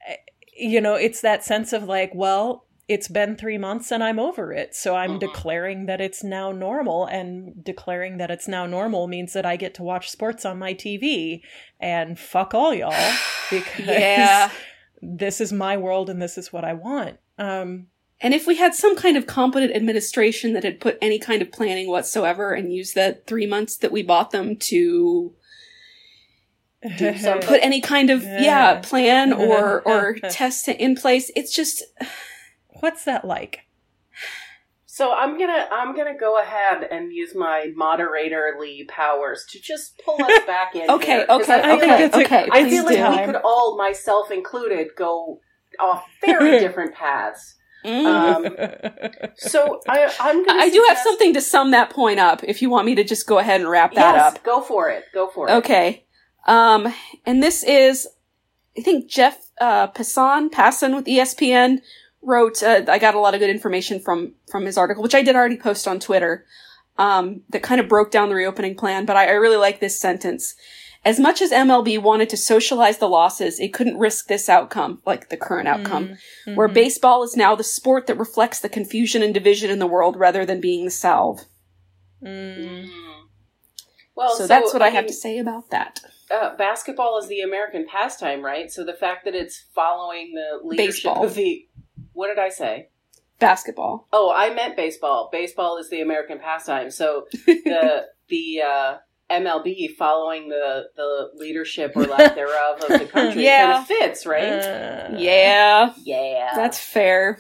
eh, 0.08 0.16
you 0.58 0.82
know, 0.82 0.96
it's 0.96 1.22
that 1.22 1.44
sense 1.44 1.72
of 1.72 1.84
like, 1.84 2.12
well, 2.16 2.66
it's 2.90 3.07
been 3.07 3.36
three 3.38 3.57
months 3.57 3.91
and 3.91 4.03
I'm 4.03 4.20
over 4.20 4.52
it. 4.52 4.76
So 4.76 4.95
I'm 4.95 5.16
Mhm. 5.18 5.20
declaring 5.20 5.86
that 5.86 6.02
it's 6.02 6.24
now 6.24 6.52
normal. 6.52 7.06
And 7.06 7.64
declaring 7.64 8.18
that 8.18 8.32
it's 8.32 8.48
now 8.48 8.66
normal 8.66 9.07
means 9.07 9.32
that 9.34 9.45
I 9.45 9.56
get 9.56 9.74
to 9.76 9.84
watch 9.84 10.10
sports 10.10 10.44
on 10.44 10.57
my 10.60 10.74
TV. 10.74 11.41
And 11.80 12.20
fuck 12.20 12.53
all 12.53 12.74
y'all. 12.74 12.91
Because 13.52 13.88
Yeah. 13.88 14.49
this 15.02 15.40
is 15.40 15.52
my 15.53 15.78
world 15.78 16.10
and 16.10 16.22
this 16.22 16.38
is 16.38 16.52
what 16.52 16.64
I 16.66 16.74
want. 16.74 17.18
Um, 17.38 17.88
And 18.22 18.34
if 18.34 18.45
we 18.45 18.56
had 18.57 18.76
some 18.76 18.98
kind 18.98 19.16
of 19.16 19.26
competent 19.28 19.74
administration 19.74 20.52
that 20.53 20.64
had 20.66 20.82
put 20.82 20.98
any 21.02 21.20
kind 21.20 21.41
of 21.41 21.52
planning 21.53 21.88
whatsoever 21.90 22.52
and 22.53 22.74
used 22.74 22.94
that 22.95 23.26
three 23.28 23.45
months 23.45 23.78
that 23.78 23.94
we 23.94 24.02
bought 24.03 24.32
them 24.32 24.57
to 24.57 25.34
put 27.41 27.60
any 27.61 27.82
kind 27.82 28.10
of 28.10 28.24
Yeah. 28.24 28.80
plan 28.84 29.32
or 29.34 29.82
or 29.86 30.16
test 30.16 30.68
in 30.68 30.95
place, 30.95 31.32
it's 31.36 31.53
just 31.56 31.84
what's 32.80 33.06
that 33.06 33.26
like? 33.26 33.62
So 34.86 35.14
I'm 35.14 35.38
gonna 35.40 35.68
I'm 35.72 35.96
gonna 35.96 36.18
go 36.20 36.42
ahead 36.42 36.88
and 36.92 37.14
use 37.14 37.34
my 37.34 37.72
moderatorly 37.78 38.86
powers 38.88 39.46
to 39.52 39.60
just 39.62 40.02
pull 40.04 40.22
us 40.22 40.44
back 40.48 40.76
in. 40.76 40.90
okay, 40.90 41.06
here, 41.18 41.26
okay, 41.30 41.62
I 41.62 41.78
okay, 41.78 42.04
it's 42.04 42.16
okay. 42.18 42.48
I 42.52 42.70
feel 42.70 42.84
like 42.86 43.18
we 43.18 43.26
could 43.26 43.42
all, 43.44 43.78
myself 43.78 44.30
included, 44.30 44.90
go 44.98 45.40
off 45.80 46.04
very 46.26 46.60
different 46.66 46.94
paths. 46.96 47.56
Mm. 47.86 48.06
Um, 48.06 49.30
So 49.38 49.80
I, 49.88 50.14
I'm 50.20 50.46
gonna. 50.46 50.60
I 50.60 50.70
do 50.70 50.84
have 50.90 50.98
something 50.98 51.34
to 51.34 51.40
sum 51.40 51.72
that 51.72 51.92
point 51.92 52.20
up. 52.20 52.44
If 52.44 52.62
you 52.62 52.70
want 52.70 52.86
me 52.86 52.96
to 52.96 53.04
just 53.06 53.26
go 53.26 53.38
ahead 53.40 53.62
and 53.62 53.70
wrap 53.70 53.94
that 53.94 54.16
Yes, 54.16 54.36
up. 54.36 54.44
go 54.44 54.60
for 54.62 54.90
it. 54.90 55.06
Go 55.14 55.30
for 55.30 55.48
it. 55.48 55.54
Okay. 55.54 56.06
Um, 56.46 56.94
and 57.26 57.42
this 57.42 57.64
is, 57.64 58.06
I 58.78 58.82
think 58.82 59.10
Jeff 59.10 59.50
uh, 59.62 59.88
Passan, 59.90 60.50
Passan 60.50 60.94
with 60.96 61.06
ESPN 61.06 61.80
wrote. 62.22 62.62
Uh, 62.64 62.84
I 62.88 63.00
got 63.00 63.16
a 63.16 63.20
lot 63.20 63.34
of 63.34 63.40
good 63.40 63.50
information 63.50 64.00
from 64.00 64.34
from 64.52 64.66
his 64.66 64.78
article, 64.78 65.04
which 65.04 65.16
I 65.16 65.22
did 65.24 65.36
already 65.36 65.58
post 65.58 65.88
on 65.88 66.00
Twitter. 66.00 66.46
Um, 66.98 67.41
that 67.50 67.64
kind 67.64 67.80
of 67.80 67.88
broke 67.88 68.12
down 68.12 68.28
the 68.30 68.36
reopening 68.36 68.76
plan, 68.76 69.06
but 69.06 69.16
I, 69.16 69.28
I 69.28 69.32
really 69.32 69.56
like 69.58 69.80
this 69.80 69.98
sentence. 69.98 70.56
As 71.06 71.18
much 71.18 71.41
as 71.41 71.50
MLB 71.50 72.02
wanted 72.02 72.28
to 72.32 72.36
socialize 72.36 72.98
the 72.98 73.08
losses, 73.08 73.58
it 73.58 73.74
couldn't 73.74 73.98
risk 73.98 74.28
this 74.28 74.50
outcome, 74.50 75.02
like 75.06 75.30
the 75.30 75.38
current 75.38 75.70
outcome, 75.70 76.18
where 76.56 76.68
Mhm. 76.68 76.74
baseball 76.74 77.24
is 77.24 77.38
now 77.38 77.56
the 77.56 77.64
sport 77.64 78.06
that 78.08 78.18
reflects 78.18 78.60
the 78.60 78.68
confusion 78.68 79.24
and 79.24 79.34
division 79.34 79.70
in 79.70 79.80
the 79.80 79.88
world 79.88 80.18
rather 80.18 80.46
than 80.46 80.60
being 80.60 80.84
the 80.84 80.91
salve. 80.91 81.46
Mm. 82.22 82.58
Mm. 82.90 82.90
Well, 84.16 84.36
so, 84.36 84.46
that's 84.46 84.74
what 84.74 84.82
I, 84.82 84.90
have 84.90 85.06
mean, 85.06 85.14
to 85.14 85.18
say 85.18 85.40
about 85.40 85.70
that. 85.70 86.02
uh, 86.30 86.58
basketball 86.58 87.18
is 87.20 87.30
the 87.30 87.40
American 87.40 87.86
pastime, 87.90 88.44
right? 88.44 88.70
So 88.70 88.84
the 88.84 88.91
fact 88.94 89.24
that 89.24 89.34
it's 89.36 89.64
following 89.74 90.34
the 90.34 90.60
leadership 90.68 91.06
Baseball. 91.06 91.24
of 91.26 91.36
the 91.36 91.66
what 92.20 92.28
did 92.28 92.40
I 92.40 92.50
say? 92.50 92.90
basketball. 93.40 94.06
Oh, 94.12 94.34
I 94.36 94.54
meant 94.54 94.76
baseball. 94.76 95.30
Baseball 95.32 95.78
is 95.78 95.90
the 95.90 96.02
American 96.02 96.40
pastime. 96.40 96.91
So 96.91 97.26
the 97.46 98.08
the 98.28 98.62
uh, 98.62 98.98
MLB 99.32 99.96
following 99.98 100.50
the 100.50 100.88
the 100.98 101.30
leadership 101.36 101.94
or 101.96 102.04
lack 102.04 102.36
thereof 102.36 102.82
of 102.84 103.00
the 103.00 103.06
country 103.06 103.44
Yeah. 103.46 103.66
kind 103.66 103.78
of 103.80 103.88
fits, 103.88 104.26
right? 104.26 104.44
Uh, 104.44 105.16
Yeah, 105.18 105.94
yeah. 106.04 106.52
that's 106.54 106.78
fair. 106.80 107.40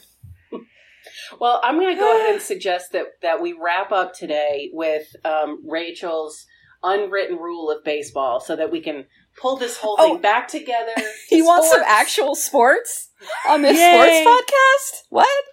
Well, 1.39 1.59
I'm 1.63 1.75
going 1.79 1.93
to 1.93 1.99
go 1.99 2.17
ahead 2.17 2.35
and 2.35 2.41
suggest 2.53 2.93
that 2.93 3.05
that 3.21 3.41
we 3.41 3.51
wrap 3.61 3.91
up 3.91 4.13
today 4.13 4.69
with 4.73 5.07
um, 5.25 5.61
Rachel's 5.69 6.45
unwritten 6.81 7.35
rule 7.37 7.69
of 7.69 7.83
baseball, 7.83 8.39
so 8.39 8.55
that 8.55 8.71
we 8.71 8.79
can 8.81 9.05
pull 9.39 9.57
this 9.57 9.77
whole 9.77 9.97
thing 9.97 10.15
Oh. 10.15 10.17
back 10.17 10.47
together. 10.47 10.91
to 10.95 11.35
You 11.35 11.45
want 11.45 11.65
some 11.65 11.81
actual 11.85 12.35
sports 12.35 13.09
on 13.47 13.61
this 13.61 13.77
Yay. 13.77 14.23
sports 14.23 14.41
podcast? 14.51 15.03
What? 15.09 15.45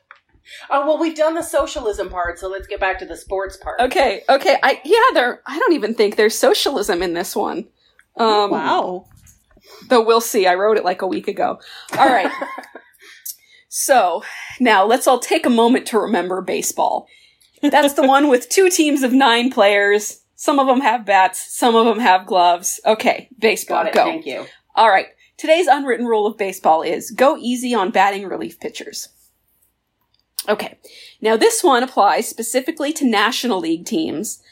Oh 0.71 0.87
well, 0.87 0.99
we've 0.99 1.17
done 1.17 1.35
the 1.35 1.43
socialism 1.43 2.09
part, 2.09 2.39
so 2.39 2.49
let's 2.49 2.67
get 2.67 2.81
back 2.81 2.99
to 3.01 3.07
the 3.07 3.17
sports 3.17 3.57
part. 3.57 3.81
Okay, 3.81 4.23
okay. 4.29 4.57
I 4.63 4.81
yeah, 4.85 4.99
there. 5.15 5.43
I 5.47 5.59
don't 5.59 5.73
even 5.73 5.95
think 5.95 6.17
there's 6.17 6.37
socialism 6.37 7.03
in 7.03 7.15
this 7.15 7.35
one. 7.37 7.69
Um, 8.17 8.51
wow. 8.51 9.07
Though 9.89 10.05
we'll 10.05 10.21
see. 10.21 10.47
I 10.47 10.55
wrote 10.55 10.77
it 10.79 10.85
like 10.85 11.03
a 11.03 11.07
week 11.07 11.29
ago. 11.29 11.59
All 11.99 12.07
right. 12.09 12.31
so 13.69 14.23
now 14.61 14.85
let's 14.85 15.07
all 15.07 15.19
take 15.19 15.45
a 15.47 15.51
moment 15.51 15.87
to 15.89 15.99
remember 15.99 16.41
baseball. 16.41 17.07
That's 17.63 17.95
the 17.95 18.07
one 18.07 18.29
with 18.29 18.49
two 18.49 18.69
teams 18.71 19.03
of 19.03 19.13
nine 19.13 19.51
players. 19.51 20.21
Some 20.37 20.59
of 20.59 20.67
them 20.67 20.81
have 20.81 21.05
bats. 21.05 21.55
Some 21.55 21.75
of 21.75 21.87
them 21.87 21.99
have 21.99 22.27
gloves. 22.27 22.79
Okay, 22.85 23.29
baseball. 23.39 23.85
Got 23.85 23.89
it. 23.89 23.95
Go. 23.95 24.05
Thank 24.05 24.27
you. 24.27 24.47
All 24.75 24.91
right. 24.91 25.07
Today's 25.39 25.67
unwritten 25.67 26.07
rule 26.07 26.27
of 26.27 26.39
baseball 26.39 26.83
is 26.83 27.11
go 27.11 27.37
easy 27.37 27.75
on 27.75 27.91
batting 27.91 28.27
relief 28.27 28.61
pitchers. 28.61 29.09
Okay. 30.49 30.79
Now 31.21 31.37
this 31.37 31.65
one 31.65 31.83
applies 31.83 32.29
specifically 32.29 32.93
to 32.95 33.05
National 33.05 33.59
League 33.59 33.87
teams, 33.87 34.43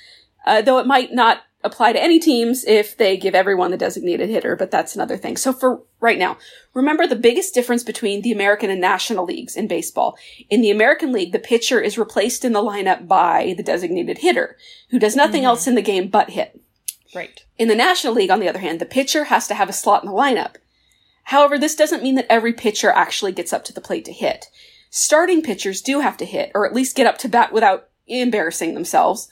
uh, 0.47 0.63
though 0.63 0.79
it 0.79 0.87
might 0.87 1.13
not 1.13 1.43
apply 1.65 1.93
to 1.93 2.03
any 2.03 2.21
teams 2.21 2.65
if 2.65 2.97
they 2.97 3.17
give 3.17 3.35
everyone 3.35 3.71
the 3.71 3.77
designated 3.77 4.29
hitter, 4.29 4.55
but 4.55 4.71
that's 4.71 4.95
another 4.95 5.17
thing. 5.17 5.37
So 5.37 5.53
for 5.53 5.83
right 5.99 6.19
now, 6.19 6.37
remember 6.75 7.07
the 7.07 7.17
biggest 7.17 7.55
difference 7.55 7.83
between 7.83 8.23
the 8.23 8.33
American 8.33 8.71
and 8.71 8.81
National 8.81 9.25
Leagues 9.25 9.57
in 9.57 9.67
baseball. 9.67 10.17
In 10.51 10.61
the 10.61 10.71
American 10.71 11.11
League, 11.11 11.33
the 11.33 11.39
pitcher 11.39 11.81
is 11.81 11.99
replaced 11.99 12.45
in 12.45 12.53
the 12.53 12.63
lineup 12.63 13.09
by 13.09 13.55
the 13.57 13.63
designated 13.63 14.19
hitter, 14.19 14.57
who 14.91 14.99
does 14.99 15.17
nothing 15.17 15.41
mm-hmm. 15.41 15.49
else 15.49 15.67
in 15.67 15.75
the 15.75 15.83
game 15.83 16.09
but 16.09 16.31
hit. 16.31 16.61
Right. 17.15 17.45
In 17.59 17.69
the 17.69 17.75
National 17.75 18.13
League, 18.13 18.31
on 18.31 18.41
the 18.41 18.49
other 18.49 18.59
hand, 18.59 18.81
the 18.81 18.87
pitcher 18.87 19.25
has 19.25 19.49
to 19.49 19.55
have 19.55 19.69
a 19.69 19.73
slot 19.73 20.05
in 20.05 20.11
the 20.11 20.17
lineup. 20.17 20.57
However, 21.25 21.59
this 21.59 21.75
doesn't 21.75 22.03
mean 22.03 22.17
that 22.17 22.27
every 22.29 22.53
pitcher 22.53 22.91
actually 22.91 23.33
gets 23.33 23.53
up 23.53 23.65
to 23.65 23.73
the 23.73 23.81
plate 23.81 24.05
to 24.05 24.13
hit. 24.13 24.47
Starting 24.91 25.43
pitchers 25.43 25.81
do 25.81 26.01
have 26.01 26.17
to 26.19 26.27
hit, 26.27 26.53
or 26.55 26.67
at 26.67 26.75
least 26.75 26.97
get 26.97 27.07
up 27.07 27.19
to 27.19 27.29
bat 27.29 27.53
without 27.53 27.89
embarrassing 28.07 28.75
themselves. 28.75 29.29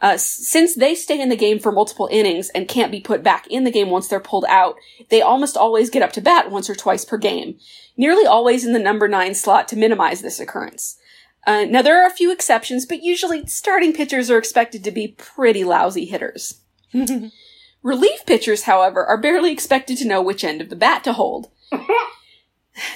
Uh, 0.00 0.16
since 0.18 0.74
they 0.74 0.94
stay 0.94 1.20
in 1.20 1.30
the 1.30 1.36
game 1.36 1.58
for 1.58 1.72
multiple 1.72 2.08
innings 2.10 2.50
and 2.50 2.68
can't 2.68 2.92
be 2.92 3.00
put 3.00 3.22
back 3.22 3.46
in 3.48 3.64
the 3.64 3.70
game 3.70 3.88
once 3.88 4.08
they're 4.08 4.20
pulled 4.20 4.44
out, 4.48 4.76
they 5.08 5.22
almost 5.22 5.56
always 5.56 5.88
get 5.88 6.02
up 6.02 6.12
to 6.12 6.20
bat 6.20 6.50
once 6.50 6.68
or 6.68 6.74
twice 6.74 7.04
per 7.04 7.16
game, 7.16 7.58
nearly 7.96 8.26
always 8.26 8.66
in 8.66 8.72
the 8.72 8.78
number 8.78 9.08
nine 9.08 9.34
slot 9.34 9.66
to 9.68 9.76
minimize 9.76 10.20
this 10.20 10.40
occurrence. 10.40 10.98
Uh, 11.46 11.64
now, 11.64 11.82
there 11.82 12.02
are 12.02 12.06
a 12.06 12.14
few 12.14 12.32
exceptions, 12.32 12.86
but 12.86 13.02
usually 13.02 13.46
starting 13.46 13.92
pitchers 13.92 14.30
are 14.30 14.38
expected 14.38 14.82
to 14.84 14.90
be 14.90 15.08
pretty 15.08 15.64
lousy 15.64 16.06
hitters. 16.06 16.60
Relief 17.82 18.24
pitchers, 18.26 18.62
however, 18.62 19.04
are 19.04 19.20
barely 19.20 19.52
expected 19.52 19.98
to 19.98 20.06
know 20.06 20.22
which 20.22 20.44
end 20.44 20.62
of 20.62 20.70
the 20.70 20.76
bat 20.76 21.04
to 21.04 21.12
hold. 21.12 21.50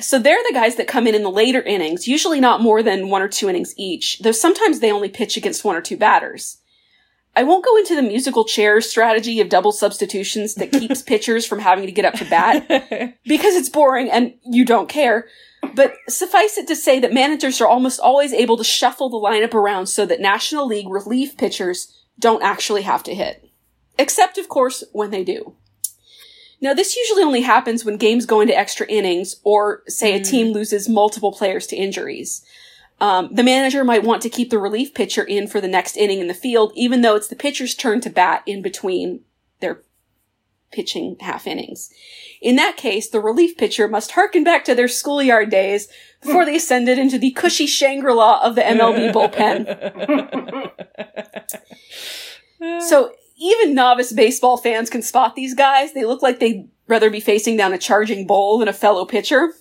so 0.00 0.18
they're 0.18 0.42
the 0.46 0.54
guys 0.54 0.76
that 0.76 0.88
come 0.88 1.06
in 1.06 1.14
in 1.14 1.22
the 1.22 1.30
later 1.30 1.62
innings, 1.62 2.08
usually 2.08 2.40
not 2.40 2.60
more 2.60 2.82
than 2.82 3.08
one 3.08 3.22
or 3.22 3.28
two 3.28 3.48
innings 3.48 3.74
each, 3.76 4.18
though 4.20 4.32
sometimes 4.32 4.80
they 4.80 4.92
only 4.92 5.08
pitch 5.08 5.36
against 5.36 5.64
one 5.64 5.76
or 5.76 5.80
two 5.80 5.96
batters. 5.96 6.58
I 7.36 7.44
won't 7.44 7.64
go 7.64 7.76
into 7.76 7.94
the 7.94 8.02
musical 8.02 8.44
chairs 8.44 8.90
strategy 8.90 9.40
of 9.40 9.48
double 9.48 9.70
substitutions 9.70 10.54
that 10.56 10.72
keeps 10.72 11.02
pitchers 11.06 11.46
from 11.46 11.60
having 11.60 11.86
to 11.86 11.92
get 11.92 12.04
up 12.04 12.14
to 12.14 12.24
bat 12.24 12.66
because 13.24 13.54
it's 13.54 13.68
boring 13.68 14.10
and 14.10 14.34
you 14.44 14.64
don't 14.64 14.88
care. 14.88 15.28
But 15.74 15.94
suffice 16.08 16.58
it 16.58 16.66
to 16.66 16.74
say 16.74 16.98
that 16.98 17.14
managers 17.14 17.60
are 17.60 17.68
almost 17.68 18.00
always 18.00 18.32
able 18.32 18.56
to 18.56 18.64
shuffle 18.64 19.08
the 19.08 19.18
lineup 19.18 19.54
around 19.54 19.86
so 19.86 20.04
that 20.06 20.20
National 20.20 20.66
League 20.66 20.88
relief 20.88 21.36
pitchers 21.36 22.04
don't 22.18 22.42
actually 22.42 22.82
have 22.82 23.04
to 23.04 23.14
hit. 23.14 23.48
Except, 23.98 24.38
of 24.38 24.48
course, 24.48 24.82
when 24.92 25.10
they 25.10 25.22
do. 25.22 25.54
Now, 26.60 26.74
this 26.74 26.96
usually 26.96 27.22
only 27.22 27.42
happens 27.42 27.84
when 27.84 27.96
games 27.96 28.26
go 28.26 28.40
into 28.40 28.56
extra 28.56 28.86
innings 28.86 29.36
or, 29.44 29.82
say, 29.86 30.14
a 30.14 30.22
team 30.22 30.48
loses 30.48 30.88
multiple 30.88 31.32
players 31.32 31.66
to 31.68 31.76
injuries. 31.76 32.44
Um, 33.00 33.28
the 33.32 33.44
manager 33.44 33.84
might 33.84 34.02
want 34.02 34.22
to 34.22 34.28
keep 34.28 34.50
the 34.50 34.58
relief 34.58 34.92
pitcher 34.92 35.22
in 35.22 35.46
for 35.46 35.60
the 35.60 35.68
next 35.68 35.96
inning 35.96 36.18
in 36.18 36.26
the 36.26 36.34
field, 36.34 36.72
even 36.74 37.02
though 37.02 37.14
it's 37.14 37.28
the 37.28 37.36
pitcher's 37.36 37.74
turn 37.74 38.00
to 38.00 38.10
bat 38.10 38.42
in 38.44 38.60
between 38.60 39.20
their 39.60 39.82
pitching 40.72 41.16
half 41.20 41.46
innings. 41.46 41.90
In 42.42 42.56
that 42.56 42.76
case, 42.76 43.08
the 43.08 43.20
relief 43.20 43.56
pitcher 43.56 43.86
must 43.86 44.12
harken 44.12 44.42
back 44.42 44.64
to 44.64 44.74
their 44.74 44.88
schoolyard 44.88 45.50
days 45.50 45.88
before 46.20 46.44
they 46.44 46.56
ascended 46.56 46.98
into 46.98 47.18
the 47.18 47.30
cushy 47.30 47.66
Shangri-La 47.66 48.40
of 48.42 48.56
the 48.56 48.62
MLB 48.62 49.12
bullpen. 49.12 50.72
So 52.80 53.12
even 53.38 53.74
novice 53.74 54.12
baseball 54.12 54.56
fans 54.56 54.90
can 54.90 55.02
spot 55.02 55.34
these 55.34 55.54
guys. 55.54 55.92
They 55.92 56.04
look 56.04 56.22
like 56.22 56.40
they'd 56.40 56.68
rather 56.86 57.10
be 57.10 57.20
facing 57.20 57.56
down 57.56 57.72
a 57.72 57.78
charging 57.78 58.26
bull 58.26 58.58
than 58.58 58.68
a 58.68 58.72
fellow 58.72 59.04
pitcher. 59.04 59.52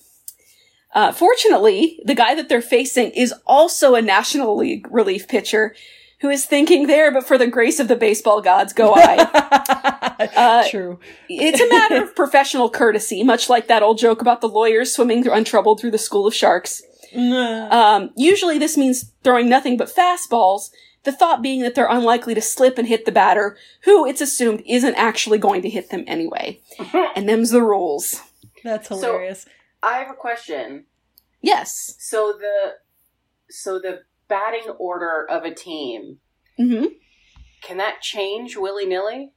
Uh, 0.94 1.12
fortunately, 1.12 1.99
the 2.06 2.16
guy 2.16 2.34
that 2.34 2.49
they're 2.49 2.62
facing 2.62 3.12
is 3.12 3.34
also 3.45 3.94
a 3.94 4.02
National 4.02 4.56
League 4.58 4.88
relief 4.90 5.28
pitcher 5.28 5.76
who 6.22 6.30
is 6.30 6.45
thinking 6.45 6.88
there, 6.88 7.12
but 7.12 7.28
for 7.28 7.38
the 7.38 7.45
grace 7.45 7.80
of 7.80 7.88
the 7.88 7.95
baseball 7.95 8.41
gods, 8.41 8.74
go 8.74 8.94
I. 8.95 10.18
Uh, 10.36 10.68
True. 10.68 10.99
it's 11.30 11.62
a 11.62 11.70
matter 11.70 12.02
of 12.02 12.16
professional 12.16 12.72
courtesy, 12.72 13.24
much 13.24 13.49
like 13.49 13.68
that 13.68 13.84
old 13.84 13.99
joke 13.99 14.22
about 14.22 14.41
the 14.41 14.49
lawyers 14.49 14.95
swimming 14.95 15.28
untroubled 15.28 15.80
through 15.80 15.91
the 15.91 15.99
school 15.99 16.26
of 16.26 16.34
sharks. 16.34 16.82
Um, 17.72 18.10
usually 18.16 18.58
this 18.58 18.78
means 18.78 19.12
throwing 19.24 19.48
nothing 19.48 19.78
but 19.78 19.94
fastballs, 19.94 20.72
the 21.07 21.13
thought 21.13 21.41
being 21.41 21.61
that 21.61 21.73
they're 21.73 21.89
unlikely 21.89 22.35
to 22.35 22.41
slip 22.41 22.77
and 22.77 22.85
hit 22.85 23.05
the 23.05 23.13
batter, 23.13 23.55
who 23.85 24.05
it's 24.05 24.19
assumed 24.19 24.61
isn't 24.65 24.95
actually 24.95 25.38
going 25.38 25.61
to 25.61 25.69
hit 25.69 25.89
them 25.89 26.03
anyway. 26.05 26.59
and 27.15 27.29
them's 27.29 27.51
the 27.51 27.61
rules. 27.61 28.21
That's 28.61 28.89
So- 28.89 28.95
hilarious. 28.97 29.45
I 29.81 29.99
have 29.99 30.09
a 30.11 30.15
question. 30.15 30.84
Yes. 31.41 31.95
So 31.99 32.34
the 32.38 32.73
so 33.49 33.79
the 33.79 34.01
batting 34.27 34.69
order 34.77 35.25
of 35.29 35.45
a 35.45 35.53
team 35.53 36.17
hmm 36.57 36.88
can 37.61 37.77
that 37.77 38.01
change 38.01 38.57
willy 38.57 38.85
nilly? 38.85 39.31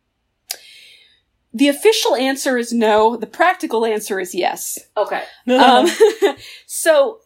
The 1.52 1.68
official 1.68 2.16
answer 2.16 2.58
is 2.58 2.72
no. 2.72 3.16
The 3.16 3.26
practical 3.26 3.84
answer 3.84 4.18
is 4.18 4.34
yes. 4.34 4.78
Okay. 4.96 5.22
Um, 5.48 5.86
so, 6.66 7.20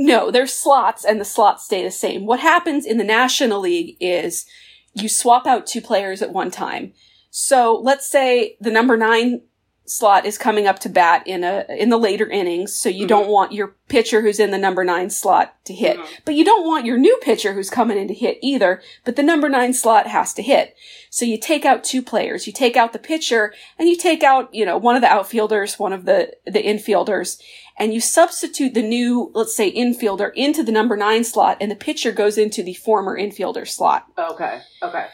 no, 0.00 0.30
there's 0.30 0.52
slots 0.52 1.04
and 1.04 1.20
the 1.20 1.24
slots 1.26 1.64
stay 1.64 1.84
the 1.84 1.90
same. 1.90 2.24
What 2.24 2.40
happens 2.40 2.86
in 2.86 2.96
the 2.96 3.04
National 3.04 3.60
League 3.60 3.96
is 4.00 4.46
you 4.94 5.08
swap 5.08 5.46
out 5.46 5.66
two 5.66 5.80
players 5.82 6.22
at 6.22 6.32
one 6.32 6.50
time. 6.50 6.94
So 7.30 7.78
let's 7.82 8.06
say 8.10 8.56
the 8.60 8.70
number 8.70 8.96
nine 8.96 9.42
slot 9.84 10.24
is 10.24 10.38
coming 10.38 10.66
up 10.68 10.78
to 10.78 10.88
bat 10.88 11.26
in 11.26 11.42
a 11.42 11.64
in 11.68 11.90
the 11.90 11.98
later 11.98 12.28
innings, 12.28 12.72
so 12.72 12.88
you 12.88 13.04
Mhm. 13.06 13.08
don't 13.08 13.28
want 13.28 13.52
your 13.52 13.74
pitcher 13.88 14.20
who's 14.22 14.38
in 14.38 14.52
the 14.52 14.58
number 14.58 14.84
nine 14.84 15.10
slot 15.10 15.54
to 15.64 15.74
hit. 15.74 15.98
Mhm. 15.98 16.06
But 16.24 16.34
you 16.36 16.44
don't 16.44 16.64
want 16.64 16.86
your 16.86 16.96
new 16.96 17.16
pitcher 17.20 17.54
who's 17.54 17.70
coming 17.70 17.98
in 17.98 18.06
to 18.06 18.14
hit 18.14 18.38
either, 18.40 18.80
but 19.04 19.16
the 19.16 19.22
number 19.24 19.48
nine 19.48 19.72
slot 19.72 20.06
has 20.06 20.32
to 20.34 20.42
hit. 20.42 20.76
So 21.10 21.24
you 21.24 21.36
take 21.38 21.64
out 21.64 21.82
two 21.82 22.02
players. 22.02 22.46
You 22.46 22.52
take 22.52 22.76
out 22.76 22.92
the 22.92 23.00
pitcher 23.00 23.52
and 23.78 23.88
you 23.88 23.96
take 23.96 24.22
out, 24.22 24.48
you 24.54 24.64
know, 24.64 24.78
one 24.78 24.94
of 24.94 25.02
the 25.02 25.08
outfielders, 25.12 25.76
one 25.76 25.92
of 25.92 26.04
the, 26.04 26.34
the 26.46 26.62
infielders, 26.62 27.40
and 27.80 27.92
you 27.94 28.00
substitute 28.00 28.74
the 28.74 28.82
new, 28.82 29.30
let's 29.34 29.56
say, 29.56 29.72
infielder 29.74 30.30
into 30.34 30.62
the 30.62 30.70
number 30.70 30.96
nine 30.96 31.24
slot 31.24 31.56
and 31.60 31.70
the 31.70 31.74
pitcher 31.76 32.12
goes 32.12 32.38
into 32.38 32.62
the 32.62 32.74
former 32.74 33.18
infielder 33.18 33.66
slot. 33.66 34.04
Okay. 34.18 34.60
Okay. 34.82 35.06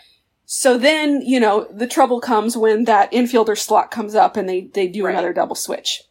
So 0.44 0.76
then, 0.76 1.22
you 1.22 1.40
know, 1.40 1.66
the 1.72 1.86
trouble 1.86 2.20
comes 2.20 2.56
when 2.56 2.84
that 2.84 3.10
infielder 3.12 3.56
slot 3.56 3.90
comes 3.90 4.14
up 4.14 4.36
and 4.36 4.48
they, 4.48 4.62
they 4.74 4.88
do 4.88 5.04
Right. 5.04 5.12
another 5.12 5.32
double 5.32 5.54
switch. 5.56 6.02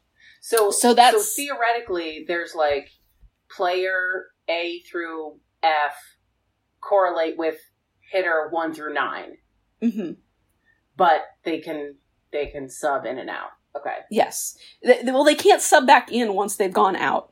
So 0.42 0.72
So 0.72 0.94
that's- 0.94 1.36
so 1.36 1.42
theoretically 1.42 2.26
there's 2.28 2.56
like 2.56 2.90
player 3.50 4.28
A 4.50 4.80
through 4.90 5.40
F 5.62 5.96
correlate 6.82 7.38
with 7.38 7.58
hitter 8.12 8.48
1 8.52 8.74
through 8.74 8.94
9, 8.94 9.38
hmm 9.82 10.12
but 10.98 11.22
they 11.44 11.60
can 11.60 11.96
they 12.32 12.46
can 12.48 12.70
sub 12.70 13.06
in 13.06 13.18
and 13.18 13.30
out. 13.30 13.50
Okay. 13.76 13.98
Yes. 14.10 14.58
Th- 14.84 15.02
th- 15.02 15.14
well, 15.14 15.24
they 15.24 15.36
can't 15.36 15.62
sub 15.62 15.86
back 15.86 16.12
in 16.12 16.34
once 16.34 16.56
they've 16.56 16.72
gone 16.72 16.96
out. 16.96 17.32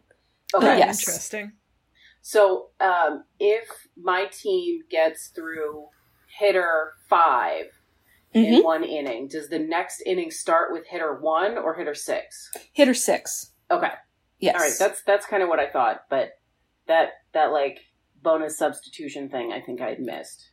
Okay. 0.54 0.66
But 0.66 0.78
yes. 0.78 1.00
Interesting. 1.08 1.54
So, 2.22 2.70
um, 2.80 3.26
if 3.40 3.68
my 4.02 4.26
team 4.32 4.82
gets 4.90 5.28
through 5.28 5.88
hitter 6.40 6.94
5 7.10 7.66
hmm 8.34 8.40
in 8.40 8.64
one 8.64 8.84
inning, 8.84 9.28
does 9.28 9.50
the 9.50 9.60
next 9.60 10.02
inning 10.06 10.32
start 10.32 10.72
with 10.74 10.88
hitter 10.88 11.14
1 11.20 11.58
or 11.58 11.76
hitter 11.76 11.94
6? 11.94 12.52
Hitter 12.74 12.94
six. 12.96 13.52
Okay. 13.70 13.92
Yes. 14.40 14.56
All 14.56 14.62
right, 14.62 14.74
that's 14.80 15.04
that's 15.04 15.26
kind 15.26 15.42
of 15.44 15.50
what 15.50 15.60
I 15.60 15.70
thought, 15.70 16.06
but 16.10 16.32
that 16.88 17.10
that 17.34 17.52
like 17.52 17.80
bonus 18.22 18.58
substitution 18.58 19.30
thing. 19.30 19.54
I 19.54 19.62
think 19.62 19.82
I'd 19.82 20.00
missed. 20.00 20.50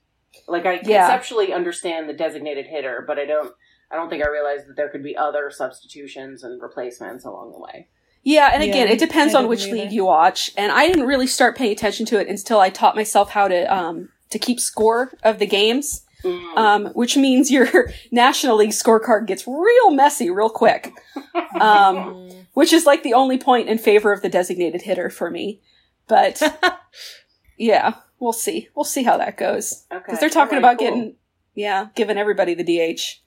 Like 0.46 0.66
I 0.66 0.74
Yeah. 0.84 1.08
conceptually 1.08 1.52
understand 1.52 2.08
the 2.08 2.12
designated 2.12 2.66
hitter, 2.66 3.02
but 3.06 3.18
I 3.18 3.24
don't. 3.24 3.52
I 3.90 3.96
don't 3.96 4.08
think 4.08 4.24
I 4.24 4.28
realized 4.28 4.68
that 4.68 4.76
there 4.76 4.88
could 4.88 5.02
be 5.02 5.16
other 5.16 5.50
substitutions 5.50 6.44
and 6.44 6.60
replacements 6.62 7.24
along 7.24 7.52
the 7.52 7.58
way. 7.58 7.88
Yeah, 8.22 8.50
and 8.52 8.62
Yeah, 8.62 8.70
again, 8.70 8.88
it 8.88 8.98
depends 8.98 9.34
on 9.34 9.48
which 9.48 9.66
either. 9.66 9.76
league 9.76 9.92
you 9.92 10.04
watch. 10.04 10.50
And 10.56 10.70
I 10.70 10.86
didn't 10.86 11.06
really 11.06 11.26
start 11.26 11.56
paying 11.56 11.72
attention 11.72 12.04
to 12.06 12.20
it 12.20 12.28
until 12.28 12.60
I 12.60 12.68
taught 12.70 12.94
myself 12.94 13.30
how 13.30 13.48
to 13.48 13.74
um 13.74 14.10
to 14.30 14.38
keep 14.38 14.60
score 14.60 15.12
of 15.22 15.38
the 15.38 15.46
games. 15.46 16.02
Mm. 16.22 16.56
Um, 16.58 16.86
which 16.88 17.16
means 17.16 17.50
your 17.50 17.90
National 18.12 18.56
League 18.56 18.70
scorecard 18.72 19.26
gets 19.26 19.46
real 19.46 19.90
messy 19.90 20.30
real 20.30 20.50
quick. 20.50 20.92
Um, 21.60 22.30
which 22.54 22.72
is 22.72 22.86
like 22.86 23.02
the 23.02 23.14
only 23.14 23.38
point 23.38 23.68
in 23.68 23.78
favor 23.78 24.12
of 24.12 24.20
the 24.22 24.28
designated 24.28 24.82
hitter 24.82 25.08
for 25.10 25.30
me. 25.30 25.60
But 26.08 26.42
yeah, 27.56 27.94
we'll 28.18 28.32
see. 28.32 28.68
We'll 28.74 28.84
see 28.84 29.02
how 29.02 29.16
that 29.18 29.36
goes. 29.36 29.84
okay, 29.92 30.02
Because 30.04 30.20
they're 30.20 30.28
talking 30.28 30.56
Alright, 30.58 30.74
about 30.74 30.78
cool. 30.78 30.88
getting, 30.88 31.14
yeah, 31.54 31.88
giving 31.94 32.18
everybody 32.18 32.54
the 32.54 32.64
DH. 32.64 33.20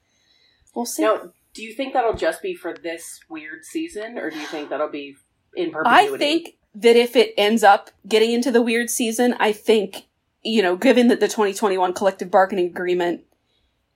We'll 0.75 0.85
see. 0.85 1.03
Now, 1.03 1.31
do 1.53 1.63
you 1.63 1.73
think 1.73 1.93
that'll 1.93 2.15
just 2.15 2.41
be 2.41 2.55
for 2.55 2.73
this 2.73 3.19
weird 3.29 3.63
season, 3.63 4.17
or 4.17 4.29
do 4.29 4.39
you 4.39 4.45
think 4.47 4.69
that'll 4.69 4.89
be 4.89 5.15
in 5.55 5.71
perpetuity? 5.71 6.15
I 6.15 6.17
think 6.17 6.55
that 6.75 6.95
if 6.95 7.15
it 7.15 7.33
ends 7.37 7.63
up 7.63 7.91
getting 8.07 8.31
into 8.31 8.51
the 8.51 8.61
weird 8.61 8.89
season, 8.89 9.35
I 9.39 9.51
think, 9.51 10.07
you 10.43 10.61
know, 10.61 10.75
given 10.75 11.07
that 11.09 11.19
the 11.19 11.27
2021 11.27 11.93
collective 11.93 12.31
bargaining 12.31 12.65
agreement 12.67 13.21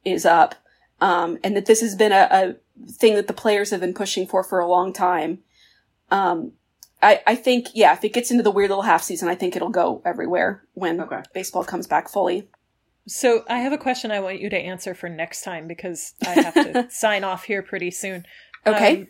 is 0.06 0.26
up, 0.26 0.56
um, 1.02 1.40
and 1.44 1.56
that 1.56 1.66
this 1.66 1.82
has 1.82 1.96
been 1.96 2.12
a, 2.12 2.28
a 2.32 2.92
thing 2.92 3.16
that 3.16 3.28
the 3.28 3.34
players 3.34 3.72
have 3.72 3.80
been 3.80 3.94
pushing 3.94 4.28
for 4.28 4.44
for 4.44 4.60
a 4.60 4.68
long 4.68 4.94
time, 4.94 5.40
um, 6.12 6.54
I, 7.02 7.22
I 7.28 7.36
think, 7.36 7.68
yeah, 7.74 7.94
if 7.94 8.04
it 8.04 8.14
gets 8.14 8.32
into 8.32 8.44
the 8.44 8.52
weird 8.52 8.70
little 8.70 8.84
half 8.84 9.04
season, 9.04 9.30
I 9.30 9.36
think 9.36 9.56
it'll 9.56 9.70
go 9.70 10.02
everywhere 10.06 10.64
when 10.74 11.00
Okay. 11.02 11.22
baseball 11.34 11.64
comes 11.64 11.86
back 11.88 12.10
fully. 12.10 12.50
So 13.08 13.44
I 13.50 13.60
have 13.60 13.74
a 13.74 13.78
question 13.78 14.12
I 14.12 14.20
want 14.20 14.42
you 14.42 14.50
to 14.50 14.58
answer 14.58 14.94
for 14.94 15.08
next 15.10 15.42
time 15.42 15.68
because 15.68 16.14
I 16.26 16.32
have 16.32 16.54
to 16.54 16.88
sign 16.92 17.24
off 17.24 17.46
here 17.46 17.62
pretty 17.62 17.92
soon. 17.92 18.26
Okay. 18.66 19.02
Um, 19.02 19.08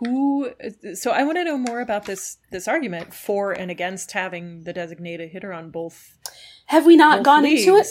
who? 0.00 0.50
So 0.94 1.12
I 1.12 1.22
want 1.22 1.38
to 1.38 1.44
know 1.44 1.56
more 1.56 1.80
about 1.80 2.04
this 2.06 2.38
this 2.50 2.66
argument 2.66 3.14
for 3.14 3.52
and 3.52 3.70
against 3.70 4.12
having 4.12 4.64
the 4.64 4.72
designated 4.72 5.30
hitter 5.30 5.52
on 5.52 5.70
both. 5.70 6.16
Have 6.66 6.84
we 6.84 6.96
not 6.96 7.22
gone 7.22 7.46
into 7.46 7.76
it? 7.76 7.86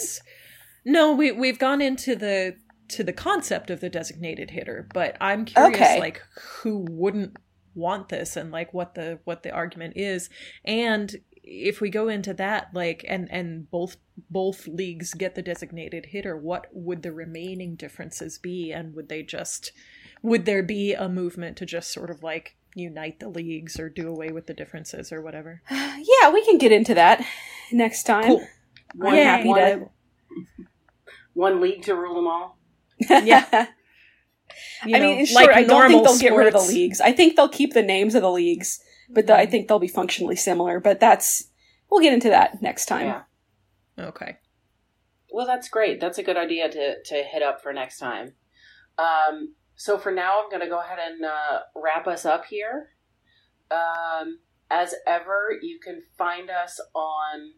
No, 0.84 1.14
we 1.14 1.32
we've 1.32 1.58
gone 1.58 1.80
into 1.80 2.14
the 2.14 2.56
to 2.88 3.02
the 3.02 3.12
concept 3.12 3.70
of 3.70 3.80
the 3.80 3.88
designated 3.88 4.50
hitter, 4.50 4.86
but 4.92 5.16
I'm 5.20 5.46
curious, 5.46 5.76
Okay. 5.76 5.98
like 5.98 6.20
who 6.38 6.84
wouldn't 6.90 7.36
want 7.74 8.10
this 8.10 8.36
and 8.36 8.52
like 8.52 8.74
what 8.74 8.94
the 8.94 9.18
what 9.24 9.42
the 9.42 9.50
argument 9.50 9.94
is, 9.96 10.28
and 10.64 11.16
if 11.46 11.80
we 11.80 11.90
go 11.90 12.08
into 12.08 12.32
that 12.32 12.68
like 12.72 13.04
and 13.06 13.30
and 13.30 13.70
both 13.70 13.96
both 14.30 14.66
leagues 14.66 15.12
get 15.12 15.34
the 15.34 15.42
designated 15.42 16.06
hitter 16.06 16.36
what 16.36 16.66
would 16.72 17.02
the 17.02 17.12
remaining 17.12 17.74
differences 17.74 18.38
be 18.38 18.72
and 18.72 18.94
would 18.94 19.08
they 19.08 19.22
just 19.22 19.72
would 20.22 20.46
there 20.46 20.62
be 20.62 20.94
a 20.94 21.08
movement 21.08 21.56
to 21.56 21.66
just 21.66 21.92
sort 21.92 22.10
of 22.10 22.22
like 22.22 22.56
unite 22.74 23.20
the 23.20 23.28
leagues 23.28 23.78
or 23.78 23.88
do 23.90 24.08
away 24.08 24.30
with 24.32 24.46
the 24.46 24.54
differences 24.54 25.12
or 25.12 25.20
whatever 25.20 25.60
Yeah, 25.70 26.30
we 26.32 26.44
can 26.44 26.58
get 26.58 26.72
into 26.72 26.94
that 26.94 27.24
next 27.72 28.04
time. 28.04 28.24
Cool. 28.24 28.46
one, 28.94 29.14
I'm 29.14 29.22
happy 29.24 29.48
one, 29.48 29.58
to. 29.60 29.90
one 31.34 31.60
league 31.60 31.82
to 31.82 31.94
rule 31.94 32.14
them 32.14 32.26
all. 32.26 32.58
Yeah. 33.24 33.66
You 34.84 34.94
I 34.94 34.98
know, 35.00 35.10
mean, 35.16 35.26
in 35.26 35.34
like 35.34 35.48
I 35.48 35.64
don't 35.64 35.88
think 35.88 36.04
they'll 36.04 36.18
get 36.18 36.34
rid 36.36 36.46
of 36.46 36.52
the 36.52 36.60
leagues. 36.60 37.00
I 37.00 37.12
think 37.12 37.34
they'll 37.34 37.48
keep 37.48 37.72
the 37.72 37.82
names 37.82 38.14
of 38.14 38.22
the 38.22 38.30
leagues, 38.30 38.78
but 39.10 39.26
the, 39.26 39.36
I 39.36 39.46
think 39.46 39.68
they'll 39.68 39.78
be 39.78 39.88
functionally 39.88 40.36
similar. 40.36 40.80
But 40.80 41.00
that's 41.00 41.50
we'll 41.90 42.00
get 42.00 42.12
into 42.12 42.30
that 42.30 42.62
next 42.62 42.86
time. 42.86 43.06
Yeah. 43.06 44.06
okay 44.06 44.38
Well, 45.30 45.46
that's 45.46 45.68
great. 45.68 46.00
That's 46.00 46.18
a 46.18 46.22
good 46.22 46.36
idea 46.36 46.70
to 46.70 47.02
to 47.02 47.14
hit 47.22 47.42
up 47.42 47.62
for 47.62 47.72
next 47.72 47.98
time. 47.98 48.34
Um, 48.98 49.54
so 49.76 49.98
for 49.98 50.12
now, 50.12 50.40
I'm 50.42 50.50
going 50.50 50.62
to 50.62 50.68
go 50.68 50.80
ahead 50.80 50.98
and 51.04 51.24
uh, 51.24 51.60
wrap 51.74 52.06
us 52.06 52.24
up 52.24 52.44
here. 52.46 52.90
Um, 53.70 54.38
as 54.70 54.94
ever, 55.06 55.58
you 55.60 55.80
can 55.82 56.02
find 56.16 56.48
us 56.50 56.80
on 56.94 57.52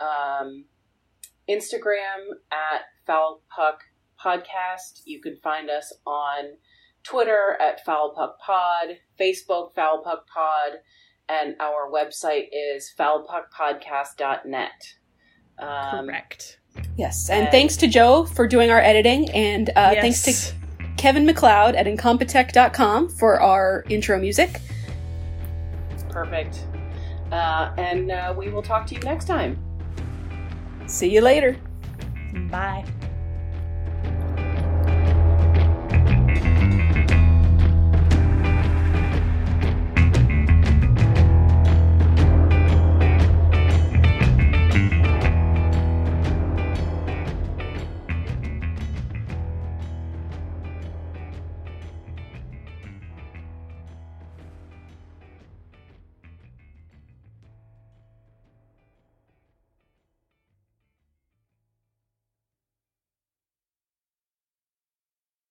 um, 0.00 0.64
Instagram 1.48 2.34
at 2.50 2.82
Foul 3.06 3.42
Puck 3.54 3.80
Podcast. 4.22 5.02
You 5.04 5.20
can 5.20 5.36
find 5.42 5.70
us 5.70 5.92
on 6.06 6.56
Twitter 7.04 7.56
at 7.60 7.84
Foul 7.84 8.12
Puck 8.14 8.38
Pod, 8.38 8.98
Facebook 9.20 9.74
Foul 9.74 10.02
Puck 10.02 10.26
Pod, 10.28 10.78
and 11.28 11.56
our 11.60 11.90
website 11.90 12.48
is 12.52 12.92
foulpuckpodcast.net. 12.98 14.94
Um, 15.58 16.06
correct 16.06 16.58
Yes, 16.96 17.28
and 17.28 17.42
And- 17.44 17.50
thanks 17.52 17.76
to 17.78 17.86
Joe 17.86 18.24
for 18.24 18.46
doing 18.46 18.70
our 18.70 18.80
editing, 18.80 19.30
and 19.30 19.68
uh, 19.70 19.90
yes. 19.94 20.00
thanks 20.22 20.22
to 20.50 20.54
Kevin 20.96 21.26
MacLeod 21.26 21.74
at 21.74 21.86
Incompetech.com 21.86 23.08
for 23.10 23.40
our 23.40 23.84
intro 23.88 24.18
music. 24.18 24.60
Perfect. 26.08 26.66
Uh, 27.30 27.72
and 27.78 28.10
uh, 28.10 28.34
we 28.36 28.48
will 28.50 28.62
talk 28.62 28.86
to 28.86 28.94
you 28.94 29.00
next 29.00 29.24
time. 29.26 29.58
See 30.86 31.08
you 31.10 31.20
later. 31.22 31.56
bye 32.50 32.84